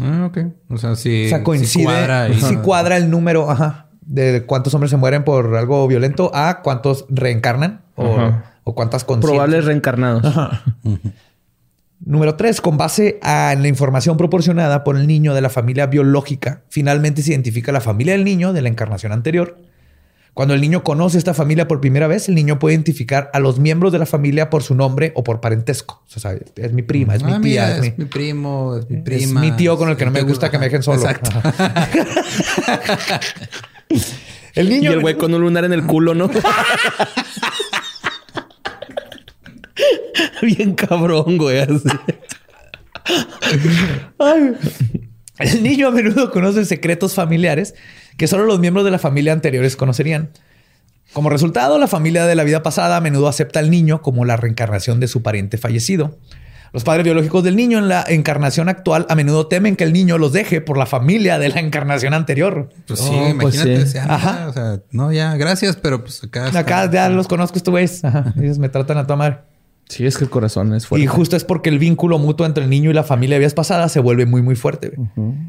Ah, 0.00 0.26
ok. 0.30 0.38
O 0.70 0.78
sea, 0.78 0.96
sí. 0.96 1.26
O 1.26 1.28
sea, 1.28 1.44
coincide. 1.44 1.84
cuadra 1.84 2.28
Sí 2.32 2.44
ahí. 2.46 2.56
cuadra, 2.62 2.96
el 2.96 3.10
número, 3.10 3.50
ajá, 3.50 3.90
de 4.02 4.44
cuántos 4.44 4.74
hombres 4.74 4.90
se 4.90 4.96
mueren 4.96 5.24
por 5.24 5.56
algo 5.56 5.86
violento 5.86 6.30
a 6.34 6.60
cuántos 6.62 7.06
reencarnan 7.08 7.82
o, 7.96 8.74
cuántas 8.74 9.04
conscientes. 9.04 9.30
Probables 9.30 9.64
reencarnados. 9.64 10.22
Número 12.04 12.34
tres, 12.34 12.60
con 12.60 12.76
base 12.76 13.20
a 13.22 13.54
la 13.56 13.68
información 13.68 14.16
proporcionada 14.16 14.82
por 14.82 14.96
el 14.96 15.06
niño 15.06 15.34
de 15.34 15.40
la 15.40 15.50
familia 15.50 15.86
biológica, 15.86 16.62
finalmente 16.68 17.22
se 17.22 17.30
identifica 17.30 17.70
la 17.70 17.80
familia 17.80 18.14
del 18.14 18.24
niño 18.24 18.52
de 18.52 18.60
la 18.60 18.68
encarnación 18.68 19.12
anterior. 19.12 19.56
Cuando 20.34 20.54
el 20.54 20.62
niño 20.62 20.82
conoce 20.82 21.18
esta 21.18 21.34
familia 21.34 21.68
por 21.68 21.80
primera 21.80 22.06
vez, 22.06 22.28
el 22.28 22.34
niño 22.34 22.58
puede 22.58 22.74
identificar 22.74 23.30
a 23.34 23.38
los 23.38 23.60
miembros 23.60 23.92
de 23.92 23.98
la 23.98 24.06
familia 24.06 24.48
por 24.48 24.62
su 24.62 24.74
nombre 24.74 25.12
o 25.14 25.22
por 25.22 25.40
parentesco. 25.40 26.02
O 26.16 26.18
sea, 26.18 26.34
es 26.56 26.72
mi 26.72 26.82
prima, 26.82 27.14
es 27.14 27.22
Ah, 27.22 27.26
mi 27.26 27.32
tía, 27.32 27.40
mira, 27.66 27.76
es, 27.76 27.84
es 27.84 27.98
mi, 27.98 28.06
primo, 28.06 28.76
es 28.76 28.88
mi 28.88 28.96
es 28.96 29.02
prima. 29.02 29.40
mi 29.40 29.52
tío 29.52 29.76
con 29.76 29.90
el 29.90 29.96
que 29.96 30.06
no 30.06 30.10
me 30.10 30.22
gusta 30.22 30.50
que 30.50 30.58
me 30.58 30.64
dejen 30.64 30.82
solo. 30.82 31.02
Exacto. 31.02 31.30
Y 34.54 34.86
el 34.86 35.00
güey 35.00 35.16
con 35.16 35.32
un 35.32 35.40
lunar 35.40 35.64
en 35.64 35.72
el 35.72 35.86
culo, 35.86 36.14
¿no? 36.14 36.28
Bien 40.42 40.74
cabrón, 40.74 41.38
güey. 41.38 41.60
así. 41.60 41.88
Ay. 44.18 44.52
El 45.38 45.62
niño 45.62 45.88
a 45.88 45.90
menudo 45.90 46.30
conoce 46.30 46.66
secretos 46.66 47.14
familiares 47.14 47.74
que 48.18 48.28
solo 48.28 48.44
los 48.44 48.60
miembros 48.60 48.84
de 48.84 48.90
la 48.90 48.98
familia 48.98 49.32
anteriores 49.32 49.76
conocerían. 49.76 50.30
Como 51.12 51.30
resultado, 51.30 51.78
la 51.78 51.88
familia 51.88 52.26
de 52.26 52.34
la 52.34 52.44
vida 52.44 52.62
pasada 52.62 52.96
a 52.96 53.00
menudo 53.00 53.28
acepta 53.28 53.60
al 53.60 53.70
niño 53.70 54.02
como 54.02 54.24
la 54.24 54.36
reencarnación 54.36 55.00
de 55.00 55.08
su 55.08 55.22
pariente 55.22 55.58
fallecido. 55.58 56.18
Los 56.72 56.84
padres 56.84 57.04
biológicos 57.04 57.44
del 57.44 57.54
niño 57.54 57.78
en 57.78 57.88
la 57.88 58.02
encarnación 58.08 58.68
actual 58.70 59.04
a 59.10 59.14
menudo 59.14 59.46
temen 59.46 59.76
que 59.76 59.84
el 59.84 59.92
niño 59.92 60.16
los 60.16 60.32
deje 60.32 60.60
por 60.62 60.78
la 60.78 60.86
familia 60.86 61.38
de 61.38 61.50
la 61.50 61.60
encarnación 61.60 62.14
anterior. 62.14 62.70
Pues 62.86 63.00
sí, 63.00 63.10
Oh, 63.12 63.34
pues 63.40 63.54
imagínate. 63.56 63.86
sí. 63.86 63.92
sea, 63.92 64.04
Ajá. 64.08 64.46
O 64.48 64.52
sea, 64.54 64.80
no, 64.90 65.12
ya, 65.12 65.36
gracias, 65.36 65.76
pero 65.76 66.02
pues 66.02 66.24
acá. 66.24 66.46
está- 66.46 66.60
Acá 66.60 66.90
ya 66.90 67.08
los 67.10 67.28
conozco, 67.28 67.58
estos 67.58 67.72
güeyes. 67.72 68.02
Ajá, 68.04 68.32
Ellos 68.40 68.58
me 68.58 68.68
tratan 68.70 68.96
a 68.98 69.06
tomar. 69.06 69.51
Sí, 69.92 70.06
es 70.06 70.16
que 70.16 70.24
el 70.24 70.30
corazón 70.30 70.74
es 70.74 70.86
fuerte. 70.86 71.04
Y 71.04 71.06
justo 71.06 71.36
es 71.36 71.44
porque 71.44 71.68
el 71.70 71.78
vínculo 71.78 72.18
mutuo 72.18 72.46
entre 72.46 72.64
el 72.64 72.70
niño 72.70 72.90
y 72.90 72.94
la 72.94 73.04
familia 73.04 73.34
de 73.36 73.40
vidas 73.40 73.54
pasadas 73.54 73.92
se 73.92 74.00
vuelve 74.00 74.26
muy, 74.26 74.42
muy 74.42 74.54
fuerte. 74.56 74.92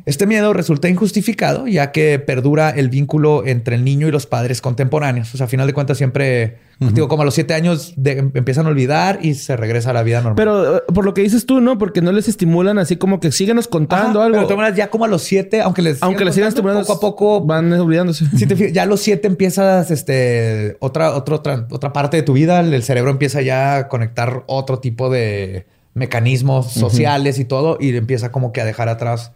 Este 0.06 0.28
miedo 0.28 0.52
resulta 0.54 0.89
injustificado, 0.89 1.68
ya 1.68 1.91
que 1.91 2.20
perdura 2.20 2.70
el 2.70 2.89
vínculo 2.89 3.46
entre 3.46 3.76
el 3.76 3.84
niño 3.84 4.08
y 4.08 4.12
los 4.12 4.26
padres 4.26 4.62
contemporáneos. 4.62 5.34
O 5.34 5.38
sea, 5.38 5.46
a 5.46 5.50
final 5.50 5.68
de 5.68 5.74
cuentas, 5.74 5.98
siempre, 5.98 6.58
digo, 6.80 7.08
como 7.08 7.22
a 7.22 7.26
los 7.26 7.34
siete 7.34 7.54
años 7.54 7.94
de- 7.96 8.18
empiezan 8.34 8.66
a 8.66 8.70
olvidar 8.70 9.20
y 9.22 9.36
se 9.36 9.56
regresa 9.56 9.91
a 9.91 9.94
la 9.94 10.04
vida 10.04 10.18
normal. 10.18 10.36
Pero 10.36 10.78
eh, 10.78 10.82
por 10.94 11.06
lo 11.06 11.14
que 11.14 11.22
dices 11.22 11.46
tú, 11.46 11.62
¿no? 11.62 11.78
Porque 11.78 12.02
no 12.02 12.12
les 12.12 12.28
estimulan 12.28 12.78
así 12.80 12.98
como 12.98 13.20
que 13.20 13.32
síguenos 13.32 13.68
contando 13.68 14.20
Ajá, 14.20 14.26
algo. 14.26 14.34
pero 14.34 14.41
de 14.41 14.46
todas 14.48 14.58
maneras, 14.58 14.78
ya 14.78 14.89
como 14.89 15.06
a 15.06 15.08
los 15.08 15.22
siete, 15.24 15.62
aunque 15.62 15.82
les 15.82 16.04
Aunque 16.04 16.26
les 16.26 16.36
sigan 16.36 16.50
estimulando, 16.50 16.82
poco 16.86 16.94
a 16.94 17.00
poco 17.00 17.41
van 17.46 17.72
olvidándose. 17.74 18.26
Si 18.38 18.46
te 18.46 18.56
fijas, 18.56 18.74
ya 18.74 18.84
a 18.84 18.86
los 18.86 19.00
siete 19.00 19.28
empiezas 19.28 19.91
este, 19.91 20.76
otra, 20.80 21.14
otra, 21.16 21.36
otra, 21.36 21.68
otra 21.72 21.94
parte 21.94 22.18
de 22.18 22.24
tu 22.24 22.34
vida. 22.34 22.60
El 22.60 22.84
cerebro 22.84 23.12
empieza 23.12 23.41
ya 23.41 23.78
a 23.78 23.88
conectar 23.88 24.32
otro 24.47 24.79
tipo 24.79 25.09
de 25.09 25.67
mecanismos 25.93 26.71
sociales 26.73 27.38
y 27.39 27.45
todo, 27.45 27.77
y 27.79 27.95
empieza 27.95 28.31
como 28.31 28.51
que 28.51 28.61
a 28.61 28.65
dejar 28.65 28.89
atrás 28.89 29.31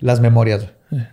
las 0.00 0.20
memorias. 0.20 0.66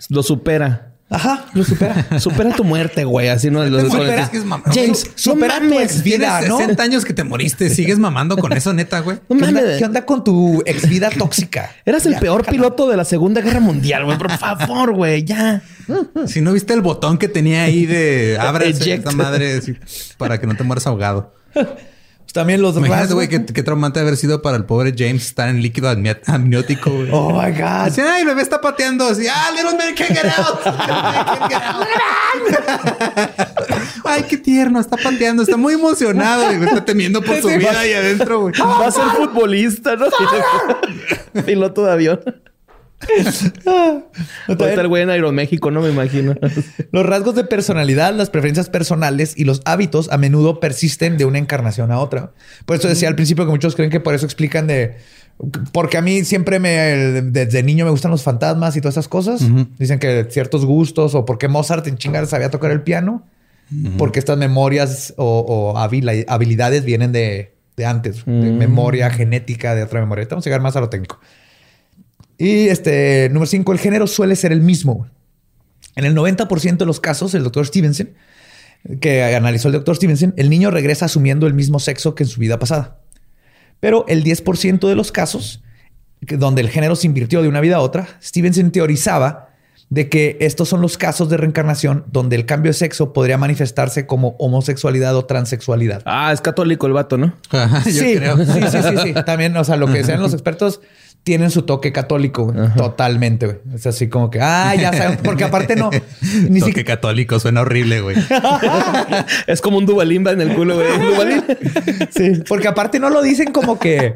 Lo 0.09 0.23
supera. 0.23 0.86
Ajá, 1.11 1.45
lo 1.55 1.63
supera. 1.63 2.05
Supera 2.19 2.51
tu 2.55 2.63
muerte, 2.63 3.03
güey. 3.03 3.30
Así 3.30 3.49
no 3.49 3.65
lo 3.65 3.82
Supera- 3.82 4.21
Es 4.21 4.30
que 4.30 4.38
es 4.38 4.45
mam- 4.45 4.61
James, 4.65 5.09
supera 5.15 5.59
no 5.59 5.67
tu 5.69 5.73
mames. 5.73 5.91
ex 5.95 6.03
vida, 6.03 6.41
¿no? 6.47 6.57
60 6.59 6.84
años 6.84 7.03
que 7.03 7.13
te 7.13 7.23
moriste. 7.23 7.67
Sigues 7.71 7.97
mamando 7.97 8.38
con 8.38 8.53
eso, 8.53 8.73
neta, 8.73 8.99
güey. 8.99 9.17
No 9.27 9.38
¿Qué 9.39 9.45
onda, 9.45 9.61
mames. 9.61 9.77
qué 9.80 9.86
onda 9.86 10.05
con 10.05 10.23
tu 10.23 10.61
ex 10.67 10.88
vida 10.88 11.09
tóxica? 11.09 11.71
Eras 11.86 12.05
el 12.05 12.13
Ya, 12.13 12.19
peor 12.19 12.45
piloto 12.45 12.88
de 12.88 12.95
la 12.95 13.05
Segunda 13.05 13.41
Guerra 13.41 13.59
Mundial, 13.59 14.05
güey. 14.05 14.19
Por 14.19 14.30
favor, 14.38 14.93
güey, 14.93 15.23
ya. 15.23 15.63
Si 16.27 16.41
no 16.41 16.53
viste 16.53 16.73
el 16.75 16.82
botón 16.82 17.17
que 17.17 17.27
tenía 17.27 17.63
ahí 17.63 17.88
de 17.88 18.38
abre 18.39 18.69
esta 18.69 19.09
madre 19.11 19.61
para 20.19 20.39
que 20.39 20.45
no 20.45 20.55
te 20.55 20.63
mueras 20.63 20.86
ahogado. 20.86 21.34
Pues 22.30 22.34
también 22.36 22.61
los 22.61 22.75
Imagínate, 22.77 23.05
rasgos- 23.07 23.13
güey, 23.15 23.27
qué, 23.27 23.43
qué 23.43 23.63
traumante 23.63 23.99
haber 23.99 24.15
sido 24.15 24.43
para 24.43 24.55
el 24.55 24.63
pobre 24.63 24.93
James 24.95 25.25
estar 25.25 25.49
en 25.49 25.63
líquido 25.63 25.89
amni- 25.91 26.15
amniótico, 26.27 26.91
güey. 26.91 27.09
Oh 27.11 27.32
my 27.32 27.49
God. 27.53 27.63
Así, 27.88 28.01
ay, 28.01 28.21
el 28.21 28.27
bebé 28.27 28.43
está 28.43 28.61
pateando. 28.61 29.07
Así, 29.07 29.25
ah, 29.27 29.49
little 29.55 29.75
man 29.75 29.95
can't 29.95 30.11
get 30.11 30.25
out. 30.38 30.59
Little 30.63 31.01
man 31.01 31.25
can't 31.25 31.49
get 31.49 32.69
out. 32.69 34.05
ay, 34.05 34.23
qué 34.30 34.38
tierno. 34.38 34.80
Está 34.80 34.95
pateando. 34.97 35.41
Está 35.41 35.57
muy 35.57 35.73
emocionado. 35.73 36.53
Y 36.53 36.63
está 36.63 36.86
temiendo 36.86 37.19
por 37.23 37.41
su 37.41 37.47
vida 37.47 37.80
ahí 37.80 37.93
adentro, 37.93 38.41
güey. 38.41 38.53
Va 38.59 38.86
a 38.86 38.91
ser 38.91 39.05
futbolista, 39.05 39.95
¿no? 39.95 40.05
Piloto 41.47 41.84
de 41.86 41.91
avión. 41.91 42.19
Ahorita 44.47 44.82
el 44.82 44.88
güey 44.88 45.04
en 45.04 45.10
Aeroméxico, 45.10 45.72
no 45.72 45.82
me 45.82 45.89
imagino. 45.89 46.36
Los 46.91 47.06
rasgos 47.06 47.36
de 47.36 47.43
personalidad, 47.43 48.14
las 48.14 48.30
preferencias 48.30 48.70
personales 48.70 49.34
y 49.38 49.45
los 49.45 49.62
hábitos 49.66 50.12
a 50.12 50.18
menudo 50.18 50.60
persisten 50.60 51.18
de 51.18 51.26
una 51.26 51.38
encarnación 51.38 51.91
a 51.91 52.00
otra. 52.00 52.32
Por 52.66 52.76
eso 52.78 52.88
decía 52.88 53.08
al 53.08 53.16
principio 53.16 53.45
que 53.45 53.52
muchos 53.52 53.76
creen 53.76 53.89
que 53.89 54.00
por 54.00 54.14
eso 54.14 54.26
explican 54.26 54.68
de... 54.68 54.97
Porque 55.72 55.97
a 55.97 56.02
mí 56.02 56.26
siempre 56.26 56.60
me... 56.60 56.70
Desde 56.70 57.64
niño 57.64 57.86
me 57.86 57.91
gustan 57.91 58.12
los 58.12 58.24
fantasmas 58.24 58.76
y 58.76 58.82
todas 58.82 58.95
esas 58.95 59.08
cosas. 59.08 59.41
Dicen 59.78 60.00
que 60.00 60.28
ciertos 60.30 60.66
gustos 60.66 61.16
o 61.16 61.26
porque 61.26 61.47
Mozart 61.47 61.88
en 61.88 61.97
chingar 61.97 62.28
sabía 62.28 62.50
tocar 62.50 62.72
el 62.72 62.82
piano. 62.82 63.24
Porque 63.97 64.20
estas 64.20 64.38
memorias 64.38 65.14
o, 65.18 65.74
habilidades 65.78 66.84
vienen 66.84 67.12
de, 67.12 67.54
de 67.78 67.86
antes. 67.86 68.26
De 68.26 68.52
memoria 68.52 69.10
genética, 69.10 69.76
de 69.76 69.84
otra 69.84 70.00
memoria. 70.02 70.28
Vamos 70.30 70.45
a 70.45 70.50
llegar 70.50 70.62
más 70.62 70.76
a 70.76 70.82
lo 70.82 70.89
técnico. 70.89 71.20
Y 72.40 72.70
este, 72.70 73.28
número 73.30 73.46
cinco, 73.46 73.74
el 73.74 73.80
género 73.80 74.08
suele 74.08 74.36
ser 74.38 74.54
el 74.54 74.62
mismo. 74.62 75.08
En 75.96 76.06
el 76.06 76.16
90% 76.16 76.78
de 76.78 76.86
los 76.86 77.02
casos, 77.02 77.36
el 77.36 77.44
doctor 77.44 77.68
Stevenson, 77.68 78.12
que 79.02 79.36
analizó 79.36 79.68
el 79.68 79.74
doctor 79.74 79.98
Stevenson, 79.98 80.34
el 80.38 80.50
niño 80.50 80.72
regresa 80.72 81.06
asumiendo 81.06 81.48
el 81.48 81.54
mismo 81.54 81.80
sexo 81.80 82.16
que 82.16 82.24
en 82.24 82.30
su 82.30 82.40
vida 82.40 82.58
pasada. 82.58 83.02
Pero 83.82 84.06
el 84.08 84.24
10% 84.24 84.88
de 84.88 84.96
los 84.96 85.12
casos, 85.12 85.62
donde 86.22 86.62
el 86.62 86.70
género 86.70 86.96
se 86.96 87.08
invirtió 87.08 87.42
de 87.42 87.50
una 87.50 87.60
vida 87.60 87.76
a 87.76 87.82
otra, 87.82 88.08
Stevenson 88.22 88.72
teorizaba 88.72 89.50
de 89.90 90.08
que 90.08 90.38
estos 90.40 90.70
son 90.70 90.82
los 90.82 90.98
casos 90.98 91.30
de 91.30 91.38
reencarnación 91.38 92.06
donde 92.12 92.36
el 92.38 92.46
cambio 92.46 92.70
de 92.70 92.74
sexo 92.74 93.12
podría 93.12 93.38
manifestarse 93.38 94.06
como 94.06 94.36
homosexualidad 94.38 95.16
o 95.18 95.26
transexualidad. 95.26 96.04
Ah, 96.06 96.32
es 96.32 96.40
católico 96.42 96.88
el 96.88 96.94
vato, 96.94 97.18
¿no? 97.18 97.34
Yo 97.52 97.92
sí, 97.92 98.16
creo. 98.16 98.38
sí, 98.38 98.62
sí, 98.70 98.78
sí, 98.84 98.98
sí. 99.04 99.14
También, 99.26 99.58
o 99.58 99.64
sea, 99.64 99.76
lo 99.76 99.92
que 99.92 100.04
sean 100.04 100.22
los 100.22 100.34
expertos 100.34 100.80
tienen 101.24 101.51
su 101.51 101.61
toque 101.63 101.91
católico, 101.91 102.45
güey. 102.45 102.70
totalmente. 102.76 103.45
güey. 103.45 103.57
Es 103.76 103.86
así 103.86 104.07
como 104.09 104.30
que, 104.32 104.39
ah, 104.41 104.74
ya 104.76 104.91
saben, 104.93 105.20
porque 105.24 105.43
aparte 105.43 105.76
no, 105.76 105.89
ni 105.91 106.59
Toque 106.59 106.72
siquiera. 106.72 106.95
católico 106.95 107.39
suena 107.39 107.61
horrible, 107.61 108.01
güey. 108.01 108.15
Es 109.47 109.61
como 109.61 109.78
un 109.78 109.86
dubalimba 109.86 110.32
en 110.32 110.41
el 110.41 110.55
culo, 110.55 110.76
güey. 110.76 110.88
Sí, 112.09 112.41
porque 112.47 112.67
aparte 112.67 112.99
no 112.99 113.09
lo 113.09 113.22
dicen 113.22 113.51
como 113.51 113.78
que, 113.78 114.15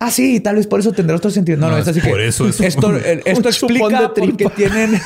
ah, 0.00 0.10
sí, 0.10 0.40
tal 0.40 0.56
vez 0.56 0.66
por 0.66 0.80
eso 0.80 0.92
tendrá 0.92 1.16
otro 1.16 1.30
sentido. 1.30 1.58
No, 1.58 1.66
no, 1.68 1.72
No, 1.76 1.78
es 1.78 1.86
así 1.88 1.98
es 2.00 2.04
que 2.04 2.10
por 2.10 2.20
eso 2.20 2.48
es 2.48 2.60
esto, 2.60 2.88
un- 2.88 2.96
eh, 2.96 3.20
esto 3.24 3.48
un 3.48 3.54
chupón 3.54 3.76
explica 3.76 4.00
de 4.02 4.08
porque 4.08 4.44
tienen. 4.56 5.00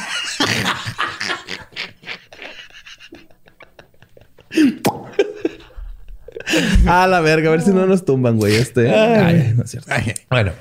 Ah, 6.86 7.06
la 7.06 7.20
verga. 7.20 7.48
A 7.48 7.52
ver 7.52 7.62
si 7.62 7.70
no 7.70 7.86
nos 7.86 8.04
tumban, 8.04 8.36
güey. 8.36 8.54
Este. 8.56 8.90
Ay, 8.94 9.54
no 9.56 9.64
es 9.64 9.70
cierto. 9.70 9.88
Ay, 9.92 10.12
Bueno, 10.30 10.52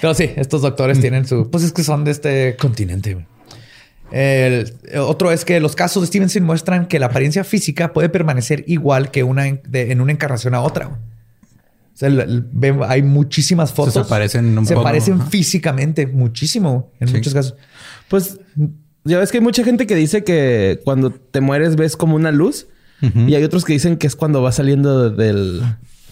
pero 0.00 0.14
sí, 0.14 0.30
estos 0.36 0.62
doctores 0.62 1.00
tienen 1.00 1.26
su. 1.26 1.50
Pues 1.50 1.62
es 1.64 1.72
que 1.72 1.84
son 1.84 2.04
de 2.04 2.10
este 2.10 2.56
continente. 2.56 3.14
güey. 3.14 3.26
El 4.12 4.72
otro 4.98 5.32
es 5.32 5.44
que 5.44 5.58
los 5.60 5.74
casos 5.74 6.02
de 6.02 6.06
Stevenson 6.06 6.44
muestran 6.44 6.86
que 6.86 6.98
la 6.98 7.06
apariencia 7.06 7.42
física 7.44 7.92
puede 7.92 8.08
permanecer 8.08 8.64
igual 8.68 9.10
que 9.10 9.24
una 9.24 9.48
en, 9.48 9.60
de- 9.68 9.90
en 9.92 10.00
una 10.00 10.12
encarnación 10.12 10.54
a 10.54 10.60
otra. 10.60 10.86
güey. 10.86 10.98
O 10.98 11.98
sea, 11.98 12.08
el- 12.08 12.20
el- 12.20 12.46
ve- 12.52 12.78
hay 12.86 13.02
muchísimas 13.02 13.72
fotos. 13.72 13.94
se 13.94 14.04
parecen 14.04 14.56
un 14.58 14.66
Se 14.66 14.74
poco, 14.74 14.84
parecen 14.84 15.20
físicamente 15.28 16.06
muchísimo 16.06 16.92
en 17.00 17.08
Sí. 17.08 17.14
muchos 17.14 17.34
casos. 17.34 17.54
Pues 18.08 18.38
ya 19.04 19.18
ves 19.18 19.30
que 19.32 19.38
hay 19.38 19.42
mucha 19.44 19.64
gente 19.64 19.86
que 19.86 19.94
dice 19.96 20.22
que 20.22 20.80
cuando 20.84 21.10
te 21.10 21.40
mueres 21.40 21.74
ves 21.76 21.96
como 21.96 22.14
una 22.16 22.30
luz. 22.32 22.68
Y 23.00 23.34
hay 23.34 23.44
otros 23.44 23.64
que 23.64 23.72
dicen 23.74 23.96
que 23.96 24.06
es 24.06 24.16
cuando 24.16 24.42
va 24.42 24.52
saliendo 24.52 25.10
del, 25.10 25.62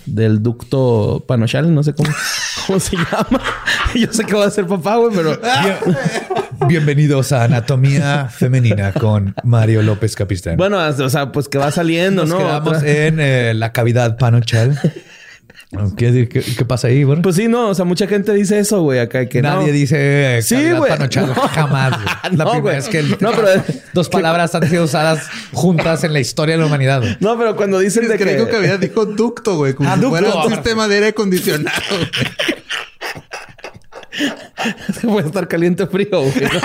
del 0.07 0.43
ducto 0.43 1.24
panochal, 1.26 1.74
no 1.74 1.82
sé 1.82 1.95
cómo, 1.95 2.11
cómo 2.66 2.80
se 2.80 2.97
llama. 2.97 3.41
Yo 3.95 4.12
sé 4.12 4.24
que 4.24 4.35
va 4.35 4.47
a 4.47 4.51
ser 4.51 4.66
papá, 4.66 4.97
güey, 4.97 5.14
pero... 5.14 5.39
Bienvenidos 6.68 7.32
a 7.32 7.45
Anatomía 7.45 8.28
Femenina 8.28 8.93
con 8.93 9.35
Mario 9.45 9.82
López 9.82 10.14
Capistán. 10.14 10.57
Bueno, 10.57 10.78
o 10.78 11.09
sea, 11.11 11.30
pues 11.32 11.49
que 11.49 11.59
va 11.59 11.70
saliendo, 11.70 12.22
Nos 12.22 12.30
¿no? 12.30 12.39
quedamos 12.39 12.76
Otra- 12.78 12.89
en 13.07 13.18
eh, 13.20 13.53
la 13.55 13.72
cavidad 13.72 14.16
panochal. 14.16 14.78
¿Qué, 15.97 16.28
qué, 16.28 16.40
qué 16.40 16.64
pasa 16.64 16.88
ahí, 16.88 17.05
bro? 17.05 17.20
Pues 17.22 17.36
sí, 17.36 17.49
no, 17.49 17.68
o 17.70 17.74
sea, 17.74 17.84
mucha 17.84 18.07
gente 18.07 18.32
dice 18.32 18.59
eso, 18.59 18.82
güey, 18.82 18.99
acá 19.01 19.28
que 19.28 19.42
Nadie 19.42 19.66
no. 19.68 19.72
dice 19.72 20.38
eh, 20.38 20.42
Sí, 20.42 20.55
güey. 20.72 20.92
No. 20.99 21.34
Jamás. 21.34 21.90
güey. 21.95 22.07
La 22.36 22.45
No, 22.45 22.51
primera 22.53 22.61
güey. 22.61 22.74
vez 22.76 22.88
que 22.88 22.99
el- 23.01 23.16
No, 23.20 23.32
pero- 23.32 23.62
dos 23.92 24.09
palabras 24.09 24.55
han 24.55 24.68
sido 24.68 24.84
usadas 24.84 25.26
juntas 25.53 26.05
en 26.05 26.12
la 26.12 26.20
historia 26.20 26.55
de 26.55 26.61
la 26.61 26.66
humanidad. 26.66 27.01
güey. 27.01 27.16
No, 27.20 27.36
pero 27.38 27.57
cuando 27.57 27.78
dicen 27.80 28.07
de 28.09 28.14
Es 28.14 28.18
que 28.18 28.24
que... 28.24 28.34
dijo 28.36 28.49
cavidad, 28.49 28.78
dijo 28.78 29.05
ducto, 29.07 29.57
güey. 29.57 29.74
Como 29.74 29.88
Ah, 29.90 29.95
si 29.97 30.01
ducto. 30.03 30.16
fuera 30.18 30.34
un 30.47 30.53
sistema 30.53 30.88
de 30.88 30.95
aire 30.97 31.07
acondicionado. 31.09 31.76
güey. 31.90 32.09
puede 35.03 35.26
estar 35.26 35.49
caliente 35.49 35.82
o 35.82 35.88
frío, 35.88 36.09
güey. 36.22 36.34
¿no? 36.40 36.61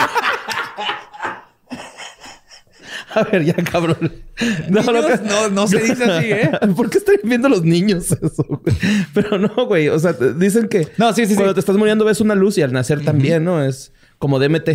A 3.15 3.23
ver, 3.23 3.43
ya, 3.43 3.55
cabrón. 3.55 4.13
No, 4.69 4.81
que- 4.83 5.19
no, 5.25 5.49
no 5.49 5.67
se 5.67 5.79
dice 5.79 6.03
así, 6.03 6.31
¿eh? 6.31 6.51
¿Por 6.75 6.89
qué 6.89 6.99
están 6.99 7.15
viendo 7.23 7.49
los 7.49 7.63
niños 7.63 8.11
eso? 8.11 8.43
güey? 8.47 8.75
Pero 9.13 9.37
no, 9.37 9.65
güey. 9.67 9.89
O 9.89 9.99
sea, 9.99 10.13
dicen 10.13 10.67
que 10.69 10.87
No, 10.97 11.13
sí, 11.13 11.23
sí, 11.25 11.31
sí. 11.31 11.35
cuando 11.35 11.53
te 11.53 11.59
estás 11.59 11.75
muriendo 11.75 12.05
ves 12.05 12.21
una 12.21 12.35
luz 12.35 12.57
y 12.57 12.61
al 12.61 12.71
nacer 12.73 13.03
también, 13.03 13.43
¿no? 13.43 13.63
Es 13.63 13.91
como 14.17 14.39
DMT. 14.39 14.69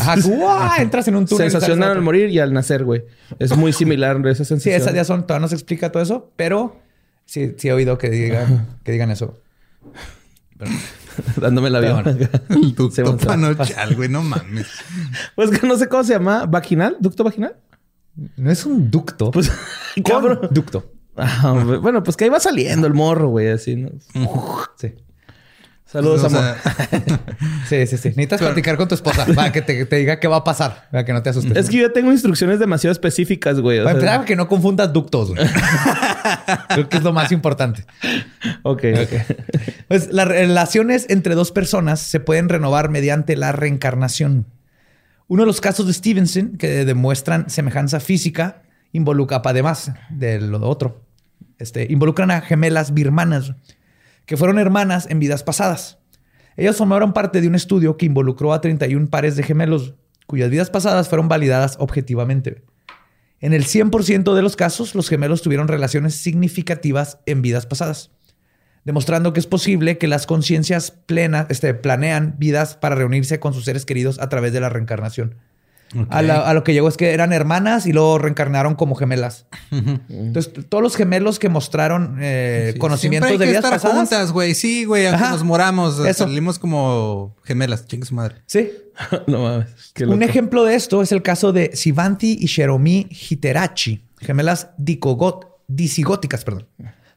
Ajá, 0.00 0.16
tú, 0.22 0.32
entras 0.78 1.08
en 1.08 1.16
un 1.16 1.26
túnel. 1.26 1.50
Sensacional 1.50 1.90
al 1.92 2.02
morir 2.02 2.28
y 2.30 2.38
al 2.38 2.52
nacer, 2.52 2.84
güey. 2.84 3.04
Es 3.38 3.56
muy 3.56 3.72
similar 3.72 4.16
esa 4.26 4.44
Sí, 4.44 4.48
sensación. 4.48 4.74
esas 4.76 4.94
ya 4.94 5.04
son, 5.04 5.22
todavía 5.26 5.42
no 5.42 5.48
se 5.48 5.54
explica 5.54 5.90
todo 5.92 6.02
eso, 6.02 6.32
pero 6.36 6.80
sí, 7.24 7.54
sí 7.56 7.68
he 7.68 7.72
oído 7.72 7.96
que 7.96 8.10
digan, 8.10 8.66
que 8.84 8.92
digan 8.92 9.10
eso. 9.10 9.38
Dándome 11.36 11.70
la 11.70 11.80
vida. 11.80 12.02
Sí, 12.50 12.74
ducto 12.76 13.16
panochal, 13.18 13.94
güey. 13.96 14.08
No 14.08 14.22
mames. 14.22 14.66
Pues 15.34 15.50
que 15.50 15.66
no 15.66 15.76
sé 15.76 15.88
cómo 15.88 16.04
se 16.04 16.12
llama. 16.14 16.46
¿Vaginal? 16.46 16.96
¿Ducto 17.00 17.24
vaginal? 17.24 17.56
No 18.36 18.50
es 18.50 18.64
un 18.66 18.90
ducto. 18.90 19.30
Pues, 19.30 19.50
Con 19.94 20.02
cabrón. 20.04 20.48
Ducto. 20.50 20.90
Ah, 21.16 21.62
bueno, 21.82 22.02
pues 22.02 22.16
que 22.16 22.24
ahí 22.24 22.30
va 22.30 22.40
saliendo 22.40 22.86
el 22.86 22.94
morro, 22.94 23.28
güey, 23.28 23.48
así, 23.50 23.76
¿no? 23.76 23.90
Sí. 24.78 24.94
Saludos, 25.84 26.22
O 26.22 26.26
amor. 26.28 26.40
sea, 26.40 26.56
Sí, 27.68 27.86
sí, 27.86 27.98
sí. 27.98 28.08
Necesitas 28.08 28.40
platicar 28.40 28.78
con 28.78 28.88
tu 28.88 28.94
esposa 28.94 29.26
para 29.34 29.52
que 29.52 29.60
te, 29.60 29.84
te 29.84 29.96
diga 29.96 30.18
qué 30.20 30.26
va 30.26 30.36
a 30.36 30.44
pasar, 30.44 30.88
para 30.90 31.04
que 31.04 31.12
no 31.12 31.22
te 31.22 31.28
asustes. 31.28 31.54
Es 31.54 31.68
que 31.68 31.76
yo 31.76 31.92
tengo 31.92 32.10
instrucciones 32.10 32.58
demasiado 32.58 32.92
específicas, 32.92 33.60
güey. 33.60 33.80
o 33.80 33.84
Para 33.84 34.00
sea- 34.00 34.08
empezar, 34.14 34.24
que 34.26 34.36
no 34.36 34.48
confundas 34.48 34.90
ductos. 34.94 35.34
güey. 35.34 35.46
Creo 36.70 36.88
que 36.88 36.96
es 36.96 37.02
lo 37.02 37.12
más 37.12 37.30
importante. 37.30 37.84
Ok, 38.62 38.84
ok. 39.02 39.36
Pues 39.88 40.10
las 40.14 40.26
relaciones 40.26 41.04
entre 41.10 41.34
dos 41.34 41.52
personas 41.52 42.00
se 42.00 42.20
pueden 42.20 42.48
renovar 42.48 42.88
mediante 42.88 43.36
la 43.36 43.52
reencarnación. 43.52 44.46
Uno 45.32 45.44
de 45.44 45.46
los 45.46 45.62
casos 45.62 45.86
de 45.86 45.94
Stevenson 45.94 46.58
que 46.58 46.84
demuestran 46.84 47.48
semejanza 47.48 48.00
física 48.00 48.64
involucra, 48.92 49.40
además 49.42 49.90
de 50.10 50.38
lo 50.38 50.60
otro, 50.68 51.06
este, 51.58 51.90
involucran 51.90 52.30
a 52.30 52.42
gemelas 52.42 52.92
birmanas 52.92 53.54
que 54.26 54.36
fueron 54.36 54.58
hermanas 54.58 55.06
en 55.08 55.20
vidas 55.20 55.42
pasadas. 55.42 55.96
Ellas 56.58 56.76
formaron 56.76 57.14
parte 57.14 57.40
de 57.40 57.48
un 57.48 57.54
estudio 57.54 57.96
que 57.96 58.04
involucró 58.04 58.52
a 58.52 58.60
31 58.60 59.08
pares 59.08 59.34
de 59.34 59.42
gemelos 59.42 59.94
cuyas 60.26 60.50
vidas 60.50 60.68
pasadas 60.68 61.08
fueron 61.08 61.28
validadas 61.28 61.76
objetivamente. 61.80 62.62
En 63.40 63.54
el 63.54 63.64
100% 63.64 64.34
de 64.34 64.42
los 64.42 64.54
casos, 64.54 64.94
los 64.94 65.08
gemelos 65.08 65.40
tuvieron 65.40 65.66
relaciones 65.66 66.14
significativas 66.14 67.20
en 67.24 67.40
vidas 67.40 67.64
pasadas 67.64 68.10
demostrando 68.84 69.32
que 69.32 69.40
es 69.40 69.46
posible 69.46 69.98
que 69.98 70.08
las 70.08 70.26
conciencias 70.26 70.90
plenas 70.90 71.46
este, 71.50 71.72
planean 71.74 72.34
vidas 72.38 72.76
para 72.76 72.94
reunirse 72.94 73.38
con 73.40 73.54
sus 73.54 73.64
seres 73.64 73.84
queridos 73.86 74.18
a 74.18 74.28
través 74.28 74.52
de 74.52 74.60
la 74.60 74.68
reencarnación. 74.68 75.36
A, 76.08 76.22
la- 76.22 76.48
a 76.48 76.54
lo 76.54 76.64
que 76.64 76.72
llegó 76.72 76.88
es 76.88 76.96
que 76.96 77.12
eran 77.12 77.34
hermanas 77.34 77.84
y 77.86 77.92
luego 77.92 78.16
reencarnaron 78.16 78.76
como 78.76 78.94
gemelas. 78.94 79.44
Entonces, 80.08 80.50
todos 80.70 80.82
los 80.82 80.96
gemelos 80.96 81.38
que 81.38 81.50
mostraron 81.50 82.16
eh, 82.18 82.70
sí, 82.72 82.78
conocimientos 82.78 83.28
siempre 83.28 83.44
de 83.46 83.50
hay 83.50 83.54
que 83.54 83.58
vidas 83.60 83.74
estar 83.74 83.90
pasadas. 83.90 84.08
juntas, 84.08 84.32
güey. 84.32 84.54
Sí, 84.54 84.86
güey. 84.86 85.06
Aunque 85.06 85.22
Ajá. 85.22 85.32
nos 85.34 85.44
moramos, 85.44 85.98
Eso. 85.98 86.24
salimos 86.24 86.58
como 86.58 87.36
gemelas. 87.44 87.86
Chingue 87.86 88.06
su 88.06 88.14
madre. 88.14 88.36
Sí. 88.46 88.70
no 89.26 89.42
mames. 89.42 89.68
Qué 89.92 90.06
Un 90.06 90.22
ejemplo 90.22 90.64
de 90.64 90.76
esto 90.76 91.02
es 91.02 91.12
el 91.12 91.20
caso 91.20 91.52
de 91.52 91.76
Sivanti 91.76 92.38
y 92.40 92.46
Sheromi 92.46 93.08
Hiterachi, 93.10 94.02
gemelas 94.18 94.70
dicogot- 94.78 95.46
disigóticas, 95.68 96.42
perdón. 96.42 96.68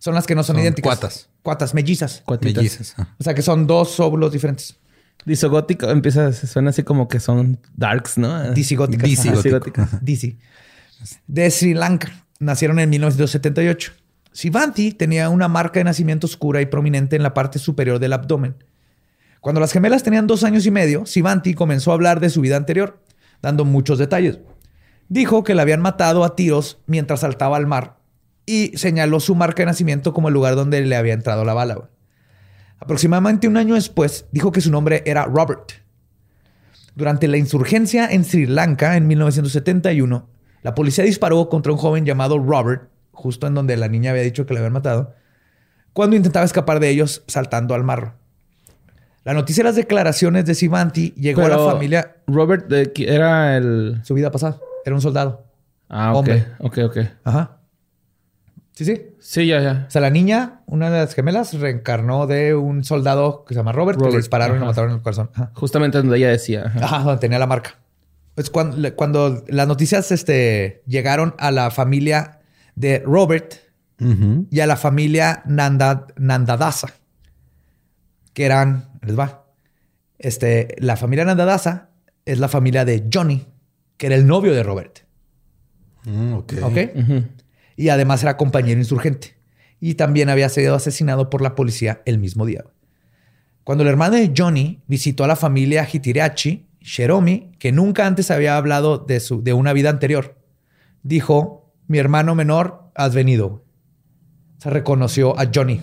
Son 0.05 0.13
las 0.13 0.27
que 0.27 0.35
no 0.35 0.43
son, 0.43 0.57
Son 0.57 0.61
idénticas. 0.61 0.99
cuatas. 0.99 1.29
Cuatas, 1.41 1.73
mellizas. 1.73 2.21
Cuatitas. 2.23 2.57
Mellizas. 2.57 2.93
ah. 2.99 3.15
O 3.19 3.23
sea 3.23 3.33
que 3.33 3.41
son 3.41 3.65
dos 3.65 3.99
óvulos 3.99 4.31
diferentes. 4.31 4.75
Disogótico 5.25 5.89
empieza, 5.89 6.31
suena 6.31 6.69
así 6.69 6.83
como 6.83 7.07
que 7.07 7.19
son 7.19 7.57
darks, 7.75 8.19
¿no? 8.19 8.51
Disigóticas. 8.51 9.09
Disigóticas. 9.09 10.05
Disi. 10.05 10.37
De 11.25 11.49
Sri 11.49 11.73
Lanka. 11.73 12.23
Nacieron 12.37 12.77
en 12.77 12.91
1978. 12.91 13.93
Sivanti 14.31 14.91
tenía 14.91 15.29
una 15.29 15.47
marca 15.47 15.79
de 15.79 15.85
nacimiento 15.85 16.27
oscura 16.27 16.61
y 16.61 16.67
prominente 16.67 17.15
en 17.15 17.23
la 17.23 17.33
parte 17.33 17.57
superior 17.57 17.97
del 17.97 18.13
abdomen. 18.13 18.63
Cuando 19.41 19.59
las 19.59 19.71
gemelas 19.71 20.03
tenían 20.03 20.27
dos 20.27 20.43
años 20.43 20.67
y 20.67 20.69
medio, 20.69 21.07
Sivanti 21.07 21.55
comenzó 21.55 21.89
a 21.89 21.95
hablar 21.95 22.19
de 22.19 22.29
su 22.29 22.41
vida 22.41 22.57
anterior, 22.57 23.01
dando 23.41 23.65
muchos 23.65 23.97
detalles. 23.97 24.37
Dijo 25.09 25.43
que 25.43 25.55
la 25.55 25.63
habían 25.63 25.81
matado 25.81 26.23
a 26.23 26.35
tiros 26.35 26.77
mientras 26.85 27.21
saltaba 27.21 27.57
al 27.57 27.65
mar 27.65 28.04
y 28.45 28.77
señaló 28.77 29.19
su 29.19 29.35
marca 29.35 29.61
de 29.63 29.67
nacimiento 29.67 30.13
como 30.13 30.27
el 30.27 30.33
lugar 30.33 30.55
donde 30.55 30.81
le 30.81 30.95
había 30.95 31.13
entrado 31.13 31.43
la 31.45 31.53
bala. 31.53 31.75
güey. 31.75 31.87
Aproximadamente 32.79 33.47
un 33.47 33.57
año 33.57 33.75
después, 33.75 34.25
dijo 34.31 34.51
que 34.51 34.61
su 34.61 34.69
nombre 34.71 35.01
era 35.05 35.25
Robert. 35.25 35.71
Durante 36.95 37.27
la 37.27 37.37
insurgencia 37.37 38.07
en 38.11 38.23
Sri 38.23 38.45
Lanka 38.45 38.95
en 38.97 39.07
1971, 39.07 40.29
la 40.61 40.75
policía 40.75 41.03
disparó 41.03 41.49
contra 41.49 41.71
un 41.71 41.77
joven 41.77 42.05
llamado 42.05 42.37
Robert, 42.39 42.89
justo 43.11 43.47
en 43.47 43.53
donde 43.53 43.75
la 43.77 43.87
niña 43.87 44.11
había 44.11 44.23
dicho 44.23 44.45
que 44.45 44.53
le 44.53 44.59
habían 44.59 44.73
matado, 44.73 45.13
cuando 45.93 46.15
intentaba 46.15 46.45
escapar 46.45 46.79
de 46.79 46.89
ellos 46.89 47.23
saltando 47.27 47.73
al 47.75 47.83
mar. 47.83 48.15
La 49.23 49.33
noticia 49.33 49.63
de 49.63 49.69
las 49.69 49.75
declaraciones 49.75 50.45
de 50.45 50.53
Sivanti 50.53 51.13
llegó 51.17 51.41
a 51.45 51.49
la 51.49 51.57
familia. 51.71 52.15
Robert 52.27 52.69
qui- 52.69 53.09
era 53.09 53.57
el. 53.57 53.99
Su 54.03 54.13
vida 54.13 54.29
pasada. 54.29 54.59
Era 54.85 54.93
un 54.95 55.01
soldado. 55.01 55.45
Ah, 55.89 56.11
ok. 56.11 56.17
Hombre. 56.17 56.47
Ok, 56.59 56.77
ok. 56.85 56.97
Ajá. 57.23 57.57
Sí, 58.75 58.83
sí. 58.83 59.07
Sí, 59.19 59.47
ya, 59.47 59.61
ya. 59.61 59.85
O 59.87 59.91
sea, 59.91 60.01
la 60.01 60.09
niña, 60.09 60.61
una 60.65 60.89
de 60.89 60.99
las 60.99 61.15
gemelas, 61.15 61.53
reencarnó 61.53 62.27
de 62.27 62.55
un 62.55 62.83
soldado 62.83 63.45
que 63.45 63.53
se 63.53 63.59
llama 63.59 63.71
Robert, 63.71 63.97
que 63.97 64.03
le 64.03 64.09
Robert, 64.09 64.23
dispararon 64.23 64.57
y 64.57 64.59
lo 64.59 64.65
ajá. 64.65 64.71
mataron 64.71 64.91
en 64.91 64.97
el 64.97 65.01
corazón. 65.01 65.29
Ajá. 65.33 65.51
Justamente 65.53 65.97
donde 65.97 66.17
ella 66.17 66.29
decía. 66.29 66.65
ajá. 66.65 66.83
Ajá, 66.83 66.99
donde 67.03 67.19
tenía 67.21 67.39
la 67.39 67.47
marca. 67.47 67.79
Pues 68.35 68.49
cuando, 68.49 68.95
cuando 68.95 69.45
las 69.47 69.67
noticias 69.67 70.11
este, 70.11 70.83
llegaron 70.85 71.35
a 71.37 71.51
la 71.51 71.71
familia 71.71 72.41
de 72.75 72.99
Robert 72.99 73.55
y 73.97 74.59
a 74.59 74.67
la 74.67 74.75
familia 74.75 75.41
Nanda, 75.45 76.07
Nandadasa, 76.17 76.89
que 78.33 78.43
eran, 78.45 78.89
les 79.01 79.17
va, 79.17 79.45
este, 80.19 80.75
la 80.79 80.97
familia 80.97 81.23
Nandadasa 81.23 81.91
es 82.25 82.39
la 82.39 82.49
familia 82.49 82.83
de 82.83 83.07
Johnny, 83.11 83.47
que 83.95 84.07
era 84.07 84.15
el 84.15 84.27
novio 84.27 84.53
de 84.53 84.63
Robert. 84.63 84.99
Mm, 86.03 86.33
ok. 86.33 86.53
¿Ok? 86.63 86.77
Y 87.75 87.89
además 87.89 88.23
era 88.23 88.37
compañero 88.37 88.79
insurgente. 88.79 89.35
Y 89.79 89.95
también 89.95 90.29
había 90.29 90.49
sido 90.49 90.75
asesinado 90.75 91.29
por 91.29 91.41
la 91.41 91.55
policía 91.55 92.01
el 92.05 92.17
mismo 92.17 92.45
día. 92.45 92.63
Cuando 93.63 93.83
el 93.83 93.89
hermano 93.89 94.15
de 94.15 94.31
Johnny 94.35 94.81
visitó 94.87 95.23
a 95.23 95.27
la 95.27 95.35
familia 95.35 95.87
Hitirachi, 95.91 96.67
Sheromi, 96.81 97.51
que 97.59 97.71
nunca 97.71 98.05
antes 98.05 98.31
había 98.31 98.57
hablado 98.57 98.99
de, 98.99 99.19
su, 99.19 99.43
de 99.43 99.53
una 99.53 99.73
vida 99.73 99.89
anterior, 99.89 100.37
dijo, 101.03 101.73
mi 101.87 101.97
hermano 101.97 102.35
menor, 102.35 102.91
has 102.95 103.13
venido. 103.13 103.63
Se 104.59 104.69
reconoció 104.69 105.37
a 105.39 105.49
Johnny 105.53 105.81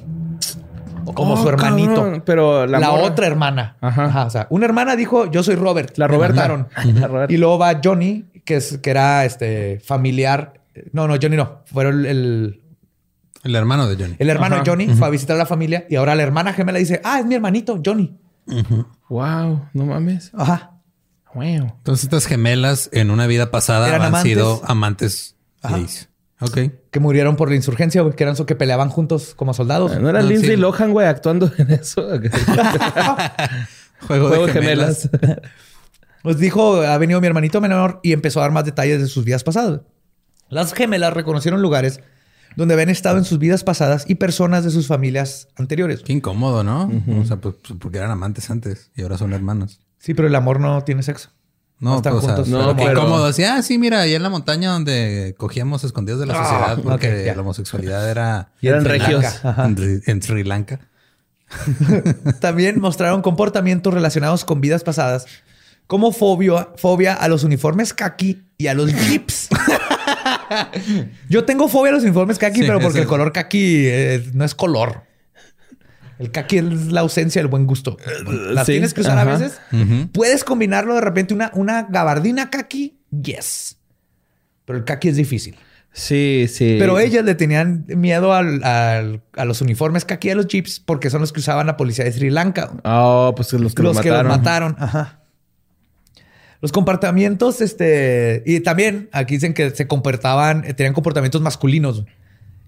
como 1.14 1.34
Oh, 1.34 1.36
su 1.36 1.49
hermanito. 1.49 1.95
cabrón. 1.97 2.22
Pero 2.24 2.66
la, 2.66 2.93
otra 2.93 3.26
hermana. 3.26 3.76
Ajá. 3.80 4.26
O 4.26 4.30
sea, 4.30 4.47
una 4.51 4.66
hermana 4.66 4.97
dijo, 4.97 5.30
yo 5.30 5.43
soy 5.43 5.57
Robert. 5.57 5.97
La 5.99 6.07
Roberta. 6.07 6.49
La 6.95 7.09
Roberta. 7.09 7.32
Y 7.32 7.36
luego 7.36 7.59
va 7.59 7.80
Johnny, 7.82 8.24
que, 8.45 8.57
es, 8.57 8.78
que 8.78 8.90
era 8.90 9.24
este 9.24 9.80
familiar. 9.80 10.61
No, 10.92 11.06
no, 11.08 11.16
Johnny 11.20 11.36
no. 11.36 11.62
Fueron 11.66 12.06
el, 12.06 12.60
el, 13.44 13.54
hermano 13.56 13.86
de 13.88 13.96
Johnny. 13.96 14.16
el 14.18 14.30
hermano 14.30 14.56
Ajá. 14.56 14.64
de 14.64 14.70
Johnny 14.70 14.88
fue 14.94 15.06
a 15.06 15.10
visitar 15.10 15.36
a 15.36 15.38
la 15.38 15.46
familia 15.46 15.86
y 15.90 15.96
ahora 15.96 16.14
la 16.14 16.22
hermana 16.22 16.52
gemela 16.52 16.78
dice, 16.78 17.00
ah, 17.04 17.20
es 17.20 17.26
mi 17.26 17.34
hermanito, 17.34 17.80
Johnny. 17.84 18.16
Wow, 19.08 19.68
no 19.72 19.86
mames. 19.86 20.30
Ajá. 20.34 20.80
Wow. 21.34 21.44
Entonces 21.44 22.04
estas 22.04 22.26
gemelas 22.26 22.90
en 22.92 23.10
una 23.10 23.26
vida 23.26 23.50
pasada 23.50 23.88
Eran 23.88 24.02
han 24.02 24.06
amantes. 24.08 24.30
sido 24.32 24.62
amantes 24.66 25.36
Ajá. 25.62 25.76
gays. 25.78 26.08
Ok. 26.40 26.58
Que 26.90 26.98
murieron 27.00 27.36
por 27.36 27.48
la 27.50 27.54
insurgencia, 27.56 28.02
güey, 28.02 28.14
que 28.16 28.24
eran 28.24 28.34
so 28.36 28.46
que 28.46 28.56
peleaban 28.56 28.88
juntos 28.90 29.34
como 29.36 29.54
soldados. 29.54 29.96
¿No 30.00 30.08
era 30.10 30.18
Ah, 30.18 30.22
Lindsay 30.22 30.50
sí. 30.50 30.56
Lohan, 30.56 30.90
güey, 30.92 31.06
actuando 31.06 31.50
en 31.56 31.70
eso? 31.70 32.04
Juego, 34.08 34.28
Juego 34.28 34.46
de 34.46 34.52
gemelas. 34.52 35.08
Pues 36.22 36.38
dijo, 36.38 36.82
ha 36.82 36.98
venido 36.98 37.20
mi 37.20 37.26
hermanito 37.28 37.60
menor 37.60 38.00
y 38.02 38.12
empezó 38.12 38.40
a 38.40 38.42
dar 38.42 38.50
más 38.52 38.64
detalles 38.64 39.00
de 39.00 39.06
sus 39.06 39.24
vidas 39.24 39.44
pasadas. 39.44 39.80
Las 40.53 40.74
gemelas 40.74 41.12
reconocieron 41.14 41.62
lugares 41.62 42.00
donde 42.57 42.74
habían 42.74 42.90
estado 42.90 43.16
en 43.16 43.24
sus 43.24 43.38
vidas 43.38 43.64
pasadas 43.64 44.05
y 44.07 44.16
personas 44.16 44.62
de 44.64 44.70
sus 44.70 44.86
familias 44.86 45.48
anteriores. 45.57 46.00
Qué 46.05 46.12
incómodo, 46.12 46.62
¿no? 46.62 46.90
O 47.20 47.24
sea, 47.24 47.38
pues 47.38 47.55
pues, 47.66 47.78
porque 47.80 47.96
eran 47.98 48.11
amantes 48.11 48.50
antes 48.50 48.90
y 48.94 49.03
ahora 49.03 49.16
son 49.16 49.32
hermanos. 49.32 49.80
Sí, 49.98 50.12
pero 50.14 50.28
el 50.28 50.34
amor 50.34 50.61
no 50.61 50.82
tiene 50.84 51.03
sexo. 51.03 51.30
No, 51.78 51.96
están 51.96 52.12
pues, 52.12 52.24
o 52.24 52.26
sea, 52.26 52.36
juntos, 52.36 52.53
no, 52.53 52.76
pero- 52.76 52.92
incómodo. 52.92 53.24
Así, 53.24 53.42
ah, 53.44 53.62
sí, 53.62 53.78
mira, 53.78 54.03
allá 54.03 54.14
en 54.16 54.22
la 54.22 54.28
montaña 54.28 54.70
donde 54.70 55.34
cogíamos 55.38 55.82
escondidos 55.84 56.20
de 56.20 56.26
la 56.26 56.34
Ah, 56.34 56.44
sociedad 56.44 56.78
porque 56.82 57.09
ok, 57.20 57.26
ya. 57.26 57.34
la 57.34 57.40
homosexualidad 57.40 58.09
era 58.11 58.53
Y 58.61 58.68
eran 58.68 58.80
En 58.80 58.84
regios. 58.86 59.24
En, 59.44 59.76
Sri- 59.76 60.03
en 60.07 60.22
Sri 60.22 60.44
Lanka. 60.44 60.80
También 62.40 62.80
mostraron 62.80 63.22
comportamientos 63.22 63.92
relacionados 63.94 64.44
con 64.44 64.61
vidas 64.61 64.84
pasadas, 64.84 65.26
como 65.86 66.12
fobia, 66.12 66.68
fobia 66.76 67.14
a 67.14 67.28
los 67.28 67.44
uniformes 67.44 67.92
kaki 67.94 68.42
y 68.59 68.66
a 68.68 68.74
los 68.74 68.92
jeeps. 69.09 69.48
Yo 71.28 71.44
tengo 71.44 71.68
fobia 71.68 71.90
a 71.90 71.94
los 71.94 72.03
uniformes 72.05 72.38
kaki, 72.38 72.61
Sí, 72.61 72.66
pero 72.66 72.80
porque 72.80 73.00
el 73.00 73.07
color 73.07 73.32
kaki 73.32 73.84
eh, 73.86 74.30
no 74.34 74.44
es 74.44 74.55
color. 74.55 75.03
El 76.18 76.30
kaki 76.30 76.59
es 76.59 76.64
la 76.92 77.00
ausencia 77.00 77.40
del 77.42 77.48
buen 77.48 77.66
gusto. 77.66 77.96
Las 78.53 78.66
sí, 78.66 78.72
tienes 78.72 78.94
que 78.94 79.00
usar 79.00 79.18
a 79.18 79.24
veces. 79.24 79.61
Puedes 80.12 80.44
combinarlo 80.44 80.94
de 80.94 81.00
repente 81.00 81.34
una, 81.34 81.50
una 81.55 81.82
gabardina 81.90 82.50
kaki, 82.50 82.96
yes. 83.11 83.78
Pero 84.64 84.78
el 84.78 84.84
kaki 84.84 85.09
es 85.09 85.16
difícil. 85.16 85.57
Sí, 85.94 86.46
sí. 86.48 86.76
Pero 86.78 86.98
ellas 86.98 87.24
le 87.24 87.34
tenían 87.34 87.84
miedo 87.88 88.32
al- 88.32 88.64
al- 88.64 89.22
a 89.36 89.44
los 89.44 89.61
uniformes 89.61 90.05
kaki 90.07 90.30
a 90.30 90.34
los 90.36 90.46
jeeps 90.46 90.80
porque 90.80 91.11
son 91.11 91.20
los 91.20 91.32
que 91.32 91.40
usaban 91.40 91.66
la 91.66 91.76
policía 91.76 92.05
de 92.05 92.12
Sri 92.12 92.30
Lanka. 92.30 92.70
Oh, 92.84 93.34
pues 93.36 93.53
los 93.53 93.74
que 93.74 93.82
los 93.82 93.96
los 93.96 94.03
que 94.03 94.11
los 94.11 94.24
mataron. 94.24 94.76
Ajá. 94.78 95.18
Los 96.62 96.70
comportamientos, 96.70 97.60
este, 97.60 98.42
y 98.46 98.60
también 98.60 99.08
aquí 99.12 99.34
dicen 99.34 99.52
que 99.52 99.70
se 99.70 99.88
comportaban, 99.88 100.64
eh, 100.64 100.74
tenían 100.74 100.94
comportamientos 100.94 101.42
masculinos, 101.42 102.04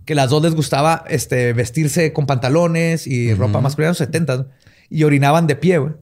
que 0.05 0.17
las 0.17 0.31
dos 0.31 0.43
les 0.43 0.55
gustaba, 0.55 1.05
este, 1.09 1.53
vestirse 1.53 2.13
con 2.13 2.27
pantalones 2.27 3.07
y 3.07 3.33
ropa 3.35 3.61
masculina 3.61 3.89
en 3.89 3.91
los 3.91 3.99
70 3.99 4.49
y 4.91 5.05
orinaban 5.05 5.47
de 5.47 5.55
pie. 5.57 5.79
güey. 5.79 5.93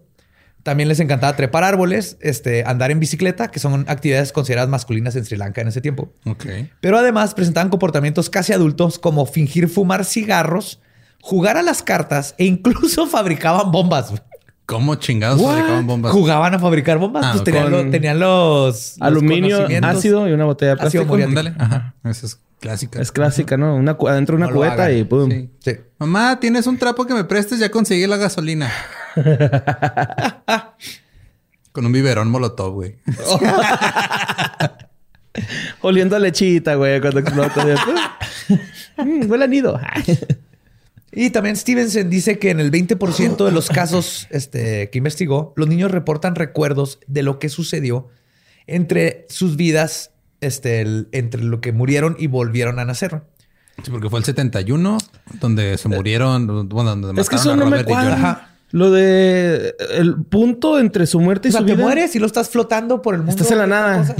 También 0.63 0.89
les 0.89 1.01
encantaba 1.01 1.37
trepar 1.37 1.65
árboles, 1.65 2.17
este, 2.21 2.65
andar 2.65 2.91
en 2.91 2.99
bicicleta, 2.99 3.49
que 3.49 3.59
son 3.59 3.85
actividades 3.89 4.33
consideradas 4.33 4.71
masculinas 4.71 5.15
en 5.17 5.25
Sri 5.25 5.37
Lanka 5.37 5.61
en 5.61 5.69
ese 5.69 5.81
tiempo. 5.81 6.13
Ok. 6.25 6.47
Pero 6.81 6.99
además 6.99 7.35
presentaban 7.35 7.69
comportamientos 7.69 8.31
casi 8.31 8.53
adultos 8.53 8.99
como 8.99 9.27
fingir 9.27 9.69
fumar 9.69 10.05
cigarros, 10.05 10.81
jugar 11.21 11.59
a 11.59 11.63
las 11.63 11.83
cartas 11.83 12.35
e 12.39 12.47
incluso 12.47 13.07
fabricaban 13.09 13.71
bombas. 13.71 14.11
güey. 14.11 14.23
¿Cómo 14.67 14.95
chingados 14.95 15.43
fabricaban 15.43 15.87
bombas? 15.87 16.13
Jugaban 16.13 16.55
a 16.55 16.59
fabricar 16.59 16.99
bombas. 16.99 17.25
Ah, 17.27 17.33
pues 17.33 17.45
tenían, 17.45 17.65
Con 17.65 17.73
lo- 17.73 17.91
tenían 17.91 18.19
los, 18.21 18.75
los 18.75 18.97
Aluminio, 19.01 19.67
ácido 19.83 20.29
y 20.29 20.33
una 20.33 20.45
botella 20.45 20.73
de 20.73 20.77
plástico. 20.79 21.15
Ándale. 21.15 21.55
Ajá. 21.59 21.95
Esa 22.05 22.27
es 22.27 22.41
clásica. 22.61 23.01
Es 23.03 23.13
clásica, 23.13 23.57
¿no? 23.57 23.75
Una, 23.75 23.97
adentro 24.09 24.37
de 24.37 24.43
una 24.43 24.51
No 24.51 24.57
cubeta 24.57 24.91
y 24.93 25.05
pum. 25.05 25.31
Sí. 25.31 25.51
Sí. 25.59 25.77
Mamá, 25.99 26.39
¿tienes 26.41 26.67
un 26.67 26.79
trapo 26.79 27.07
que 27.07 27.15
me 27.15 27.25
prestes? 27.25 27.59
Ya 27.59 27.71
conseguí 27.71 28.07
la 28.07 28.17
gasolina. 28.17 28.71
Con 31.73 31.87
un 31.87 31.93
biberón 31.93 32.31
molotov, 32.31 32.75
güey. 32.75 32.97
Oliendo 35.81 36.17
a 36.17 36.19
lechita, 36.19 36.75
güey, 36.75 37.01
cuando 37.01 37.21
explota. 37.21 37.65
Mm, 38.99 39.31
huele 39.31 39.45
a 39.45 39.47
nido. 39.47 39.81
Y 41.13 41.31
también 41.31 41.57
Stevenson 41.57 42.09
dice 42.09 42.39
que 42.39 42.51
en 42.51 42.59
el 42.61 42.71
20% 42.71 43.45
de 43.45 43.53
los 43.53 43.69
casos 43.71 44.27
este, 44.31 44.89
que 44.91 44.99
investigó, 44.99 45.53
los 45.57 45.69
niños 45.69 45.91
reportan 45.91 46.35
recuerdos 46.35 46.99
de 47.07 47.23
lo 47.23 47.39
que 47.39 47.49
sucedió 47.51 48.09
entre 48.67 49.27
sus 49.29 49.57
vidas, 49.57 50.13
este, 50.41 50.81
el- 50.81 51.09
entre 51.13 51.43
lo 51.43 51.61
que 51.61 51.73
murieron 51.73 52.17
y 52.19 52.29
volvieron 52.29 52.79
a 52.79 52.85
nacer. 52.85 53.23
Sí, 53.83 53.91
porque 53.91 54.09
fue 54.11 54.19
el 54.21 54.25
71 54.25 54.99
donde 55.41 55.77
se 55.79 55.89
murieron. 55.89 56.69
Bueno, 56.69 56.95
donde 56.97 57.21
es 57.21 57.29
que 57.29 57.37
mataron 57.37 57.41
eso 57.41 57.51
a 57.53 57.57
no 57.57 57.71
me 57.71 57.83
Robert 57.83 57.89
y 57.89 57.93
cuadra. 57.93 58.49
Lo 58.71 58.91
de 58.91 59.75
el 59.97 60.15
punto 60.25 60.79
entre 60.79 61.07
su 61.07 61.21
muerte 61.21 61.49
O 61.49 61.51
y 61.51 61.53
sea, 61.53 61.61
su 61.61 61.67
te 61.67 61.75
vida. 61.75 61.85
mueres 61.85 62.15
y 62.17 62.19
lo 62.19 62.27
estás 62.27 62.49
flotando 62.49 63.03
por 63.03 63.15
el 63.15 63.21
mundo. 63.21 63.33
Estás 63.33 63.51
en 63.51 63.59
la 63.59 63.67
nada. 63.67 63.99
cosas. 63.99 64.17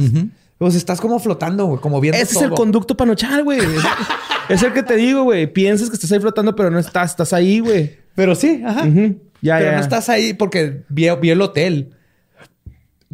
Pues 0.59 0.75
estás 0.75 1.01
como 1.01 1.19
flotando, 1.19 1.65
güey, 1.67 1.81
como 1.81 2.01
viendo 2.01 2.19
Ese 2.21 2.37
es 2.37 2.43
el 2.43 2.51
conducto 2.51 2.97
panochal, 2.97 3.45
güey. 3.45 3.61
es 4.55 4.63
el 4.63 4.73
que 4.73 4.83
te 4.83 4.97
digo, 4.97 5.23
güey. 5.25 5.47
Piensas 5.53 5.89
que 5.89 5.95
estás 5.95 6.11
ahí 6.13 6.21
flotando, 6.21 6.55
pero 6.57 6.71
no 6.71 6.79
estás. 6.79 7.11
Estás 7.11 7.33
ahí, 7.33 7.61
güey. 7.61 7.97
Pero 8.15 8.35
sí, 8.35 8.63
ajá. 8.65 8.87
Ujú. 8.87 9.21
Ya, 9.41 9.59
Pero 9.59 9.71
ya. 9.73 9.77
no 9.77 9.83
estás 9.83 10.09
ahí 10.09 10.35
porque 10.35 10.83
vio, 10.89 11.17
vio 11.19 11.33
el 11.33 11.41
hotel. 11.43 11.95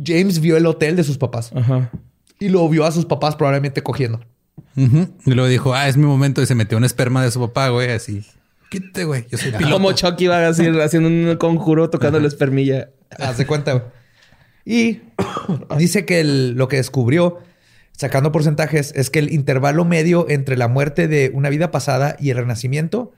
James 0.02 0.40
vio 0.40 0.56
el 0.56 0.66
hotel 0.66 0.94
de 0.96 1.02
sus 1.02 1.18
papás 1.18 1.50
Ajá. 1.54 1.90
y 2.38 2.48
lo 2.50 2.68
vio 2.68 2.84
a 2.84 2.92
sus 2.92 3.04
papás 3.04 3.34
probablemente 3.36 3.82
cogiendo. 3.82 4.20
Ujú. 4.76 5.08
Y 5.26 5.30
luego 5.32 5.48
dijo, 5.48 5.74
ah, 5.74 5.88
es 5.88 5.96
mi 5.96 6.04
momento. 6.04 6.40
Y 6.42 6.46
se 6.46 6.54
metió 6.54 6.78
un 6.78 6.84
esperma 6.84 7.24
de 7.24 7.30
su 7.30 7.40
papá, 7.40 7.68
güey, 7.70 7.90
así. 7.90 8.24
Quítate, 8.70 9.04
güey. 9.04 9.26
Yo 9.30 9.38
soy 9.38 9.50
piloto. 9.52 9.72
Como 9.74 9.92
Chucky 9.92 10.24
iba 10.24 10.46
así, 10.46 10.66
haciendo 10.84 11.08
un 11.08 11.36
conjuro 11.36 11.90
tocando 11.90 12.20
la 12.20 12.28
espermilla. 12.28 12.90
Haz 13.18 13.38
de 13.38 13.46
cuenta, 13.46 13.72
güey. 13.72 13.84
Y 14.64 15.00
dice 15.78 16.04
que 16.04 16.20
el- 16.20 16.52
lo 16.52 16.68
que 16.68 16.76
descubrió, 16.76 17.38
sacando 17.98 18.32
porcentajes, 18.32 18.92
es 18.96 19.10
que 19.10 19.18
el 19.18 19.32
intervalo 19.32 19.84
medio 19.84 20.26
entre 20.30 20.56
la 20.56 20.68
muerte 20.68 21.08
de 21.08 21.30
una 21.34 21.50
vida 21.50 21.70
pasada 21.70 22.16
y 22.18 22.30
el 22.30 22.36
renacimiento 22.38 23.12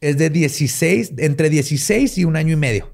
es 0.00 0.18
de 0.18 0.28
16, 0.28 1.12
entre 1.18 1.48
16 1.50 2.18
y 2.18 2.24
un 2.24 2.36
año 2.36 2.52
y 2.52 2.56
medio. 2.56 2.92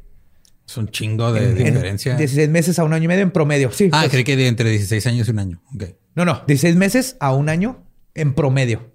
Es 0.68 0.76
un 0.76 0.88
chingo 0.88 1.32
de 1.32 1.48
En- 1.50 1.54
diferencia. 1.74 2.14
16 2.16 2.48
meses 2.50 2.78
a 2.78 2.84
un 2.84 2.92
año 2.92 3.04
y 3.06 3.08
medio 3.08 3.22
en 3.22 3.30
promedio. 3.32 3.72
Sí. 3.72 3.88
Ah, 3.90 4.00
pues- 4.02 4.12
creí 4.12 4.24
que 4.24 4.36
de 4.36 4.46
entre 4.46 4.70
16 4.70 5.04
años 5.08 5.26
y 5.26 5.30
un 5.32 5.38
año. 5.40 5.62
Ok. 5.74 5.84
No, 6.14 6.24
no. 6.24 6.42
16 6.46 6.76
meses 6.76 7.16
a 7.20 7.32
un 7.34 7.48
año 7.48 7.82
en 8.14 8.34
promedio. 8.34 8.88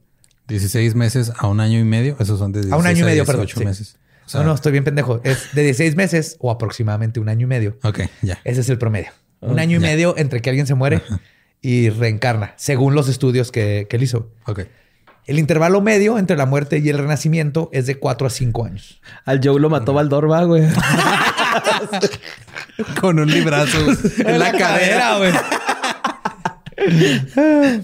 16 0.47 0.93
meses 0.95 1.33
a 1.37 1.47
un 1.47 1.59
año 1.59 1.79
y 1.79 1.83
medio. 1.83 2.15
Esos 2.19 2.37
son 2.39 2.51
de 2.51 2.59
16 2.59 2.73
A 2.73 2.77
un 2.77 2.85
año 2.87 2.99
y 2.99 3.03
medio, 3.03 3.23
18 3.23 3.31
perdón. 3.31 3.47
sí. 3.57 3.65
meses. 3.65 3.97
O 4.25 4.29
sea, 4.29 4.41
no, 4.41 4.47
no, 4.47 4.53
estoy 4.55 4.71
bien 4.71 4.83
pendejo. 4.83 5.19
Es 5.23 5.49
de 5.53 5.63
16 5.63 5.95
meses 5.95 6.37
o 6.39 6.51
aproximadamente 6.51 7.19
un 7.19 7.27
año 7.29 7.43
y 7.45 7.47
medio. 7.47 7.77
Ok, 7.83 8.01
ya. 8.21 8.39
Ese 8.43 8.61
es 8.61 8.69
el 8.69 8.77
promedio. 8.77 9.09
Un 9.41 9.59
año 9.59 9.77
y 9.77 9.81
ya. 9.81 9.87
medio 9.87 10.15
entre 10.17 10.41
que 10.41 10.49
alguien 10.49 10.65
se 10.67 10.75
muere 10.75 11.01
y 11.65 11.89
reencarna, 11.89 12.53
según 12.57 12.93
los 12.93 13.09
estudios 13.09 13.51
que, 13.51 13.87
que 13.89 13.97
él 13.97 14.03
hizo. 14.03 14.29
Ok. 14.45 14.61
El 15.25 15.39
intervalo 15.39 15.81
medio 15.81 16.19
entre 16.19 16.37
la 16.37 16.45
muerte 16.45 16.77
y 16.77 16.87
el 16.89 16.99
renacimiento 16.99 17.71
es 17.73 17.87
de 17.87 17.95
4 17.95 18.27
a 18.27 18.29
5 18.29 18.65
años. 18.65 19.01
Al 19.25 19.41
Joe 19.43 19.59
lo 19.59 19.71
mató 19.71 19.91
Valdorba, 19.91 20.43
güey. 20.43 20.61
Con 23.01 23.17
un 23.17 23.31
librazo 23.31 23.79
en 24.19 24.37
la 24.37 24.51
cadera. 24.51 25.17
güey. 25.17 25.31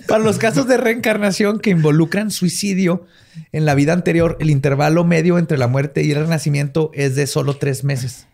Para 0.08 0.24
los 0.24 0.38
casos 0.38 0.68
de 0.68 0.78
reencarnación 0.78 1.60
que 1.60 1.72
involucran 1.72 2.30
suicidio 2.30 3.08
en 3.52 3.66
la 3.66 3.74
vida 3.74 3.94
anterior, 3.94 4.38
el 4.40 4.52
intervalo 4.52 5.06
medio 5.06 5.40
entre 5.40 5.58
la 5.58 5.68
muerte 5.68 6.04
y 6.04 6.12
el 6.12 6.20
renacimiento 6.20 6.92
es 6.94 7.16
de 7.16 7.26
solo 7.26 7.56
tres 7.56 7.84
meses. 7.84 8.28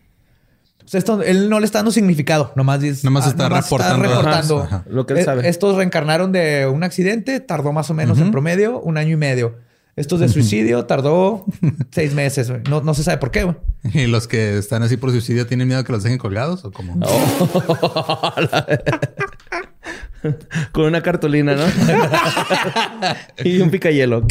O 0.88 0.90
sea, 0.90 0.96
esto, 0.98 1.22
él 1.22 1.50
no 1.50 1.60
le 1.60 1.66
está 1.66 1.80
dando 1.80 1.90
significado, 1.90 2.50
nomás, 2.56 2.80
dice- 2.80 3.02
Nomás 3.04 3.26
está 3.26 3.46
reportando. 3.50 4.02
reportando. 4.08 4.62
Ajá, 4.62 4.84
lo 4.88 5.04
que 5.04 5.12
él 5.12 5.18
Eh, 5.18 5.24
sabe. 5.24 5.46
Estos 5.46 5.76
reencarnaron 5.76 6.32
de 6.32 6.64
un 6.66 6.82
accidente, 6.82 7.40
tardó 7.40 7.72
más 7.74 7.90
o 7.90 7.94
menos 7.94 8.18
en 8.18 8.30
promedio 8.30 8.80
un 8.80 8.96
año 8.96 9.10
y 9.12 9.16
medio. 9.18 9.56
Estos 9.96 10.18
de 10.20 10.28
suicidio 10.30 10.86
tardó 10.86 11.44
seis 11.90 12.14
meses. 12.14 12.50
No, 12.70 12.80
no 12.80 12.94
se 12.94 13.02
sabe 13.02 13.18
por 13.18 13.30
qué. 13.30 13.42
güey. 13.44 13.56
Y 13.92 14.06
los 14.06 14.26
que 14.28 14.56
están 14.56 14.82
así 14.82 14.96
por 14.96 15.10
suicidio 15.10 15.46
tienen 15.46 15.68
miedo 15.68 15.84
que 15.84 15.92
los 15.92 16.02
dejen 16.02 16.16
colgados 16.18 16.64
o 16.64 16.72
cómo? 16.72 16.94
Con 20.72 20.84
una 20.86 21.02
cartulina, 21.02 21.54
¿no? 21.54 21.64
y 23.44 23.60
un 23.60 23.70
picayelo. 23.70 24.26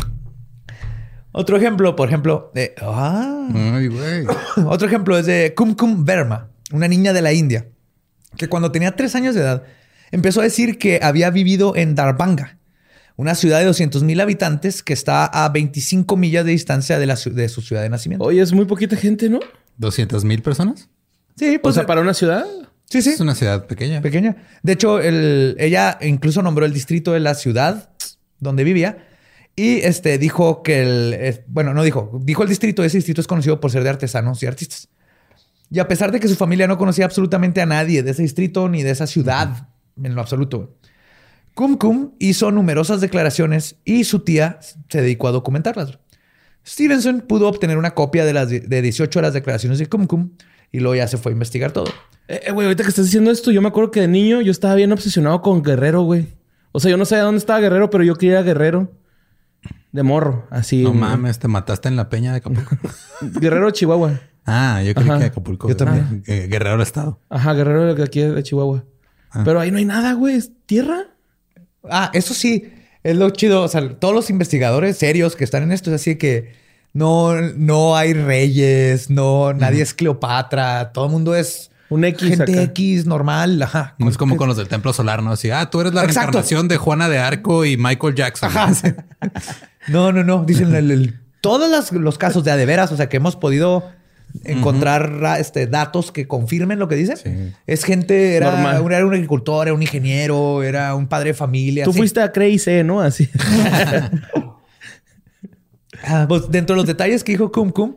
Otro 1.38 1.56
ejemplo, 1.58 1.96
por 1.96 2.08
ejemplo, 2.08 2.52
de... 2.54 2.74
Ah, 2.82 3.48
Ay, 3.54 3.88
güey. 3.88 4.26
Otro 4.66 4.88
ejemplo 4.88 5.18
es 5.18 5.26
de 5.26 5.54
Kumkum 5.56 6.04
Verma, 6.04 6.50
una 6.72 6.88
niña 6.88 7.14
de 7.14 7.22
la 7.22 7.32
India, 7.34 7.68
que 8.38 8.50
cuando 8.50 8.72
tenía 8.72 8.96
tres 8.96 9.16
años 9.16 9.36
de 9.36 9.42
edad 9.42 9.64
empezó 10.12 10.42
a 10.42 10.44
decir 10.44 10.78
que 10.78 11.00
había 11.04 11.30
vivido 11.30 11.76
en 11.76 11.94
Darbhanga, 11.96 12.58
una 13.18 13.36
ciudad 13.36 13.60
de 13.60 13.66
200 13.66 14.04
mil 14.04 14.20
habitantes 14.20 14.84
que 14.84 14.94
está 14.94 15.26
a 15.26 15.50
25 15.50 16.18
millas 16.18 16.46
de 16.46 16.52
distancia 16.52 17.00
de, 17.00 17.06
la, 17.08 17.16
de 17.16 17.50
su 17.50 17.62
ciudad 17.62 17.82
de 17.82 17.90
nacimiento. 17.90 18.24
Oye, 18.26 18.42
es 18.42 18.54
muy 18.54 18.66
poquita 18.66 18.96
gente, 18.96 19.30
¿no? 19.30 19.40
200 19.78 20.24
mil 20.24 20.42
personas. 20.42 20.90
Sí, 21.36 21.56
O 21.58 21.62
pues 21.62 21.76
sea, 21.76 21.86
para 21.86 22.02
una 22.02 22.14
ciudad. 22.14 22.46
sí, 22.90 23.02
sí, 23.02 23.12
Es 23.12 23.20
una 23.20 23.36
ciudad 23.36 23.66
pequeña. 23.68 24.02
pequeña. 24.02 24.38
De 24.64 24.74
hecho, 24.74 25.00
el- 25.00 25.56
ella 25.60 25.98
incluso 26.02 26.42
nombró 26.42 26.66
el 26.66 26.74
distrito 26.74 27.12
de 27.14 27.20
la 27.20 27.34
ciudad 27.36 27.90
donde 28.40 28.64
vivía 28.64 29.07
y 29.60 29.80
este 29.80 30.20
dijo 30.20 30.62
que 30.62 30.84
el, 30.84 31.43
bueno, 31.47 31.74
no 31.74 31.82
dijo, 31.82 32.12
dijo 32.22 32.43
el 32.43 32.49
distrito, 32.49 32.84
ese 32.84 32.99
distrito 32.99 33.22
es 33.22 33.28
conocido 33.28 33.60
por 33.60 33.72
ser 33.72 33.84
de 33.84 33.89
artesanos 33.89 34.41
y 34.43 34.45
artistas. 34.45 34.88
Y 35.72 35.80
a 35.80 35.88
pesar 35.88 36.12
de 36.12 36.20
que 36.20 36.28
su 36.28 36.36
familia 36.36 36.68
no 36.68 36.78
conocía 36.78 37.05
absolutamente 37.05 37.60
a 37.60 37.66
nadie 37.66 38.03
de 38.03 38.12
ese 38.12 38.22
distrito 38.22 38.70
ni 38.70 38.84
de 38.84 38.91
esa 38.91 39.08
ciudad 39.08 39.68
en 40.01 40.14
lo 40.14 40.22
absoluto, 40.22 40.78
Kum 41.55 41.76
Kum 41.76 42.12
hizo 42.20 42.51
numerosas 42.51 43.01
declaraciones 43.01 43.78
y 43.84 44.03
su 44.03 44.20
tía 44.20 44.60
se 44.89 45.01
dedicó 45.01 45.28
a 45.28 45.32
documentarlas. 45.32 45.97
Stevenson 46.64 47.22
pudo 47.22 47.49
obtener 47.49 47.80
una 47.80 47.95
copia 47.95 48.26
de 48.26 48.34
las 48.34 48.49
de 48.49 48.82
18 48.82 49.20
de 49.20 49.24
las 49.24 49.34
declaraciones 49.34 49.80
de 49.80 49.88
Kum 49.88 50.05
Kum 50.05 50.34
y 50.72 50.82
luego 50.82 50.93
ya 50.93 51.08
se 51.08 51.18
fue 51.18 51.32
a 51.32 51.34
investigar 51.34 51.72
todo. 51.72 51.88
Eh, 52.28 52.41
eh, 52.45 52.51
güey, 52.51 52.68
ahorita 52.68 52.84
que 52.84 52.89
estás 52.89 53.05
diciendo 53.05 53.32
esto, 53.32 53.49
yo 53.49 53.64
me 53.64 53.70
acuerdo 53.70 53.89
que 53.89 54.01
de 54.01 54.08
niño 54.08 54.41
yo 54.41 54.51
estaba 54.51 54.76
bien 54.76 54.91
obsesionado 54.91 55.41
con 55.41 55.64
Guerrero, 55.64 56.03
güey. 56.03 56.28
O 56.74 56.80
sea, 56.80 56.91
yo 56.91 56.97
no 56.97 57.05
sabía 57.05 57.24
dónde 57.24 57.39
estaba 57.39 57.60
Guerrero, 57.60 57.89
pero 57.89 58.03
yo 58.03 58.16
quería 58.18 58.43
Guerrero. 58.43 58.91
De 59.98 60.04
morro, 60.04 60.45
así. 60.52 60.84
No 60.84 60.93
mames, 60.93 61.39
te 61.39 61.48
mataste 61.48 61.88
en 61.88 61.95
la 61.95 62.08
peña 62.08 62.30
de 62.32 62.38
Acapulco. 62.38 62.78
Guerrero, 63.41 63.72
Chihuahua. 63.72 64.22
ah, 64.45 64.84
yo 64.84 64.93
Ajá. 64.95 65.18
que 65.18 65.26
Acapulco. 65.26 65.68
Yo 65.68 65.76
también. 65.76 66.22
eh, 66.28 66.45
Guerrero 66.48 66.74
del 66.74 66.82
Estado. 66.84 67.20
Ajá, 67.32 67.54
Guerrero 67.54 67.95
de 67.95 68.04
aquí 68.04 68.22
de 68.22 68.43
Chihuahua. 68.43 68.84
Ah. 69.32 69.41
Pero 69.43 69.60
ahí 69.60 69.72
no 69.72 69.80
hay 69.80 69.86
nada, 69.86 70.14
güey. 70.14 70.36
Es 70.36 70.52
tierra. 70.68 71.06
Ah, 71.89 72.12
eso 72.14 72.36
sí, 72.36 72.72
es 73.02 73.18
lo 73.18 73.32
chido. 73.32 73.64
O 73.64 73.68
sea, 73.68 73.89
todos 73.98 74.14
los 74.14 74.30
investigadores 74.30 74.98
serios 75.00 75.36
que 75.36 75.43
están 75.43 75.64
en 75.64 75.72
esto 75.72 75.89
es 75.89 76.00
así 76.00 76.16
que 76.18 76.54
no, 76.93 77.34
no 77.41 77.95
hay 77.98 78.14
reyes, 78.14 79.10
no, 79.10 79.52
nadie 79.54 79.82
es 79.82 79.95
Cleopatra, 79.95 80.91
todo 80.93 81.06
el 81.08 81.12
mundo 81.12 81.34
es 81.36 81.72
Un 81.89 82.06
X 82.06 82.30
gente 82.30 82.52
acá. 82.54 82.62
X 82.62 83.08
normal. 83.08 83.60
Ajá. 83.64 83.95
No 83.98 84.08
es 84.10 84.18
como 84.18 84.38
con 84.38 84.48
los 84.48 84.58
del 84.58 84.68
Templo 84.68 84.93
Solar, 84.93 85.24
¿no? 85.24 85.32
Así, 85.32 85.50
ah, 85.50 85.72
tú 85.72 85.82
eres 85.82 85.93
la 85.95 86.02
Exacto. 86.04 86.20
reencarnación 86.34 86.68
de 86.68 86.78
Juana 86.78 87.10
de 87.10 87.18
Arco 87.18 87.66
y 87.66 87.78
Michael 87.78 88.14
Jackson. 88.14 88.52
No, 89.88 90.12
no, 90.12 90.24
no. 90.24 90.44
Dicen 90.46 90.74
el- 90.76 90.92
el- 90.92 91.20
todos 91.42 91.92
los 91.92 92.18
casos 92.18 92.44
de 92.44 92.52
a 92.52 92.58
de 92.58 92.66
veras, 92.66 92.92
o 92.92 92.98
sea, 92.98 93.08
que 93.10 93.18
hemos 93.18 93.36
podido 93.36 93.84
encontrar 94.44 95.10
ra- 95.20 95.40
este, 95.40 95.68
datos 95.68 96.12
que 96.12 96.28
confirmen 96.28 96.78
lo 96.80 96.88
que 96.88 96.96
dicen. 96.96 97.18
Sí. 97.18 97.54
Es 97.66 97.84
gente, 97.84 98.36
era, 98.36 98.60
era 98.62 99.06
un 99.06 99.14
agricultor, 99.14 99.68
era 99.68 99.74
un 99.74 99.82
ingeniero, 99.82 100.62
era 100.64 100.94
un 100.96 101.08
padre 101.08 101.30
de 101.30 101.34
familia. 101.34 101.84
Tú 101.86 101.92
así. 101.92 102.00
fuiste 102.00 102.22
a 102.22 102.32
Crazy, 102.32 102.84
¿no? 102.84 103.02
Así. 103.02 103.30
Ah, 106.04 106.26
pues 106.28 106.50
dentro 106.50 106.76
de 106.76 106.78
los 106.78 106.86
detalles 106.88 107.24
que 107.24 107.32
dijo 107.32 107.52
Kum 107.52 107.72
Kum, 107.72 107.96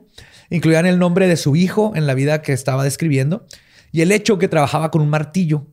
incluían 0.49 0.87
el 0.87 0.99
nombre 0.99 1.29
de 1.29 1.37
su 1.37 1.55
hijo 1.57 1.93
en 1.95 2.07
la 2.07 2.15
vida 2.15 2.41
que 2.43 2.53
estaba 2.53 2.83
describiendo 2.83 3.45
y 3.93 4.01
el 4.01 4.11
hecho 4.13 4.39
que 4.39 4.49
trabajaba 4.49 4.91
con 4.91 5.03
un 5.03 5.11
martillo. 5.11 5.67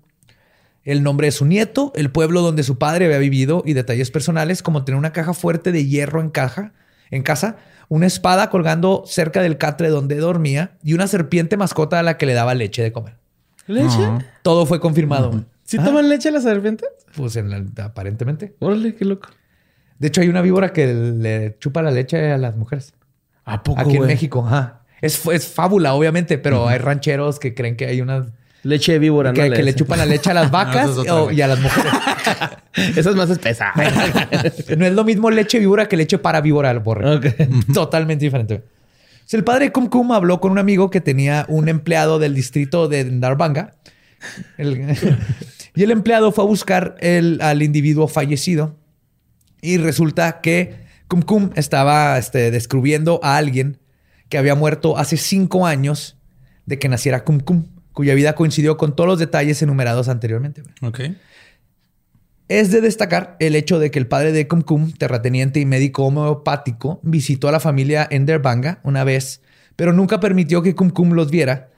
El 0.87 1.03
nombre 1.03 1.27
de 1.27 1.31
su 1.31 1.45
nieto, 1.45 1.91
el 1.95 2.09
pueblo 2.11 2.41
donde 2.41 2.63
su 2.63 2.77
padre 2.77 3.05
había 3.05 3.17
vivido 3.17 3.61
y 3.65 3.73
detalles 3.73 4.09
personales 4.09 4.63
como 4.63 4.85
tener 4.85 4.97
una 4.97 5.11
caja 5.11 5.33
fuerte 5.33 5.73
de 5.73 5.85
hierro 5.85 6.21
en 6.21 6.29
caja, 6.29 6.71
en 7.11 7.23
casa, 7.23 7.57
una 7.89 8.05
espada 8.05 8.49
colgando 8.49 9.03
cerca 9.05 9.41
del 9.41 9.57
catre 9.57 9.89
donde 9.89 10.15
dormía 10.15 10.77
y 10.83 10.93
una 10.93 11.07
serpiente 11.07 11.57
mascota 11.57 11.99
a 11.99 12.03
la 12.03 12.17
que 12.17 12.25
le 12.25 12.33
daba 12.33 12.53
leche 12.55 12.81
de 12.83 12.93
comer. 12.93 13.15
¿Leche? 13.67 13.97
No. 13.97 14.19
Todo 14.43 14.65
fue 14.65 14.79
confirmado. 14.79 15.43
¿Sí 15.63 15.75
Ah, 15.77 15.83
toman 15.83 16.07
leche 16.07 16.31
las 16.31 16.43
serpientes? 16.43 16.87
Pues 17.15 17.35
en 17.35 17.49
la- 17.49 17.83
aparentemente. 17.83 18.55
Órale, 18.59 18.95
qué 18.95 19.03
loco. 19.03 19.27
De 19.99 20.07
hecho, 20.07 20.21
hay 20.21 20.29
una 20.29 20.41
víbora 20.41 20.71
que 20.71 20.87
le 20.93 21.57
chupa 21.59 21.81
la 21.81 21.91
leche 21.91 22.31
a 22.31 22.37
las 22.37 22.55
mujeres. 22.55 22.93
¿A 23.43 23.61
poco, 23.63 23.81
Aquí 23.81 23.97
en? 23.97 24.05
México, 24.05 24.45
ajá. 24.45 24.83
Es, 25.01 25.25
es 25.27 25.47
fábula, 25.47 25.93
obviamente, 25.95 26.37
pero 26.37 26.67
hay 26.69 26.77
rancheros 26.77 27.39
que 27.39 27.53
creen 27.53 27.75
que 27.75 27.87
hay 27.87 27.99
unas 27.99 28.31
Leche 28.67 28.93
de 28.93 28.99
víbora, 28.99 29.31
que, 29.33 29.49
¿no? 29.49 29.55
que 29.55 29.63
le 29.63 29.73
chupan 29.73 29.99
la 29.99 30.05
leche 30.05 30.29
a 30.31 30.33
las 30.33 30.51
vacas 30.51 30.89
eso 30.89 31.03
es 31.03 31.11
o- 31.11 31.31
y 31.31 31.41
a 31.41 31.47
las 31.47 31.59
mujeres. 31.59 31.91
Esa 32.97 33.09
es 33.09 33.15
más 33.15 33.29
espesa. 33.29 33.71
no 34.77 34.85
es 34.85 34.93
lo 34.93 35.03
mismo 35.03 35.31
leche 35.31 35.57
víbora 35.59 35.87
que 35.87 35.97
leche 35.97 36.17
para 36.17 36.41
víbora 36.41 36.69
al 36.69 36.79
borre. 36.79 37.19
Totalmente 37.73 38.25
diferente. 38.25 38.63
El 39.31 39.43
padre 39.43 39.71
Kum 39.71 39.87
Kum 39.87 40.11
habló 40.11 40.39
con 40.39 40.51
un 40.51 40.57
amigo 40.59 40.89
que 40.89 41.01
tenía 41.01 41.45
un 41.49 41.69
empleado 41.69 42.19
del 42.19 42.33
distrito 42.35 42.87
de 42.87 43.03
Darbanga. 43.19 43.75
El- 44.57 44.95
y 45.75 45.83
el 45.83 45.91
empleado 45.91 46.31
fue 46.31 46.43
a 46.43 46.47
buscar 46.47 46.95
el- 46.99 47.39
al 47.41 47.61
individuo 47.61 48.07
fallecido. 48.07 48.75
Y 49.61 49.77
resulta 49.77 50.39
que 50.41 50.85
Kum 51.07 51.21
Kum 51.21 51.49
estaba 51.55 52.17
este, 52.17 52.51
descubriendo 52.51 53.19
a 53.23 53.37
alguien 53.37 53.79
que 54.29 54.37
había 54.37 54.55
muerto 54.55 54.97
hace 54.97 55.17
cinco 55.17 55.65
años 55.65 56.17
de 56.65 56.77
que 56.79 56.89
naciera 56.89 57.23
Kum 57.23 57.39
Kum, 57.39 57.65
cuya 57.97 58.13
vida 58.13 58.35
coincidió 58.35 58.77
con 58.77 58.95
todos 58.95 59.07
los 59.07 59.17
detalles 59.17 59.59
enumerados 59.63 60.07
anteriormente. 60.07 60.61
Ok. 60.83 60.99
Es 62.47 62.69
de 62.69 62.79
destacar 62.79 63.35
el 63.39 63.55
hecho 63.55 63.79
de 63.79 63.89
que 63.89 63.97
el 63.97 64.05
padre 64.05 64.31
de 64.31 64.47
Kum 64.47 64.61
Kum, 64.61 64.91
terrateniente 64.91 65.59
y 65.59 65.65
médico 65.65 66.03
homeopático, 66.05 66.99
visitó 67.01 67.47
a 67.47 67.51
la 67.51 67.59
familia 67.59 68.07
en 68.11 68.27
Derbanga 68.27 68.81
una 68.83 69.03
vez, 69.03 69.41
pero 69.75 69.93
nunca 69.93 70.19
permitió 70.19 70.61
que 70.61 70.75
Kum 70.75 70.91
Kum 70.91 71.13
los 71.13 71.31
viera 71.31 71.71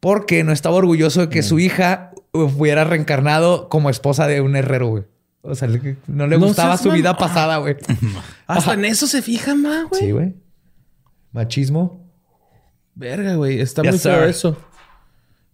porque 0.00 0.44
no 0.44 0.52
estaba 0.52 0.76
orgulloso 0.76 1.20
de 1.20 1.28
que 1.28 1.42
su 1.42 1.58
hija 1.58 2.12
hubiera 2.32 2.84
reencarnado 2.84 3.68
como 3.68 3.90
esposa 3.90 4.26
de 4.26 4.40
un 4.40 4.56
herrero, 4.56 4.88
güey. 4.88 5.04
O 5.42 5.54
sea, 5.54 5.68
no 6.06 6.26
le 6.26 6.38
No 6.38 6.46
gustaba 6.46 6.78
su 6.78 6.90
vida 6.90 7.18
pasada, 7.18 7.58
güey. 7.58 7.76
Hasta 8.46 8.72
en 8.72 8.86
eso 8.86 9.06
se 9.06 9.20
fijan 9.20 9.60
más, 9.60 9.90
güey. 9.90 10.00
Sí, 10.00 10.10
güey. 10.10 10.34
Machismo. 11.32 12.10
Verga, 12.94 13.34
güey. 13.34 13.60
Está 13.60 13.82
Yes, 13.82 14.06
muy 14.06 14.30
eso. 14.30 14.56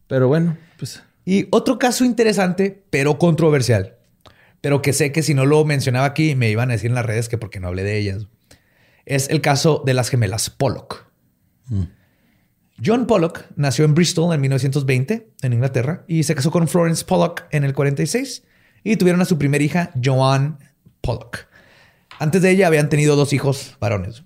Pero 0.08 0.28
bueno, 0.28 0.56
pues. 0.78 1.02
Y 1.24 1.48
otro 1.50 1.78
caso 1.78 2.04
interesante, 2.04 2.84
pero 2.90 3.18
controversial. 3.18 3.96
Pero 4.60 4.82
que 4.82 4.92
sé 4.92 5.12
que 5.12 5.22
si 5.22 5.34
no 5.34 5.46
lo 5.46 5.64
mencionaba 5.64 6.06
aquí, 6.06 6.34
me 6.34 6.50
iban 6.50 6.70
a 6.70 6.74
decir 6.74 6.90
en 6.90 6.94
las 6.94 7.06
redes 7.06 7.28
que 7.28 7.38
porque 7.38 7.60
no 7.60 7.68
hablé 7.68 7.82
de 7.82 7.98
ellas. 7.98 8.26
Es 9.04 9.28
el 9.30 9.40
caso 9.40 9.82
de 9.84 9.94
las 9.94 10.08
gemelas 10.08 10.50
Pollock. 10.50 11.06
John 12.84 13.06
Pollock 13.06 13.44
nació 13.56 13.84
en 13.84 13.94
Bristol 13.94 14.34
en 14.34 14.40
1920, 14.40 15.30
en 15.42 15.52
Inglaterra, 15.52 16.04
y 16.06 16.22
se 16.24 16.34
casó 16.34 16.50
con 16.50 16.68
Florence 16.68 17.04
Pollock 17.04 17.44
en 17.50 17.64
el 17.64 17.74
46 17.74 18.44
y 18.84 18.96
tuvieron 18.96 19.20
a 19.20 19.24
su 19.24 19.38
primera 19.38 19.64
hija, 19.64 19.90
Joanne 20.02 20.56
Pollock. 21.00 21.46
Antes 22.18 22.42
de 22.42 22.50
ella 22.50 22.66
habían 22.66 22.88
tenido 22.88 23.16
dos 23.16 23.32
hijos 23.32 23.76
varones. 23.80 24.22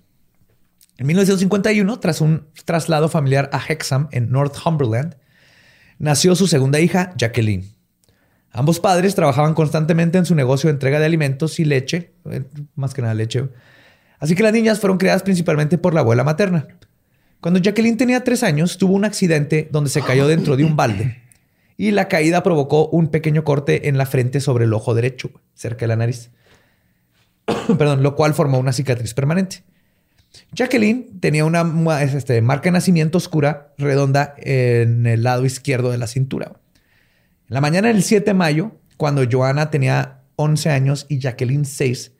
En 0.97 1.07
1951, 1.07 1.99
tras 1.99 2.21
un 2.21 2.47
traslado 2.65 3.09
familiar 3.09 3.49
a 3.53 3.59
Hexham, 3.59 4.07
en 4.11 4.31
Northumberland, 4.31 5.15
nació 6.01 6.35
su 6.35 6.47
segunda 6.47 6.79
hija, 6.79 7.13
Jacqueline. 7.15 7.63
Ambos 8.51 8.79
padres 8.79 9.15
trabajaban 9.15 9.53
constantemente 9.53 10.17
en 10.17 10.25
su 10.25 10.35
negocio 10.35 10.67
de 10.67 10.73
entrega 10.73 10.99
de 10.99 11.05
alimentos 11.05 11.59
y 11.59 11.65
leche, 11.65 12.11
eh, 12.29 12.43
más 12.75 12.93
que 12.93 13.01
nada 13.01 13.13
leche. 13.13 13.47
Así 14.19 14.35
que 14.35 14.43
las 14.43 14.51
niñas 14.51 14.79
fueron 14.79 14.97
criadas 14.97 15.23
principalmente 15.23 15.77
por 15.77 15.93
la 15.93 16.01
abuela 16.01 16.23
materna. 16.23 16.67
Cuando 17.39 17.59
Jacqueline 17.59 17.97
tenía 17.97 18.23
tres 18.23 18.43
años, 18.43 18.77
tuvo 18.77 18.93
un 18.93 19.05
accidente 19.05 19.69
donde 19.71 19.89
se 19.89 20.01
cayó 20.01 20.27
dentro 20.27 20.57
de 20.57 20.65
un 20.65 20.75
balde 20.75 21.21
y 21.77 21.91
la 21.91 22.07
caída 22.07 22.43
provocó 22.43 22.87
un 22.87 23.07
pequeño 23.07 23.43
corte 23.43 23.87
en 23.87 23.97
la 23.97 24.05
frente 24.05 24.41
sobre 24.41 24.65
el 24.65 24.73
ojo 24.73 24.93
derecho, 24.93 25.31
cerca 25.53 25.81
de 25.81 25.87
la 25.87 25.95
nariz. 25.95 26.31
Perdón, 27.77 28.03
lo 28.03 28.15
cual 28.15 28.33
formó 28.33 28.59
una 28.59 28.73
cicatriz 28.73 29.13
permanente. 29.13 29.63
Jacqueline 30.53 31.19
tenía 31.19 31.45
una 31.45 31.63
este, 32.01 32.41
marca 32.41 32.65
de 32.65 32.71
nacimiento 32.71 33.17
oscura 33.17 33.73
redonda 33.77 34.33
en 34.37 35.05
el 35.05 35.23
lado 35.23 35.45
izquierdo 35.45 35.91
de 35.91 35.97
la 35.97 36.07
cintura. 36.07 36.53
En 37.47 37.53
la 37.53 37.61
mañana 37.61 37.87
del 37.89 38.03
7 38.03 38.25
de 38.25 38.33
mayo, 38.33 38.71
cuando 38.97 39.23
Joana 39.29 39.69
tenía 39.69 40.19
11 40.37 40.69
años 40.69 41.05
y 41.09 41.19
Jacqueline 41.19 41.65
6, 41.65 42.11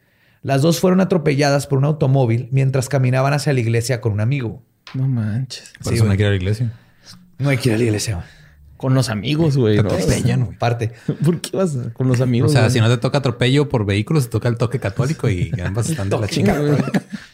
las 0.43 0.61
dos 0.61 0.79
fueron 0.79 1.01
atropelladas 1.01 1.67
por 1.67 1.77
un 1.77 1.85
automóvil 1.85 2.49
mientras 2.51 2.89
caminaban 2.89 3.33
hacia 3.33 3.53
la 3.53 3.59
iglesia 3.59 4.01
con 4.01 4.11
un 4.13 4.21
amigo. 4.21 4.63
No 4.93 5.07
manches. 5.07 5.71
Por 5.81 5.89
Sí, 5.89 5.95
eso 5.95 6.03
no 6.03 6.09
güey. 6.09 6.17
quiero 6.17 6.33
ir 6.33 6.35
a 6.35 6.37
la 6.37 6.43
iglesia. 6.43 6.71
No 7.37 7.49
hay 7.49 7.57
que 7.57 7.69
ir 7.69 7.75
a 7.75 7.77
la 7.77 7.83
iglesia. 7.83 8.25
Con 8.81 8.93
los 8.95 9.09
amigos, 9.09 9.55
güey. 9.57 9.77
Te 9.77 9.83
¿no? 9.83 9.89
atropellan, 9.91 10.45
güey. 10.45 10.57
Parte. 10.57 10.91
¿Por 11.23 11.39
qué 11.39 11.55
vas 11.55 11.77
con 11.93 12.07
los 12.07 12.19
O 12.19 12.23
amigos? 12.23 12.51
sea, 12.51 12.61
güey? 12.61 12.71
si 12.73 12.79
no 12.79 12.89
te 12.89 12.97
toca 12.97 13.19
atropello 13.19 13.69
por 13.69 13.85
vehículos, 13.85 14.25
te 14.25 14.29
toca 14.31 14.49
el 14.49 14.57
toque 14.57 14.79
católico 14.79 15.29
y 15.29 15.51
ambas 15.63 15.89
están 15.89 16.09
de 16.09 16.19
la 16.19 16.27
güey. 16.27 16.77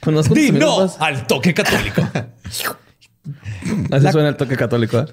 Conozco 0.02 0.34
tus 0.34 0.44
Di 0.44 0.50
amigos, 0.50 0.68
no 0.70 0.78
vas- 0.80 0.98
al 1.00 1.26
toque 1.26 1.54
católico. 1.54 2.02
Así 3.92 4.04
La- 4.04 4.12
suena 4.12 4.30
el 4.30 4.38
toque 4.38 4.56
católico. 4.56 5.00
¿eh? 5.00 5.06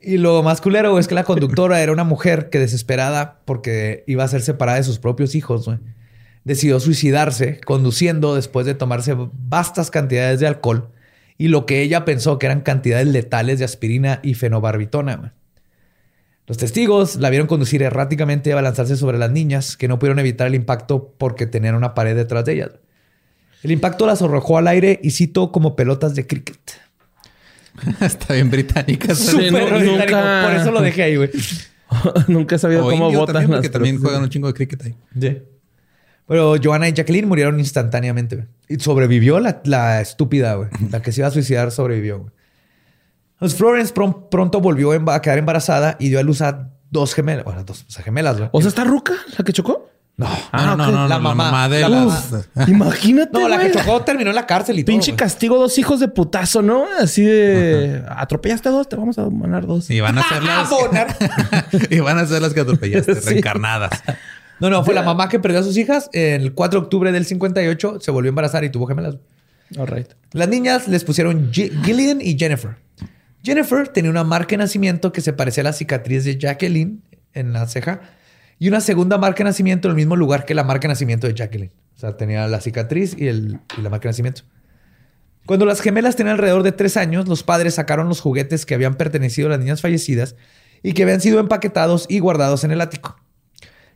Y 0.00 0.18
lo 0.18 0.42
más 0.42 0.60
culero 0.60 0.98
es 0.98 1.06
que 1.06 1.14
la 1.14 1.24
conductora 1.24 1.80
era 1.80 1.92
una 1.92 2.04
mujer 2.04 2.50
que 2.50 2.58
desesperada 2.58 3.40
porque 3.44 4.02
iba 4.08 4.24
a 4.24 4.28
ser 4.28 4.42
separada 4.42 4.78
de 4.78 4.84
sus 4.84 4.98
propios 4.98 5.34
hijos, 5.36 5.64
güey, 5.66 5.78
decidió 6.44 6.80
suicidarse 6.80 7.60
conduciendo 7.64 8.34
después 8.34 8.66
de 8.66 8.74
tomarse 8.74 9.14
vastas 9.16 9.90
cantidades 9.92 10.40
de 10.40 10.48
alcohol 10.48 10.88
y 11.38 11.48
lo 11.48 11.66
que 11.66 11.82
ella 11.82 12.04
pensó 12.04 12.38
que 12.38 12.46
eran 12.46 12.60
cantidades 12.60 13.06
letales 13.08 13.58
de 13.58 13.64
aspirina 13.64 14.20
y 14.22 14.34
fenobarbitona. 14.34 15.34
Los 16.46 16.58
testigos 16.58 17.16
la 17.16 17.30
vieron 17.30 17.46
conducir 17.46 17.82
erráticamente 17.82 18.50
y 18.50 18.52
abalanzarse 18.52 18.96
sobre 18.96 19.16
las 19.18 19.30
niñas 19.30 19.76
que 19.76 19.88
no 19.88 19.98
pudieron 19.98 20.18
evitar 20.18 20.46
el 20.48 20.54
impacto 20.54 21.14
porque 21.16 21.46
tenían 21.46 21.74
una 21.74 21.94
pared 21.94 22.16
detrás 22.16 22.44
de 22.44 22.54
ellas. 22.54 22.70
El 23.62 23.70
impacto 23.70 24.06
las 24.06 24.20
arrojó 24.22 24.58
al 24.58 24.66
aire 24.66 24.98
y 25.02 25.12
citó 25.12 25.52
como 25.52 25.76
pelotas 25.76 26.14
de 26.16 26.26
cricket. 26.26 26.58
Está 28.00 28.34
bien 28.34 28.50
británica. 28.50 29.14
Súper 29.14 29.52
no- 29.52 29.58
británico, 29.78 29.92
nunca- 30.16 30.42
Por 30.44 30.54
eso 30.60 30.70
lo 30.72 30.80
dejé 30.82 31.02
ahí, 31.04 31.16
güey. 31.16 31.30
Nunca 32.28 32.56
he 32.56 32.58
sabido 32.58 32.86
O 32.86 32.90
cómo 32.90 33.12
votan 33.12 33.34
también, 33.34 33.50
las 33.50 33.58
porque 33.58 33.68
también 33.68 33.94
personas. 33.96 34.10
juegan 34.10 34.22
un 34.24 34.30
chingo 34.30 34.46
de 34.48 34.54
cricket 34.54 34.82
ahí. 34.82 34.94
Sí. 35.20 35.42
Pero 36.26 36.54
Joanna 36.62 36.88
y 36.88 36.92
Jacqueline 36.92 37.26
murieron 37.28 37.58
instantáneamente. 37.58 38.36
güey. 38.36 38.48
Y 38.68 38.78
sobrevivió 38.80 39.40
la, 39.40 39.60
la 39.64 40.00
estúpida, 40.00 40.54
güey. 40.54 40.68
La 40.90 41.02
que 41.02 41.12
se 41.12 41.20
iba 41.20 41.28
a 41.28 41.30
suicidar 41.32 41.70
sobrevivió, 41.70 42.20
güey. 42.20 42.30
Entonces 43.34 43.58
Florence 43.58 43.92
pron- 43.92 44.28
pronto 44.30 44.60
volvió 44.60 44.92
a 45.10 45.20
quedar 45.20 45.38
embarazada 45.38 45.96
y 45.98 46.08
dio 46.10 46.20
a 46.20 46.22
luz 46.22 46.40
a 46.42 46.70
dos 46.90 47.12
gemelas. 47.14 47.44
Bueno, 47.44 47.64
dos 47.64 47.84
o 47.88 47.90
sea, 47.90 48.04
gemelas, 48.04 48.38
güey. 48.38 48.48
O 48.52 48.60
sea, 48.60 48.68
¿está 48.68 48.84
ruca 48.84 49.14
la 49.36 49.44
que 49.44 49.52
chocó? 49.52 49.88
No, 50.16 50.28
No, 50.52 50.66
no, 50.66 50.76
no, 50.76 50.86
no, 50.92 51.02
la 51.02 51.08
la 51.08 51.18
mamá. 51.18 51.44
mamá 51.44 51.68
de 51.68 51.80
la 51.80 51.88
mamá. 51.88 52.22
Imagínate. 52.68 53.30
No, 53.32 53.48
la 53.48 53.58
que 53.58 53.72
chocó 53.72 54.02
terminó 54.02 54.30
en 54.30 54.36
la 54.36 54.46
cárcel 54.46 54.78
y 54.78 54.84
Pinche 54.84 55.10
todo. 55.12 55.16
castigo, 55.18 55.58
dos 55.58 55.76
hijos 55.78 55.98
de 56.00 56.08
putazo, 56.08 56.62
¿no? 56.62 56.84
Así 57.00 57.24
de 57.24 58.04
atropellaste 58.08 58.68
a 58.68 58.72
dos, 58.72 58.88
te 58.88 58.94
vamos 58.94 59.18
a 59.18 59.28
mandar 59.28 59.66
dos. 59.66 59.90
Y 59.90 60.00
van 60.00 60.18
a 60.18 60.28
ser 60.28 60.42
las, 60.44 60.70
Abonar. 60.70 61.16
y 61.90 61.98
van 62.00 62.18
a 62.18 62.26
ser 62.26 62.42
las 62.42 62.52
que 62.54 62.60
atropellaste, 62.60 63.14
Sí. 63.22 63.28
reencarnadas. 63.30 64.02
No, 64.62 64.70
no, 64.70 64.84
fue 64.84 64.94
la 64.94 65.02
mamá 65.02 65.28
que 65.28 65.38
perdió 65.40 65.60
a 65.60 65.62
sus 65.62 65.76
hijas. 65.76 66.08
El 66.12 66.54
4 66.54 66.80
de 66.80 66.84
octubre 66.84 67.12
del 67.12 67.26
58 67.26 67.98
se 68.00 68.10
volvió 68.10 68.28
a 68.28 68.30
embarazar 68.30 68.64
y 68.64 68.70
tuvo 68.70 68.86
gemelas. 68.86 69.16
All 69.76 69.86
right. 69.88 70.06
Las 70.32 70.48
niñas 70.48 70.86
les 70.88 71.02
pusieron 71.04 71.50
Gi- 71.52 71.70
Gillian 71.84 72.20
y 72.20 72.38
Jennifer. 72.38 72.76
Jennifer 73.42 73.88
tenía 73.88 74.10
una 74.10 74.22
marca 74.24 74.50
de 74.50 74.58
nacimiento 74.58 75.12
que 75.12 75.20
se 75.20 75.32
parecía 75.32 75.62
a 75.62 75.64
la 75.64 75.72
cicatriz 75.72 76.24
de 76.24 76.38
Jacqueline 76.38 77.02
en 77.34 77.52
la 77.52 77.66
ceja 77.66 78.00
y 78.58 78.68
una 78.68 78.80
segunda 78.80 79.18
marca 79.18 79.38
de 79.38 79.44
nacimiento 79.50 79.88
en 79.88 79.92
el 79.92 79.96
mismo 79.96 80.14
lugar 80.14 80.44
que 80.44 80.54
la 80.54 80.62
marca 80.62 80.82
de 80.82 80.88
nacimiento 80.92 81.26
de 81.26 81.34
Jacqueline. 81.34 81.72
O 81.96 81.98
sea, 81.98 82.16
tenía 82.16 82.46
la 82.46 82.60
cicatriz 82.60 83.16
y, 83.18 83.26
el, 83.28 83.58
y 83.76 83.80
la 83.82 83.90
marca 83.90 84.04
de 84.04 84.10
nacimiento. 84.10 84.42
Cuando 85.44 85.66
las 85.66 85.80
gemelas 85.80 86.14
tenían 86.14 86.34
alrededor 86.34 86.62
de 86.62 86.70
tres 86.70 86.96
años, 86.96 87.26
los 87.26 87.42
padres 87.42 87.74
sacaron 87.74 88.08
los 88.08 88.20
juguetes 88.20 88.64
que 88.64 88.74
habían 88.74 88.94
pertenecido 88.94 89.48
a 89.48 89.50
las 89.50 89.58
niñas 89.58 89.80
fallecidas 89.80 90.36
y 90.84 90.92
que 90.92 91.02
habían 91.02 91.20
sido 91.20 91.40
empaquetados 91.40 92.06
y 92.08 92.20
guardados 92.20 92.62
en 92.62 92.70
el 92.70 92.80
ático. 92.80 93.16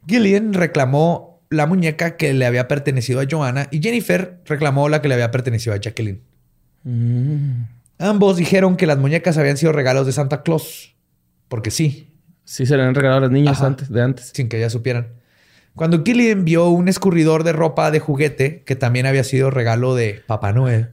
Gillian 0.07 0.53
reclamó 0.53 1.43
la 1.51 1.67
muñeca 1.67 2.17
que 2.17 2.33
le 2.35 2.47
había 2.47 2.69
pertenecido 2.69 3.21
a 3.21 3.25
Joanna 3.31 3.69
y 3.71 3.81
Jennifer 3.83 4.41
reclamó 4.45 4.89
la 4.89 5.01
que 5.03 5.09
le 5.09 5.15
había 5.15 5.31
pertenecido 5.31 5.75
a 5.75 5.79
Jacqueline. 5.81 6.21
Ambos 7.99 8.37
dijeron 8.37 8.77
que 8.77 8.87
las 8.87 8.99
muñecas 8.99 9.39
habían 9.39 9.57
sido 9.57 9.73
regalos 9.73 10.07
de 10.07 10.13
Santa 10.13 10.43
Claus. 10.43 10.95
Porque 11.49 11.71
sí, 11.71 12.13
Sí, 12.45 12.65
se 12.65 12.77
le 12.77 12.85
han 12.85 12.95
regalado 12.95 13.19
a 13.19 13.23
las 13.23 13.31
niñas 13.33 13.57
Ajá. 13.59 13.67
antes, 13.67 13.91
de 13.91 14.01
antes. 14.03 14.31
sin 14.33 14.49
que 14.49 14.57
ellas 14.59 14.71
supieran. 14.73 15.09
Cuando 15.75 16.05
Gillian 16.05 16.45
vio 16.45 16.69
un 16.69 16.87
escurridor 16.89 17.43
de 17.43 17.53
ropa 17.53 17.91
de 17.91 17.99
juguete 17.99 18.63
que 18.65 18.77
también 18.77 19.05
había 19.05 19.25
sido 19.25 19.51
regalo 19.51 19.97
de 19.97 20.23
Papá 20.29 20.53
Noel, 20.53 20.91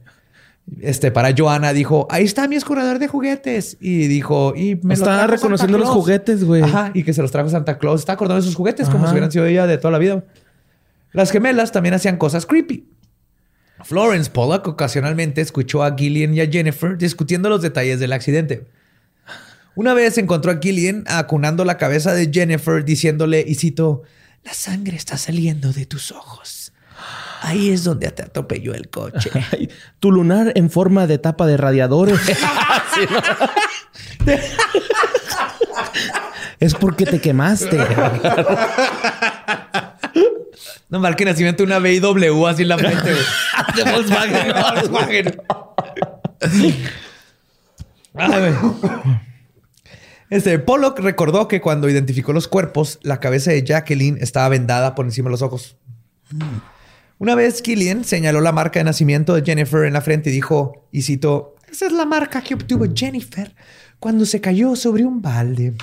este, 0.80 1.12
para 1.12 1.34
Joanna 1.38 1.74
dijo, 1.74 2.08
ahí 2.10 2.24
está 2.24 2.48
mi 2.48 2.56
escurridor 2.56 3.00
de 3.00 3.08
juguetes. 3.08 3.78
Y 3.80 4.08
dijo, 4.08 4.54
y 4.56 4.76
me 4.76 4.90
lo 4.90 4.94
Estaba 4.94 5.18
trajo 5.18 5.32
reconociendo 5.32 5.78
los 5.78 5.88
Claus". 5.90 5.98
juguetes, 6.04 6.44
güey. 6.44 6.62
Ajá, 6.64 6.92
y 6.94 7.04
que 7.04 7.14
se 7.14 7.22
los 7.22 7.32
trajo 7.32 7.50
Santa 7.50 7.78
Claus. 7.78 8.00
Está 8.00 8.14
acordando 8.14 8.42
de 8.42 8.48
sus 8.48 8.56
juguetes 8.56 8.90
como 8.90 9.06
si 9.06 9.12
hubieran 9.12 9.32
sido 9.32 9.46
ella 9.46 9.68
de 9.68 9.78
toda 9.78 9.92
la 9.92 9.98
vida. 10.00 10.24
Las 11.12 11.32
gemelas 11.32 11.72
también 11.72 11.94
hacían 11.94 12.18
cosas 12.18 12.46
creepy. 12.46 12.88
Florence 13.84 14.32
Pollock 14.32 14.68
ocasionalmente 14.68 15.42
escuchó 15.42 15.84
a 15.84 15.96
Gillian 15.96 16.34
y 16.34 16.42
a 16.42 16.48
Jennifer 16.50 16.98
discutiendo 16.98 17.50
los 17.50 17.62
detalles 17.62 18.00
del 18.00 18.14
accidente. 18.14 18.66
Una 19.76 19.94
vez 19.94 20.18
encontró 20.18 20.52
a 20.52 20.60
Gillian 20.62 21.04
acunando 21.08 21.66
la 21.66 21.78
cabeza 21.78 22.14
de 22.14 22.30
Jennifer 22.32 22.86
diciéndole, 22.86 23.44
y 23.46 23.56
cito, 23.56 24.04
la 24.44 24.54
sangre 24.54 24.96
está 24.96 25.18
saliendo 25.18 25.74
de 25.74 25.86
tus 25.86 26.12
ojos. 26.12 26.73
Ahí 27.44 27.72
es 27.72 27.84
donde 27.84 28.10
te 28.10 28.24
atropelló 28.24 28.74
el 28.74 28.90
coche. 28.90 29.30
Ay, 29.52 29.70
tu 30.00 30.12
lunar 30.12 30.54
en 30.56 30.70
forma 30.70 31.08
de 31.08 31.18
tapa 31.18 31.46
de 31.46 31.58
radiadores. 31.58 32.20
Es 36.60 36.76
porque 36.76 37.06
te 37.06 37.20
quemaste. 37.20 37.78
No 40.88 41.00
marque 41.00 41.26
nacimiento 41.26 41.66
una 41.66 41.80
BMW 41.80 42.48
así 42.48 42.62
en 42.62 42.70
la 42.70 42.78
frente. 42.78 43.12
de 43.76 43.92
Volkswagen. 43.92 44.48
No, 44.48 44.74
Volkswagen. 44.76 45.42
Ay. 48.14 48.56
Este, 50.30 50.58
Pollock 50.60 51.00
recordó 51.00 51.50
que 51.50 51.60
cuando 51.60 51.90
identificó 51.90 52.32
los 52.32 52.48
cuerpos, 52.48 53.00
la 53.04 53.20
cabeza 53.20 53.52
de 53.52 53.64
Jacqueline 53.64 54.18
estaba 54.22 54.48
vendada 54.48 54.96
por 54.96 55.04
encima 55.06 55.28
de 55.28 55.32
los 55.32 55.42
ojos. 55.42 55.76
Una 57.24 57.36
vez 57.36 57.62
Killian 57.62 58.04
señaló 58.04 58.42
la 58.42 58.52
marca 58.52 58.82
de 58.82 58.84
nacimiento 58.84 59.34
de 59.34 59.44
Jennifer 59.44 59.86
en 59.86 59.94
la 59.94 60.02
frente 60.02 60.30
y 60.30 60.34
dijo, 60.34 60.90
y 60.92 61.04
citó, 61.04 61.56
esa 61.72 61.86
es 61.86 61.94
la 61.94 62.04
marca 62.04 62.42
que 62.42 62.54
obtuvo 62.54 62.86
Jennifer 62.94 63.56
cuando 63.98 64.26
se 64.26 64.42
cayó 64.42 64.76
sobre 64.76 65.06
un 65.06 65.22
balde. 65.22 65.74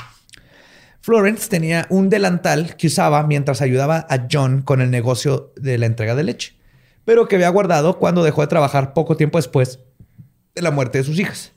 Florence 1.01 1.49
tenía 1.49 1.87
un 1.89 2.11
delantal 2.11 2.77
que 2.77 2.89
usaba 2.89 3.27
mientras 3.27 3.63
ayudaba 3.63 4.07
a 4.11 4.27
John 4.31 4.61
con 4.61 4.83
el 4.83 4.91
negocio 4.91 5.55
de 5.57 5.79
la 5.79 5.87
entrega 5.87 6.15
de 6.15 6.25
leche, 6.25 6.59
pero 7.07 7.27
que 7.27 7.37
había 7.37 7.49
guardado 7.49 7.99
cuando 7.99 8.23
dejó 8.23 8.43
de 8.43 8.49
trabajar 8.49 8.93
poco 8.93 9.17
tiempo 9.17 9.39
después 9.39 9.79
de 10.55 10.61
la 10.61 10.71
muerte 10.71 10.99
de 10.99 11.05
sus 11.05 11.19
hijas. 11.19 11.53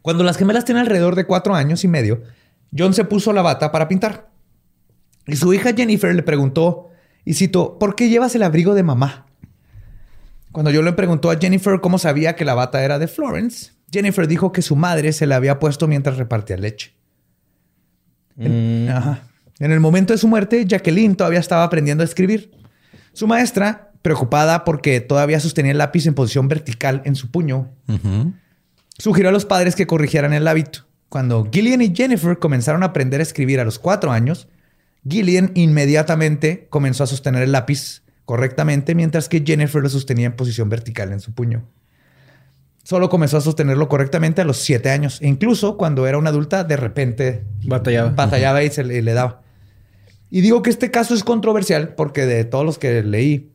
Cuando 0.00 0.22
las 0.22 0.36
gemelas 0.36 0.64
tenían 0.64 0.84
alrededor 0.84 1.16
de 1.16 1.26
cuatro 1.26 1.56
años 1.56 1.82
y 1.82 1.88
medio, 1.88 2.22
John 2.70 2.94
se 2.94 3.02
puso 3.02 3.32
la 3.32 3.42
bata 3.42 3.72
para 3.72 3.88
pintar. 3.88 4.30
Y 5.26 5.34
su 5.34 5.52
hija 5.52 5.72
Jennifer 5.74 6.14
le 6.14 6.22
preguntó, 6.22 6.91
y 7.24 7.34
cito, 7.34 7.78
¿por 7.78 7.94
qué 7.94 8.08
llevas 8.08 8.34
el 8.34 8.42
abrigo 8.42 8.74
de 8.74 8.82
mamá? 8.82 9.26
Cuando 10.50 10.70
John 10.74 10.84
le 10.84 10.92
preguntó 10.92 11.30
a 11.30 11.38
Jennifer 11.38 11.80
cómo 11.80 11.98
sabía 11.98 12.36
que 12.36 12.44
la 12.44 12.54
bata 12.54 12.84
era 12.84 12.98
de 12.98 13.08
Florence, 13.08 13.72
Jennifer 13.90 14.26
dijo 14.26 14.52
que 14.52 14.62
su 14.62 14.76
madre 14.76 15.12
se 15.12 15.26
la 15.26 15.36
había 15.36 15.58
puesto 15.58 15.88
mientras 15.88 16.16
repartía 16.16 16.56
leche. 16.56 16.94
En, 18.36 18.88
ajá. 18.90 19.22
En 19.58 19.70
el 19.70 19.80
momento 19.80 20.12
de 20.12 20.18
su 20.18 20.28
muerte, 20.28 20.64
Jacqueline 20.66 21.14
todavía 21.14 21.38
estaba 21.38 21.64
aprendiendo 21.64 22.02
a 22.02 22.04
escribir. 22.04 22.50
Su 23.12 23.26
maestra, 23.26 23.92
preocupada 24.02 24.64
porque 24.64 25.00
todavía 25.00 25.38
sostenía 25.40 25.72
el 25.72 25.78
lápiz 25.78 26.06
en 26.06 26.14
posición 26.14 26.48
vertical 26.48 27.02
en 27.04 27.14
su 27.14 27.30
puño, 27.30 27.70
sugirió 28.98 29.28
a 29.28 29.32
los 29.32 29.44
padres 29.44 29.76
que 29.76 29.86
corrigieran 29.86 30.32
el 30.32 30.48
hábito. 30.48 30.86
Cuando 31.08 31.48
Gillian 31.52 31.82
y 31.82 31.94
Jennifer 31.94 32.38
comenzaron 32.38 32.82
a 32.82 32.86
aprender 32.86 33.20
a 33.20 33.22
escribir 33.22 33.60
a 33.60 33.64
los 33.64 33.78
cuatro 33.78 34.10
años, 34.10 34.48
Gillian 35.08 35.50
inmediatamente 35.54 36.66
comenzó 36.70 37.04
a 37.04 37.06
sostener 37.06 37.42
el 37.42 37.52
lápiz 37.52 38.02
correctamente, 38.24 38.94
mientras 38.94 39.28
que 39.28 39.42
Jennifer 39.44 39.82
lo 39.82 39.88
sostenía 39.88 40.26
en 40.26 40.36
posición 40.36 40.68
vertical 40.68 41.12
en 41.12 41.20
su 41.20 41.32
puño. 41.32 41.64
Solo 42.84 43.08
comenzó 43.08 43.36
a 43.36 43.40
sostenerlo 43.40 43.88
correctamente 43.88 44.40
a 44.40 44.44
los 44.44 44.58
siete 44.58 44.90
años. 44.90 45.20
E 45.22 45.28
incluso 45.28 45.76
cuando 45.76 46.06
era 46.06 46.18
una 46.18 46.30
adulta, 46.30 46.64
de 46.64 46.76
repente 46.76 47.44
Batallaba. 47.64 48.10
batallaba 48.10 48.62
y 48.64 48.70
se 48.70 48.82
le, 48.84 49.02
le 49.02 49.12
daba. 49.12 49.42
Y 50.30 50.40
digo 50.40 50.62
que 50.62 50.70
este 50.70 50.90
caso 50.90 51.14
es 51.14 51.24
controversial 51.24 51.94
porque 51.94 52.26
de 52.26 52.44
todos 52.44 52.64
los 52.64 52.78
que 52.78 53.02
leí, 53.02 53.52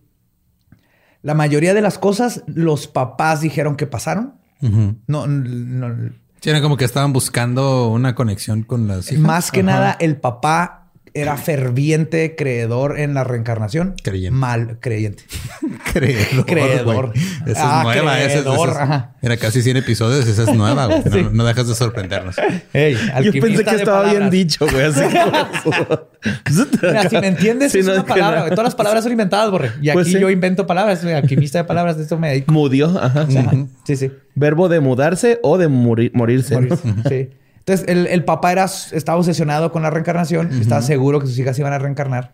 la 1.23 1.33
mayoría 1.33 1.73
de 1.73 1.81
las 1.81 1.97
cosas 1.97 2.43
los 2.47 2.87
papás 2.87 3.41
dijeron 3.41 3.75
que 3.75 3.87
pasaron. 3.87 4.35
Ujú. 4.61 4.95
No, 5.07 5.27
no- 5.27 6.11
Sí, 6.39 6.51
era 6.51 6.61
como 6.61 6.77
que 6.77 6.85
estaban 6.85 7.13
buscando 7.13 7.89
una 7.89 8.13
conexión 8.15 8.61
con 8.63 8.87
las 8.87 9.11
hijas. 9.11 9.21
más 9.23 9.51
que 9.51 9.63
nada 9.63 9.97
el 9.99 10.17
papá 10.17 10.86
era 11.21 11.37
ferviente 11.37 12.35
creedor 12.35 12.99
en 12.99 13.13
la 13.13 13.23
reencarnación. 13.23 13.95
Creyente. 14.03 14.37
Mal 14.37 14.77
creyente. 14.79 15.23
Creedor. 15.93 16.45
Creedor. 16.45 17.13
Esa 17.45 17.81
Ah, 17.81 17.95
es 17.95 18.01
nueva. 18.01 18.19
esa 18.19 18.25
es- 18.27 18.41
creedor, 18.43 18.69
esa 18.69 18.71
es- 18.71 18.83
ajá. 18.83 19.15
Era 19.21 19.37
casi 19.37 19.61
100 19.61 19.77
episodios. 19.77 20.27
Esa 20.27 20.43
es 20.43 20.53
nueva. 20.55 20.85
güey. 20.87 20.97
No, 21.05 21.11
Sí. 21.11 21.27
no 21.31 21.45
dejas 21.45 21.67
de 21.67 21.75
sorprendernos. 21.75 22.35
Yo 22.35 23.31
pensé 23.41 23.63
que 23.63 23.75
estaba 23.75 24.09
bien 24.11 24.29
dicho, 24.29 24.65
güey. 24.71 24.85
Así. 24.85 25.01
Mira, 26.81 27.09
si 27.09 27.17
me 27.17 27.27
entiendes, 27.27 27.73
es 27.75 27.85
no, 27.85 27.93
una 27.93 28.05
palabra. 28.05 28.39
güey. 28.41 28.51
Todas 28.51 28.65
las 28.65 28.75
palabras 28.75 29.03
son 29.03 29.11
inventadas, 29.11 29.49
Borre. 29.51 29.71
Y 29.81 29.89
aquí 29.89 29.93
Pues 29.95 30.07
sí. 30.07 30.19
yo 30.19 30.29
invento 30.29 30.65
palabras. 30.67 30.99
Soy 31.01 31.11
alquimista 31.13 31.59
de 31.59 31.63
palabras. 31.63 31.97
De 31.97 32.03
esto 32.03 32.17
me 32.17 32.29
dedico. 32.29 32.51
Mudió. 32.51 32.97
Ajá. 32.99 33.25
O 33.27 33.31
sea, 33.31 33.51
Sí, 33.85 33.95
sí. 33.95 34.11
Verbo 34.35 34.69
de 34.69 34.79
mudarse 34.79 35.39
o 35.43 35.57
de 35.57 35.67
morir- 35.67 36.11
morirse. 36.13 36.53
Morirse. 36.55 36.83
Sí. 37.09 37.29
Entonces, 37.67 37.85
el, 37.89 38.07
el 38.07 38.23
papá 38.23 38.53
era, 38.53 38.63
estaba 38.63 39.17
obsesionado 39.17 39.73
con 39.73 39.83
la 39.83 39.89
reencarnación. 39.89 40.53
Estaba 40.53 40.81
seguro 40.81 41.19
que 41.19 41.27
sus 41.27 41.37
hijas 41.37 41.59
iban 41.59 41.73
a 41.73 41.77
reencarnar. 41.77 42.33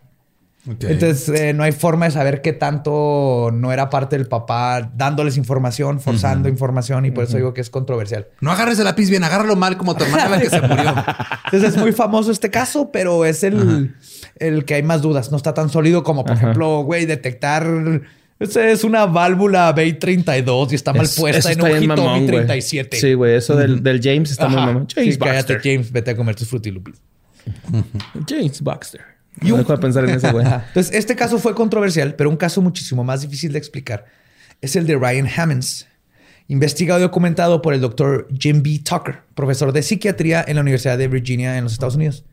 Entonces, 0.64 1.28
eh, 1.28 1.52
no 1.52 1.64
hay 1.64 1.72
forma 1.72 2.06
de 2.06 2.12
saber 2.12 2.40
qué 2.40 2.52
tanto 2.52 3.50
no 3.52 3.72
era 3.72 3.90
parte 3.90 4.16
del 4.16 4.28
papá 4.28 4.92
dándoles 4.94 5.36
información, 5.36 5.98
forzando 6.00 6.48
información. 6.48 7.04
Y 7.04 7.10
por 7.10 7.24
eso 7.24 7.36
digo 7.36 7.52
que 7.52 7.60
es 7.62 7.68
controversial. 7.68 8.28
no 8.40 8.52
agarres 8.52 8.78
el 8.78 8.84
lápiz 8.84 9.10
bien, 9.10 9.24
agárralo 9.24 9.56
mal 9.56 9.76
como 9.76 9.96
tu 9.96 10.04
hermana 10.04 10.28
la 10.28 10.40
que 10.40 10.50
se 10.50 10.60
murió. 10.60 10.94
Entonces, 11.46 11.74
es 11.74 11.76
muy 11.78 11.90
famoso 11.90 12.30
este 12.30 12.50
caso, 12.50 12.92
pero 12.92 13.24
es 13.24 13.42
el, 13.42 13.96
el 14.36 14.64
que 14.64 14.74
hay 14.74 14.84
más 14.84 15.02
dudas. 15.02 15.32
No 15.32 15.36
está 15.36 15.52
tan 15.52 15.68
sólido 15.68 16.04
como, 16.04 16.24
por 16.24 16.36
ejemplo, 16.36 16.82
güey, 16.82 17.06
detectar... 17.06 17.66
Esa 18.44 18.68
es 18.70 18.84
una 18.84 19.06
válvula 19.06 19.74
B32 19.74 20.72
y 20.72 20.74
está 20.74 20.92
mal 20.92 21.04
Es- 21.06 21.16
puesta 21.16 21.50
en 21.52 21.60
un 21.62 21.86
mamón, 21.86 22.06
güey. 22.20 22.26
37. 22.26 22.96
Sí, 22.96 23.14
güey. 23.14 23.34
Eso 23.36 23.56
del, 23.56 23.82
del 23.82 24.00
James 24.02 24.30
está 24.30 24.48
muy 24.48 24.58
Ajá. 24.58 24.66
mamón. 24.66 24.88
Sí, 24.88 24.94
James 24.96 25.18
cállate, 25.18 25.54
Baxter. 25.54 25.72
James. 25.72 25.92
Vete 25.92 26.10
a 26.12 26.16
comer 26.16 26.34
tus 26.36 26.48
frutilupis. 26.48 26.96
James 28.28 28.62
Baxter. 28.62 29.00
No 29.40 29.56
dejo 29.56 29.72
de 29.72 29.78
pensar 29.78 30.04
en 30.04 30.10
ese 30.10 30.30
güey. 30.30 30.46
Entonces, 30.68 30.94
este 30.94 31.16
caso 31.16 31.38
fue 31.38 31.54
controversial, 31.54 32.14
pero 32.14 32.30
un 32.30 32.36
caso 32.36 32.62
muchísimo 32.62 33.02
más 33.04 33.22
difícil 33.22 33.52
de 33.52 33.58
explicar 33.58 34.06
es 34.60 34.76
el 34.76 34.86
de 34.86 34.96
Ryan 34.96 35.28
Hammonds, 35.36 35.86
investigado 36.48 37.00
y 37.00 37.02
documentado 37.02 37.60
por 37.60 37.74
el 37.74 37.80
doctor 37.80 38.28
Jim 38.38 38.62
B. 38.62 38.80
Tucker, 38.84 39.18
profesor 39.34 39.72
de 39.72 39.82
psiquiatría 39.82 40.44
en 40.46 40.54
la 40.56 40.62
Universidad 40.62 40.96
de 40.96 41.08
Virginia 41.08 41.58
en 41.58 41.64
los 41.64 41.72
Estados 41.72 41.96
Unidos. 41.96 42.24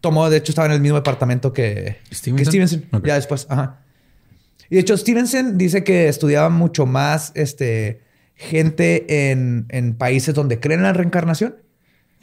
Tomó, 0.00 0.28
de 0.30 0.36
hecho, 0.38 0.52
estaba 0.52 0.66
en 0.66 0.72
el 0.72 0.80
mismo 0.80 0.96
departamento 0.96 1.52
que 1.52 1.98
¿Stevenson? 2.12 2.36
que 2.36 2.44
Stevenson. 2.44 2.84
Ok. 2.92 3.06
Ya 3.06 3.14
después, 3.14 3.46
ajá. 3.48 3.78
Y 4.70 4.74
de 4.76 4.80
hecho, 4.80 4.96
Stevenson 4.96 5.56
dice 5.58 5.84
que 5.84 6.08
estudiaba 6.08 6.48
mucho 6.50 6.86
más 6.86 7.32
este, 7.34 8.02
gente 8.34 9.30
en, 9.30 9.66
en 9.70 9.94
países 9.96 10.34
donde 10.34 10.60
creen 10.60 10.80
en 10.80 10.84
la 10.84 10.92
reencarnación. 10.92 11.56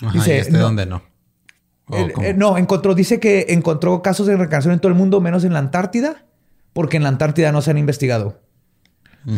Ajá, 0.04 0.14
Dice, 0.14 0.36
¿y 0.36 0.40
este 0.40 0.54
no. 0.54 0.60
dónde 0.60 0.86
no? 0.86 1.04
¿O 1.88 1.98
Eh, 1.98 2.14
eh, 2.22 2.34
no, 2.36 2.58
encontró, 2.58 2.96
dice 2.96 3.20
que 3.20 3.48
encontró 3.50 4.02
casos 4.02 4.28
de 4.28 4.36
reencarnación 4.36 4.74
en 4.74 4.80
todo 4.80 4.92
el 4.92 4.98
mundo, 4.98 5.22
menos 5.22 5.44
en 5.44 5.54
la 5.54 5.60
Antártida, 5.60 6.26
porque 6.74 6.98
en 6.98 7.04
la 7.04 7.10
Antártida 7.10 7.52
no 7.52 7.62
se 7.62 7.72
han 7.72 7.78
investigado. 7.78 8.42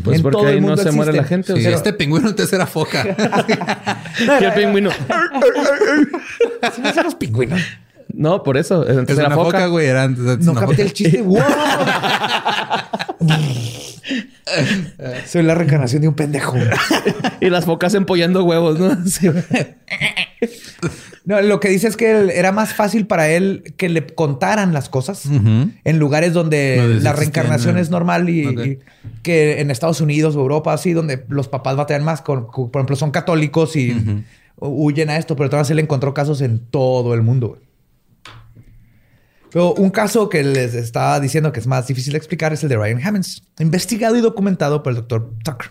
Pues 0.04 0.18
En 0.18 0.24
porque 0.24 0.38
todo 0.38 0.50
el 0.50 0.56
ahí 0.56 0.62
no 0.62 0.68
mundo 0.68 0.84
se 0.84 0.92
muere 0.92 1.14
la 1.14 1.24
gente. 1.24 1.54
o 1.54 1.58
sea, 1.58 1.72
este 1.72 1.94
pingüino 1.94 2.28
antes 2.28 2.52
era 2.52 2.66
foca. 2.66 3.04
el 4.42 4.54
pingüino. 4.54 4.90
No 6.84 6.94
son 6.94 7.04
los 7.06 7.16
pingüinos. 7.16 7.62
No, 8.18 8.42
por 8.42 8.58
eso. 8.58 8.82
Antes 8.82 9.10
Es 9.10 9.18
era 9.20 9.28
una 9.28 9.36
foca. 9.36 9.46
foca, 9.60 9.68
güey. 9.68 9.86
Era 9.88 10.04
antes- 10.04 10.26
antes 10.28 10.46
No 10.46 10.56
capté 10.56 10.82
el 10.82 10.92
chiste. 10.94 11.22
¡Wow! 11.26 11.38
Soy 15.28 15.44
la 15.44 15.56
reencarnación 15.56 16.02
de 16.02 16.08
un 16.08 16.16
pendejo. 16.16 16.56
Y 17.42 17.50
las 17.52 17.66
focas 17.66 17.94
empollando 17.94 18.44
huevos, 18.44 18.80
¿no? 18.80 18.98
Sí. 19.06 19.30
No, 21.26 21.42
lo 21.42 21.60
que 21.60 21.68
dice 21.70 21.88
es 21.88 21.98
que 21.98 22.12
él- 22.12 22.30
era 22.32 22.52
más 22.52 22.74
fácil 22.74 23.06
para 23.06 23.30
él 23.30 23.74
que 23.78 23.90
le 23.90 24.06
contaran 24.08 24.74
las 24.74 24.90
cosas 24.90 25.24
en 25.26 26.00
lugares 26.00 26.34
donde 26.34 27.00
la 27.02 27.14
reencarnación 27.14 27.78
eh. 27.78 27.82
es 27.82 27.90
normal 27.90 28.30
y, 28.30 28.80
que 29.24 29.60
en 29.62 29.70
Estados 29.70 30.00
Unidos 30.02 30.36
o 30.36 30.40
Europa, 30.40 30.74
así, 30.74 30.94
donde 30.94 31.24
los 31.30 31.48
papás 31.50 31.76
batallan 31.76 32.04
más. 32.04 32.22
Con, 32.22 32.48
con- 32.48 32.72
por 32.72 32.80
ejemplo, 32.80 32.96
son 32.96 33.12
católicos 33.12 33.76
y 33.76 34.26
huyen 34.60 35.10
a 35.10 35.18
esto, 35.18 35.36
pero 35.36 35.50
todavía 35.50 35.72
él 35.74 35.80
encontró 35.80 36.14
casos 36.14 36.42
en 36.42 36.60
todo 36.60 37.14
el 37.14 37.22
mundo. 37.22 37.60
Pero 39.58 39.74
un 39.74 39.90
caso 39.90 40.30
que 40.30 40.44
les 40.44 40.76
estaba 40.76 41.20
diciendo 41.20 41.52
que 41.52 41.60
es 41.60 41.66
más 41.66 41.88
difícil 41.88 42.14
de 42.14 42.20
explicar 42.20 42.54
es 42.54 42.62
el 42.62 42.70
de 42.70 42.78
Ryan 42.78 43.02
Hammonds, 43.04 43.42
investigado 43.58 44.16
y 44.16 44.22
documentado 44.22 44.84
por 44.84 44.92
el 44.92 44.98
doctor 44.98 45.34
Tucker. 45.44 45.70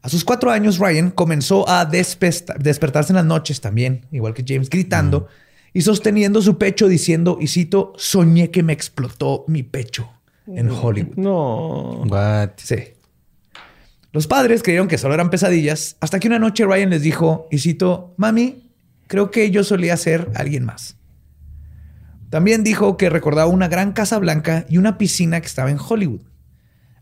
A 0.00 0.08
sus 0.08 0.24
cuatro 0.24 0.52
años, 0.52 0.78
Ryan 0.78 1.10
comenzó 1.10 1.68
a 1.68 1.86
despertarse 1.86 3.10
en 3.10 3.16
las 3.16 3.24
noches 3.24 3.60
también, 3.60 4.06
igual 4.12 4.32
que 4.32 4.44
James, 4.46 4.70
gritando 4.70 5.26
y 5.72 5.80
sosteniendo 5.80 6.40
su 6.40 6.56
pecho 6.56 6.86
diciendo, 6.86 7.38
y 7.40 7.48
cito, 7.48 7.94
soñé 7.96 8.52
que 8.52 8.62
me 8.62 8.72
explotó 8.72 9.44
mi 9.48 9.64
pecho 9.64 10.08
en 10.46 10.70
Hollywood. 10.70 11.16
No. 11.16 12.04
What? 12.08 12.50
Sí. 12.58 12.76
Los 14.12 14.28
padres 14.28 14.62
creyeron 14.62 14.86
que 14.86 14.98
solo 14.98 15.14
eran 15.14 15.30
pesadillas, 15.30 15.96
hasta 15.98 16.20
que 16.20 16.28
una 16.28 16.38
noche 16.38 16.64
Ryan 16.64 16.90
les 16.90 17.02
dijo, 17.02 17.48
y 17.50 17.58
cito, 17.58 18.14
mami, 18.18 18.70
creo 19.08 19.32
que 19.32 19.50
yo 19.50 19.64
solía 19.64 19.96
ser 19.96 20.30
alguien 20.36 20.64
más. 20.64 20.94
También 22.30 22.62
dijo 22.62 22.96
que 22.96 23.10
recordaba 23.10 23.50
una 23.50 23.66
gran 23.66 23.92
casa 23.92 24.16
blanca 24.18 24.64
y 24.68 24.78
una 24.78 24.98
piscina 24.98 25.40
que 25.40 25.48
estaba 25.48 25.70
en 25.70 25.78
Hollywood, 25.78 26.22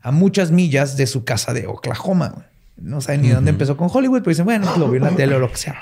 a 0.00 0.10
muchas 0.10 0.50
millas 0.50 0.96
de 0.96 1.06
su 1.06 1.24
casa 1.24 1.52
de 1.52 1.66
Oklahoma. 1.66 2.46
No 2.78 3.02
saben 3.02 3.22
ni 3.22 3.28
dónde 3.28 3.50
empezó 3.50 3.76
con 3.76 3.90
Hollywood, 3.92 4.20
pero 4.20 4.30
dicen, 4.30 4.46
bueno, 4.46 4.64
pues 4.64 4.78
lo 4.78 4.90
vio 4.90 4.96
en 4.96 5.04
la 5.04 5.16
tele 5.16 5.34
o 5.34 5.38
lo 5.38 5.50
que 5.50 5.58
sea. 5.58 5.76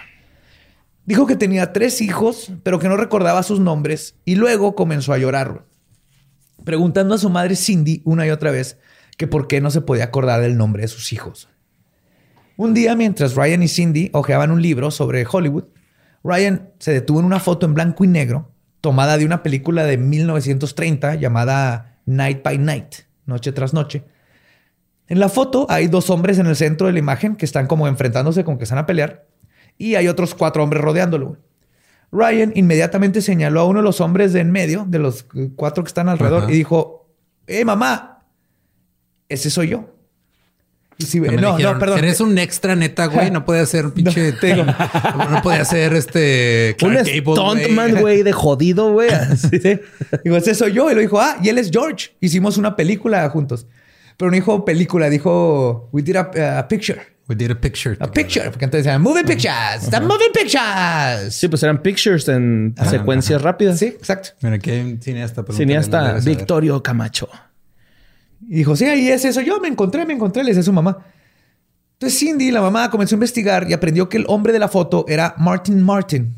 Dijo 1.05 1.28
que 1.28 1.36
tenía 1.36 1.72
tres 1.72 2.01
hijos, 2.01 2.51
pero 2.64 2.80
que 2.80 2.88
no 2.88 2.97
recordaba 2.97 3.44
sus 3.44 3.61
nombres 3.61 4.16
y 4.24 4.34
luego 4.34 4.74
comenzó 4.74 5.12
a 5.12 5.18
llorar. 5.18 5.64
preguntando 6.64 7.14
a 7.14 7.18
su 7.18 7.30
madre 7.30 7.55
Cindy 7.55 8.03
una 8.05 8.26
y 8.26 8.30
otra 8.30 8.51
vez 8.51 8.78
que 9.16 9.28
por 9.28 9.47
qué 9.47 9.61
no 9.61 9.70
se 9.70 9.80
podía 9.80 10.05
acordar 10.05 10.40
del 10.40 10.57
nombre 10.57 10.82
de 10.82 10.88
sus 10.88 11.12
hijos. 11.12 11.49
Un 12.57 12.74
día, 12.74 12.97
mientras 12.97 13.36
Ryan 13.36 13.62
y 13.62 13.68
Cindy 13.68 14.11
hojeaban 14.12 14.51
un 14.51 14.61
libro 14.61 14.90
sobre 14.90 15.24
Hollywood, 15.30 15.66
Ryan 16.24 16.72
se 16.80 16.92
detuvo 16.92 17.20
en 17.20 17.26
una 17.26 17.38
foto 17.38 17.66
en 17.66 17.74
blanco 17.74 18.03
y 18.03 18.09
negro 18.09 18.55
tomada 18.80 19.18
de 19.18 19.24
una 19.26 19.42
película 19.42 19.84
de 19.84 19.98
1930 19.98 21.16
llamada 21.16 21.98
Night 22.06 22.42
by 22.42 22.58
Night, 22.58 22.94
Noche 23.24 23.52
tras 23.52 23.74
Noche. 23.74 24.04
En 25.08 25.20
la 25.20 25.28
foto 25.28 25.66
hay 25.68 25.88
dos 25.88 26.10
hombres 26.10 26.38
en 26.38 26.46
el 26.46 26.56
centro 26.56 26.86
de 26.86 26.92
la 26.92 26.98
imagen 26.98 27.36
que 27.36 27.44
están 27.44 27.66
como 27.66 27.86
enfrentándose 27.88 28.44
con 28.44 28.58
que 28.58 28.64
están 28.64 28.78
a 28.78 28.86
pelear 28.86 29.26
y 29.78 29.94
hay 29.94 30.08
otros 30.08 30.34
cuatro 30.34 30.62
hombres 30.62 30.82
rodeándolo. 30.82 31.36
Ryan 32.12 32.52
inmediatamente 32.54 33.20
señaló 33.20 33.60
a 33.60 33.64
uno 33.64 33.80
de 33.80 33.84
los 33.84 34.00
hombres 34.00 34.32
de 34.32 34.40
en 34.40 34.50
medio, 34.50 34.84
de 34.88 34.98
los 34.98 35.26
cuatro 35.56 35.84
que 35.84 35.88
están 35.88 36.08
alrededor, 36.08 36.44
Ajá. 36.44 36.52
y 36.52 36.54
dijo, 36.54 37.08
¡Eh, 37.46 37.64
mamá! 37.64 38.24
Ese 39.28 39.50
soy 39.50 39.68
yo. 39.68 39.95
No, 40.99 41.32
no, 41.32 41.57
dijeron, 41.57 41.78
perdón. 41.78 41.99
Eres 41.99 42.20
un 42.20 42.38
extra 42.38 42.74
neta, 42.74 43.07
güey. 43.07 43.30
No 43.30 43.44
podía 43.44 43.66
ser 43.66 43.86
un 43.86 43.92
pinche. 43.92 44.32
digo. 44.42 44.64
no 45.30 45.42
podía 45.42 45.64
ser 45.64 45.92
este. 45.92 46.76
Un 46.82 46.90
Clark 46.90 47.07
Gable, 47.07 47.20
stuntman, 47.20 48.01
güey, 48.01 48.22
de 48.22 48.32
jodido, 48.32 48.92
güey. 48.92 49.11
Sí, 49.36 49.59
sí. 49.61 49.80
Digo, 50.24 50.36
ese 50.36 50.55
soy 50.55 50.72
yo. 50.72 50.90
Y 50.90 50.94
lo 50.94 51.01
dijo, 51.01 51.20
ah, 51.20 51.36
y 51.42 51.51
él 51.51 51.59
es 51.59 51.70
George. 51.70 52.11
Hicimos 52.20 52.57
una 52.57 52.76
película 52.76 53.28
juntos. 53.28 53.66
Pero 54.16 54.30
no 54.30 54.34
dijo 54.34 54.64
película, 54.64 55.11
dijo, 55.11 55.90
we 55.92 56.01
did 56.01 56.16
a, 56.16 56.59
a 56.59 56.68
picture. 56.68 57.16
We 57.28 57.34
did 57.34 57.51
a 57.51 57.61
picture. 57.61 57.97
A 58.01 58.11
picture. 58.11 58.51
Porque 58.51 58.64
entonces 58.64 58.84
decían, 58.84 59.03
moving 59.03 59.24
pictures. 59.24 59.90
The 59.90 60.01
moving 60.01 60.32
pictures. 60.32 61.34
Sí, 61.34 61.49
pues 61.49 61.62
eran 61.62 61.82
pictures 61.82 62.26
en 62.28 62.74
secuencias 62.88 63.42
rápidas. 63.42 63.78
Sí, 63.78 63.86
exacto. 63.86 64.30
Mira, 64.40 64.57
aquí 64.57 64.70
hay 64.70 64.80
un 64.80 65.03
cineasta. 65.03 65.44
no 65.47 65.53
Cineasta. 65.53 66.20
Victorio 66.24 66.82
Camacho. 66.82 67.28
Y 68.49 68.57
dijo, 68.57 68.76
sí, 68.76 68.84
ahí 68.84 69.09
ese 69.09 69.32
soy 69.32 69.47
yo. 69.47 69.61
Me 69.61 69.68
encontré, 69.68 70.05
me 70.05 70.14
encontré. 70.14 70.43
Le 70.43 70.51
decía 70.51 70.61
a 70.61 70.64
su 70.64 70.72
mamá. 70.72 70.99
Entonces 71.95 72.18
Cindy, 72.18 72.51
la 72.51 72.61
mamá, 72.61 72.91
comenzó 72.91 73.14
a 73.14 73.16
investigar 73.16 73.66
y 73.68 73.72
aprendió 73.72 74.09
que 74.09 74.18
el 74.18 74.24
hombre 74.28 74.53
de 74.53 74.59
la 74.59 74.68
foto 74.68 75.07
era 75.09 75.34
Martin 75.39 75.82
Martin. 75.82 76.34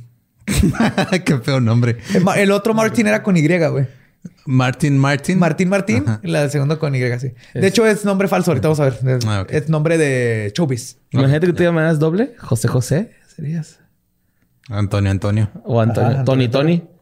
Qué 1.25 1.39
feo 1.39 1.61
nombre. 1.61 1.99
El, 2.37 2.53
otro 2.53 2.75
Martin 2.75 3.07
era 3.07 3.23
con 3.23 3.37
Y, 3.37 3.47
güey. 3.47 3.87
Martin 4.47 4.97
Martin. 4.97 5.39
Martín 5.39 5.69
Martín, 5.69 6.05
Ajá. 6.07 6.21
la 6.23 6.49
segunda 6.49 6.79
con 6.79 6.95
Y, 6.95 7.01
sí. 7.19 7.33
De 7.55 7.67
hecho, 7.67 7.87
es 7.87 8.05
nombre 8.05 8.29
falso. 8.29 8.53
Ahorita 8.53 8.69
vamos 8.69 8.81
a 8.81 8.85
ver. 8.85 9.19
Es, 9.19 9.27
Ah, 9.27 9.47
es 9.49 9.69
nombre 9.69 9.99
de 9.99 10.53
Chubis. 10.55 10.99
Imagínate 11.11 11.49
que 11.49 11.53
tú 11.53 11.63
llamaras 11.65 11.99
doble. 11.99 12.35
José 12.39 12.69
José 12.69 13.11
serías. 13.27 13.81
Antonio 14.69 15.11
Antonio. 15.11 15.51
O 15.65 15.81
Antonio. 15.81 16.11
Ajá, 16.11 16.25
Tony 16.25 16.45
Antonio. 16.45 16.79
Tony. 16.81 16.98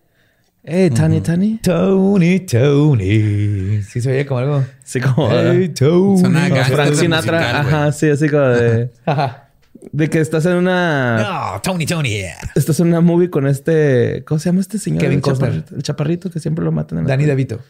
Eh, 0.69 0.91
Tony 0.91 1.21
Tony. 1.21 1.61
Tony, 1.63 2.41
Tony. 2.41 3.83
Sí, 3.85 4.01
se 4.01 4.11
oye 4.11 4.27
como 4.27 4.41
algo. 4.41 4.65
Sí, 4.83 5.01
como. 5.01 5.29
Hey, 5.31 5.69
Tony. 5.69 6.19
Suena 6.19 6.49
como 6.49 6.65
Frank 6.65 6.95
Sinatra. 6.95 7.39
musical. 7.39 7.57
Ajá, 7.67 7.93
sí, 7.93 8.11
así 8.11 8.29
como 8.29 8.43
de. 8.43 8.91
Ajá. 9.07 9.45
De 9.93 10.11
que 10.11 10.19
estás 10.19 10.45
en 10.47 10.55
una. 10.55 11.53
No, 11.55 11.61
Tony, 11.63 11.87
Tony. 11.87 12.23
Estás 12.57 12.81
en 12.81 12.89
una 12.89 13.01
movie 13.01 13.31
con 13.31 13.47
este. 13.47 14.25
¿Cómo 14.27 14.41
se 14.41 14.49
llama 14.49 14.61
este 14.61 14.79
señor? 14.79 15.03
Kevin 15.03 15.21
Costner. 15.21 15.51
chaparrito, 15.51 15.77
el 15.77 15.83
chaparrito 15.85 16.31
que 16.33 16.41
siempre 16.41 16.65
lo 16.65 16.73
matan 16.73 16.99
en 16.99 17.05
la 17.05 17.11
Danny 17.11 17.27
película. 17.27 17.59
DeVito. 17.59 17.65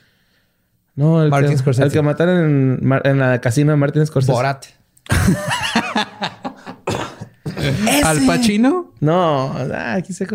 No, 0.94 1.22
el 1.22 1.28
Martin 1.28 1.50
que, 1.50 1.58
Scorsese. 1.58 1.84
el 1.84 1.92
que 1.92 2.00
mataron 2.00 2.78
en, 2.82 3.00
en 3.04 3.18
la 3.18 3.38
casino 3.42 3.72
de 3.72 3.76
Martin 3.76 4.06
Scorsese. 4.06 4.32
Borat. 4.32 4.64
Al 8.04 8.24
Pacino. 8.26 8.94
No, 9.00 9.52
ah, 9.52 9.96
aquí 9.96 10.14
se. 10.14 10.26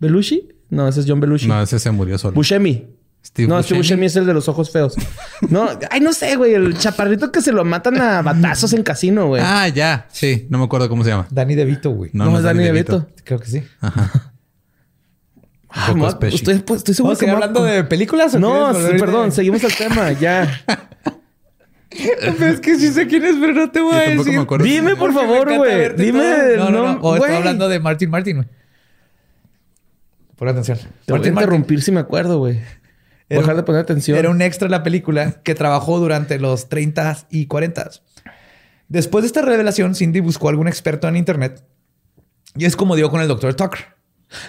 ¿Belushi? 0.00 0.48
No, 0.70 0.86
ese 0.88 1.00
es 1.00 1.06
John 1.08 1.20
Belushi. 1.20 1.46
No, 1.48 1.62
ese 1.62 1.78
se 1.78 1.90
murió 1.90 2.18
solo. 2.18 2.34
Buscemi. 2.34 2.86
Steve 3.24 3.48
no, 3.48 3.62
Steve 3.62 3.78
Buscemi. 3.78 3.78
Buscemi 4.02 4.06
es 4.06 4.16
el 4.16 4.26
de 4.26 4.34
los 4.34 4.48
ojos 4.48 4.70
feos. 4.70 4.94
No, 5.50 5.68
ay, 5.90 6.00
no 6.00 6.12
sé, 6.12 6.36
güey. 6.36 6.54
El 6.54 6.76
chaparrito 6.78 7.32
que 7.32 7.40
se 7.42 7.52
lo 7.52 7.64
matan 7.64 8.00
a 8.00 8.22
batazos 8.22 8.72
en 8.72 8.82
casino, 8.82 9.26
güey. 9.28 9.42
Ah, 9.44 9.68
ya. 9.68 10.06
Sí, 10.10 10.46
no 10.50 10.58
me 10.58 10.64
acuerdo 10.64 10.88
cómo 10.88 11.04
se 11.04 11.10
llama. 11.10 11.26
Danny 11.30 11.54
DeVito, 11.54 11.90
güey. 11.90 12.10
No, 12.12 12.26
no, 12.26 12.30
no 12.32 12.38
es 12.38 12.44
Danny 12.44 12.64
Danny 12.64 12.68
DeVito. 12.78 13.08
Creo 13.24 13.38
que 13.40 13.46
sí. 13.46 13.62
Ah, 15.70 15.86
poco 15.88 15.98
mo- 15.98 16.10
special. 16.10 16.34
estoy, 16.34 16.58
pues, 16.60 16.78
estoy 16.78 16.94
seguro 16.94 17.10
¿Vamos 17.14 17.22
a 17.22 17.24
que 17.26 17.30
hablando 17.30 17.62
de 17.64 17.84
películas 17.84 18.34
o 18.34 18.38
No, 18.38 18.72
sí, 18.74 18.98
perdón, 18.98 19.32
seguimos 19.32 19.62
al 19.64 19.74
tema, 19.74 20.12
ya. 20.12 20.48
Pero 21.90 22.46
es 22.46 22.60
que 22.60 22.76
sí 22.78 22.88
sé 22.92 23.06
quién 23.06 23.24
es, 23.24 23.36
pero 23.40 23.54
no 23.54 23.70
te 23.70 23.80
voy 23.80 23.94
a 23.94 24.00
decir. 24.10 24.38
me. 24.38 24.58
Dime, 24.64 24.94
por 24.96 25.12
favor, 25.12 25.52
güey. 25.56 25.96
Dime 25.96 26.56
No, 26.56 26.70
no, 26.70 26.94
no. 26.94 27.00
O 27.00 27.16
estoy 27.16 27.34
hablando 27.34 27.68
de 27.68 27.80
Martin 27.80 28.10
Martin, 28.10 28.36
güey. 28.36 28.48
Pon 30.38 30.48
atención. 30.48 30.78
Te 31.04 31.12
voy 31.12 31.24
a 31.24 31.28
interrumpir 31.28 31.82
si 31.82 31.90
me 31.92 32.00
acuerdo, 32.00 32.38
güey. 32.38 32.60
Era- 33.28 33.40
dejar 33.40 33.56
de 33.56 33.62
poner 33.64 33.80
atención. 33.82 34.16
Era 34.16 34.30
un 34.30 34.40
extra 34.40 34.66
en 34.66 34.70
la 34.72 34.82
película 34.82 35.42
que 35.42 35.54
trabajó 35.54 35.98
durante 35.98 36.38
los 36.38 36.68
30 36.68 37.26
y 37.30 37.46
40. 37.46 37.90
Después 38.88 39.22
de 39.22 39.26
esta 39.26 39.42
revelación, 39.42 39.94
Cindy 39.94 40.20
buscó 40.20 40.48
a 40.48 40.50
algún 40.52 40.68
experto 40.68 41.08
en 41.08 41.16
internet 41.16 41.62
y 42.56 42.64
es 42.64 42.74
como 42.76 42.96
dio 42.96 43.10
con 43.10 43.20
el 43.20 43.28
doctor 43.28 43.54
Tucker. 43.54 43.80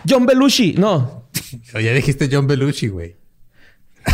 John 0.07 0.25
Belushi. 0.25 0.73
No. 0.77 1.27
Ya 1.73 1.93
dijiste 1.93 2.29
John 2.31 2.45
Belushi, 2.47 2.89
güey. 2.89 3.17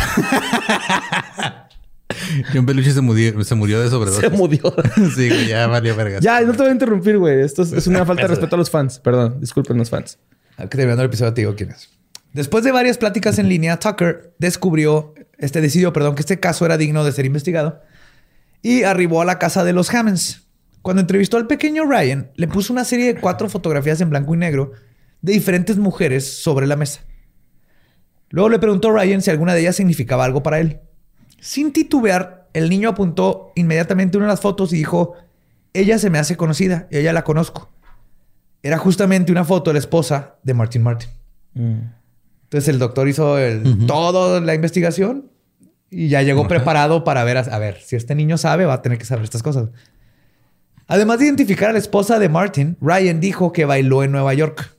John 2.52 2.64
Belushi 2.66 2.92
se 2.92 3.00
murió, 3.02 3.44
se 3.44 3.54
murió 3.54 3.80
de 3.80 3.90
sobredosis. 3.90 4.22
Se 4.22 4.30
murió. 4.30 4.62
sí, 5.14 5.28
güey, 5.28 5.48
ya 5.48 5.66
valió 5.66 5.94
vergas. 5.94 6.22
ya, 6.22 6.40
no 6.40 6.52
te 6.52 6.58
voy 6.58 6.68
a 6.68 6.72
interrumpir, 6.72 7.18
güey. 7.18 7.40
Esto 7.42 7.62
es, 7.62 7.72
es 7.72 7.86
una 7.86 8.04
falta 8.06 8.22
de 8.22 8.28
respeto 8.28 8.54
a 8.56 8.58
los 8.58 8.70
fans. 8.70 8.98
Perdón, 9.00 9.38
disculpen 9.40 9.76
los 9.76 9.90
fans. 9.90 10.18
Terminando 10.56 11.02
el 11.02 11.08
episodio 11.08 11.34
te 11.34 11.42
digo 11.42 11.54
quién 11.54 11.70
es. 11.70 11.90
Después 12.32 12.64
de 12.64 12.72
varias 12.72 12.98
pláticas 12.98 13.38
en 13.38 13.48
línea, 13.48 13.78
Tucker 13.78 14.34
descubrió, 14.38 15.14
este 15.38 15.60
decidió, 15.60 15.92
perdón, 15.92 16.14
que 16.14 16.20
este 16.20 16.40
caso 16.40 16.66
era 16.66 16.76
digno 16.76 17.04
de 17.04 17.12
ser 17.12 17.24
investigado 17.24 17.80
y 18.62 18.82
arribó 18.82 19.22
a 19.22 19.24
la 19.24 19.38
casa 19.38 19.64
de 19.64 19.72
los 19.72 19.92
Hammonds. 19.94 20.48
Cuando 20.82 21.00
entrevistó 21.00 21.36
al 21.36 21.46
pequeño 21.46 21.84
Ryan, 21.84 22.30
le 22.34 22.48
puso 22.48 22.72
una 22.72 22.84
serie 22.84 23.06
de 23.06 23.20
cuatro 23.20 23.48
fotografías 23.48 24.00
en 24.00 24.10
blanco 24.10 24.34
y 24.34 24.38
negro 24.38 24.72
de 25.22 25.32
diferentes 25.32 25.78
mujeres 25.78 26.40
sobre 26.42 26.66
la 26.66 26.76
mesa. 26.76 27.00
Luego 28.28 28.48
le 28.48 28.58
preguntó 28.58 28.88
a 28.88 29.00
Ryan 29.00 29.22
si 29.22 29.30
alguna 29.30 29.54
de 29.54 29.60
ellas 29.60 29.76
significaba 29.76 30.24
algo 30.24 30.42
para 30.42 30.60
él. 30.60 30.80
Sin 31.40 31.72
titubear, 31.72 32.48
el 32.52 32.70
niño 32.70 32.88
apuntó 32.88 33.52
inmediatamente 33.54 34.16
una 34.16 34.26
de 34.26 34.32
las 34.32 34.40
fotos 34.40 34.72
y 34.72 34.76
dijo, 34.76 35.14
ella 35.72 35.98
se 35.98 36.10
me 36.10 36.18
hace 36.18 36.36
conocida, 36.36 36.88
ella 36.90 37.12
la 37.12 37.24
conozco. 37.24 37.72
Era 38.66 38.78
justamente 38.78 39.30
una 39.30 39.44
foto 39.44 39.70
de 39.70 39.74
la 39.74 39.78
esposa 39.78 40.34
de 40.42 40.52
Martin 40.52 40.82
Martin. 40.82 41.08
Entonces 41.54 42.68
el 42.68 42.80
doctor 42.80 43.08
hizo 43.08 43.38
el, 43.38 43.86
toda 43.86 44.40
la 44.40 44.54
investigación 44.54 45.30
y 45.88 46.08
ya 46.08 46.22
llegó 46.22 46.48
preparado 46.48 47.04
para 47.04 47.22
ver, 47.22 47.38
a, 47.38 47.40
a 47.42 47.58
ver, 47.60 47.80
si 47.80 47.94
este 47.94 48.16
niño 48.16 48.38
sabe, 48.38 48.64
va 48.64 48.74
a 48.74 48.82
tener 48.82 48.98
que 48.98 49.04
saber 49.04 49.22
estas 49.22 49.44
cosas. 49.44 49.68
Además 50.88 51.20
de 51.20 51.26
identificar 51.26 51.70
a 51.70 51.72
la 51.74 51.78
esposa 51.78 52.18
de 52.18 52.28
Martin, 52.28 52.76
Ryan 52.80 53.20
dijo 53.20 53.52
que 53.52 53.64
bailó 53.64 54.02
en 54.02 54.10
Nueva 54.10 54.34
York. 54.34 54.74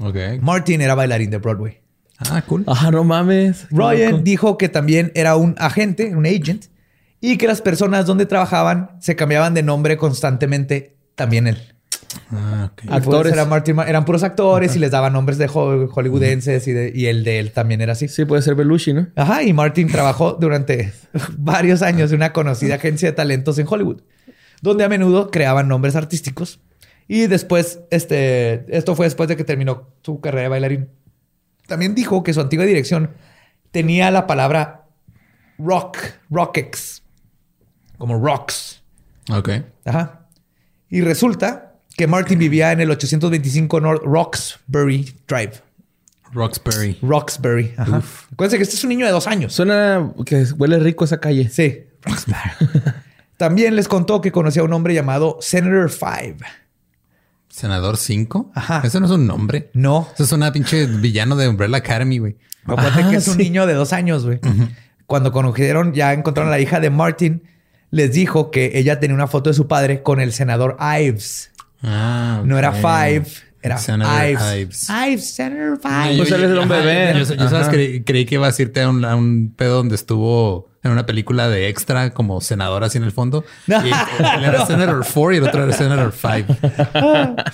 Ok. 0.00 0.16
Martin 0.40 0.80
era 0.80 0.94
bailarín 0.94 1.30
de 1.30 1.38
Broadway. 1.38 1.80
Ah, 2.18 2.42
cool. 2.46 2.62
Ah, 2.68 2.90
no 2.92 3.02
mames. 3.02 3.66
Ryan 3.70 4.12
loco. 4.12 4.22
dijo 4.22 4.58
que 4.58 4.68
también 4.68 5.10
era 5.16 5.34
un 5.34 5.56
agente, 5.58 6.14
un 6.14 6.24
agent, 6.24 6.66
y 7.20 7.36
que 7.36 7.48
las 7.48 7.62
personas 7.62 8.06
donde 8.06 8.26
trabajaban 8.26 8.92
se 9.00 9.16
cambiaban 9.16 9.54
de 9.54 9.64
nombre 9.64 9.96
constantemente, 9.96 10.96
también 11.16 11.48
él. 11.48 11.58
Ah, 12.30 12.70
ok. 12.72 12.84
Y 12.84 12.86
pues 12.86 12.98
Actores. 13.02 13.32
era 13.32 13.44
Martin 13.44 13.76
Ma- 13.76 13.84
eran 13.88 14.04
puros 14.04 14.22
actores 14.22 14.74
y 14.74 14.78
les 14.78 14.90
daban 14.90 15.12
nombres 15.12 15.36
de 15.38 15.46
ho- 15.52 15.88
hollywoodenses 15.88 16.66
y, 16.66 16.72
de- 16.72 16.92
y 16.94 17.06
el 17.06 17.22
de 17.24 17.38
él 17.38 17.52
también 17.52 17.80
era 17.80 17.92
así. 17.92 18.08
Sí, 18.08 18.24
puede 18.24 18.42
ser 18.42 18.54
Belushi, 18.54 18.92
¿no? 18.94 19.08
Ajá, 19.16 19.42
y 19.42 19.52
Martin 19.52 19.88
trabajó 19.88 20.32
durante 20.32 20.92
varios 21.36 21.82
años 21.82 22.10
en 22.10 22.16
una 22.16 22.32
conocida 22.32 22.76
agencia 22.76 23.10
de 23.10 23.12
talentos 23.16 23.58
en 23.58 23.66
Hollywood, 23.68 24.02
donde 24.62 24.84
a 24.84 24.88
menudo 24.88 25.30
creaban 25.30 25.68
nombres 25.68 25.96
artísticos. 25.96 26.60
Y 27.06 27.26
después, 27.26 27.80
este, 27.90 28.64
esto 28.76 28.94
fue 28.94 29.06
después 29.06 29.28
de 29.28 29.36
que 29.36 29.44
terminó 29.44 29.88
su 30.02 30.20
carrera 30.20 30.42
de 30.44 30.48
bailarín. 30.48 30.88
También 31.66 31.94
dijo 31.94 32.22
que 32.22 32.32
su 32.34 32.40
antigua 32.40 32.64
dirección 32.64 33.10
tenía 33.70 34.10
la 34.10 34.26
palabra 34.26 34.86
rock, 35.58 35.98
rockex, 36.30 37.02
como 37.98 38.18
rocks. 38.18 38.82
Ok. 39.30 39.50
Ajá. 39.84 40.26
Y 40.90 41.00
resulta 41.02 41.67
que 41.98 42.06
Martin 42.06 42.38
vivía 42.38 42.70
en 42.70 42.80
el 42.80 42.90
825 42.92 43.80
North 43.80 44.02
Roxbury 44.04 45.12
Drive. 45.26 45.52
Roxbury. 46.32 46.96
Roxbury. 47.02 47.74
Ajá. 47.76 48.02
Acuérdense 48.32 48.56
que 48.56 48.62
este 48.62 48.76
es 48.76 48.84
un 48.84 48.90
niño 48.90 49.04
de 49.04 49.10
dos 49.12 49.26
años. 49.26 49.52
Suena 49.52 50.12
que 50.24 50.44
huele 50.56 50.78
rico 50.78 51.04
esa 51.04 51.18
calle. 51.18 51.48
Sí. 51.50 51.86
También 53.36 53.74
les 53.76 53.88
contó 53.88 54.20
que 54.20 54.30
conocía 54.30 54.62
a 54.62 54.64
un 54.64 54.72
hombre 54.72 54.94
llamado 54.94 55.38
Senator 55.40 55.90
Five. 55.90 56.36
Senador 57.48 57.96
5. 57.96 58.52
Ajá. 58.54 58.82
Eso 58.84 59.00
no 59.00 59.06
es 59.06 59.12
un 59.12 59.26
nombre. 59.26 59.70
No. 59.74 60.08
Eso 60.14 60.22
es 60.22 60.32
una 60.32 60.52
pinche 60.52 60.86
villano 60.86 61.34
de 61.34 61.48
Umbrella 61.48 61.78
Academy, 61.78 62.18
güey. 62.18 62.36
Acuérdate 62.64 63.02
Ah, 63.04 63.10
que 63.10 63.16
es 63.16 63.26
un 63.26 63.34
sí. 63.36 63.42
niño 63.42 63.66
de 63.66 63.74
dos 63.74 63.92
años, 63.92 64.24
güey. 64.24 64.38
Cuando 65.06 65.32
conocieron, 65.32 65.94
ya 65.94 66.12
encontraron 66.12 66.52
a 66.52 66.56
la 66.56 66.60
hija 66.60 66.78
de 66.78 66.90
Martin, 66.90 67.42
les 67.90 68.12
dijo 68.12 68.52
que 68.52 68.72
ella 68.78 69.00
tenía 69.00 69.14
una 69.14 69.26
foto 69.26 69.50
de 69.50 69.54
su 69.54 69.66
padre 69.66 70.02
con 70.04 70.20
el 70.20 70.32
senador 70.32 70.76
Ives. 71.00 71.50
Ah, 71.82 72.42
No 72.44 72.58
era. 72.58 72.72
Five, 72.72 73.26
era 73.60 73.78
Senator 73.78 74.28
Ives. 74.28 74.54
Ives. 74.56 74.88
Ives, 74.88 75.34
Senator 75.34 75.78
Five. 75.80 76.16
Pues 76.16 76.30
él 76.32 76.44
es 76.44 76.50
el 76.50 76.58
hombre 76.58 76.78
ajá, 76.78 76.86
bebé. 76.86 77.24
Yo, 77.24 77.34
yo 77.34 77.48
sabes, 77.48 77.68
creí, 77.68 78.02
creí 78.02 78.24
que 78.24 78.36
ibas 78.36 78.58
a 78.58 78.62
irte 78.62 78.82
a 78.82 78.88
un, 78.88 79.04
a 79.04 79.16
un 79.16 79.52
pedo 79.56 79.76
donde 79.76 79.94
estuvo 79.94 80.68
en 80.82 80.92
una 80.92 81.06
película 81.06 81.48
de 81.48 81.68
extra 81.68 82.14
como 82.14 82.40
senador 82.40 82.84
así 82.84 82.98
en 82.98 83.04
el 83.04 83.12
fondo. 83.12 83.44
No. 83.66 83.84
Y 83.86 83.88
él 83.88 84.44
era 84.44 84.64
Senator 84.66 85.04
4 85.04 85.32
y 85.32 85.36
el 85.36 85.44
otro 85.44 85.64
era 85.64 85.72
Senator 85.72 86.12
5. 86.12 86.56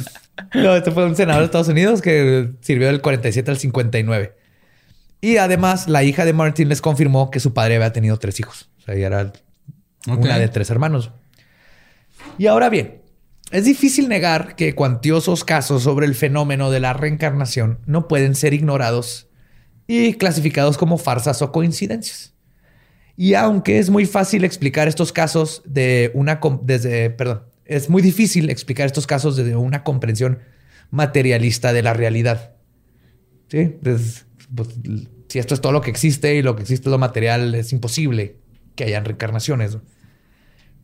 No, 0.53 0.75
este 0.75 0.91
fue 0.91 1.05
un 1.05 1.15
senador 1.15 1.43
de 1.43 1.47
Estados 1.47 1.69
Unidos 1.69 2.03
que 2.03 2.51
sirvió 2.61 2.89
del 2.89 3.01
47 3.01 3.51
al 3.51 3.57
59. 3.57 4.37
Y 5.21 5.37
además, 5.37 5.89
la 5.89 6.03
hija 6.03 6.25
de 6.25 6.33
Martin 6.33 6.69
les 6.69 6.81
confirmó 6.81 7.31
que 7.31 7.41
su 7.41 7.55
padre 7.55 7.77
había 7.77 7.93
tenido 7.93 8.19
tres 8.19 8.41
hijos. 8.41 8.69
O 8.79 8.83
sea, 8.83 8.95
ella 8.95 9.07
era 9.07 9.33
una 10.07 10.39
de 10.39 10.49
tres 10.49 10.71
hermanos. 10.71 11.13
Y 12.37 12.47
ahora 12.47 12.69
bien, 12.69 13.01
es 13.51 13.65
difícil 13.65 14.09
negar 14.09 14.57
que 14.57 14.75
cuantiosos 14.75 15.45
casos 15.45 15.83
sobre 15.83 16.07
el 16.07 16.15
fenómeno 16.15 16.71
de 16.71 16.81
la 16.81 16.93
reencarnación 16.93 17.79
no 17.87 18.09
pueden 18.09 18.35
ser 18.35 18.55
ignorados 18.55 19.29
y 19.87 20.15
clasificados 20.15 20.79
como 20.79 20.99
farsas 20.99 21.43
o 21.43 21.53
coincidencias. 21.53 22.35
Y 23.17 23.35
aunque 23.35 23.79
es 23.79 23.91
muy 23.91 24.07
fácil 24.07 24.45
explicar 24.45 24.89
estos 24.89 25.13
casos 25.13 25.63
de 25.67 26.11
una 26.15 26.41
desde, 26.63 27.11
perdón, 27.11 27.45
es 27.65 27.89
muy 27.89 28.03
difícil 28.03 28.51
explicar 28.51 28.87
estos 28.87 29.07
casos 29.07 29.39
una 29.39 29.85
comprensión 29.85 30.41
materialista 30.91 31.73
de 31.73 31.83
la 31.83 31.93
realidad. 31.93 32.55
Sí, 33.49 33.77
Pues, 33.83 34.27
pues, 34.55 34.69
si 35.29 35.39
esto 35.39 35.55
es 35.55 35.61
todo 35.61 35.73
lo 35.73 35.81
que 35.81 35.91
existe 35.91 36.35
y 36.35 36.43
lo 36.43 36.57
que 36.57 36.63
existe 36.63 36.89
es 36.89 36.91
lo 36.91 36.99
material, 36.99 37.55
es 37.55 37.73
imposible 37.73 38.37
que 38.75 38.85
hayan 38.85 39.05
reencarnaciones. 39.05 39.79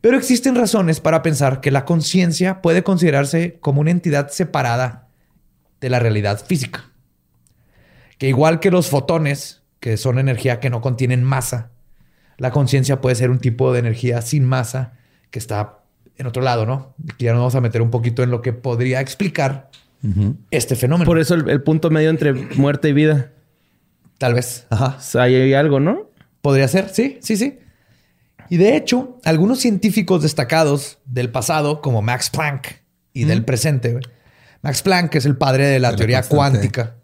Pero 0.01 0.17
existen 0.17 0.55
razones 0.55 0.99
para 0.99 1.21
pensar 1.21 1.61
que 1.61 1.71
la 1.71 1.85
conciencia 1.85 2.61
puede 2.61 2.83
considerarse 2.83 3.57
como 3.61 3.81
una 3.81 3.91
entidad 3.91 4.29
separada 4.29 5.07
de 5.79 5.89
la 5.89 5.99
realidad 5.99 6.43
física. 6.43 6.85
Que 8.17 8.27
igual 8.27 8.59
que 8.59 8.71
los 8.71 8.89
fotones, 8.89 9.61
que 9.79 9.97
son 9.97 10.17
energía 10.17 10.59
que 10.59 10.71
no 10.71 10.81
contienen 10.81 11.23
masa, 11.23 11.71
la 12.37 12.51
conciencia 12.51 13.01
puede 13.01 13.15
ser 13.15 13.29
un 13.29 13.39
tipo 13.39 13.71
de 13.71 13.79
energía 13.79 14.21
sin 14.21 14.45
masa 14.45 14.93
que 15.29 15.37
está 15.37 15.79
en 16.17 16.25
otro 16.25 16.41
lado, 16.41 16.65
¿no? 16.65 16.95
Aquí 17.13 17.25
ya 17.25 17.33
nos 17.33 17.39
vamos 17.39 17.55
a 17.55 17.61
meter 17.61 17.81
un 17.81 17.91
poquito 17.91 18.23
en 18.23 18.31
lo 18.31 18.41
que 18.41 18.53
podría 18.53 19.01
explicar 19.01 19.69
este 20.49 20.75
fenómeno. 20.75 21.05
Por 21.05 21.19
eso 21.19 21.35
el, 21.35 21.47
el 21.47 21.61
punto 21.61 21.91
medio 21.91 22.09
entre 22.09 22.33
muerte 22.33 22.89
y 22.89 22.93
vida. 22.93 23.31
Tal 24.17 24.33
vez. 24.33 24.65
Ajá. 24.71 24.95
O 24.97 25.01
sea, 25.01 25.23
ahí 25.23 25.35
hay 25.35 25.53
algo, 25.53 25.79
¿no? 25.79 26.09
Podría 26.41 26.67
ser, 26.67 26.89
sí, 26.89 27.17
sí, 27.21 27.37
sí. 27.37 27.59
Y 28.51 28.57
de 28.57 28.75
hecho, 28.75 29.17
algunos 29.23 29.61
científicos 29.61 30.23
destacados 30.23 30.97
del 31.05 31.31
pasado, 31.31 31.79
como 31.79 32.01
Max 32.01 32.29
Planck, 32.29 32.81
y 33.13 33.23
del 33.23 33.45
presente, 33.45 33.93
güey. 33.93 34.03
Max 34.61 34.81
Planck 34.81 35.15
es 35.15 35.25
el 35.25 35.37
padre 35.37 35.67
de 35.67 35.79
la 35.79 35.91
De 35.91 35.95
teoría 35.97 36.21
cuántica. 36.21 36.97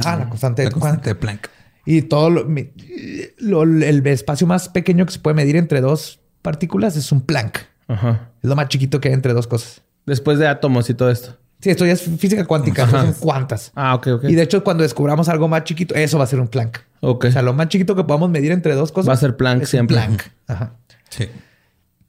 Ajá, 0.00 0.16
la 0.16 0.30
constante, 0.30 0.62
La 0.62 0.70
de 0.70 0.72
constante 0.72 1.10
de 1.10 1.14
Planck. 1.14 1.50
Y 1.84 2.00
todo 2.00 2.30
lo, 2.30 3.62
el 3.64 4.06
espacio 4.06 4.46
más 4.46 4.70
pequeño 4.70 5.04
que 5.04 5.12
se 5.12 5.18
puede 5.18 5.34
medir 5.34 5.56
entre 5.56 5.82
dos 5.82 6.20
partículas 6.40 6.96
es 6.96 7.12
un 7.12 7.20
Planck. 7.20 7.58
Ajá. 7.86 8.30
Es 8.42 8.48
lo 8.48 8.56
más 8.56 8.68
chiquito 8.68 8.98
que 8.98 9.08
hay 9.08 9.14
entre 9.14 9.34
dos 9.34 9.46
cosas. 9.46 9.82
Después 10.06 10.38
de 10.38 10.48
átomos 10.48 10.88
y 10.88 10.94
todo 10.94 11.10
esto. 11.10 11.36
Sí, 11.60 11.68
esto 11.68 11.84
ya 11.84 11.92
es 11.92 12.00
física 12.18 12.46
cuántica, 12.46 12.84
Ajá. 12.84 13.02
son 13.02 13.12
cuantas. 13.12 13.72
Ah, 13.74 13.94
ok, 13.94 14.06
ok. 14.06 14.24
Y 14.24 14.36
de 14.36 14.42
hecho, 14.42 14.64
cuando 14.64 14.82
descubramos 14.82 15.28
algo 15.28 15.48
más 15.48 15.64
chiquito, 15.64 15.94
eso 15.94 16.16
va 16.16 16.24
a 16.24 16.28
ser 16.28 16.40
un 16.40 16.48
Planck. 16.48 16.80
Ok. 17.00 17.26
O 17.26 17.30
sea, 17.30 17.42
lo 17.42 17.52
más 17.52 17.68
chiquito 17.68 17.94
que 17.94 18.04
podamos 18.04 18.30
medir 18.30 18.52
entre 18.52 18.74
dos 18.74 18.90
cosas 18.90 19.10
Va 19.10 19.12
a 19.12 19.18
ser 19.18 19.36
Planck 19.36 19.64
siempre. 19.64 19.96
Planck. 19.98 20.22
Ajá. 20.46 20.72
Sí. 21.16 21.28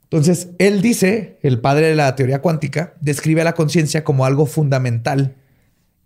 Entonces, 0.04 0.50
él 0.60 0.82
dice, 0.82 1.40
el 1.42 1.60
padre 1.60 1.88
de 1.88 1.96
la 1.96 2.16
teoría 2.16 2.42
cuántica, 2.42 2.94
describe 3.02 3.42
a 3.42 3.44
la 3.44 3.54
conciencia 3.54 4.04
como 4.04 4.26
algo 4.26 4.46
fundamental 4.46 5.36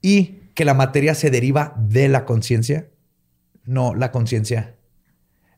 y 0.02 0.40
que 0.56 0.66
la 0.66 0.74
materia 0.74 1.14
se 1.16 1.30
deriva 1.30 1.76
de 1.78 2.08
la 2.10 2.26
conciencia, 2.26 2.88
no 3.66 3.94
la 3.96 4.12
conciencia. 4.12 4.76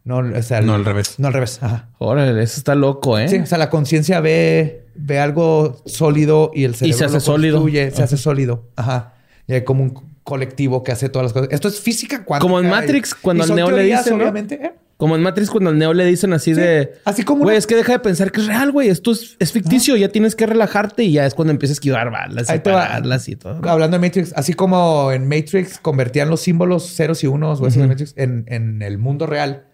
No, 0.03 0.17
o 0.17 0.41
sea, 0.41 0.57
el- 0.59 0.65
No 0.65 0.73
al 0.73 0.83
revés. 0.83 1.15
No 1.19 1.27
al 1.27 1.33
revés. 1.33 1.59
Ajá. 1.61 1.89
Órale, 1.99 2.41
eso 2.43 2.57
está 2.57 2.73
loco, 2.73 3.19
¿eh? 3.19 3.27
Sí, 3.29 3.37
o 3.37 3.45
sea, 3.45 3.59
la 3.59 3.69
conciencia 3.69 4.19
ve, 4.19 4.87
ve 4.95 5.19
algo 5.19 5.81
sólido 5.85 6.51
y 6.55 6.63
el 6.63 6.73
cerebro 6.75 6.97
se 6.97 7.05
hace 7.05 7.13
lo 7.13 7.19
sólido. 7.19 7.67
se 7.69 7.87
Ajá. 7.93 8.03
hace 8.05 8.17
sólido. 8.17 8.67
Ajá. 8.75 9.13
Y 9.47 9.53
hay 9.53 9.63
como 9.63 9.83
un 9.83 9.93
colectivo 10.23 10.83
que 10.83 10.91
hace 10.91 11.07
todas 11.09 11.25
las 11.25 11.33
cosas. 11.33 11.49
Esto 11.51 11.67
es 11.67 11.79
física 11.79 12.25
cuántica. 12.25 12.41
Como 12.47 12.59
en 12.59 12.65
y- 12.65 12.69
Matrix, 12.69 13.13
cuando 13.13 13.45
y 13.45 13.49
al 13.51 13.55
Neo 13.55 13.71
le 13.71 13.83
dicen, 13.83 14.13
¿no? 14.17 14.23
obviamente. 14.23 14.55
¿eh? 14.55 14.73
Como 15.01 15.15
en 15.15 15.23
Matrix 15.23 15.49
cuando 15.49 15.71
al 15.71 15.79
Neo 15.79 15.95
le 15.95 16.05
dicen 16.05 16.31
así 16.31 16.53
Sí, 16.53 16.61
de... 16.61 16.93
así 17.05 17.23
como 17.23 17.43
Güey, 17.43 17.57
es 17.57 17.65
que 17.65 17.75
deja 17.75 17.93
de 17.93 17.99
pensar 18.01 18.31
que 18.31 18.39
es 18.39 18.45
real, 18.45 18.71
güey. 18.71 18.87
Esto 18.87 19.13
es, 19.13 19.35
es 19.39 19.51
ficticio. 19.51 19.95
Ya 19.97 20.09
tienes 20.09 20.35
que 20.35 20.45
relajarte 20.45 21.03
y 21.03 21.13
ya 21.13 21.25
es 21.25 21.33
cuando 21.33 21.51
empiezas 21.51 21.71
a 21.71 21.77
esquivar 21.77 22.11
balas 22.11 22.53
y 22.53 22.59
pararlas 22.59 23.27
y 23.27 23.35
todo. 23.35 23.67
Hablando 23.67 23.97
de 23.97 24.07
Matrix, 24.07 24.31
así 24.35 24.53
como 24.53 25.11
en 25.11 25.27
Matrix 25.27 25.79
convertían 25.79 26.29
los 26.29 26.41
símbolos 26.41 26.85
ceros 26.95 27.23
y 27.23 27.27
unos 27.27 27.59
o 27.61 27.65
eso 27.65 27.79
de 27.79 27.87
Matrix 27.87 28.13
en, 28.15 28.45
en 28.47 28.83
el 28.83 28.99
mundo 28.99 29.25
real, 29.25 29.65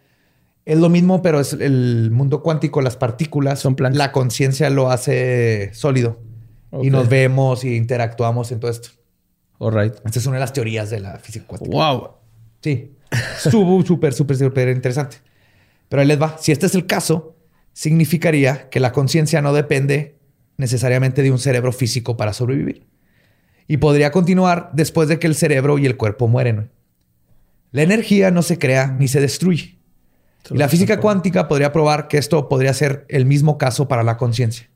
es 0.63 0.77
lo 0.77 0.87
mismo, 0.87 1.21
pero 1.21 1.41
es 1.41 1.51
el 1.51 2.09
mundo 2.09 2.41
cuántico, 2.41 2.81
las 2.81 2.95
partículas, 2.95 3.59
Son 3.59 3.75
planos. 3.75 3.97
la 3.97 4.13
conciencia 4.13 4.69
lo 4.69 4.91
hace 4.91 5.71
sólido 5.73 6.21
y 6.81 6.89
nos 6.89 7.09
vemos 7.09 7.65
y 7.65 7.75
interactuamos 7.75 8.53
en 8.53 8.61
todo 8.61 8.71
esto. 8.71 8.91
All 9.57 9.73
right. 9.73 9.93
Esta 10.05 10.19
es 10.19 10.25
una 10.25 10.37
de 10.37 10.39
las 10.41 10.53
teorías 10.53 10.89
de 10.89 11.01
la 11.01 11.19
física 11.19 11.45
cuántica. 11.45 11.69
Wow. 11.75 12.11
Sí, 12.61 12.93
súper, 13.39 14.13
súper, 14.13 14.37
súper 14.37 14.69
interesante. 14.69 15.17
Pero 15.89 16.01
ahí 16.01 16.07
les 16.07 16.21
va. 16.21 16.37
Si 16.39 16.51
este 16.51 16.65
es 16.65 16.75
el 16.75 16.85
caso, 16.85 17.35
significaría 17.73 18.69
que 18.69 18.79
la 18.79 18.91
conciencia 18.91 19.41
no 19.41 19.53
depende 19.53 20.17
necesariamente 20.57 21.21
de 21.21 21.31
un 21.31 21.39
cerebro 21.39 21.71
físico 21.71 22.17
para 22.17 22.33
sobrevivir. 22.33 22.87
Y 23.67 23.77
podría 23.77 24.11
continuar 24.11 24.71
después 24.73 25.07
de 25.09 25.19
que 25.19 25.27
el 25.27 25.35
cerebro 25.35 25.77
y 25.77 25.85
el 25.85 25.97
cuerpo 25.97 26.27
mueren. 26.27 26.71
La 27.71 27.83
energía 27.83 28.31
no 28.31 28.41
se 28.41 28.57
crea 28.57 28.95
ni 28.97 29.07
se 29.07 29.21
destruye. 29.21 29.77
Y 30.49 30.57
la 30.57 30.69
física 30.69 30.99
cuántica 30.99 31.47
podría 31.47 31.73
probar 31.73 32.07
que 32.07 32.17
esto 32.17 32.47
podría 32.47 32.73
ser 32.73 33.05
el 33.09 33.25
mismo 33.25 33.57
caso 33.57 33.87
para 33.87 34.03
la 34.03 34.17
conciencia. 34.17 34.69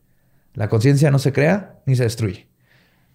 La 0.54 0.68
conciencia 0.68 1.10
no 1.12 1.20
se 1.20 1.32
crea 1.32 1.80
ni 1.86 1.96
se 1.96 2.04
destruye. 2.04 2.51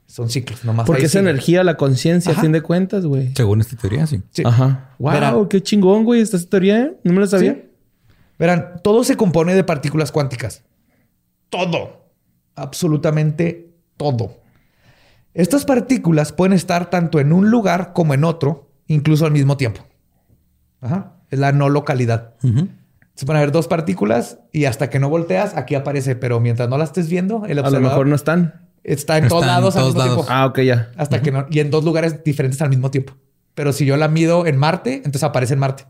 Son 0.07 0.31
ciclos, 0.31 0.65
nomás. 0.65 0.87
Porque 0.87 1.07
esa 1.07 1.19
sigue. 1.19 1.31
energía, 1.31 1.65
la 1.65 1.77
conciencia, 1.77 2.33
a 2.33 2.37
fin 2.37 2.53
de 2.53 2.63
cuentas, 2.63 3.05
güey. 3.05 3.33
Según 3.35 3.61
esta 3.61 3.77
teoría, 3.77 4.07
sí. 4.07 4.23
Sí. 4.31 4.43
Ajá. 4.47 4.95
Wow, 4.99 5.13
Verán. 5.13 5.49
qué 5.49 5.63
chingón, 5.63 6.05
güey. 6.05 6.21
Esta 6.21 6.39
teoría, 6.39 6.81
¿eh? 6.81 6.97
No 7.03 7.13
me 7.13 7.21
la 7.21 7.27
sabía. 7.27 7.55
Sí. 7.55 7.63
Verán, 8.39 8.81
todo 8.83 9.03
se 9.03 9.17
compone 9.17 9.55
de 9.55 9.65
partículas 9.65 10.13
cuánticas. 10.13 10.63
Todo. 11.51 12.07
Absolutamente 12.55 13.75
todo. 13.97 14.35
Estas 15.35 15.65
partículas 15.65 16.33
pueden 16.33 16.53
estar 16.53 16.89
tanto 16.89 17.21
en 17.21 17.33
un 17.33 17.51
lugar 17.51 17.93
como 17.93 18.15
en 18.15 18.25
otro, 18.25 18.71
incluso 18.87 19.27
al 19.27 19.33
mismo 19.33 19.57
tiempo. 19.57 19.83
Ajá. 20.81 21.17
Es 21.31 21.39
la 21.39 21.53
no 21.53 21.69
localidad. 21.69 22.35
Se 23.15 23.27
van 23.27 23.37
a 23.37 23.41
ver 23.41 23.51
dos 23.53 23.67
partículas 23.69 24.39
y 24.53 24.67
hasta 24.67 24.89
que 24.89 24.99
no 24.99 25.09
volteas, 25.09 25.57
aquí 25.57 25.75
aparece, 25.75 26.17
pero 26.17 26.39
mientras 26.39 26.69
no 26.69 26.79
la 26.79 26.85
estés 26.85 27.09
viendo, 27.09 27.45
el 27.47 27.59
A 27.59 27.63
lo 27.63 27.69
observador 27.69 27.83
mejor 27.83 28.07
no 28.07 28.15
están. 28.15 28.66
Está 28.87 29.19
en 29.19 29.25
Está 29.25 29.29
todos 29.31 29.43
en 29.43 29.49
lados 29.49 29.77
al 29.77 29.85
mismo 29.85 29.99
lados. 29.99 30.15
tiempo. 30.17 30.33
Ah, 30.33 30.47
ok, 30.47 30.61
ya. 30.61 30.91
Hasta 30.97 31.21
que 31.23 31.31
no, 31.33 31.47
y 31.51 31.61
en 31.61 31.71
dos 31.71 31.85
lugares 31.85 32.25
diferentes 32.25 32.61
al 32.63 32.71
mismo 32.71 32.91
tiempo. 32.91 33.15
Pero 33.55 33.73
si 33.73 33.85
yo 33.87 33.97
la 33.97 34.09
mido 34.09 34.47
en 34.47 34.57
Marte, 34.57 34.97
entonces 34.97 35.23
aparece 35.23 35.55
en 35.55 35.61
Marte. 35.61 35.85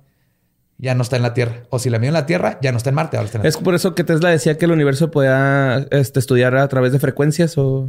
Ya 0.79 0.95
no 0.95 1.03
está 1.03 1.17
en 1.17 1.23
la 1.23 1.33
Tierra. 1.35 1.63
O 1.71 1.79
si 1.79 1.89
la 1.91 1.99
mido 1.99 2.09
en 2.11 2.15
la 2.15 2.27
Tierra, 2.27 2.59
ya 2.63 2.71
no 2.71 2.79
está 2.79 2.91
en 2.91 2.97
Marte, 2.97 3.17
ahora 3.17 3.27
está 3.27 3.39
en 3.39 3.43
la 3.45 3.49
Es 3.49 3.57
por 3.57 3.75
eso 3.75 3.95
que 3.95 4.05
Tesla 4.05 4.29
decía 4.29 4.59
que 4.59 4.67
el 4.67 4.73
universo 4.73 5.11
podía 5.11 5.87
este, 5.91 6.21
estudiar 6.21 6.57
a 6.57 6.69
través 6.69 6.93
de 6.93 6.99
frecuencias 6.99 7.57
o... 7.57 7.89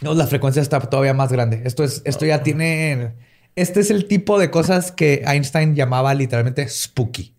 No, 0.00 0.14
la 0.14 0.26
frecuencia 0.26 0.62
está 0.62 0.80
todavía 0.80 1.12
más 1.12 1.30
grande. 1.30 1.60
Esto 1.64 1.84
es, 1.84 2.00
esto 2.06 2.24
ya 2.24 2.42
tiene. 2.42 3.12
Este 3.54 3.80
es 3.80 3.90
el 3.90 4.06
tipo 4.06 4.38
de 4.38 4.50
cosas 4.50 4.92
que 4.92 5.22
Einstein 5.26 5.74
llamaba 5.74 6.14
literalmente 6.14 6.66
spooky. 6.68 7.34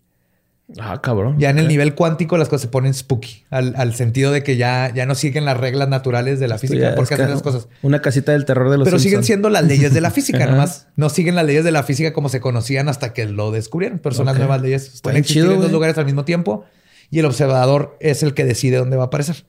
Ah, 0.78 1.00
cabrón. 1.02 1.38
Ya 1.38 1.50
en 1.50 1.58
el 1.58 1.68
nivel 1.68 1.94
cuántico 1.94 2.38
las 2.38 2.48
cosas 2.48 2.62
se 2.62 2.68
ponen 2.68 2.94
spooky, 2.94 3.44
al, 3.50 3.74
al 3.76 3.94
sentido 3.94 4.32
de 4.32 4.42
que 4.42 4.56
ya, 4.56 4.92
ya 4.94 5.06
no 5.06 5.14
siguen 5.14 5.44
las 5.44 5.56
reglas 5.56 5.88
naturales 5.88 6.40
de 6.40 6.48
la 6.48 6.54
Esto 6.54 6.68
física 6.68 6.94
porque 6.94 7.14
hacen 7.14 7.30
las 7.30 7.42
cosas. 7.42 7.68
Una 7.82 8.00
casita 8.00 8.32
del 8.32 8.44
terror 8.44 8.70
de 8.70 8.78
los 8.78 8.86
Pero 8.86 8.98
siguen 8.98 9.24
siendo 9.24 9.50
las 9.50 9.64
leyes 9.64 9.92
de 9.92 10.00
la 10.00 10.10
física, 10.10 10.46
nomás 10.50 10.88
no 10.96 11.10
siguen 11.10 11.34
las 11.34 11.44
leyes 11.44 11.64
de 11.64 11.72
la 11.72 11.82
física 11.82 12.12
como 12.12 12.28
se 12.28 12.40
conocían 12.40 12.88
hasta 12.88 13.12
que 13.12 13.26
lo 13.26 13.50
descubrieron. 13.50 13.98
Pero 13.98 14.14
son 14.14 14.26
las 14.26 14.38
nuevas 14.38 14.62
leyes. 14.62 14.84
Está 14.84 15.02
Pueden 15.02 15.14
bien 15.16 15.22
existir 15.22 15.42
chido, 15.42 15.54
en 15.54 15.60
dos 15.60 15.72
lugares 15.72 15.98
al 15.98 16.06
mismo 16.06 16.24
tiempo 16.24 16.64
y 17.12 17.18
el 17.18 17.26
observador 17.26 17.96
es 18.00 18.22
el 18.22 18.32
que 18.32 18.44
decide 18.44 18.78
dónde 18.78 18.96
va 18.96 19.04
a 19.04 19.06
aparecer. 19.06 19.44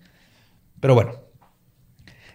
Pero 0.81 0.95
bueno, 0.95 1.13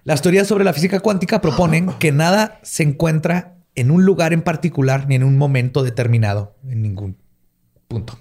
las 0.05 0.23
teorías 0.23 0.49
sobre 0.49 0.65
la 0.65 0.73
física 0.73 1.01
cuántica 1.01 1.43
proponen 1.43 1.93
que 1.99 2.13
nada 2.13 2.59
se 2.63 2.83
encuentra 2.83 3.59
en 3.75 3.91
un 3.91 4.07
lugar 4.07 4.33
en 4.33 4.41
particular 4.41 5.07
ni 5.07 5.17
en 5.17 5.23
un 5.23 5.37
momento 5.37 5.83
determinado, 5.83 6.57
en 6.67 6.83
ningún 6.83 7.19
punto. 7.89 8.19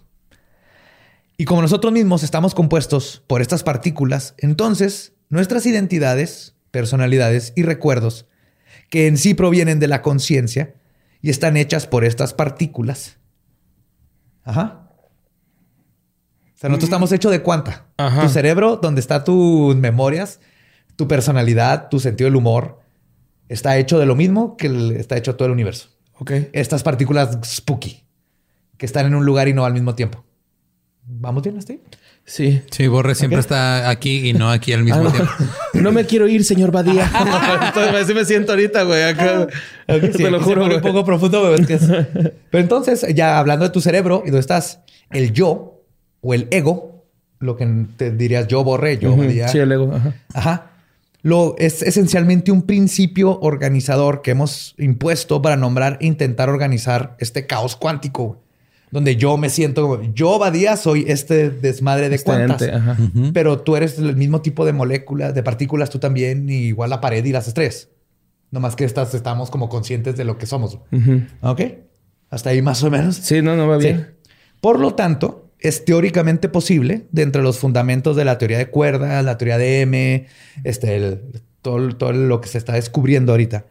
Y 1.37 1.45
como 1.45 1.61
nosotros 1.61 1.93
mismos 1.93 2.23
estamos 2.23 2.55
compuestos 2.55 3.23
por 3.27 3.41
estas 3.41 3.63
partículas, 3.63 4.33
entonces 4.39 5.13
nuestras 5.29 5.67
identidades, 5.67 6.55
personalidades 6.71 7.53
y 7.55 7.61
recuerdos, 7.61 8.25
que 8.89 9.05
en 9.05 9.17
sí 9.17 9.35
provienen 9.35 9.79
de 9.79 9.87
la 9.87 10.01
conciencia 10.01 10.75
y 11.21 11.29
están 11.29 11.55
hechas 11.55 11.85
por 11.85 12.05
estas 12.05 12.33
partículas. 12.33 13.17
Ajá. 14.43 14.89
O 16.55 16.59
sea, 16.59 16.69
nosotros 16.69 16.85
estamos 16.85 17.11
hechos 17.11 17.31
de 17.31 17.43
cuánta. 17.43 17.85
Ajá. 17.97 18.23
Tu 18.23 18.29
cerebro, 18.29 18.77
donde 18.77 19.01
están 19.01 19.23
tus 19.23 19.75
memorias, 19.75 20.39
tu 20.95 21.07
personalidad, 21.07 21.89
tu 21.89 21.99
sentido 21.99 22.27
del 22.27 22.35
humor, 22.35 22.79
está 23.47 23.77
hecho 23.77 23.99
de 23.99 24.07
lo 24.07 24.15
mismo 24.15 24.57
que 24.57 24.95
está 24.97 25.17
hecho 25.17 25.35
todo 25.35 25.45
el 25.45 25.51
universo. 25.51 25.89
Ok. 26.17 26.31
Estas 26.53 26.81
partículas 26.81 27.37
spooky, 27.45 28.03
que 28.77 28.87
están 28.87 29.05
en 29.05 29.13
un 29.13 29.23
lugar 29.23 29.47
y 29.47 29.53
no 29.53 29.65
al 29.65 29.73
mismo 29.73 29.93
tiempo. 29.93 30.26
¿Vamos 31.09 31.41
bien 31.43 31.57
hasta 31.57 31.73
ahí? 31.73 31.81
Sí. 32.25 32.61
Sí, 32.69 32.87
Borre 32.87 33.15
siempre 33.15 33.39
está 33.39 33.89
aquí 33.89 34.29
y 34.29 34.33
no 34.33 34.49
aquí 34.49 34.73
al 34.73 34.83
mismo 34.83 34.99
Ah, 34.99 35.03
no. 35.03 35.11
tiempo. 35.11 35.31
No 35.75 35.91
me 35.91 36.05
quiero 36.05 36.27
ir, 36.27 36.43
señor 36.43 36.71
Badía. 36.71 37.09
Entonces, 37.67 37.95
así 38.03 38.13
me 38.13 38.25
siento 38.25 38.51
ahorita, 38.51 38.83
güey. 38.83 39.03
Acá. 39.03 39.47
Te 39.85 40.29
lo 40.31 40.41
juro, 40.41 40.63
un 40.63 40.69
güey. 40.69 40.81
poco 40.81 41.05
profundo, 41.05 41.53
es- 41.55 41.65
Pero 42.51 42.61
entonces, 42.63 43.05
ya 43.15 43.39
hablando 43.39 43.63
de 43.65 43.71
tu 43.71 43.79
cerebro 43.79 44.21
y 44.25 44.27
dónde 44.31 44.41
estás, 44.41 44.81
el 45.11 45.31
yo 45.31 45.81
o 46.21 46.33
el 46.33 46.47
ego, 46.51 47.05
lo 47.39 47.55
que 47.55 47.65
te 47.95 48.11
dirías 48.11 48.47
yo 48.47 48.63
borré, 48.65 48.97
yo 48.97 49.13
Ujú. 49.13 49.21
diría- 49.21 49.47
Sí, 49.47 49.59
el 49.59 49.71
ego. 49.71 49.93
Ajá. 49.95 50.13
Ajá. 50.33 50.71
Lo, 51.21 51.55
es 51.57 51.81
esencialmente 51.81 52.51
un 52.51 52.63
principio 52.63 53.39
organizador 53.39 54.21
que 54.21 54.31
hemos 54.31 54.75
impuesto 54.77 55.41
para 55.41 55.55
nombrar 55.55 55.97
e 56.01 56.07
intentar 56.07 56.49
organizar 56.49 57.15
este 57.19 57.47
caos 57.47 57.75
cuántico, 57.77 58.23
güey. 58.25 58.39
Donde 58.91 59.15
yo 59.17 59.37
me 59.37 59.49
siento 59.49 59.81
como 59.87 60.01
yo, 60.13 60.39
Badía, 60.39 60.77
soy 60.77 61.05
este 61.07 61.49
desmadre 61.49 62.09
de 62.09 62.15
Este 62.15 62.25
cuantas. 62.25 62.61
ente, 62.61 62.73
ajá. 62.75 62.97
Pero 63.33 63.59
tú 63.59 63.75
eres 63.75 63.97
el 63.99 64.15
mismo 64.15 64.41
tipo 64.41 64.65
de 64.65 64.73
moléculas, 64.73 65.33
de 65.35 65.43
partículas, 65.43 65.89
tú 65.89 65.99
también, 65.99 66.49
y 66.49 66.67
igual 66.67 66.89
la 66.89 67.01
pared 67.01 67.23
y 67.25 67.31
las 67.31 67.47
estrellas. 67.47 67.89
No 68.51 68.59
más 68.61 68.75
que 68.77 68.85
estas 68.85 69.13
estamos 69.13 69.49
como 69.51 69.67
conscientes 69.67 70.15
de 70.15 70.23
lo 70.23 70.37
que 70.37 70.45
somos. 70.45 70.79
Ujú. 70.91 71.21
¿Ok? 71.41 71.61
Hasta 72.29 72.49
ahí 72.51 72.61
más 72.61 72.81
o 72.83 72.89
menos. 72.89 73.15
Sí, 73.17 73.41
no, 73.41 73.55
no 73.57 73.67
va 73.67 73.77
Sí. 73.79 73.87
bien. 73.87 74.15
Por 74.61 74.79
lo 74.79 74.95
tanto, 74.95 75.51
es 75.59 75.83
teóricamente 75.85 76.47
posible, 76.49 77.07
de 77.11 77.23
entre 77.23 77.41
los 77.41 77.57
fundamentos 77.59 78.15
de 78.15 78.23
la 78.25 78.37
teoría 78.37 78.57
de 78.57 78.67
cuerdas, 78.67 79.23
la 79.25 79.37
teoría 79.37 79.57
de 79.57 79.81
M, 79.81 80.27
este, 80.63 80.95
el- 80.95 81.21
todo, 81.61 81.89
todo 81.97 82.13
lo 82.13 82.39
que 82.39 82.47
se 82.47 82.57
está 82.57 82.73
descubriendo 82.73 83.33
ahorita, 83.33 83.65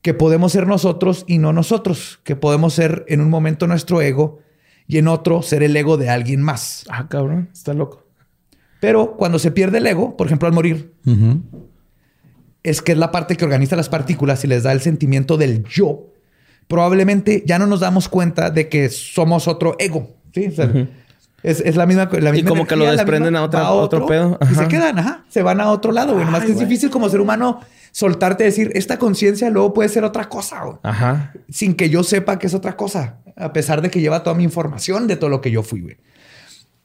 que 0.00 0.14
podemos 0.14 0.52
ser 0.52 0.66
nosotros 0.66 1.24
y 1.28 1.38
no 1.38 1.52
nosotros, 1.52 2.20
que 2.24 2.36
podemos 2.36 2.72
ser 2.74 3.04
en 3.08 3.20
un 3.20 3.28
momento 3.28 3.66
nuestro 3.66 4.00
ego 4.00 4.38
y 4.86 4.98
en 4.98 5.08
otro 5.08 5.42
ser 5.42 5.62
el 5.62 5.76
ego 5.76 5.96
de 5.96 6.10
alguien 6.10 6.42
más. 6.42 6.84
Ah, 6.88 7.06
cabrón. 7.08 7.48
Está 7.52 7.72
loco. 7.74 8.04
Pero 8.80 9.16
cuando 9.16 9.38
se 9.38 9.50
pierde 9.52 9.78
el 9.78 9.86
ego, 9.86 10.16
por 10.16 10.26
ejemplo, 10.26 10.48
al 10.48 10.54
morir, 10.54 10.92
es 12.62 12.82
que 12.82 12.92
es 12.92 12.98
la 12.98 13.10
parte 13.10 13.36
que 13.36 13.44
organiza 13.44 13.76
las 13.76 13.88
partículas 13.88 14.44
y 14.44 14.46
les 14.48 14.62
da 14.62 14.72
el 14.72 14.80
sentimiento 14.80 15.36
del 15.36 15.64
yo, 15.64 16.06
probablemente 16.68 17.42
ya 17.46 17.58
no 17.58 17.66
nos 17.66 17.80
damos 17.80 18.08
cuenta 18.08 18.50
de 18.50 18.68
que 18.68 18.88
somos 18.88 19.48
otro 19.48 19.76
ego. 19.78 20.10
¿sí? 20.34 20.46
O 20.46 20.50
sea, 20.52 20.70
es, 21.42 21.60
es 21.60 21.76
la 21.76 21.86
misma. 21.86 22.08
La 22.20 22.32
misma 22.32 22.48
como 22.48 22.66
que 22.66 22.76
lo 22.76 22.84
desprenden 22.90 23.32
misma- 23.34 23.38
a 23.40 23.44
otra- 23.44 23.60
va 23.62 23.72
otro 23.72 24.06
pedo. 24.06 24.38
Y 24.50 24.54
se 24.54 24.68
quedan, 24.68 24.98
ajá. 24.98 25.24
Se 25.28 25.42
van 25.42 25.60
a 25.60 25.70
otro 25.70 25.90
lado, 25.92 26.14
güey. 26.14 26.24
Nomás 26.24 26.44
que 26.44 26.52
es 26.52 26.58
difícil 26.58 26.90
como 26.90 27.08
ser 27.08 27.20
humano 27.20 27.60
soltarte 27.92 28.42
y 28.42 28.46
decir, 28.46 28.72
esta 28.74 28.98
conciencia 28.98 29.50
luego 29.50 29.72
puede 29.72 29.88
ser 29.88 30.02
otra 30.02 30.28
cosa, 30.28 30.64
güey, 30.64 30.76
Ajá. 30.82 31.32
sin 31.48 31.74
que 31.74 31.88
yo 31.88 32.02
sepa 32.02 32.38
que 32.38 32.48
es 32.48 32.54
otra 32.54 32.76
cosa, 32.76 33.18
a 33.36 33.52
pesar 33.52 33.82
de 33.82 33.90
que 33.90 34.00
lleva 34.00 34.24
toda 34.24 34.34
mi 34.34 34.42
información 34.42 35.06
de 35.06 35.16
todo 35.16 35.30
lo 35.30 35.40
que 35.40 35.50
yo 35.50 35.62
fui, 35.62 35.82
güey. 35.82 35.98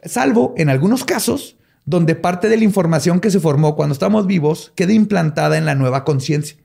Salvo 0.04 0.54
en 0.58 0.70
algunos 0.70 1.04
casos 1.04 1.58
donde 1.86 2.16
parte 2.16 2.50
de 2.50 2.58
la 2.58 2.66
información 2.66 3.20
que 3.20 3.32
se 3.32 3.40
formó 3.40 3.76
cuando 3.76 3.94
estamos 3.94 4.28
vivos 4.28 4.74
queda 4.76 4.94
implantada 4.94 5.58
en 5.58 5.66
la 5.66 5.74
nueva 5.74 6.04
conciencia. 6.04 6.58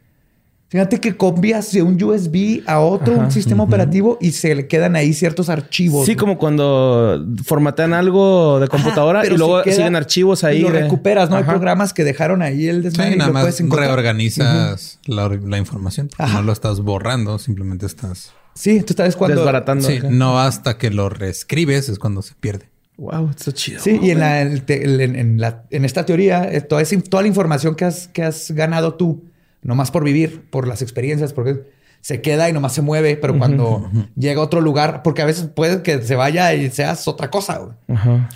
Fíjate 0.73 1.01
que 1.01 1.15
copias 1.19 1.70
de 1.73 1.82
un 1.82 2.03
USB 2.03 2.62
a 2.66 2.81
otro, 2.81 3.12
Ajá. 3.15 3.24
un 3.27 3.31
sistema 3.31 3.62
operativo, 3.62 4.16
y 4.23 4.32
se 4.32 4.55
le 4.55 4.66
quedan 4.66 4.97
ahí 4.97 5.12
ciertos 5.12 5.51
archivos. 5.51 6.07
Sí, 6.07 6.12
güey. 6.15 6.16
como 6.16 6.39
cuando 6.39 7.23
formatean 7.44 7.93
algo 7.93 8.59
de 8.59 8.69
computadora 8.69 9.20
Ajá, 9.20 9.28
y 9.31 9.36
luego 9.36 9.59
si 9.59 9.65
queda- 9.65 9.77
siguen 9.77 9.97
archivos 9.97 10.44
ahí. 10.44 10.61
y 10.61 10.62
lo 10.62 10.70
de- 10.70 10.81
recuperas, 10.81 11.28
¿no? 11.28 11.36
Hay 11.36 11.44
programas 11.44 11.93
que 11.93 12.05
dejaron 12.05 12.40
ahí 12.40 12.69
el 12.69 12.82
desmadre 12.82 13.11
Sí, 13.11 13.15
y 13.16 13.19
nada 13.19 13.28
lo 13.28 13.35
más 13.35 13.43
puedes 13.43 13.61
encontrar. 13.61 13.89
reorganizas 13.89 14.99
la, 15.05 15.28
la 15.28 15.59
información. 15.59 16.09
No 16.19 16.43
lo 16.43 16.53
estás 16.53 16.81
borrando, 16.81 17.39
simplemente 17.39 17.85
estás... 17.86 18.32
Sí, 18.55 18.82
tú 18.82 18.94
sabes 18.97 19.15
cuando... 19.16 19.36
Desbaratando. 19.36 19.86
Sí, 19.86 19.97
acá. 19.99 20.09
no 20.11 20.39
hasta 20.40 20.78
que 20.78 20.90
lo 20.90 21.09
reescribes 21.09 21.89
es 21.90 21.99
cuando 21.99 22.23
se 22.23 22.35
pierde. 22.35 22.70
Wow, 22.99 23.31
está 23.31 23.53
chido. 23.53 23.81
Sí, 23.82 23.99
y 24.03 24.11
en, 24.11 24.20
la, 24.20 24.43
el 24.43 24.62
te- 24.65 24.85
el- 24.85 25.01
en, 25.01 25.16
en 25.16 25.40
la- 25.40 25.65
en 25.70 25.85
esta 25.85 26.05
teoría, 26.07 26.44
eh, 26.51 26.61
toda, 26.61 26.82
esa- 26.82 27.01
toda 27.03 27.23
la 27.23 27.28
información 27.28 27.74
que 27.74 27.85
has, 27.85 28.09
que 28.09 28.23
has 28.23 28.51
ganado 28.53 28.94
tú, 28.94 29.24
nomás 29.62 29.90
por 29.90 30.05
vivir, 30.05 30.44
por 30.51 30.68
las 30.68 30.82
experiencias, 30.82 31.32
porque 31.32 31.64
se 32.04 32.20
queda 32.20 32.48
y 32.48 32.52
nomás 32.52 32.74
se 32.74 32.82
mueve, 32.82 33.16
pero 33.16 33.38
cuando 33.38 33.88
llega 34.16 34.40
a 34.40 34.44
otro 34.44 34.60
lugar, 34.60 35.02
porque 35.04 35.22
a 35.22 35.24
veces 35.24 35.46
puede 35.54 35.82
que 35.82 36.02
se 36.02 36.16
vaya 36.16 36.52
y 36.52 36.68
seas 36.68 37.06
otra 37.06 37.30
cosa. 37.30 37.58
güey. 37.58 37.72
Ajá. 37.96 38.28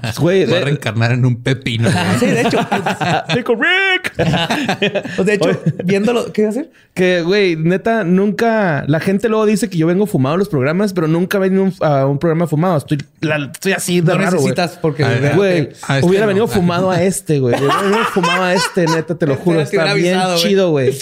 Pues, 0.00 0.18
Güey, 0.18 0.46
Va 0.46 0.56
a 0.56 0.58
de- 0.60 0.64
reencarnar 0.64 1.12
en 1.12 1.26
un 1.26 1.42
pepino. 1.42 1.90
güey. 1.90 2.04
Sí, 2.18 2.24
de 2.26 2.40
hecho. 2.40 2.58
Pickle 3.34 3.56
Rick. 3.56 4.14
pues, 5.16 5.26
de 5.26 5.34
hecho, 5.34 5.60
viéndolo, 5.84 6.32
¿qué 6.32 6.40
iba 6.42 6.48
a 6.48 6.52
hacer? 6.52 6.70
Que, 6.94 7.20
güey, 7.20 7.54
neta, 7.56 8.02
nunca... 8.04 8.84
La 8.86 8.98
gente 9.00 9.28
luego 9.28 9.44
dice 9.44 9.68
que 9.68 9.76
yo 9.76 9.86
vengo 9.86 10.06
fumado 10.06 10.36
a 10.36 10.38
los 10.38 10.48
programas, 10.48 10.94
pero 10.94 11.06
nunca 11.06 11.38
vengo 11.38 11.64
un- 11.64 11.74
a 11.80 12.06
un 12.06 12.18
programa 12.18 12.46
fumado. 12.46 12.78
Estoy, 12.78 12.98
la- 13.20 13.50
estoy 13.52 13.72
así 13.72 14.00
de 14.00 14.12
No 14.12 14.18
raro, 14.18 14.38
güey. 14.38 14.52
necesitas 14.52 14.78
porque... 14.80 15.04
Ah, 15.04 15.32
Güey, 15.36 15.68
este 15.72 16.00
hubiera 16.06 16.24
no. 16.24 16.28
venido 16.28 16.48
fumado 16.48 16.90
a 16.90 17.02
este, 17.02 17.40
güey. 17.40 17.54
Hubiera 17.58 17.82
venido 17.82 18.04
fumado 18.06 18.42
a 18.44 18.54
este, 18.54 18.86
neta, 18.86 19.14
te 19.16 19.26
lo 19.26 19.36
juro. 19.36 19.58
te 19.58 19.64
Está 19.64 19.92
bien 19.92 20.14
avisado, 20.14 20.32
güey. 20.38 20.42
chido, 20.48 20.70
güey. 20.70 20.98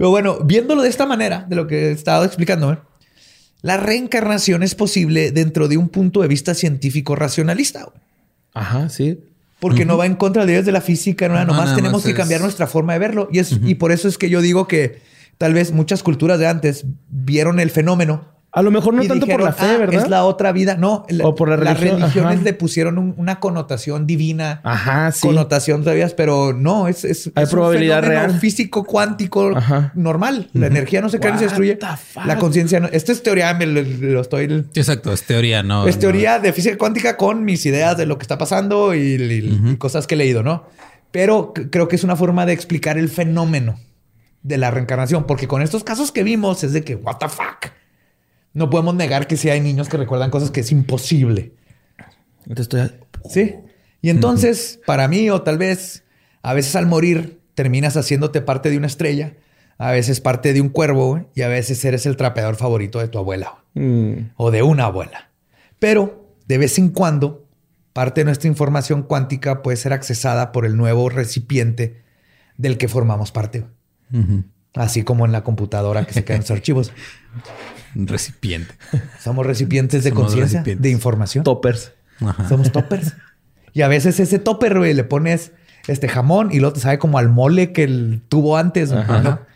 Pero 0.00 0.08
bueno, 0.08 0.38
viéndolo 0.42 0.80
de 0.80 0.88
esta 0.88 1.04
manera, 1.04 1.44
de 1.46 1.56
lo 1.56 1.66
que 1.66 1.88
he 1.88 1.92
estado 1.92 2.24
explicando, 2.24 2.72
¿eh? 2.72 2.78
la 3.60 3.76
reencarnación 3.76 4.62
es 4.62 4.74
posible 4.74 5.30
dentro 5.30 5.68
de 5.68 5.76
un 5.76 5.90
punto 5.90 6.22
de 6.22 6.28
vista 6.28 6.54
científico 6.54 7.16
racionalista. 7.16 7.84
güey. 7.84 7.98
Ajá, 8.54 8.88
sí. 8.88 9.20
Porque 9.58 9.84
no 9.84 9.98
va 9.98 10.06
en 10.06 10.14
contra 10.14 10.46
de 10.46 10.62
de 10.62 10.72
la 10.72 10.80
física, 10.80 11.28
no, 11.28 11.34
No, 11.34 11.44
nomás 11.44 11.64
nada 11.66 11.76
tenemos 11.76 11.98
más 11.98 12.04
que 12.06 12.12
es- 12.12 12.16
cambiar 12.16 12.40
nuestra 12.40 12.66
forma 12.66 12.94
de 12.94 12.98
verlo. 12.98 13.28
Y, 13.30 13.40
es, 13.40 13.52
y 13.62 13.74
por 13.74 13.92
eso 13.92 14.08
es 14.08 14.16
que 14.16 14.30
yo 14.30 14.40
digo 14.40 14.66
que 14.66 15.02
tal 15.36 15.52
vez 15.52 15.70
muchas 15.70 16.02
culturas 16.02 16.38
de 16.38 16.46
antes 16.46 16.86
vieron 17.10 17.60
el 17.60 17.68
fenómeno. 17.70 18.24
A 18.52 18.62
lo 18.62 18.72
mejor 18.72 18.94
no 18.94 19.02
y 19.04 19.06
tanto 19.06 19.26
por 19.28 19.40
la 19.42 19.52
fe, 19.52 19.64
"Ah, 19.64 19.76
¿verdad? 19.78 20.02
Es 20.02 20.08
la 20.08 20.24
otra 20.24 20.50
vida. 20.50 20.76
No, 20.76 21.06
O 21.22 21.34
por 21.36 21.48
la 21.48 21.56
las 21.56 21.78
religión, 21.78 22.00
religiones 22.00 22.34
ajá. 22.34 22.42
le 22.44 22.52
pusieron 22.52 22.98
un- 22.98 23.14
una 23.16 23.38
connotación 23.38 24.08
divina. 24.08 24.60
Ajá, 24.64 25.12
sí. 25.12 25.28
Connotación 25.28 25.82
todavía, 25.84 26.08
pero 26.16 26.52
no, 26.52 26.88
es, 26.88 27.04
es, 27.04 27.30
Hay 27.36 27.44
es 27.44 27.50
probabilidad 27.50 27.98
un 27.98 28.04
fenómeno 28.06 28.28
real. 28.28 28.40
físico 28.40 28.82
cuántico 28.84 29.56
Ajá. 29.56 29.92
normal. 29.94 30.50
La 30.52 30.66
energía 30.66 31.00
no 31.00 31.08
se 31.08 31.20
crea 31.20 31.32
ni 31.34 31.38
se 31.38 31.44
What 31.44 31.50
destruye. 31.52 31.76
the 31.76 31.86
fuck? 31.96 32.26
La 32.26 32.38
conciencia 32.38 32.80
no. 32.80 32.88
Esto 32.88 33.12
es 33.12 33.22
teoría, 33.22 33.54
me 33.54 33.66
lo, 33.66 33.82
lo 33.82 34.20
estoy 34.20 34.66
exacto, 34.74 35.12
es 35.12 35.22
teoría, 35.22 35.62
no. 35.62 35.86
es 35.86 35.94
no. 35.94 36.00
teoría 36.00 36.40
de 36.40 36.52
física 36.52 36.76
cuántica 36.76 37.16
con 37.16 37.44
mis 37.44 37.64
ideas 37.66 37.96
de 37.96 38.06
lo 38.06 38.18
que 38.18 38.22
está 38.24 38.36
pasando 38.36 38.94
y, 38.96 38.98
y- 39.14 39.70
y 39.70 39.76
cosas 39.76 40.08
que 40.08 40.16
he 40.16 40.18
leído, 40.18 40.42
¿no? 40.42 40.64
Pero 41.12 41.52
creo 41.70 41.86
que 41.86 41.94
es 41.94 42.02
una 42.02 42.16
forma 42.16 42.46
de 42.46 42.52
explicar 42.52 42.98
el 42.98 43.08
fenómeno 43.10 43.78
de 44.42 44.58
la 44.58 44.70
reencarnación, 44.72 45.24
porque 45.24 45.46
con 45.46 45.62
estos 45.62 45.84
casos 45.84 46.10
que 46.10 46.22
vimos 46.24 46.64
es 46.64 46.72
de 46.72 46.82
que, 46.82 46.96
what 46.96 47.16
the 47.18 47.28
fuck. 47.28 47.70
No 48.52 48.70
podemos 48.70 48.94
negar 48.94 49.26
que 49.26 49.36
sí 49.36 49.48
hay 49.50 49.60
niños 49.60 49.88
que 49.88 49.96
recuerdan 49.96 50.30
cosas 50.30 50.50
que 50.50 50.60
es 50.60 50.72
imposible. 50.72 51.54
Entonces 52.46 52.62
estoy... 52.62 53.00
Sí. 53.30 53.54
Y 54.02 54.10
entonces, 54.10 54.80
para 54.86 55.08
mí, 55.08 55.28
o 55.30 55.42
tal 55.42 55.58
vez, 55.58 56.04
a 56.42 56.54
veces 56.54 56.74
al 56.74 56.86
morir, 56.86 57.40
terminas 57.54 57.96
haciéndote 57.96 58.40
parte 58.40 58.70
de 58.70 58.78
una 58.78 58.86
estrella, 58.86 59.36
a 59.76 59.92
veces 59.92 60.20
parte 60.20 60.52
de 60.52 60.60
un 60.60 60.70
cuervo 60.70 61.30
y 61.34 61.42
a 61.42 61.48
veces 61.48 61.84
eres 61.84 62.06
el 62.06 62.16
trapeador 62.16 62.56
favorito 62.56 62.98
de 62.98 63.08
tu 63.08 63.18
abuela 63.18 63.60
Mm. 63.74 64.32
o 64.36 64.50
de 64.50 64.62
una 64.62 64.86
abuela. 64.86 65.30
Pero 65.78 66.34
de 66.46 66.58
vez 66.58 66.78
en 66.78 66.88
cuando, 66.90 67.46
parte 67.92 68.22
de 68.22 68.24
nuestra 68.24 68.48
información 68.48 69.02
cuántica 69.02 69.62
puede 69.62 69.76
ser 69.76 69.92
accesada 69.92 70.52
por 70.52 70.66
el 70.66 70.76
nuevo 70.76 71.08
recipiente 71.08 72.02
del 72.56 72.78
que 72.78 72.88
formamos 72.88 73.30
parte. 73.30 73.66
Así 74.74 75.02
como 75.02 75.26
en 75.26 75.32
la 75.32 75.42
computadora 75.42 76.04
que 76.06 76.12
se 76.12 76.24
quedan 76.24 76.40
los 76.40 76.50
archivos. 76.50 76.92
Un 77.94 78.06
recipiente. 78.06 78.74
Somos 79.20 79.46
recipientes 79.46 80.04
de 80.04 80.12
conciencia, 80.12 80.62
de 80.62 80.90
información. 80.90 81.44
Toppers. 81.44 81.92
Somos 82.48 82.70
toppers. 82.70 83.14
Y 83.72 83.82
a 83.82 83.88
veces 83.88 84.20
ese 84.20 84.38
topper, 84.38 84.78
güey, 84.78 84.94
le 84.94 85.04
pones 85.04 85.52
este 85.88 86.08
jamón 86.08 86.50
y 86.52 86.60
luego 86.60 86.74
te 86.74 86.80
sabe 86.80 86.98
como 86.98 87.18
al 87.18 87.28
mole 87.28 87.72
que 87.72 87.84
el 87.84 88.22
tuvo 88.28 88.56
antes. 88.56 88.92
Ajá. 88.92 89.46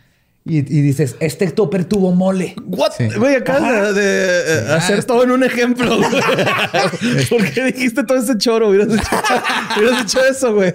Y, 0.47 0.59
y 0.59 0.81
dices, 0.81 1.15
este 1.21 1.47
topper 1.49 1.85
tuvo 1.85 2.11
mole. 2.11 2.53
What? 2.67 2.91
Sí. 2.95 3.07
Güey, 3.17 3.33
acabas 3.35 3.95
de, 3.95 4.03
de, 4.03 4.73
hacer 4.73 5.03
todo 5.03 5.23
en 5.23 5.31
un 5.31 5.43
ejemplo, 5.43 5.97
güey. 5.97 6.11
¿Por 7.29 7.51
qué 7.51 7.63
dijiste 7.63 8.03
todo 8.03 8.19
ese 8.19 8.37
choro? 8.37 8.69
Hubieras 8.69 8.89
hecho, 8.89 9.09
hubieras 9.79 10.01
hecho 10.03 10.23
eso, 10.23 10.53
güey. 10.53 10.71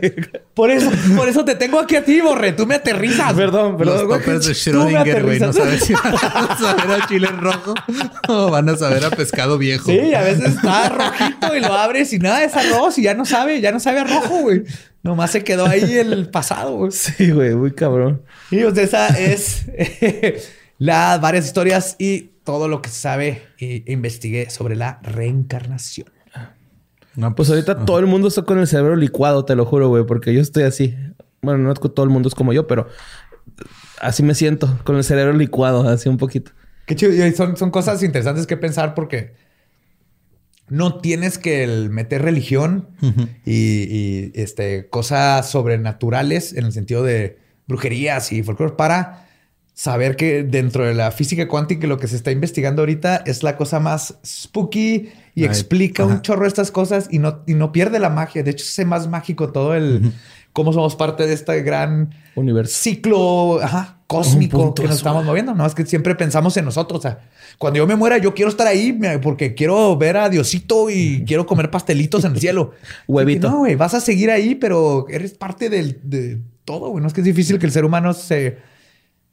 Por 0.54 0.72
eso, 0.72 0.90
por 1.16 1.28
eso 1.28 1.44
te 1.44 1.54
tengo 1.54 1.78
aquí 1.78 1.94
a 1.94 2.04
ti, 2.04 2.20
Borre. 2.20 2.50
Tú 2.52 2.66
me 2.66 2.74
aterrizas. 2.74 3.32
Perdón, 3.32 3.76
Los 3.78 3.78
perdón. 3.78 4.06
güey. 4.08 4.18
toppers 4.18 4.46
de 4.46 4.72
tú 4.72 4.78
me 4.78 4.90
Schrödinger, 4.90 5.22
güey. 5.24 5.38
No 5.38 5.46
aterrizas. 5.50 5.56
sabes 5.56 5.84
si 5.84 5.92
van 5.94 6.14
a 6.50 6.58
saber 6.58 7.00
a 7.02 7.06
chile 7.06 7.28
rojo 7.28 7.74
o 8.26 8.50
van 8.50 8.68
a 8.70 8.76
saber 8.76 9.04
a 9.04 9.10
pescado 9.10 9.56
viejo. 9.56 9.88
Sí, 9.88 10.14
a 10.14 10.22
veces 10.22 10.56
está 10.56 10.88
rojito 10.88 11.54
y 11.54 11.60
lo 11.60 11.72
abres 11.72 12.12
y 12.12 12.18
nada, 12.18 12.42
es 12.42 12.56
arroz 12.56 12.98
y 12.98 13.02
ya 13.02 13.14
no 13.14 13.24
sabe, 13.24 13.60
ya 13.60 13.70
no 13.70 13.78
sabe 13.78 14.00
a 14.00 14.04
rojo, 14.04 14.40
güey. 14.40 14.64
Nomás 15.02 15.30
se 15.30 15.42
quedó 15.44 15.66
ahí 15.66 15.94
el 15.94 16.28
pasado, 16.30 16.76
güey. 16.76 16.92
Sí, 16.92 17.30
güey, 17.30 17.54
muy 17.54 17.72
cabrón. 17.72 18.22
Y 18.50 18.62
pues 18.62 18.76
esa 18.78 19.08
es 19.08 19.66
las 20.78 21.20
varias 21.20 21.46
historias 21.46 21.96
y 21.98 22.32
todo 22.44 22.68
lo 22.68 22.82
que 22.82 22.90
se 22.90 23.00
sabe 23.00 23.42
e 23.58 23.84
investigué 23.86 24.50
sobre 24.50 24.76
la 24.76 24.98
reencarnación. 25.02 26.08
No, 27.16 27.34
Pues 27.34 27.50
ahorita 27.50 27.84
todo 27.84 27.98
el 27.98 28.06
mundo 28.06 28.28
está 28.28 28.42
con 28.42 28.58
el 28.58 28.66
cerebro 28.66 28.96
licuado, 28.96 29.44
te 29.44 29.56
lo 29.56 29.64
juro, 29.64 29.88
güey, 29.88 30.04
porque 30.04 30.32
yo 30.32 30.40
estoy 30.40 30.62
así. 30.62 30.94
Bueno, 31.42 31.58
no 31.58 31.72
es 31.72 31.78
que 31.78 31.88
todo 31.88 32.04
el 32.04 32.10
mundo 32.10 32.28
es 32.28 32.34
como 32.34 32.52
yo, 32.52 32.66
pero 32.66 32.86
así 34.00 34.22
me 34.22 34.34
siento, 34.34 34.78
con 34.84 34.96
el 34.96 35.04
cerebro 35.04 35.32
licuado, 35.32 35.88
así 35.88 36.08
un 36.08 36.18
poquito. 36.18 36.52
Qué 36.86 36.94
chido. 36.96 37.12
Y 37.12 37.32
son, 37.32 37.56
son 37.56 37.70
cosas 37.70 38.02
interesantes 38.02 38.46
que 38.46 38.56
pensar 38.56 38.94
porque 38.94 39.34
no 40.70 41.00
tienes 41.00 41.38
que 41.38 41.64
el 41.64 41.90
meter 41.90 42.22
religión 42.22 42.88
y, 43.44 43.52
y, 43.52 44.32
este, 44.34 44.88
cosas 44.88 45.50
sobrenaturales 45.50 46.52
en 46.52 46.64
el 46.64 46.72
sentido 46.72 47.02
de 47.02 47.38
brujerías 47.66 48.32
y 48.32 48.42
folclore 48.42 48.74
para 48.76 49.26
saber 49.74 50.16
que 50.16 50.42
dentro 50.42 50.84
de 50.84 50.94
la 50.94 51.10
física 51.10 51.48
cuántica 51.48 51.86
lo 51.86 51.98
que 51.98 52.06
se 52.06 52.16
está 52.16 52.30
investigando 52.30 52.82
ahorita 52.82 53.22
es 53.24 53.42
la 53.42 53.56
cosa 53.56 53.80
más 53.80 54.18
spooky 54.24 55.10
y 55.34 55.42
Ay, 55.42 55.44
explica 55.44 56.04
un 56.04 56.20
chorro 56.20 56.42
de 56.42 56.48
estas 56.48 56.70
cosas 56.70 57.08
y 57.10 57.18
no, 57.18 57.42
y 57.46 57.54
no 57.54 57.72
pierde 57.72 57.98
la 57.98 58.10
magia. 58.10 58.42
De 58.42 58.50
hecho, 58.50 58.64
es 58.64 58.86
más 58.86 59.08
mágico 59.08 59.52
todo 59.52 59.74
el 59.74 60.12
cómo 60.52 60.72
somos 60.72 60.96
parte 60.96 61.26
de 61.26 61.34
este 61.34 61.62
gran 61.62 62.10
Universo. 62.34 62.74
ciclo 62.76 63.60
ajá, 63.62 63.98
cósmico 64.06 64.74
que 64.74 64.84
nos 64.84 64.96
estamos 64.96 65.24
moviendo. 65.24 65.54
No 65.54 65.64
es 65.64 65.74
que 65.74 65.86
siempre 65.86 66.14
pensamos 66.14 66.56
en 66.56 66.64
nosotros. 66.64 66.98
O 66.98 67.02
sea, 67.02 67.20
cuando 67.58 67.78
yo 67.78 67.86
me 67.86 67.96
muera, 67.96 68.18
yo 68.18 68.34
quiero 68.34 68.50
estar 68.50 68.66
ahí 68.66 68.98
porque 69.22 69.54
quiero 69.54 69.96
ver 69.96 70.16
a 70.16 70.28
Diosito 70.28 70.90
y 70.90 71.24
quiero 71.26 71.46
comer 71.46 71.70
pastelitos 71.70 72.24
en 72.24 72.32
el 72.32 72.40
cielo. 72.40 72.72
Huevito. 73.06 73.48
No, 73.50 73.58
güey, 73.58 73.76
vas 73.76 73.94
a 73.94 74.00
seguir 74.00 74.30
ahí, 74.30 74.54
pero 74.54 75.06
eres 75.08 75.34
parte 75.34 75.70
del, 75.70 76.00
de 76.02 76.40
todo. 76.64 76.90
Güey, 76.90 77.02
no 77.02 77.06
es 77.06 77.12
que 77.12 77.20
es 77.20 77.26
difícil 77.26 77.58
que 77.58 77.66
el 77.66 77.72
ser 77.72 77.84
humano 77.84 78.12
se, 78.12 78.58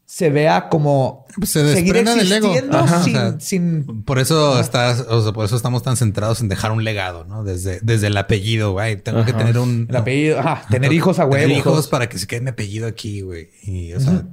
se 0.09 0.29
vea 0.29 0.69
como 0.69 1.25
Pues 1.35 1.51
se 1.51 1.59
seguir 1.73 1.93
desprenda 1.93 2.15
del 2.15 2.31
ego. 2.31 2.47
existiendo 2.47 2.77
Ajá, 2.77 2.97
o 2.99 3.03
sin, 3.03 3.13
sea, 3.13 3.35
sin 3.39 4.03
Por 4.03 4.19
eso 4.19 4.57
estás, 4.59 5.01
o 5.01 5.21
sea, 5.21 5.33
por 5.33 5.43
eso 5.43 5.57
estamos 5.57 5.83
tan 5.83 5.97
centrados 5.97 6.39
en 6.39 6.47
dejar 6.47 6.71
un 6.71 6.85
legado, 6.85 7.25
¿no? 7.25 7.43
Desde, 7.43 7.79
desde 7.81 8.07
el 8.07 8.15
apellido, 8.15 8.71
güey. 8.71 8.95
Tengo 8.95 9.25
que 9.25 9.31
Ajá. 9.31 9.39
tener 9.39 9.57
un 9.59 9.85
el 9.89 9.95
apellido. 9.95 10.39
Ajá, 10.39 10.63
tener 10.69 10.93
hijos 10.93 11.19
a 11.19 11.25
huevo. 11.25 11.35
Tener 11.43 11.57
hijos 11.57 11.87
para 11.89 12.07
que 12.07 12.17
se 12.17 12.25
quede 12.25 12.39
mi 12.39 12.49
apellido 12.51 12.87
aquí, 12.87 13.19
güey. 13.21 13.49
Y, 13.63 13.91
o 13.93 13.99
sea, 13.99 14.23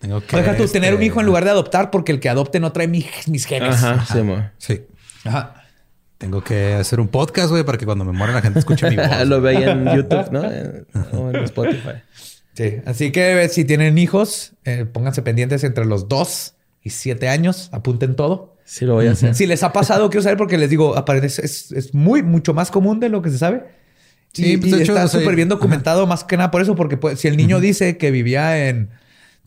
tengo 0.00 0.20
que. 0.20 0.36
Deja 0.36 0.56
tú 0.56 0.66
tener 0.66 0.94
un 0.94 1.00
este, 1.00 1.06
hijo 1.06 1.20
en 1.20 1.26
lugar 1.26 1.44
de 1.44 1.50
adoptar 1.50 1.90
porque 1.92 2.10
el 2.10 2.18
que 2.18 2.28
adopte 2.28 2.58
no 2.58 2.72
trae 2.72 2.88
mi- 2.88 3.06
mis 3.28 3.44
genes. 3.46 3.76
Ajá, 3.84 4.04
sí, 4.12 4.22
mo. 4.22 4.44
Sí. 4.58 4.80
Ajá. 5.24 5.54
Tengo 6.18 6.42
que 6.44 6.74
hacer 6.74 6.98
un 7.00 7.08
podcast, 7.08 7.48
güey, 7.50 7.62
para 7.64 7.78
que 7.78 7.86
cuando 7.86 8.04
me 8.04 8.12
muera 8.12 8.34
la 8.34 8.42
gente 8.42 8.58
escuche 8.58 8.90
mi 8.90 8.96
voz. 8.96 9.26
Lo 9.26 9.40
veía 9.40 9.70
en 9.70 9.84
YouTube, 9.94 10.30
¿no? 10.32 10.42
O 11.18 11.30
en 11.30 11.36
Spotify. 11.44 12.02
Sí, 12.54 12.76
así 12.84 13.12
que 13.12 13.42
eh, 13.42 13.48
si 13.48 13.64
tienen 13.64 13.96
hijos, 13.98 14.52
eh, 14.64 14.84
pónganse 14.84 15.22
pendientes 15.22 15.64
entre 15.64 15.84
los 15.84 16.08
2 16.08 16.54
y 16.82 16.90
7 16.90 17.28
años, 17.28 17.68
apunten 17.72 18.16
todo. 18.16 18.56
Sí, 18.64 18.84
lo 18.84 18.94
voy 18.94 19.06
a 19.06 19.12
hacer. 19.12 19.34
Si 19.34 19.46
les 19.46 19.62
ha 19.62 19.72
pasado, 19.72 20.10
quiero 20.10 20.22
saber 20.22 20.38
porque 20.38 20.58
les 20.58 20.70
digo, 20.70 20.96
aparece, 20.96 21.44
es, 21.44 21.72
es 21.72 21.94
muy, 21.94 22.22
mucho 22.22 22.54
más 22.54 22.70
común 22.70 23.00
de 23.00 23.08
lo 23.08 23.22
que 23.22 23.30
se 23.30 23.38
sabe. 23.38 23.64
Sí, 24.32 24.52
y, 24.52 24.56
pues, 24.58 24.72
y 24.72 24.82
hecho, 24.82 24.92
está 24.92 25.08
súper 25.08 25.34
bien 25.34 25.48
documentado 25.48 26.06
más 26.06 26.22
que 26.22 26.36
nada 26.36 26.50
por 26.50 26.62
eso, 26.62 26.76
porque 26.76 26.96
pues, 26.96 27.18
si 27.18 27.28
el 27.28 27.36
niño 27.36 27.58
dice 27.58 27.96
que 27.96 28.10
vivía 28.10 28.68
en, 28.68 28.90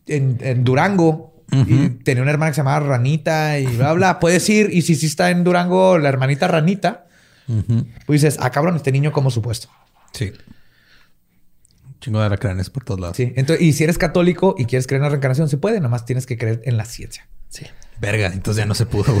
en, 0.06 0.38
en 0.40 0.64
Durango 0.64 1.32
y 1.52 1.88
tenía 2.02 2.22
una 2.22 2.32
hermana 2.32 2.50
que 2.50 2.54
se 2.54 2.60
llamaba 2.60 2.80
Ranita 2.86 3.58
y 3.58 3.66
bla, 3.66 3.92
bla, 3.92 4.18
puedes 4.20 4.48
ir 4.48 4.70
y 4.72 4.82
si 4.82 4.94
sí 4.94 5.06
está 5.06 5.30
en 5.30 5.44
Durango 5.44 5.98
la 5.98 6.08
hermanita 6.08 6.48
Ranita, 6.48 7.06
pues 8.06 8.22
dices, 8.22 8.38
ah, 8.40 8.50
cabrón, 8.50 8.76
este 8.76 8.92
niño 8.92 9.12
como 9.12 9.30
supuesto. 9.30 9.68
Sí. 10.12 10.32
Chingo 12.04 12.20
de 12.20 12.26
alacranes 12.26 12.68
por 12.68 12.84
todos 12.84 13.00
lados. 13.00 13.16
Sí, 13.16 13.32
entonces, 13.34 13.64
y 13.64 13.72
si 13.72 13.82
eres 13.82 13.96
católico 13.96 14.54
y 14.58 14.66
quieres 14.66 14.86
creer 14.86 14.98
en 15.00 15.04
la 15.04 15.08
reencarnación, 15.08 15.48
se 15.48 15.56
puede, 15.56 15.80
nomás 15.80 16.04
tienes 16.04 16.26
que 16.26 16.36
creer 16.36 16.60
en 16.66 16.76
la 16.76 16.84
ciencia. 16.84 17.26
Sí. 17.48 17.64
Verga, 17.98 18.26
entonces 18.26 18.62
ya 18.62 18.66
no 18.66 18.74
se 18.74 18.84
pudo. 18.84 19.06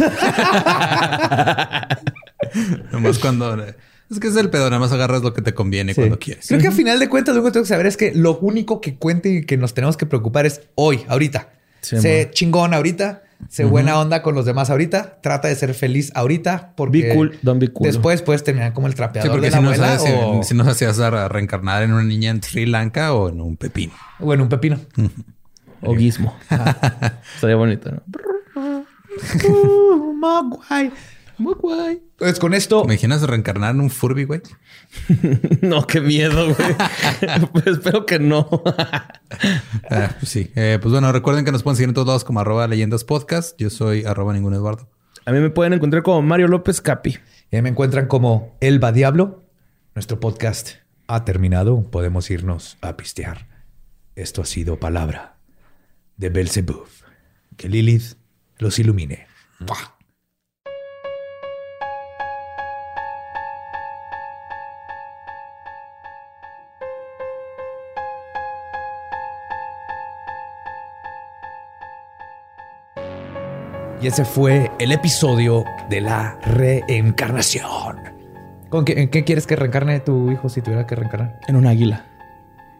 Nomás 2.92 3.18
cuando. 3.18 3.64
Es 4.10 4.20
que 4.20 4.28
es 4.28 4.36
el 4.36 4.50
pedo, 4.50 4.64
nada 4.68 4.78
más 4.80 4.92
agarras 4.92 5.22
lo 5.22 5.32
que 5.32 5.40
te 5.42 5.54
conviene 5.54 5.94
Sí. 5.94 6.00
cuando 6.00 6.18
quieres. 6.18 6.46
Creo 6.46 6.60
que 6.60 6.68
a 6.68 6.72
final 6.72 6.98
de 7.00 7.08
cuentas, 7.08 7.34
lo 7.34 7.40
único 7.40 7.50
que 7.50 7.54
tengo 7.54 7.64
que 7.64 7.68
saber 7.68 7.86
es 7.86 7.96
que 7.96 8.12
lo 8.14 8.38
único 8.38 8.80
que 8.80 8.96
cuente 8.96 9.28
y 9.30 9.46
que 9.46 9.56
nos 9.56 9.72
tenemos 9.74 9.96
que 9.96 10.04
preocupar 10.06 10.44
es 10.46 10.60
hoy, 10.74 11.04
ahorita. 11.08 11.48
Sí, 11.80 11.98
sé 12.00 12.24
man. 12.26 12.32
chingón 12.34 12.74
ahorita, 12.74 13.22
sé 13.48 13.64
buena 13.64 13.98
onda 13.98 14.22
con 14.22 14.34
los 14.34 14.44
demás 14.46 14.70
ahorita, 14.70 15.18
trata 15.20 15.48
de 15.48 15.54
ser 15.56 15.74
feliz 15.74 16.10
ahorita 16.14 16.72
porque 16.76 17.02
Be 17.02 17.14
cool, 17.14 17.38
don't 17.42 17.60
be 17.60 17.68
cool. 17.68 17.86
después 17.86 18.22
puedes 18.22 18.42
terminar 18.44 18.72
como 18.72 18.86
el 18.86 18.92
Sí, 18.92 18.96
trapeador 18.96 19.30
porque 19.32 19.46
de 19.46 19.50
si 19.50 19.56
la 19.56 19.62
no 19.62 19.68
abuela 19.68 19.98
sabes 19.98 20.14
o, 20.24 20.42
si, 20.42 20.48
si 20.48 20.54
nos 20.54 20.66
hacías 20.68 20.98
a 21.00 21.28
reencarnar 21.28 21.82
en 21.82 21.92
una 21.92 22.02
niña 22.04 22.30
en 22.30 22.42
Sri 22.42 22.66
Lanka 22.66 23.12
o 23.12 23.28
en 23.28 23.40
un 23.40 23.56
pepino. 23.56 23.92
o 24.20 24.32
en 24.34 24.40
un 24.40 24.48
pepino. 24.48 24.78
O 25.86 25.94
Gizmo. 25.94 26.34
Estaría 27.34 27.56
bonito, 27.56 27.90
¿no? 27.92 28.02
Uh, 29.46 30.14
Mogwai. 31.38 31.76
Mogwai. 31.76 32.02
Pues 32.16 32.38
con 32.38 32.54
esto, 32.54 32.84
¿Me 32.84 32.94
imaginas 32.94 33.22
reencarnar 33.22 33.74
en 33.74 33.80
un 33.80 33.90
Furby, 33.90 34.24
güey? 34.24 34.40
No, 35.62 35.86
qué 35.86 36.00
miedo, 36.00 36.54
güey. 36.54 36.76
pues 37.52 37.66
espero 37.66 38.06
que 38.06 38.18
no. 38.18 38.48
Ah, 39.90 40.14
pues 40.18 40.30
sí. 40.30 40.50
Eh, 40.54 40.78
pues 40.80 40.92
bueno, 40.92 41.10
recuerden 41.12 41.44
que 41.44 41.52
nos 41.52 41.62
pueden 41.62 41.76
seguir 41.76 41.88
en 41.88 41.94
todos 41.94 42.06
lados 42.06 42.24
como 42.24 42.40
arroba 42.40 42.68
leyendas 42.68 43.04
podcast. 43.04 43.58
Yo 43.58 43.70
soy 43.70 44.04
arroba 44.04 44.32
ningún 44.32 44.54
Eduardo. 44.54 44.88
A 45.26 45.32
mí 45.32 45.40
me 45.40 45.50
pueden 45.50 45.72
encontrar 45.72 46.02
como 46.02 46.22
Mario 46.22 46.48
López 46.48 46.80
Capi. 46.80 47.18
ya 47.50 47.62
me 47.62 47.70
encuentran 47.70 48.06
como 48.06 48.56
Elba 48.60 48.92
Diablo. 48.92 49.42
Nuestro 49.94 50.20
podcast 50.20 50.72
ha 51.06 51.24
terminado. 51.24 51.82
Podemos 51.90 52.30
irnos 52.30 52.76
a 52.80 52.96
pistear. 52.96 53.46
Esto 54.16 54.42
ha 54.42 54.46
sido 54.46 54.78
palabra 54.78 55.36
de 56.16 56.28
Belzebub. 56.28 56.86
Que 57.56 57.68
Lilith 57.68 58.16
los 58.58 58.78
ilumine. 58.78 59.26
¡Mua! 59.60 59.93
Y 74.04 74.08
ese 74.08 74.26
fue 74.26 74.70
el 74.78 74.92
episodio 74.92 75.64
de 75.88 76.02
la 76.02 76.38
reencarnación. 76.42 77.96
¿Con 78.68 78.84
qué, 78.84 79.00
¿En 79.00 79.08
qué 79.08 79.24
quieres 79.24 79.46
que 79.46 79.56
reencarne 79.56 79.98
tu 80.00 80.30
hijo 80.30 80.50
si 80.50 80.60
tuviera 80.60 80.86
que 80.86 80.94
reencarnar? 80.94 81.40
En 81.48 81.56
un 81.56 81.66
águila. 81.66 82.04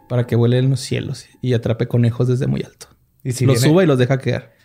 Para 0.07 0.27
que 0.27 0.37
vuele 0.37 0.59
en 0.59 0.69
los 0.69 0.81
cielos 0.81 1.25
y 1.41 1.55
atrape 1.55 1.89
conejos 1.89 2.29
desde 2.29 2.47
muy 2.47 2.63
alto. 2.63 2.89
Y 3.23 3.33
si 3.33 3.47
los 3.47 3.55
viene- 3.57 3.69
suba 3.71 3.83
y 3.85 3.87
los 3.87 3.99
deja 3.99 4.19
quedar. 4.19 4.53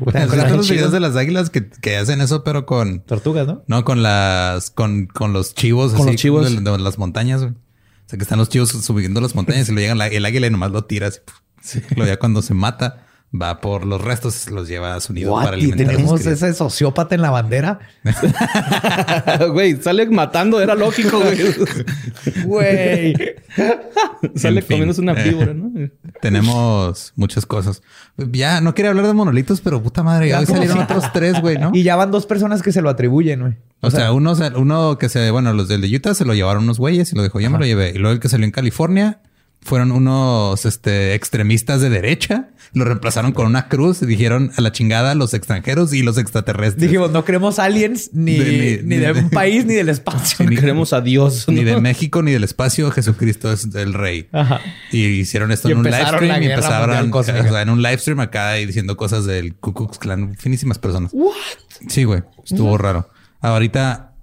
Bueno, 0.00 0.18
¿Has 0.20 0.24
¿has 0.24 0.30
visto 0.30 0.44
visto 0.44 0.56
los 0.56 0.70
videos 0.70 0.92
de 0.92 1.00
las 1.00 1.16
águilas 1.16 1.50
que, 1.50 1.68
que 1.68 1.96
hacen 1.96 2.20
eso, 2.20 2.42
pero 2.44 2.64
con... 2.66 3.00
Tortugas, 3.00 3.46
¿no? 3.46 3.62
No, 3.66 3.84
con 3.84 4.02
las... 4.02 4.70
Con, 4.70 5.06
con 5.06 5.32
los 5.32 5.54
chivos. 5.54 5.92
Con 5.92 6.02
así, 6.02 6.12
los 6.12 6.16
chivos. 6.20 6.50
De, 6.64 6.70
de 6.70 6.78
las 6.78 6.98
montañas, 6.98 7.40
güey. 7.42 7.52
O 7.52 8.08
sea, 8.08 8.16
que 8.16 8.22
están 8.22 8.38
los 8.38 8.48
chivos 8.48 8.70
subiendo 8.70 9.20
las 9.20 9.34
montañas 9.34 9.68
y 9.68 9.72
lo 9.72 9.80
llegan 9.80 9.98
la- 9.98 10.06
el 10.08 10.24
águila 10.24 10.46
y 10.46 10.50
nomás 10.50 10.70
lo 10.72 10.84
tira 10.84 11.08
así. 11.08 11.20
puf. 11.24 11.92
Luego 11.96 12.10
ya 12.10 12.18
cuando 12.18 12.42
se 12.42 12.54
mata, 12.54 13.03
va 13.40 13.60
por 13.60 13.84
los 13.84 14.00
restos, 14.00 14.50
los 14.50 14.68
lleva 14.68 14.94
a 14.94 15.00
su 15.00 15.12
nido 15.12 15.32
What? 15.32 15.44
para 15.44 15.56
¿Y 15.56 15.60
alimentar 15.72 15.86
sus 15.86 15.96
tenemos 15.96 16.26
ese 16.26 16.54
sociópata 16.54 17.14
en 17.14 17.22
la 17.22 17.30
bandera? 17.30 17.80
Güey, 19.52 19.76
sale 19.82 20.06
matando, 20.06 20.60
era 20.60 20.74
lógico, 20.74 21.20
güey. 21.20 21.54
Güey. 22.44 23.14
sale 24.36 24.60
En 24.60 24.66
fin. 24.66 24.76
comiéndose 24.76 25.00
una 25.00 25.14
víbora, 25.14 25.54
¿no? 25.54 25.70
Tenemos 26.20 27.12
muchas 27.16 27.46
cosas. 27.46 27.82
Ya 28.16 28.60
no 28.60 28.74
quería 28.74 28.90
hablar 28.90 29.06
de 29.06 29.12
monolitos, 29.14 29.60
pero 29.60 29.82
puta 29.82 30.02
madre, 30.02 30.28
ya 30.28 30.40
hoy 30.40 30.46
salieron 30.46 30.78
otros 30.78 31.12
tres, 31.12 31.40
güey, 31.40 31.58
¿no? 31.58 31.70
Y 31.74 31.82
ya 31.82 31.96
van 31.96 32.10
dos 32.10 32.26
personas 32.26 32.62
que 32.62 32.72
se 32.72 32.82
lo 32.82 32.90
atribuyen, 32.90 33.40
güey. 33.40 33.54
O 33.80 33.90
sea, 33.90 34.12
uno, 34.12 34.34
se- 34.34 34.48
uno 34.56 34.96
que 34.98 35.08
se, 35.08 35.30
bueno, 35.30 35.52
los 35.52 35.68
del 35.68 35.80
de 35.82 35.94
Utah 35.94 36.14
se 36.14 36.24
lo 36.24 36.34
llevaron 36.34 36.62
unos 36.64 36.78
güeyes 36.78 37.12
y 37.12 37.16
lo 37.16 37.22
dejó, 37.22 37.40
yo 37.40 37.50
me 37.50 37.58
lo 37.58 37.66
llevé. 37.66 37.90
Y 37.90 37.98
luego 37.98 38.14
el 38.14 38.20
que 38.20 38.28
salió 38.28 38.44
en 38.46 38.50
California 38.52 39.18
fueron 39.64 39.90
unos 39.92 40.64
este, 40.66 41.14
extremistas 41.14 41.80
de 41.80 41.90
derecha, 41.90 42.50
lo 42.74 42.84
reemplazaron 42.84 43.32
con 43.32 43.46
una 43.46 43.68
cruz 43.68 44.02
y 44.02 44.06
dijeron 44.06 44.50
a 44.56 44.60
la 44.60 44.72
chingada 44.72 45.14
los 45.14 45.32
extranjeros 45.34 45.92
y 45.94 46.02
los 46.02 46.18
extraterrestres. 46.18 46.82
Dijimos, 46.82 47.10
no 47.12 47.24
queremos 47.24 47.58
aliens 47.58 48.10
ni, 48.12 48.36
De- 48.36 48.80
ni, 48.84 48.96
ni- 48.96 49.02
de 49.02 49.12
un 49.12 49.30
país 49.30 49.64
ni 49.64 49.74
del 49.74 49.88
espacio. 49.88 50.44
Ni 50.48 50.56
queremos 50.56 50.92
a 50.92 51.00
Dios. 51.00 51.46
ni 51.48 51.60
¿no? 51.62 51.70
de 51.74 51.80
México 51.80 52.22
ni 52.22 52.32
del 52.32 52.44
espacio, 52.44 52.90
Jesucristo 52.90 53.50
es 53.52 53.68
el 53.74 53.94
rey. 53.94 54.28
Ajá. 54.32 54.60
Y 54.92 55.04
hicieron 55.04 55.50
esto 55.52 55.68
Y 55.68 55.72
en 55.72 55.78
un 55.78 55.84
live 55.84 56.04
stream 56.06 56.42
y 56.42 56.46
empezaron 56.46 57.12
o 57.14 57.22
sea, 57.22 57.62
en 57.62 57.70
un 57.70 57.82
live 57.82 57.98
stream 57.98 58.20
acá 58.20 58.58
y 58.60 58.66
diciendo 58.66 58.96
cosas 58.96 59.24
del 59.24 59.54
Ku 59.56 59.72
Klux 59.72 59.98
Klan. 59.98 60.36
Finísimas 60.36 60.78
personas. 60.78 61.12
Sí, 61.88 62.04
güey. 62.04 62.22
Estuvo 62.44 62.76
raro. 62.78 63.08
Ahorita, 63.40 64.13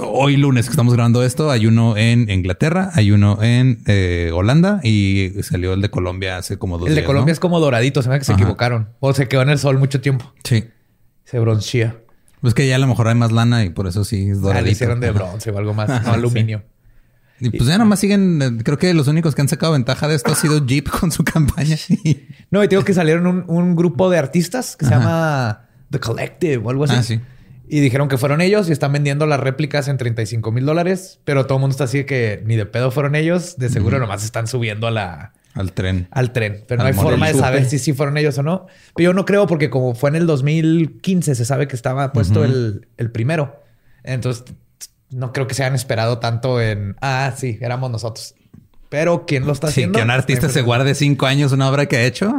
hoy 0.00 0.36
lunes 0.36 0.66
que 0.66 0.70
estamos 0.70 0.94
grabando 0.94 1.22
esto, 1.24 1.50
hay 1.50 1.66
uno 1.66 1.96
en 1.96 2.28
Inglaterra, 2.30 2.90
hay 2.94 3.10
uno 3.10 3.42
en 3.42 3.82
eh, 3.86 4.30
Holanda 4.34 4.80
y 4.82 5.30
salió 5.42 5.72
el 5.74 5.80
de 5.82 5.90
Colombia 5.90 6.36
hace 6.38 6.56
como 6.58 6.78
dos 6.78 6.88
El 6.88 6.94
de 6.94 7.00
días, 7.00 7.06
Colombia 7.06 7.30
¿no? 7.30 7.32
es 7.32 7.40
como 7.40 7.60
doradito. 7.60 8.02
Se 8.02 8.08
me 8.08 8.18
que 8.18 8.24
se 8.24 8.32
Ajá. 8.32 8.40
equivocaron. 8.42 8.88
O 9.00 9.12
se 9.12 9.28
quedó 9.28 9.42
en 9.42 9.50
el 9.50 9.58
sol 9.58 9.78
mucho 9.78 10.00
tiempo. 10.00 10.32
Sí. 10.44 10.64
Se 11.24 11.38
bronchea. 11.38 11.96
Pues 12.40 12.54
que 12.54 12.66
ya 12.68 12.76
a 12.76 12.78
lo 12.78 12.86
mejor 12.86 13.08
hay 13.08 13.14
más 13.16 13.32
lana 13.32 13.64
y 13.64 13.70
por 13.70 13.86
eso 13.86 14.04
sí 14.04 14.30
es 14.30 14.38
Ah, 14.38 14.40
doradito. 14.42 14.64
le 14.66 14.70
hicieron 14.72 15.00
de 15.00 15.10
bronce 15.10 15.50
o 15.50 15.58
algo 15.58 15.74
más. 15.74 15.90
Ajá, 15.90 16.02
no 16.06 16.12
aluminio. 16.14 16.62
Y 17.40 17.50
pues 17.50 17.68
ya 17.68 17.78
nomás 17.78 18.00
siguen, 18.00 18.42
eh, 18.42 18.62
creo 18.64 18.78
que 18.78 18.92
los 18.94 19.06
únicos 19.06 19.34
que 19.36 19.40
han 19.42 19.48
sacado 19.48 19.72
ventaja 19.72 20.08
de 20.08 20.16
esto 20.16 20.32
ha 20.32 20.34
sido 20.34 20.64
Jeep 20.66 20.88
con 21.00 21.12
su 21.12 21.22
campaña. 21.24 21.76
No, 22.50 22.64
y 22.64 22.68
tengo 22.68 22.84
que 22.84 22.94
salieron 22.94 23.26
un, 23.28 23.44
un 23.46 23.76
grupo 23.76 24.10
de 24.10 24.18
artistas 24.18 24.76
que 24.76 24.86
se 24.86 24.90
llama 24.92 25.68
The 25.90 26.00
Collective 26.00 26.56
o 26.58 26.70
algo 26.70 26.84
así. 26.84 26.94
Ah, 26.96 27.02
sí. 27.02 27.20
Y 27.70 27.80
dijeron 27.80 28.08
que 28.08 28.16
fueron 28.16 28.40
ellos 28.40 28.68
y 28.68 28.72
están 28.72 28.92
vendiendo 28.92 29.26
las 29.26 29.40
réplicas 29.40 29.88
en 29.88 29.98
35 29.98 30.50
mil 30.52 30.64
dólares, 30.64 31.20
pero 31.24 31.46
todo 31.46 31.58
el 31.58 31.60
mundo 31.60 31.72
está 31.72 31.84
así 31.84 31.98
de 31.98 32.06
que 32.06 32.42
ni 32.44 32.56
de 32.56 32.66
pedo 32.66 32.90
fueron 32.90 33.14
ellos. 33.14 33.56
De 33.58 33.68
seguro 33.68 33.98
nomás 33.98 34.24
están 34.24 34.46
subiendo 34.46 34.86
a 34.86 34.90
la, 34.90 35.32
Al 35.54 35.72
tren. 35.72 36.08
al 36.10 36.32
tren, 36.32 36.64
pero 36.66 36.82
no 36.82 36.88
hay 36.88 36.94
forma 36.94 37.28
de 37.28 37.34
saber 37.34 37.66
si 37.66 37.78
sí 37.78 37.92
fueron 37.92 38.16
ellos 38.16 38.38
o 38.38 38.42
no. 38.42 38.66
Pero 38.94 39.10
yo 39.10 39.14
no 39.14 39.24
creo 39.24 39.46
porque 39.46 39.70
como 39.70 39.94
fue 39.94 40.10
en 40.10 40.16
el 40.16 40.26
2015 40.26 41.34
se 41.34 41.44
sabe 41.44 41.68
que 41.68 41.76
estaba 41.76 42.12
puesto 42.12 42.44
el, 42.44 42.88
el 42.96 43.10
primero. 43.10 43.62
Entonces 44.02 44.44
no 45.10 45.32
creo 45.32 45.46
que 45.46 45.54
se 45.54 45.62
hayan 45.62 45.74
esperado 45.74 46.18
tanto 46.18 46.60
en, 46.60 46.96
ah, 47.00 47.32
sí, 47.36 47.58
éramos 47.60 47.90
nosotros. 47.90 48.34
Pero 48.90 49.26
¿quién 49.26 49.44
lo 49.46 49.52
está 49.52 49.66
Sí, 49.68 49.72
haciendo? 49.72 49.98
que 49.98 50.04
un 50.04 50.10
artista 50.10 50.48
se 50.48 50.62
guarde 50.62 50.94
cinco 50.94 51.26
años 51.26 51.52
una 51.52 51.68
obra 51.68 51.84
que 51.86 51.96
ha 51.98 52.04
hecho. 52.04 52.32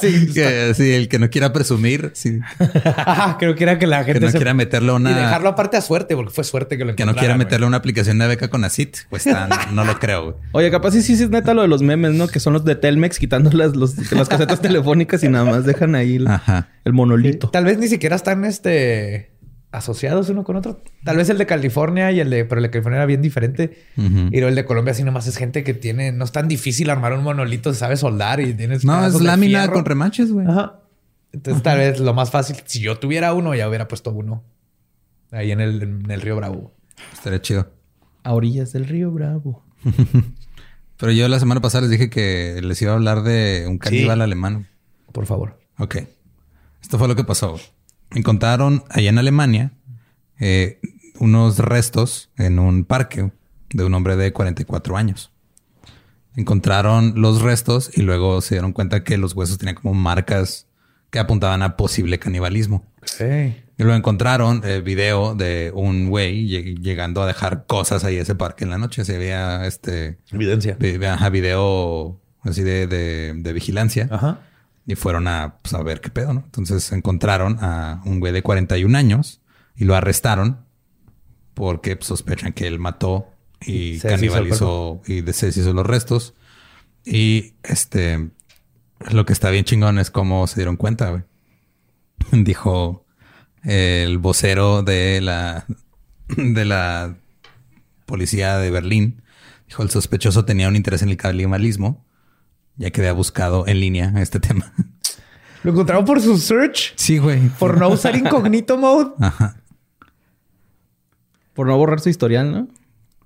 sí, 0.00 0.32
Que, 0.32 0.72
sí, 0.76 0.92
el 0.92 1.08
que 1.08 1.18
no 1.18 1.30
quiera 1.30 1.52
presumir, 1.52 2.10
sí, 2.14 2.40
Ajá, 2.96 3.36
creo 3.38 3.54
que 3.54 3.64
era 3.64 3.78
que 3.78 3.86
la 3.86 3.98
gente 4.04 4.20
que 4.20 4.26
no 4.26 4.30
se- 4.32 4.38
quiera 4.38 4.54
meterle 4.54 4.92
y 4.92 4.96
una, 4.96 5.16
dejarlo 5.16 5.48
aparte 5.50 5.76
a 5.76 5.80
suerte 5.80 6.14
porque 6.16 6.30
fue 6.32 6.44
suerte 6.44 6.78
que 6.78 6.84
lo 6.84 6.96
que 6.96 7.04
no 7.04 7.14
quiera 7.14 7.36
meterle 7.36 7.66
una 7.66 7.76
aplicación 7.76 8.18
de 8.18 8.26
beca 8.26 8.48
con 8.48 8.64
ACIT, 8.64 8.96
pues 9.10 9.26
está- 9.26 9.46
no, 9.48 9.72
no 9.72 9.84
lo 9.84 9.98
creo. 9.98 10.24
güey. 10.24 10.34
Oye, 10.52 10.70
capaz 10.70 10.92
sí, 10.92 11.02
sí, 11.02 11.16
sí 11.16 11.24
es 11.24 11.30
neta 11.30 11.54
lo 11.54 11.62
de 11.62 11.68
los 11.68 11.82
memes, 11.82 12.14
¿no? 12.14 12.26
Que 12.28 12.40
son 12.40 12.52
los 12.52 12.64
de 12.64 12.74
Telmex 12.74 13.18
quitando 13.18 13.50
las, 13.50 13.76
los- 13.76 14.10
las 14.12 14.28
casetas 14.28 14.60
telefónicas 14.60 15.22
y 15.22 15.28
nada 15.28 15.44
más 15.44 15.64
dejan 15.64 15.94
ahí 15.94 16.16
el, 16.16 16.26
Ajá. 16.28 16.68
el 16.84 16.92
monolito. 16.92 17.50
Tal 17.50 17.64
vez 17.64 17.78
ni 17.78 17.88
siquiera 17.88 18.16
están 18.16 18.44
este 18.44 19.30
asociados 19.74 20.28
uno 20.28 20.44
con 20.44 20.56
otro. 20.56 20.82
Tal 21.04 21.16
vez 21.16 21.28
el 21.28 21.38
de 21.38 21.46
California 21.46 22.10
y 22.12 22.20
el 22.20 22.30
de, 22.30 22.44
pero 22.44 22.58
el 22.60 22.62
de 22.64 22.70
California 22.70 22.98
era 22.98 23.06
bien 23.06 23.22
diferente. 23.22 23.84
Ujú. 23.96 24.28
Y 24.30 24.38
el 24.38 24.54
de 24.54 24.64
Colombia 24.64 24.92
así 24.92 25.02
nomás 25.04 25.26
es 25.26 25.36
gente 25.36 25.64
que 25.64 25.74
tiene, 25.74 26.12
no 26.12 26.24
es 26.24 26.32
tan 26.32 26.48
difícil 26.48 26.90
armar 26.90 27.12
un 27.12 27.22
monolito, 27.24 27.72
se 27.72 27.78
sabe 27.80 27.96
soldar 27.96 28.40
y 28.40 28.54
tienes 28.54 28.84
No, 28.84 29.04
es 29.06 29.20
lámina 29.20 29.60
fierro. 29.60 29.74
con 29.74 29.84
remaches, 29.84 30.32
güey. 30.32 30.46
Ajá. 30.46 30.80
Entonces 31.32 31.62
tal 31.62 31.78
vez 31.78 31.98
lo 32.00 32.14
más 32.14 32.30
fácil, 32.30 32.56
si 32.64 32.80
yo 32.80 32.98
tuviera 32.98 33.32
uno, 33.34 33.54
ya 33.54 33.68
hubiera 33.68 33.88
puesto 33.88 34.12
uno 34.12 34.44
ahí 35.32 35.50
en 35.50 35.60
el, 35.60 35.82
en 35.82 36.10
el 36.10 36.20
río 36.20 36.36
Bravo. 36.36 36.72
Estaría 37.12 37.42
chido. 37.42 37.68
A 38.22 38.32
orillas 38.34 38.72
del 38.72 38.86
río 38.86 39.10
Bravo. 39.10 39.64
Pero 40.96 41.10
yo 41.12 41.26
la 41.28 41.40
semana 41.40 41.60
pasada 41.60 41.82
les 41.82 41.90
dije 41.90 42.08
que 42.08 42.60
les 42.62 42.80
iba 42.80 42.92
a 42.92 42.94
hablar 42.94 43.22
de 43.24 43.66
un 43.68 43.78
caníbal 43.78 44.20
alemán. 44.22 44.68
Por 45.12 45.26
favor. 45.26 45.58
Ok. 45.78 45.96
Esto 46.80 46.98
fue 46.98 47.08
lo 47.08 47.16
que 47.16 47.24
pasó. 47.24 47.58
Encontraron 48.12 48.84
allá 48.90 49.10
en 49.10 49.18
Alemania 49.18 49.72
eh, 50.38 50.80
unos 51.18 51.58
restos 51.58 52.30
en 52.36 52.58
un 52.58 52.84
parque 52.84 53.30
de 53.70 53.84
un 53.84 53.94
hombre 53.94 54.16
de 54.16 54.32
44 54.32 54.96
años. 54.96 55.32
Encontraron 56.36 57.14
los 57.20 57.42
restos 57.42 57.90
y 57.96 58.02
luego 58.02 58.40
se 58.40 58.56
dieron 58.56 58.72
cuenta 58.72 59.04
que 59.04 59.16
los 59.18 59.34
huesos 59.34 59.58
tenían 59.58 59.76
como 59.76 59.94
marcas 59.94 60.66
que 61.10 61.20
apuntaban 61.20 61.62
a 61.62 61.76
posible 61.76 62.18
canibalismo. 62.18 62.84
Sí. 63.04 63.24
Y 63.76 63.82
luego 63.82 63.96
encontraron 63.96 64.62
el 64.64 64.82
video 64.82 65.34
de 65.36 65.70
un 65.74 66.08
güey 66.08 66.48
lleg- 66.48 66.80
llegando 66.80 67.22
a 67.22 67.26
dejar 67.26 67.66
cosas 67.66 68.02
ahí 68.04 68.18
a 68.18 68.22
ese 68.22 68.34
parque 68.34 68.64
en 68.64 68.70
la 68.70 68.78
noche. 68.78 69.04
Se 69.04 69.16
veía 69.18 69.64
este 69.66 70.18
Evidencia. 70.32 70.76
vi- 70.78 71.04
ajá, 71.04 71.28
video 71.28 72.20
así 72.42 72.62
de, 72.62 72.86
de- 72.88 73.34
de 73.36 73.52
vigilancia. 73.52 74.08
Ajá. 74.10 74.40
Y 74.86 74.96
fueron 74.96 75.28
a, 75.28 75.58
pues, 75.62 75.74
a 75.74 75.82
ver 75.82 76.00
qué 76.00 76.10
pedo, 76.10 76.34
¿no? 76.34 76.42
Entonces 76.44 76.92
encontraron 76.92 77.58
a 77.60 78.02
un 78.04 78.20
güey 78.20 78.32
de 78.32 78.42
41 78.42 78.96
años 78.96 79.40
y 79.76 79.84
lo 79.84 79.94
arrestaron 79.94 80.66
porque 81.54 81.96
pues, 81.96 82.08
sospechan 82.08 82.52
que 82.52 82.66
él 82.66 82.78
mató 82.78 83.28
y 83.60 83.98
Se 83.98 84.08
canibalizó 84.08 85.00
y 85.06 85.20
se 85.32 85.46
deshizo 85.46 85.72
los 85.72 85.86
restos. 85.86 86.34
Y 87.04 87.54
este, 87.62 88.30
lo 89.10 89.24
que 89.24 89.32
está 89.32 89.50
bien 89.50 89.64
chingón 89.64 89.98
es 89.98 90.10
cómo 90.10 90.46
se 90.46 90.56
dieron 90.56 90.76
cuenta, 90.76 91.10
güey. 91.10 91.22
Dijo 92.44 93.06
el 93.62 94.18
vocero 94.18 94.82
de 94.82 95.20
la, 95.20 95.66
de 96.36 96.64
la 96.64 97.16
policía 98.06 98.58
de 98.58 98.70
Berlín. 98.70 99.22
Dijo, 99.66 99.82
el 99.82 99.90
sospechoso 99.90 100.44
tenía 100.44 100.68
un 100.68 100.76
interés 100.76 101.02
en 101.02 101.08
el 101.08 101.16
canibalismo, 101.16 102.04
ya 102.76 102.90
que 102.90 103.00
había 103.00 103.12
buscado 103.12 103.66
en 103.66 103.80
línea 103.80 104.12
este 104.16 104.40
tema. 104.40 104.72
Lo 105.62 105.70
encontraron 105.72 106.04
por 106.04 106.20
su 106.20 106.36
search, 106.38 106.92
Sí, 106.96 107.18
güey. 107.18 107.48
por 107.58 107.78
no 107.78 107.88
usar 107.88 108.14
incognito 108.16 108.76
mode. 108.76 109.12
Ajá. 109.20 109.56
Por 111.54 111.66
no 111.66 111.76
borrar 111.76 112.00
su 112.00 112.08
historial, 112.08 112.50
¿no? 112.52 112.68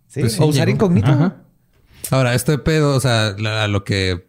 Sí, 0.08 0.20
Pues 0.20 0.34
sí, 0.34 0.42
o 0.42 0.46
usar 0.46 0.66
llegó. 0.68 0.76
incógnito. 0.76 1.08
Ajá. 1.10 1.36
Ahora, 2.10 2.34
este 2.34 2.58
pedo, 2.58 2.94
o 2.96 3.00
sea, 3.00 3.34
la- 3.38 3.64
a 3.64 3.68
lo 3.68 3.84
que 3.84 4.26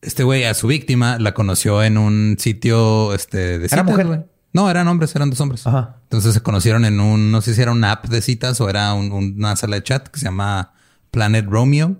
este 0.00 0.22
güey 0.22 0.44
a 0.44 0.54
su 0.54 0.66
víctima 0.68 1.18
la 1.18 1.34
conoció 1.34 1.82
en 1.82 1.98
un 1.98 2.36
sitio 2.38 3.14
este 3.14 3.38
de 3.58 3.66
¿Era 3.66 3.68
citas, 3.68 3.84
mujer? 3.84 4.06
güey. 4.06 4.20
No, 4.52 4.70
eran 4.70 4.86
hombres, 4.88 5.14
eran 5.14 5.30
dos 5.30 5.40
hombres. 5.40 5.66
Ajá. 5.66 5.96
Entonces 6.04 6.34
se 6.34 6.40
conocieron 6.42 6.84
en 6.84 7.00
un, 7.00 7.30
no 7.32 7.40
sé 7.40 7.54
si 7.54 7.60
era 7.62 7.72
una 7.72 7.92
app 7.92 8.06
de 8.06 8.22
citas 8.22 8.60
o 8.60 8.68
era 8.68 8.92
un- 8.94 9.12
una 9.12 9.56
sala 9.56 9.76
de 9.76 9.82
chat 9.82 10.08
que 10.08 10.18
se 10.18 10.26
llama 10.26 10.72
Planet 11.10 11.46
Romeo. 11.48 11.96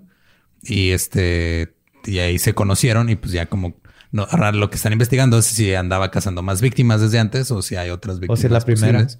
Y 0.61 0.91
este, 0.91 1.75
y 2.09 2.19
ahí 2.19 2.39
se 2.39 2.53
conocieron 2.53 3.09
y 3.09 3.15
pues 3.15 3.31
ya 3.31 3.45
como, 3.47 3.75
no, 4.11 4.27
ahora 4.29 4.51
lo 4.51 4.69
que 4.69 4.75
están 4.77 4.93
investigando 4.93 5.37
es 5.37 5.45
si 5.45 5.73
andaba 5.75 6.11
cazando 6.11 6.41
más 6.41 6.61
víctimas 6.61 7.01
desde 7.01 7.19
antes 7.19 7.51
o 7.51 7.61
si 7.61 7.75
hay 7.75 7.89
otras 7.89 8.19
víctimas. 8.19 8.39
si 8.39 8.45
es 8.47 8.51
la 8.51 8.61
primera. 8.61 8.99
posibles. 9.03 9.19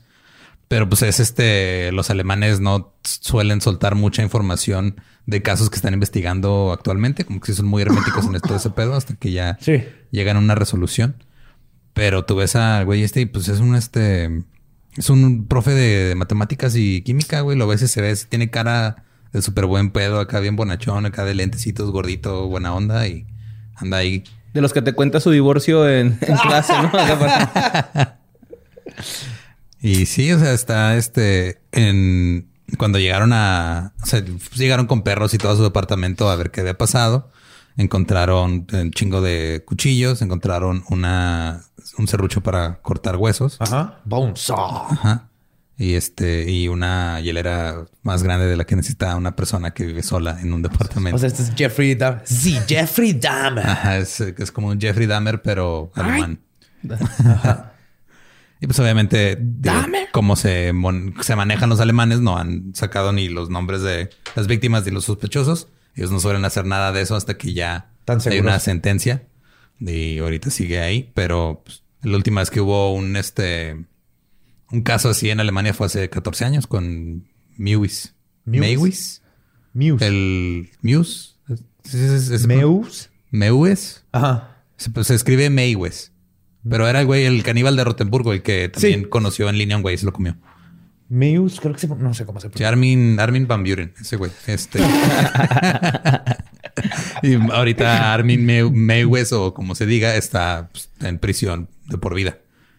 Pero 0.68 0.88
pues 0.88 1.02
es 1.02 1.20
este, 1.20 1.92
los 1.92 2.10
alemanes 2.12 2.60
no 2.60 2.94
suelen 3.04 3.60
soltar 3.60 3.96
mucha 3.96 4.22
información 4.22 5.02
de 5.26 5.42
casos 5.42 5.70
que 5.72 5.78
están 5.78 5.94
investigando 5.96 6.72
actualmente, 6.72 7.26
como 7.26 7.40
que 7.40 7.48
sí 7.48 7.56
son 7.56 7.66
muy 7.66 7.82
herméticos 7.82 8.26
en 8.26 8.40
todo 8.40 8.56
ese 8.58 8.70
pedo 8.70 8.94
hasta 8.96 9.16
que 9.16 9.32
ya 9.32 9.58
Sí. 9.62 9.84
llegan 10.12 10.38
a 10.38 10.40
una 10.40 10.54
resolución. 10.56 11.24
Pero 11.94 12.24
tú 12.24 12.36
ves 12.36 12.56
al 12.56 12.86
güey 12.86 13.04
este 13.04 13.22
y 13.22 13.26
pues 13.26 13.48
es 13.48 13.60
un 13.60 13.76
este, 13.76 14.44
es 14.96 15.10
un 15.10 15.48
profe 15.48 15.72
de, 15.72 16.10
de 16.10 16.16
matemáticas 16.16 16.76
y 16.76 17.02
química, 17.02 17.42
güey. 17.42 17.58
Lo 17.58 17.66
ves 17.68 17.82
y 17.82 17.88
se 17.88 18.02
ve, 18.02 18.16
tiene 18.30 18.52
cara 18.52 19.06
de 19.32 19.42
súper 19.42 19.66
buen 19.66 19.92
pedo, 19.92 20.20
acá 20.20 20.40
bien 20.40 20.56
bonachón, 20.56 21.06
acá 21.06 21.26
de 21.26 21.36
lentecitos, 21.36 21.92
gordito, 21.92 22.48
buena 22.48 22.74
onda 22.74 23.08
y 23.08 23.26
anda 23.76 23.98
ahí. 23.98 24.24
De 24.54 24.62
los 24.62 24.74
que 24.74 24.82
te 24.82 24.94
cuenta 24.94 25.20
su 25.20 25.32
divorcio 25.32 25.88
en, 25.88 26.18
en 26.22 26.38
clase, 26.38 26.74
¿no? 26.82 26.92
Y 29.82 30.08
sí, 30.08 30.32
o 30.34 30.40
sea, 30.40 30.52
está 30.52 30.98
este 30.98 31.62
en 31.72 32.50
cuando 32.78 33.00
llegaron 33.00 33.32
a, 33.34 33.94
o 34.04 34.06
sea, 34.06 34.24
llegaron 34.56 34.88
con 34.88 35.04
perros 35.04 35.34
y 35.34 35.38
todo 35.38 35.54
a 35.54 35.56
su 35.56 35.64
departamento 35.64 36.30
a 36.30 36.36
ver 36.36 36.52
qué 36.52 36.62
había 36.62 36.78
pasado. 36.78 37.30
Encontraron 37.78 38.68
un 38.72 38.92
chingo 38.92 39.22
de 39.22 39.64
cuchillos, 39.66 40.22
encontraron 40.22 40.84
una 40.90 41.62
un 41.98 42.08
serrucho 42.08 42.42
para 42.42 42.82
cortar 42.82 43.16
huesos. 43.16 43.58
Ajá. 43.60 44.00
Bone 44.04 44.34
saw. 44.36 44.88
Ajá. 44.90 45.29
Y 45.80 45.94
este, 45.94 46.52
y 46.52 46.68
una 46.68 47.22
hielera 47.22 47.86
más 48.04 48.22
grande 48.22 48.48
de 48.48 48.58
la 48.58 48.66
que 48.66 48.76
necesita 48.76 49.16
una 49.16 49.38
persona 49.38 49.72
que 49.72 49.86
vive 49.86 50.04
sola 50.04 50.38
en 50.42 50.52
un 50.52 50.62
departamento. 50.62 51.16
O 51.16 51.20
sea, 51.20 51.28
este 51.28 51.42
es 51.42 51.54
Jeffrey 51.56 51.96
Dahmer. 51.96 52.22
Sí, 52.26 52.60
Jeffrey 52.68 53.14
Dahmer. 53.14 53.66
Ajá, 53.66 53.98
es, 53.98 54.20
es 54.20 54.52
como 54.52 54.68
un 54.68 54.82
Jeffrey 54.82 55.08
Dahmer, 55.08 55.42
pero 55.42 55.90
alemán. 55.96 56.42
Y 58.62 58.68
pues 58.68 58.78
obviamente, 58.80 59.38
digo, 59.40 59.74
Dahmer. 59.74 60.10
como 60.12 60.36
se, 60.36 60.74
se 61.22 61.36
manejan 61.38 61.70
los 61.70 61.80
alemanes, 61.80 62.20
no 62.20 62.38
han 62.38 62.76
sacado 62.76 63.14
ni 63.14 63.30
los 63.30 63.50
nombres 63.50 63.82
de 63.82 64.10
las 64.36 64.48
víctimas 64.48 64.84
ni 64.86 64.92
los 64.92 65.06
sospechosos. 65.06 65.70
Ellos 65.96 66.12
no 66.12 66.20
suelen 66.20 66.44
hacer 66.44 66.66
nada 66.66 66.92
de 66.92 67.02
eso 67.02 67.16
hasta 67.16 67.38
que 67.38 67.54
ya 67.54 67.92
Tan 68.04 68.20
hay 68.26 68.40
una 68.40 68.60
sentencia. 68.60 69.24
Y 69.80 70.20
ahorita 70.20 70.50
sigue 70.50 70.82
ahí, 70.82 71.10
pero 71.14 71.62
pues, 71.64 71.84
la 72.02 72.18
última 72.18 72.42
vez 72.42 72.50
que 72.50 72.60
hubo 72.60 72.94
un 72.94 73.16
este 73.16 73.86
un 74.72 74.82
caso 74.82 75.10
así 75.10 75.30
en 75.30 75.40
Alemania 75.40 75.74
fue 75.74 75.88
hace 75.88 76.10
14 76.10 76.46
años 76.46 76.68
con 76.68 77.28
Mewis. 77.58 78.14
Mewis. 78.46 79.22
Mewis. 79.74 80.02
El 80.02 80.70
Muse. 80.82 81.36
Es- 81.84 81.94
es- 81.94 82.30
es- 82.30 82.48
Meus. 82.48 83.10
Ajá. 84.12 84.58
Se, 84.78 84.90
pues, 84.90 85.08
se 85.08 85.16
escribe 85.16 85.50
Maywes. 85.50 86.12
Pero 86.70 86.88
era 86.88 87.00
el 87.02 87.06
güey, 87.06 87.26
el 87.26 87.44
caníbal 87.44 87.76
de 87.76 87.84
Rotenburgo, 87.84 88.34
el 88.34 88.42
que 88.42 88.70
también 88.70 89.02
Sí. 89.04 89.10
conoció 89.10 89.50
en 89.50 89.58
línea 89.58 89.78
un 89.78 89.82
güey 89.84 89.96
y 89.96 89.98
se 89.98 90.06
lo 90.06 90.14
comió. 90.14 90.36
Meus, 91.08 91.60
creo 91.60 91.74
que 91.74 91.80
se, 91.80 91.88
no 91.88 92.14
sé 92.14 92.26
cómo 92.26 92.40
se 92.40 92.48
Sí, 92.48 92.52
pronuncia. 92.52 92.68
Armin, 92.70 93.20
Armin 93.20 93.48
Van 93.48 93.64
Buren, 93.64 93.94
ese 94.00 94.18
güey. 94.18 94.32
Este. 94.46 94.80
y 97.24 97.36
ahorita 97.52 98.14
Armin 98.14 98.46
Maywes, 98.74 99.34
o 99.34 99.54
como 99.54 99.76
se 99.76 99.86
diga, 99.86 100.16
está 100.16 100.70
pues, 100.72 100.90
en 101.02 101.20
prisión 101.20 101.70
de 101.88 101.98
por 101.98 102.14
vida. 102.16 102.38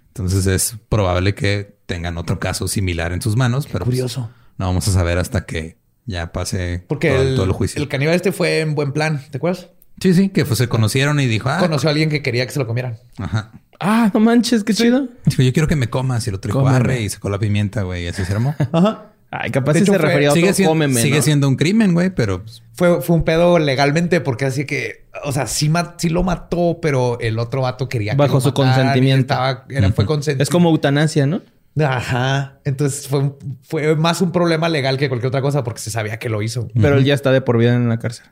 Entonces 0.09 0.47
es 0.47 0.77
probable 0.89 1.35
que 1.35 1.77
tengan 1.95 2.17
otro 2.19 2.39
caso 2.39 2.69
similar 2.69 3.12
en 3.12 3.21
sus 3.21 3.37
manos, 3.37 3.67
pero 3.67 3.85
pues, 3.85 3.97
Curioso. 3.97 4.31
no 4.59 4.67
vamos 4.67 4.87
a 4.89 4.93
saber 4.93 5.19
hasta 5.19 5.45
que 5.45 5.77
ya 6.07 6.33
pase 6.33 6.85
Porque 6.89 7.11
todo, 7.11 7.23
el, 7.23 7.35
todo 7.35 7.45
el 7.47 7.53
juicio. 7.53 7.83
el 7.83 7.89
caníbal 7.89 8.15
este 8.15 8.33
fue 8.33 8.61
en 8.61 8.75
buen 8.75 8.93
plan, 8.93 9.21
¿te 9.31 9.39
acuerdas? 9.39 9.69
Sí, 10.01 10.15
sí, 10.15 10.29
que 10.31 10.45
pues, 10.45 10.59
se 10.59 10.69
conocieron 10.69 11.21
y 11.21 11.27
dijo, 11.27 11.49
ah, 11.51 11.59
Conoció 11.59 11.89
a 11.89 11.93
alguien 11.93 12.09
que 12.09 12.23
quería 12.23 12.47
que 12.47 12.53
se 12.53 12.59
lo 12.59 12.67
comieran. 12.67 12.97
ajá. 13.19 13.51
Ah, 13.83 14.11
no 14.12 14.21
manches, 14.21 14.62
qué 14.62 14.75
chido. 14.75 15.09
Dijo, 15.25 15.43
yo 15.43 15.53
quiero 15.55 15.67
que 15.67 15.75
me 15.77 15.89
comas. 15.89 16.27
Y 16.27 16.31
el 16.31 16.37
otro 16.37 16.49
dijo, 16.53 16.69
arre, 16.69 17.01
y 17.01 17.09
sacó 17.09 17.31
la 17.31 17.39
pimienta, 17.39 17.81
güey, 17.83 18.05
y 18.05 18.09
así 18.09 18.25
se 18.27 18.33
armó. 18.35 18.55
Ajá. 18.73 19.07
Ay, 19.31 19.51
capaz 19.51 19.73
De 19.73 19.79
si 19.79 19.83
hecho, 19.85 19.93
se 19.93 19.99
fue- 19.99 20.07
refería 20.09 20.29
a 20.29 20.33
otro 20.33 20.41
sigue 20.43 20.53
siendo, 20.53 20.71
cómeme, 20.73 21.01
sigue 21.01 21.17
¿no? 21.17 21.23
siendo 21.23 21.49
un 21.49 21.57
crimen, 21.57 21.95
güey, 21.95 22.11
pero 22.11 22.43
pues, 22.43 22.62
Fue, 22.75 23.01
fue 23.01 23.17
un 23.17 23.23
pedo 23.25 23.59
legalmente 23.59 24.21
porque 24.21 24.45
así 24.45 24.67
que, 24.67 25.07
o 25.25 25.33
sea, 25.33 25.47
sí, 25.47 25.71
sí 25.99 26.09
lo 26.11 26.23
mató, 26.25 26.79
pero 26.83 27.19
el 27.21 27.39
otro 27.39 27.62
vato 27.62 27.89
quería 27.89 28.12
que 28.12 28.19
Bajo 28.19 28.35
lo 28.35 28.41
su 28.43 28.49
mataran 28.49 28.69
y 28.71 28.75
consentimiento. 28.77 29.33
estaba- 29.35 29.65
era, 29.71 29.93
fue 29.93 30.05
consentimiento. 30.05 30.43
Es 30.43 30.51
como 30.51 30.69
eutanasia, 30.71 31.27
¿no? 31.27 31.41
Ajá. 31.85 32.61
Entonces 32.65 33.09
fue, 33.09 33.32
fue 33.62 33.97
más 33.97 34.20
un 34.20 34.32
problema 34.32 34.69
legal 34.69 34.97
que 34.98 35.09
cualquier 35.09 35.28
otra 35.28 35.43
cosa 35.43 35.65
porque 35.65 35.81
se 35.81 35.90
sabía 35.90 36.19
que 36.19 36.28
lo 36.28 36.43
hizo. 36.43 36.69
Pero 36.74 36.97
él 36.98 37.05
ya 37.05 37.15
está 37.15 37.31
de 37.32 37.40
por 37.40 37.59
vida 37.59 37.74
en 37.74 37.89
la 37.89 37.98
cárcel. 37.98 38.27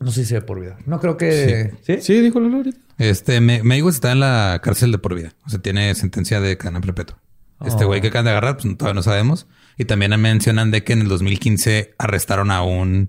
No 0.00 0.10
sé 0.10 0.24
si 0.26 0.34
de 0.34 0.42
por 0.42 0.60
vida. 0.60 0.76
No 0.86 1.00
creo 1.00 1.16
que. 1.16 1.72
Sí. 1.82 2.00
Sí, 2.00 2.20
dijo 2.20 2.38
Lolo 2.40 2.58
ahorita. 2.58 2.78
este 2.98 3.40
Me- 3.40 3.62
Mayweather 3.62 3.94
está 3.94 4.12
en 4.12 4.20
la 4.20 4.60
cárcel 4.62 4.92
de 4.92 4.98
por 4.98 5.14
vida. 5.14 5.32
O 5.46 5.48
sea, 5.50 5.58
tiene 5.60 5.94
sentencia 5.94 6.40
de 6.40 6.56
cadena 6.58 6.80
perpetua. 6.80 7.18
Este 7.64 7.84
Oh. 7.84 7.86
güey 7.86 8.02
que 8.02 8.08
acaban 8.08 8.26
de 8.26 8.32
agarrar, 8.32 8.58
pues 8.58 8.76
todavía 8.76 8.94
no 8.94 9.02
sabemos. 9.02 9.46
Y 9.78 9.86
también 9.86 10.10
mencionan 10.20 10.70
de 10.70 10.84
que 10.84 10.92
en 10.92 11.00
el 11.00 11.08
2015 11.08 11.94
arrestaron 11.98 12.50
a 12.50 12.62
un 12.62 13.08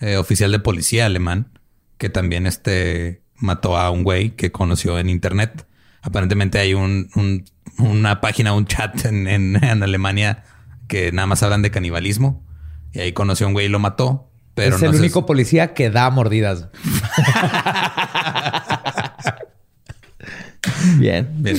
eh, 0.00 0.16
oficial 0.18 0.52
de 0.52 0.58
policía 0.58 1.06
alemán 1.06 1.58
que 1.96 2.08
también 2.10 2.46
este 2.46 3.22
mató 3.36 3.76
a 3.78 3.90
un 3.90 4.04
güey 4.04 4.30
que 4.36 4.52
conoció 4.52 4.98
en 4.98 5.08
internet. 5.08 5.66
Aparentemente 6.02 6.58
hay 6.58 6.74
un, 6.74 7.10
un- 7.14 7.44
una 7.78 8.20
página, 8.20 8.52
un 8.54 8.66
chat 8.66 9.04
en, 9.04 9.26
en- 9.28 9.62
en 9.62 9.82
Alemania 9.82 10.44
que 10.88 11.12
nada 11.12 11.26
más 11.26 11.42
hablan 11.42 11.62
de 11.62 11.70
canibalismo. 11.70 12.44
Y 12.92 13.00
ahí 13.00 13.12
conoció 13.12 13.46
a 13.46 13.48
un 13.48 13.52
güey 13.54 13.66
y 13.66 13.68
lo 13.68 13.78
mató. 13.78 14.30
Pero 14.54 14.76
es 14.76 14.82
no 14.82 14.90
el 14.90 14.96
único 14.96 15.26
policía 15.26 15.74
que 15.74 15.90
da 15.90 16.10
mordidas. 16.10 16.68
Bien. 20.98 21.28
Bien. 21.38 21.56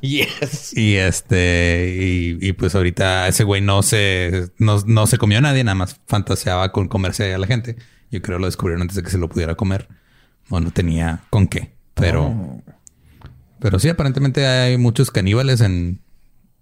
yes. 0.00 0.76
Y 0.76 0.96
este, 0.96 1.96
y, 2.00 2.38
y 2.40 2.52
pues 2.52 2.74
ahorita 2.74 3.28
ese 3.28 3.44
güey 3.44 3.60
no 3.60 3.82
se, 3.82 4.50
no, 4.58 4.80
no 4.86 5.06
se 5.06 5.18
comió 5.18 5.38
a 5.38 5.40
nadie, 5.40 5.64
nada 5.64 5.74
más 5.74 6.00
fantaseaba 6.06 6.72
con 6.72 6.88
comerse 6.88 7.34
a 7.34 7.38
la 7.38 7.46
gente. 7.46 7.76
Yo 8.10 8.22
creo 8.22 8.38
lo 8.38 8.46
descubrieron 8.46 8.82
antes 8.82 8.96
de 8.96 9.02
que 9.02 9.10
se 9.10 9.18
lo 9.18 9.28
pudiera 9.28 9.54
comer. 9.56 9.88
O 10.48 10.60
no 10.60 10.70
tenía 10.70 11.22
con 11.30 11.48
qué. 11.48 11.74
Pero, 11.94 12.62
pero 13.58 13.78
sí, 13.78 13.88
aparentemente 13.88 14.46
hay 14.46 14.78
muchos 14.78 15.10
caníbales 15.10 15.60
en, 15.60 16.00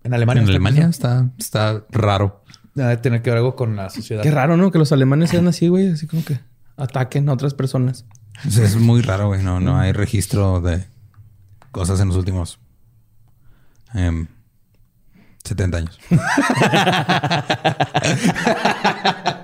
En 0.02 0.14
Alemania. 0.14 0.42
en 0.42 0.44
está 0.44 0.52
Alemania. 0.52 0.88
Está, 0.88 1.30
está 1.38 1.84
raro. 1.90 2.42
Debe 2.74 2.96
tener 2.96 3.22
que 3.22 3.30
ver 3.30 3.38
algo 3.38 3.54
con 3.54 3.76
la 3.76 3.90
sociedad. 3.90 4.22
Qué 4.22 4.30
raro, 4.30 4.56
¿no? 4.56 4.72
Que 4.72 4.78
los 4.78 4.90
alemanes 4.92 5.30
sean 5.30 5.46
así, 5.46 5.68
güey. 5.68 5.90
Así 5.90 6.06
como 6.06 6.24
que 6.24 6.40
ataquen 6.76 7.28
a 7.28 7.32
otras 7.32 7.54
personas. 7.54 8.04
Es 8.44 8.76
muy 8.76 9.00
raro, 9.00 9.28
güey. 9.28 9.42
No, 9.42 9.60
no 9.60 9.78
hay 9.78 9.92
registro 9.92 10.60
de 10.60 10.86
cosas 11.70 12.00
en 12.00 12.08
los 12.08 12.16
últimos 12.16 12.58
em, 13.94 14.26
70 15.44 15.78
años. 15.78 15.98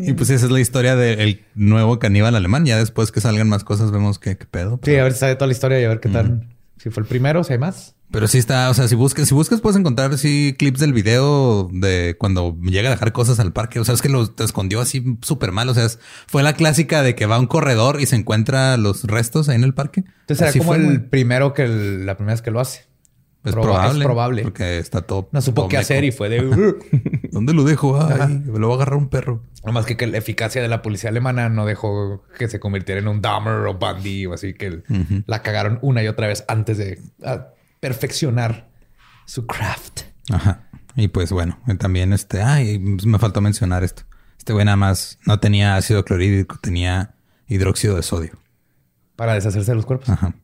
y 0.00 0.12
pues 0.14 0.30
esa 0.30 0.46
es 0.46 0.52
la 0.52 0.60
historia 0.60 0.96
del 0.96 1.44
nuevo 1.54 1.98
caníbal 1.98 2.34
alemán. 2.34 2.64
Ya 2.66 2.78
después 2.78 3.12
que 3.12 3.20
salgan 3.20 3.48
más 3.48 3.64
cosas 3.64 3.90
vemos 3.90 4.18
qué, 4.18 4.36
qué 4.36 4.46
pedo. 4.46 4.80
Sí, 4.82 4.96
a 4.96 5.02
ver 5.04 5.12
si 5.12 5.20
sabe 5.20 5.34
toda 5.34 5.46
la 5.48 5.52
historia 5.52 5.80
y 5.80 5.84
a 5.84 5.88
ver 5.88 6.00
qué 6.00 6.08
tal. 6.08 6.46
Si 6.76 6.90
fue 6.90 7.02
el 7.02 7.08
primero, 7.08 7.42
si 7.44 7.52
hay 7.54 7.58
más. 7.58 7.94
pero 8.10 8.26
sí 8.28 8.38
está, 8.38 8.70
o 8.70 8.74
sea, 8.74 8.88
si 8.88 8.94
buscas, 8.94 9.28
si 9.28 9.34
buscas 9.34 9.60
puedes 9.60 9.76
encontrar 9.78 10.16
sí 10.16 10.54
clips 10.58 10.80
del 10.80 10.92
video 10.94 11.68
de 11.72 12.16
cuando 12.18 12.56
llega 12.62 12.88
a 12.88 12.92
dejar 12.92 13.12
cosas 13.12 13.38
al 13.40 13.52
parque. 13.52 13.80
O 13.80 13.84
sea, 13.84 13.94
es 13.94 14.00
que 14.00 14.08
lo 14.08 14.30
te 14.30 14.44
escondió 14.44 14.80
así 14.80 15.18
súper 15.20 15.52
mal. 15.52 15.68
O 15.68 15.74
sea, 15.74 15.84
es- 15.84 15.98
fue 16.26 16.42
la 16.42 16.54
clásica 16.54 17.02
de 17.02 17.14
que 17.14 17.26
va 17.26 17.36
a 17.36 17.38
un 17.40 17.46
corredor 17.48 18.00
y 18.00 18.06
se 18.06 18.16
encuentra 18.16 18.76
los 18.78 19.04
restos 19.04 19.48
ahí 19.50 19.56
en 19.56 19.64
el 19.64 19.74
parque. 19.74 20.04
Entonces 20.20 20.40
era 20.40 20.52
como 20.52 20.64
fue, 20.64 20.76
el 20.78 20.84
güey. 20.84 20.98
primero 21.10 21.52
que 21.52 21.64
el- 21.64 22.06
la 22.06 22.16
primera 22.16 22.34
vez 22.34 22.42
que 22.42 22.50
lo 22.50 22.60
hace. 22.60 22.87
Es 23.48 23.54
Proba- 23.54 23.62
probable. 23.62 23.98
Es 23.98 24.04
probable. 24.04 24.42
Porque 24.42 24.78
está 24.78 25.02
todo. 25.02 25.28
No 25.32 25.40
supo 25.40 25.62
todo 25.62 25.68
qué 25.68 25.76
meco. 25.76 25.82
hacer 25.82 26.04
y 26.04 26.12
fue 26.12 26.28
de... 26.28 26.74
¿Dónde 27.32 27.52
lo 27.54 27.64
dejo? 27.64 28.00
Ay, 28.00 28.38
me 28.46 28.58
lo 28.58 28.68
va 28.68 28.74
a 28.74 28.76
agarrar 28.76 28.96
un 28.96 29.08
perro. 29.08 29.42
Nomás 29.64 29.86
que, 29.86 29.96
que 29.96 30.06
la 30.06 30.18
eficacia 30.18 30.62
de 30.62 30.68
la 30.68 30.82
policía 30.82 31.10
alemana 31.10 31.48
no 31.48 31.66
dejó 31.66 32.24
que 32.38 32.48
se 32.48 32.58
convirtiera 32.60 33.00
en 33.00 33.08
un 33.08 33.20
Dahmer 33.20 33.66
o 33.66 33.74
Bundy 33.74 34.26
o 34.26 34.32
así 34.34 34.54
que 34.54 34.82
la 35.26 35.42
cagaron 35.42 35.78
una 35.82 36.02
y 36.02 36.08
otra 36.08 36.26
vez 36.26 36.44
antes 36.48 36.78
de 36.78 37.00
perfeccionar 37.80 38.68
su 39.26 39.46
craft. 39.46 40.02
Ajá. 40.30 40.68
Y 40.96 41.08
pues 41.08 41.30
bueno, 41.32 41.58
también 41.78 42.12
este, 42.12 42.42
ay, 42.42 42.78
pues 42.78 43.06
me 43.06 43.18
faltó 43.18 43.40
mencionar 43.40 43.84
esto. 43.84 44.02
Este 44.36 44.52
güey 44.52 44.64
nada 44.64 44.76
más 44.76 45.18
no 45.26 45.38
tenía 45.38 45.76
ácido 45.76 46.04
clorhídrico, 46.04 46.58
tenía 46.60 47.14
hidróxido 47.46 47.96
de 47.96 48.02
sodio. 48.02 48.32
Para 49.16 49.34
deshacerse 49.34 49.70
de 49.72 49.76
los 49.76 49.86
cuerpos. 49.86 50.08
Ajá. 50.08 50.34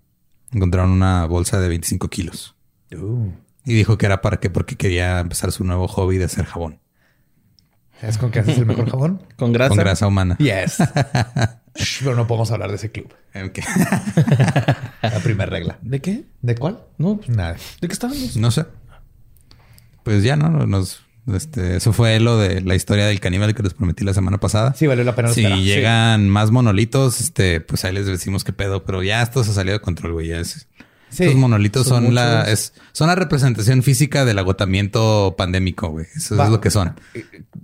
Encontraron 0.52 0.90
una 0.90 1.26
bolsa 1.26 1.60
de 1.60 1.68
25 1.68 2.08
kilos. 2.08 2.54
Uh. 2.96 3.32
Y 3.66 3.74
dijo 3.74 3.96
que 3.98 4.06
era 4.06 4.20
para 4.20 4.38
qué, 4.38 4.50
porque 4.50 4.76
quería 4.76 5.20
empezar 5.20 5.50
su 5.52 5.64
nuevo 5.64 5.88
hobby 5.88 6.18
de 6.18 6.24
hacer 6.26 6.44
jabón 6.44 6.80
¿Sabes 8.00 8.18
con 8.18 8.30
qué 8.30 8.40
haces 8.40 8.58
el 8.58 8.66
mejor 8.66 8.90
jabón? 8.90 9.22
Con 9.36 9.52
grasa. 9.52 9.68
con 9.70 9.78
grasa 9.78 10.06
humana. 10.06 10.36
Yes. 10.38 10.78
Shh, 11.76 12.00
Pero 12.04 12.14
no 12.16 12.26
podemos 12.26 12.50
hablar 12.50 12.68
de 12.70 12.76
ese 12.76 12.90
club. 12.90 13.14
La 15.02 15.20
primera 15.22 15.46
regla. 15.50 15.78
¿De 15.82 16.00
qué? 16.00 16.24
¿De 16.42 16.54
cuál? 16.54 16.80
No, 16.98 17.16
pues, 17.16 17.28
Nada. 17.30 17.56
¿de 17.80 17.88
qué 17.88 17.92
estábamos? 17.92 18.36
No 18.36 18.50
sé. 18.50 18.66
Pues 20.02 20.22
ya, 20.22 20.36
¿no? 20.36 20.66
Nos, 20.66 21.02
este, 21.32 21.76
eso 21.76 21.92
fue 21.92 22.20
lo 22.20 22.36
de 22.38 22.60
la 22.60 22.74
historia 22.74 23.06
del 23.06 23.20
caníbal 23.20 23.54
que 23.54 23.62
les 23.62 23.74
prometí 23.74 24.04
la 24.04 24.12
semana 24.14 24.38
pasada. 24.38 24.74
Sí, 24.74 24.86
valió 24.86 25.04
la 25.04 25.14
pena 25.14 25.28
Si 25.30 25.40
esperar. 25.40 25.58
llegan 25.60 26.28
más 26.28 26.50
monolitos, 26.50 27.20
este, 27.20 27.60
pues 27.60 27.84
ahí 27.84 27.94
les 27.94 28.06
decimos 28.06 28.44
qué 28.44 28.52
pedo, 28.52 28.84
pero 28.84 29.02
ya 29.02 29.22
esto 29.22 29.42
se 29.44 29.52
salió 29.54 29.72
de 29.72 29.80
control, 29.80 30.12
güey. 30.12 30.28
Ya 30.28 30.40
es- 30.40 30.68
Sí, 31.14 31.24
Estos 31.24 31.38
monolitos 31.38 31.86
son 31.86 32.04
son, 32.06 32.14
la, 32.14 32.42
es, 32.50 32.74
son 32.92 33.06
la 33.08 33.14
representación 33.14 33.82
física 33.82 34.24
del 34.24 34.38
agotamiento 34.38 35.34
pandémico, 35.38 35.88
güey. 35.90 36.06
Eso 36.14 36.36
Va. 36.36 36.44
es 36.46 36.50
lo 36.50 36.60
que 36.60 36.70
son. 36.70 36.94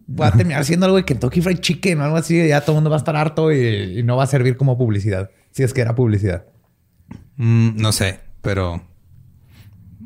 Va 0.08 0.28
a 0.28 0.32
terminar 0.32 0.64
siendo 0.64 0.86
algo 0.86 0.96
de 0.98 1.04
Kentucky 1.04 1.40
Fried 1.40 1.58
Chicken 1.58 2.00
o 2.00 2.04
algo 2.04 2.16
así. 2.16 2.46
Ya 2.48 2.60
todo 2.60 2.72
el 2.72 2.76
mundo 2.76 2.90
va 2.90 2.96
a 2.96 2.98
estar 2.98 3.16
harto 3.16 3.52
y, 3.52 3.98
y 3.98 4.02
no 4.02 4.16
va 4.16 4.24
a 4.24 4.26
servir 4.26 4.56
como 4.56 4.78
publicidad. 4.78 5.30
Si 5.50 5.62
es 5.62 5.74
que 5.74 5.80
era 5.80 5.94
publicidad. 5.94 6.46
Mm, 7.36 7.76
no 7.76 7.92
sé, 7.92 8.20
pero 8.42 8.82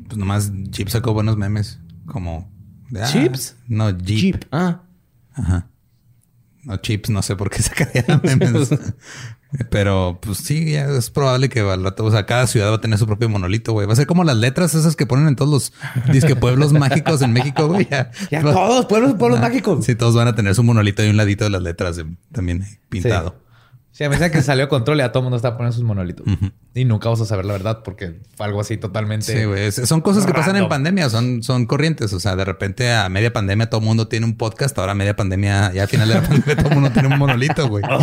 pues 0.07 0.17
nomás 0.17 0.51
Jeep 0.53 0.89
sacó 0.89 1.13
buenos 1.13 1.37
memes, 1.37 1.79
como 2.05 2.51
de, 2.89 3.03
ah, 3.03 3.07
¿Chips? 3.11 3.55
No, 3.67 3.89
Jeep. 3.91 4.19
Jeep. 4.19 4.45
Ah, 4.51 4.81
Ajá. 5.33 5.67
No, 6.63 6.77
chips, 6.77 7.09
no 7.11 7.21
sé 7.21 7.35
por 7.35 7.49
qué 7.49 7.61
sacarían 7.61 8.21
memes. 8.23 8.69
Pero 9.69 10.19
pues 10.21 10.39
sí, 10.39 10.71
ya 10.71 10.85
es 10.85 11.09
probable 11.09 11.49
que 11.49 11.59
al 11.61 11.83
rato, 11.83 12.05
o 12.05 12.11
sea, 12.11 12.25
cada 12.25 12.47
ciudad 12.47 12.71
va 12.71 12.75
a 12.75 12.81
tener 12.81 12.97
su 12.99 13.05
propio 13.07 13.29
monolito, 13.29 13.73
güey. 13.73 13.87
Va 13.87 13.93
a 13.93 13.95
ser 13.95 14.07
como 14.07 14.23
las 14.23 14.37
letras 14.37 14.73
esas 14.75 14.95
que 14.95 15.05
ponen 15.05 15.27
en 15.27 15.35
todos 15.35 15.51
los 15.51 15.73
disque 16.11 16.35
pueblos 16.35 16.73
mágicos 16.73 17.21
en 17.21 17.33
México, 17.33 17.67
güey. 17.67 17.87
Ya, 17.89 18.11
Ya 18.31 18.41
Va- 18.41 18.53
todos, 18.53 18.85
pueblos, 18.85 19.15
pueblos 19.15 19.39
mágicos. 19.39 19.85
Sí, 19.85 19.95
todos 19.95 20.15
van 20.15 20.27
a 20.27 20.35
tener 20.35 20.55
su 20.55 20.63
monolito 20.63 21.03
y 21.03 21.09
un 21.09 21.17
ladito 21.17 21.43
de 21.43 21.49
las 21.49 21.61
letras 21.61 21.95
de- 21.95 22.05
también 22.31 22.65
pintado. 22.89 23.35
Sí, 23.37 23.44
a 24.03 24.09
medida 24.09 24.29
que 24.29 24.41
salió 24.41 24.67
control, 24.67 24.97
ya 24.97 25.11
todo 25.11 25.19
el 25.21 25.23
mundo 25.23 25.37
está 25.37 25.55
poniendo 25.55 25.73
sus 25.73 25.85
monolitos. 25.85 26.25
Y 26.73 26.83
nunca 26.83 27.07
vamos 27.07 27.21
a 27.21 27.25
saber 27.25 27.45
la 27.45 27.53
verdad 27.53 27.81
porque 27.83 28.19
fue 28.35 28.45
algo 28.45 28.59
así 28.59 28.75
totalmente. 28.75 29.37
Sí, 29.37 29.45
güey. 29.45 29.71
Son 29.71 30.01
cosas 30.01 30.25
que 30.25 30.33
pasan 30.33 30.57
en 30.57 30.67
pandemia, 30.67 31.09
son, 31.09 31.41
son 31.43 31.65
corrientes. 31.65 32.11
O 32.11 32.19
sea, 32.19 32.35
de 32.35 32.43
repente 32.43 32.91
a 32.91 33.07
media 33.07 33.31
pandemia 33.31 33.69
todo 33.69 33.79
el 33.79 33.85
mundo 33.87 34.09
tiene 34.09 34.25
un 34.25 34.35
podcast. 34.35 34.77
Ahora 34.77 34.91
a 34.91 34.95
media 34.95 35.15
pandemia, 35.15 35.71
ya 35.71 35.83
al 35.83 35.87
final 35.87 36.09
de 36.09 36.15
la 36.15 36.21
pandemia 36.27 36.55
todo 36.57 36.67
el 36.67 36.73
mundo 36.73 36.89
tiene 36.91 37.07
un 37.07 37.17
monolito, 37.17 37.69
güey. 37.69 37.83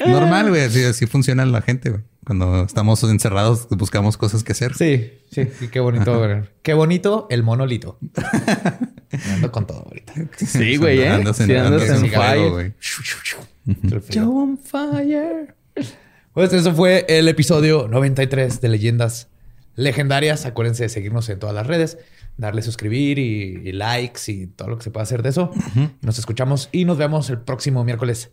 normal, 0.06 0.48
güey. 0.50 0.62
Así, 0.62 0.84
así 0.84 1.06
funciona 1.06 1.44
la 1.44 1.62
gente, 1.62 1.90
güey. 1.90 2.02
Cuando 2.24 2.64
estamos 2.64 3.02
encerrados, 3.04 3.68
buscamos 3.70 4.18
cosas 4.18 4.44
que 4.44 4.52
hacer. 4.52 4.74
Sí, 4.74 5.12
sí, 5.30 5.48
qué 5.72 5.80
bonito. 5.80 6.44
qué 6.62 6.74
bonito 6.74 7.26
el 7.30 7.42
monolito. 7.42 7.98
ando 9.32 9.50
con 9.50 9.66
todo 9.66 9.84
ahorita. 9.86 10.12
Sí, 10.36 10.76
güey, 10.76 11.00
¿eh? 11.00 11.08
Andas 11.08 11.40
en, 11.40 11.50
en 11.50 12.10
fire. 12.10 12.50
güey. 12.50 12.74
Joe 14.12 14.24
on 14.24 14.58
fire. 14.58 15.54
Pues 16.34 16.52
eso 16.52 16.74
fue 16.74 17.06
el 17.08 17.28
episodio 17.28 17.88
93 17.88 18.60
de 18.60 18.68
Leyendas 18.68 19.28
Legendarias. 19.74 20.44
Acuérdense 20.44 20.82
de 20.82 20.88
seguirnos 20.90 21.28
en 21.30 21.38
todas 21.38 21.54
las 21.54 21.66
redes, 21.66 21.98
darle 22.36 22.62
suscribir 22.62 23.18
y, 23.18 23.72
likes 23.72 24.30
y 24.30 24.46
todo 24.48 24.68
lo 24.68 24.76
que 24.76 24.84
se 24.84 24.90
pueda 24.90 25.04
hacer 25.04 25.22
de 25.22 25.30
eso. 25.30 25.50
Nos 26.02 26.18
escuchamos 26.18 26.68
y 26.72 26.84
nos 26.84 26.98
vemos 26.98 27.30
el 27.30 27.38
próximo 27.38 27.84
miércoles 27.84 28.32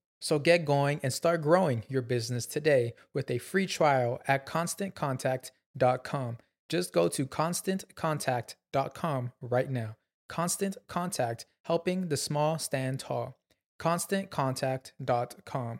So 0.21 0.39
get 0.39 0.63
going 0.63 1.01
and 1.03 1.11
start 1.11 1.41
growing 1.41 1.83
your 1.89 2.03
business 2.03 2.45
today 2.45 2.93
with 3.13 3.29
a 3.29 3.39
free 3.39 3.65
trial 3.65 4.21
at 4.27 4.45
constantcontact.com. 4.45 6.37
Just 6.69 6.93
go 6.93 7.09
to 7.09 7.25
constantcontact.com 7.25 9.31
right 9.41 9.69
now. 9.69 9.97
Constant 10.29 10.77
Contact, 10.87 11.45
helping 11.65 12.07
the 12.07 12.15
small 12.15 12.57
stand 12.57 13.01
tall. 13.01 13.35
ConstantContact.com. 13.79 15.79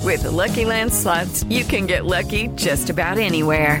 With 0.00 0.22
the 0.24 0.32
Lucky 0.32 0.64
Land 0.64 0.92
slots, 0.92 1.44
you 1.44 1.62
can 1.64 1.86
get 1.86 2.04
lucky 2.04 2.48
just 2.56 2.90
about 2.90 3.18
anywhere. 3.18 3.80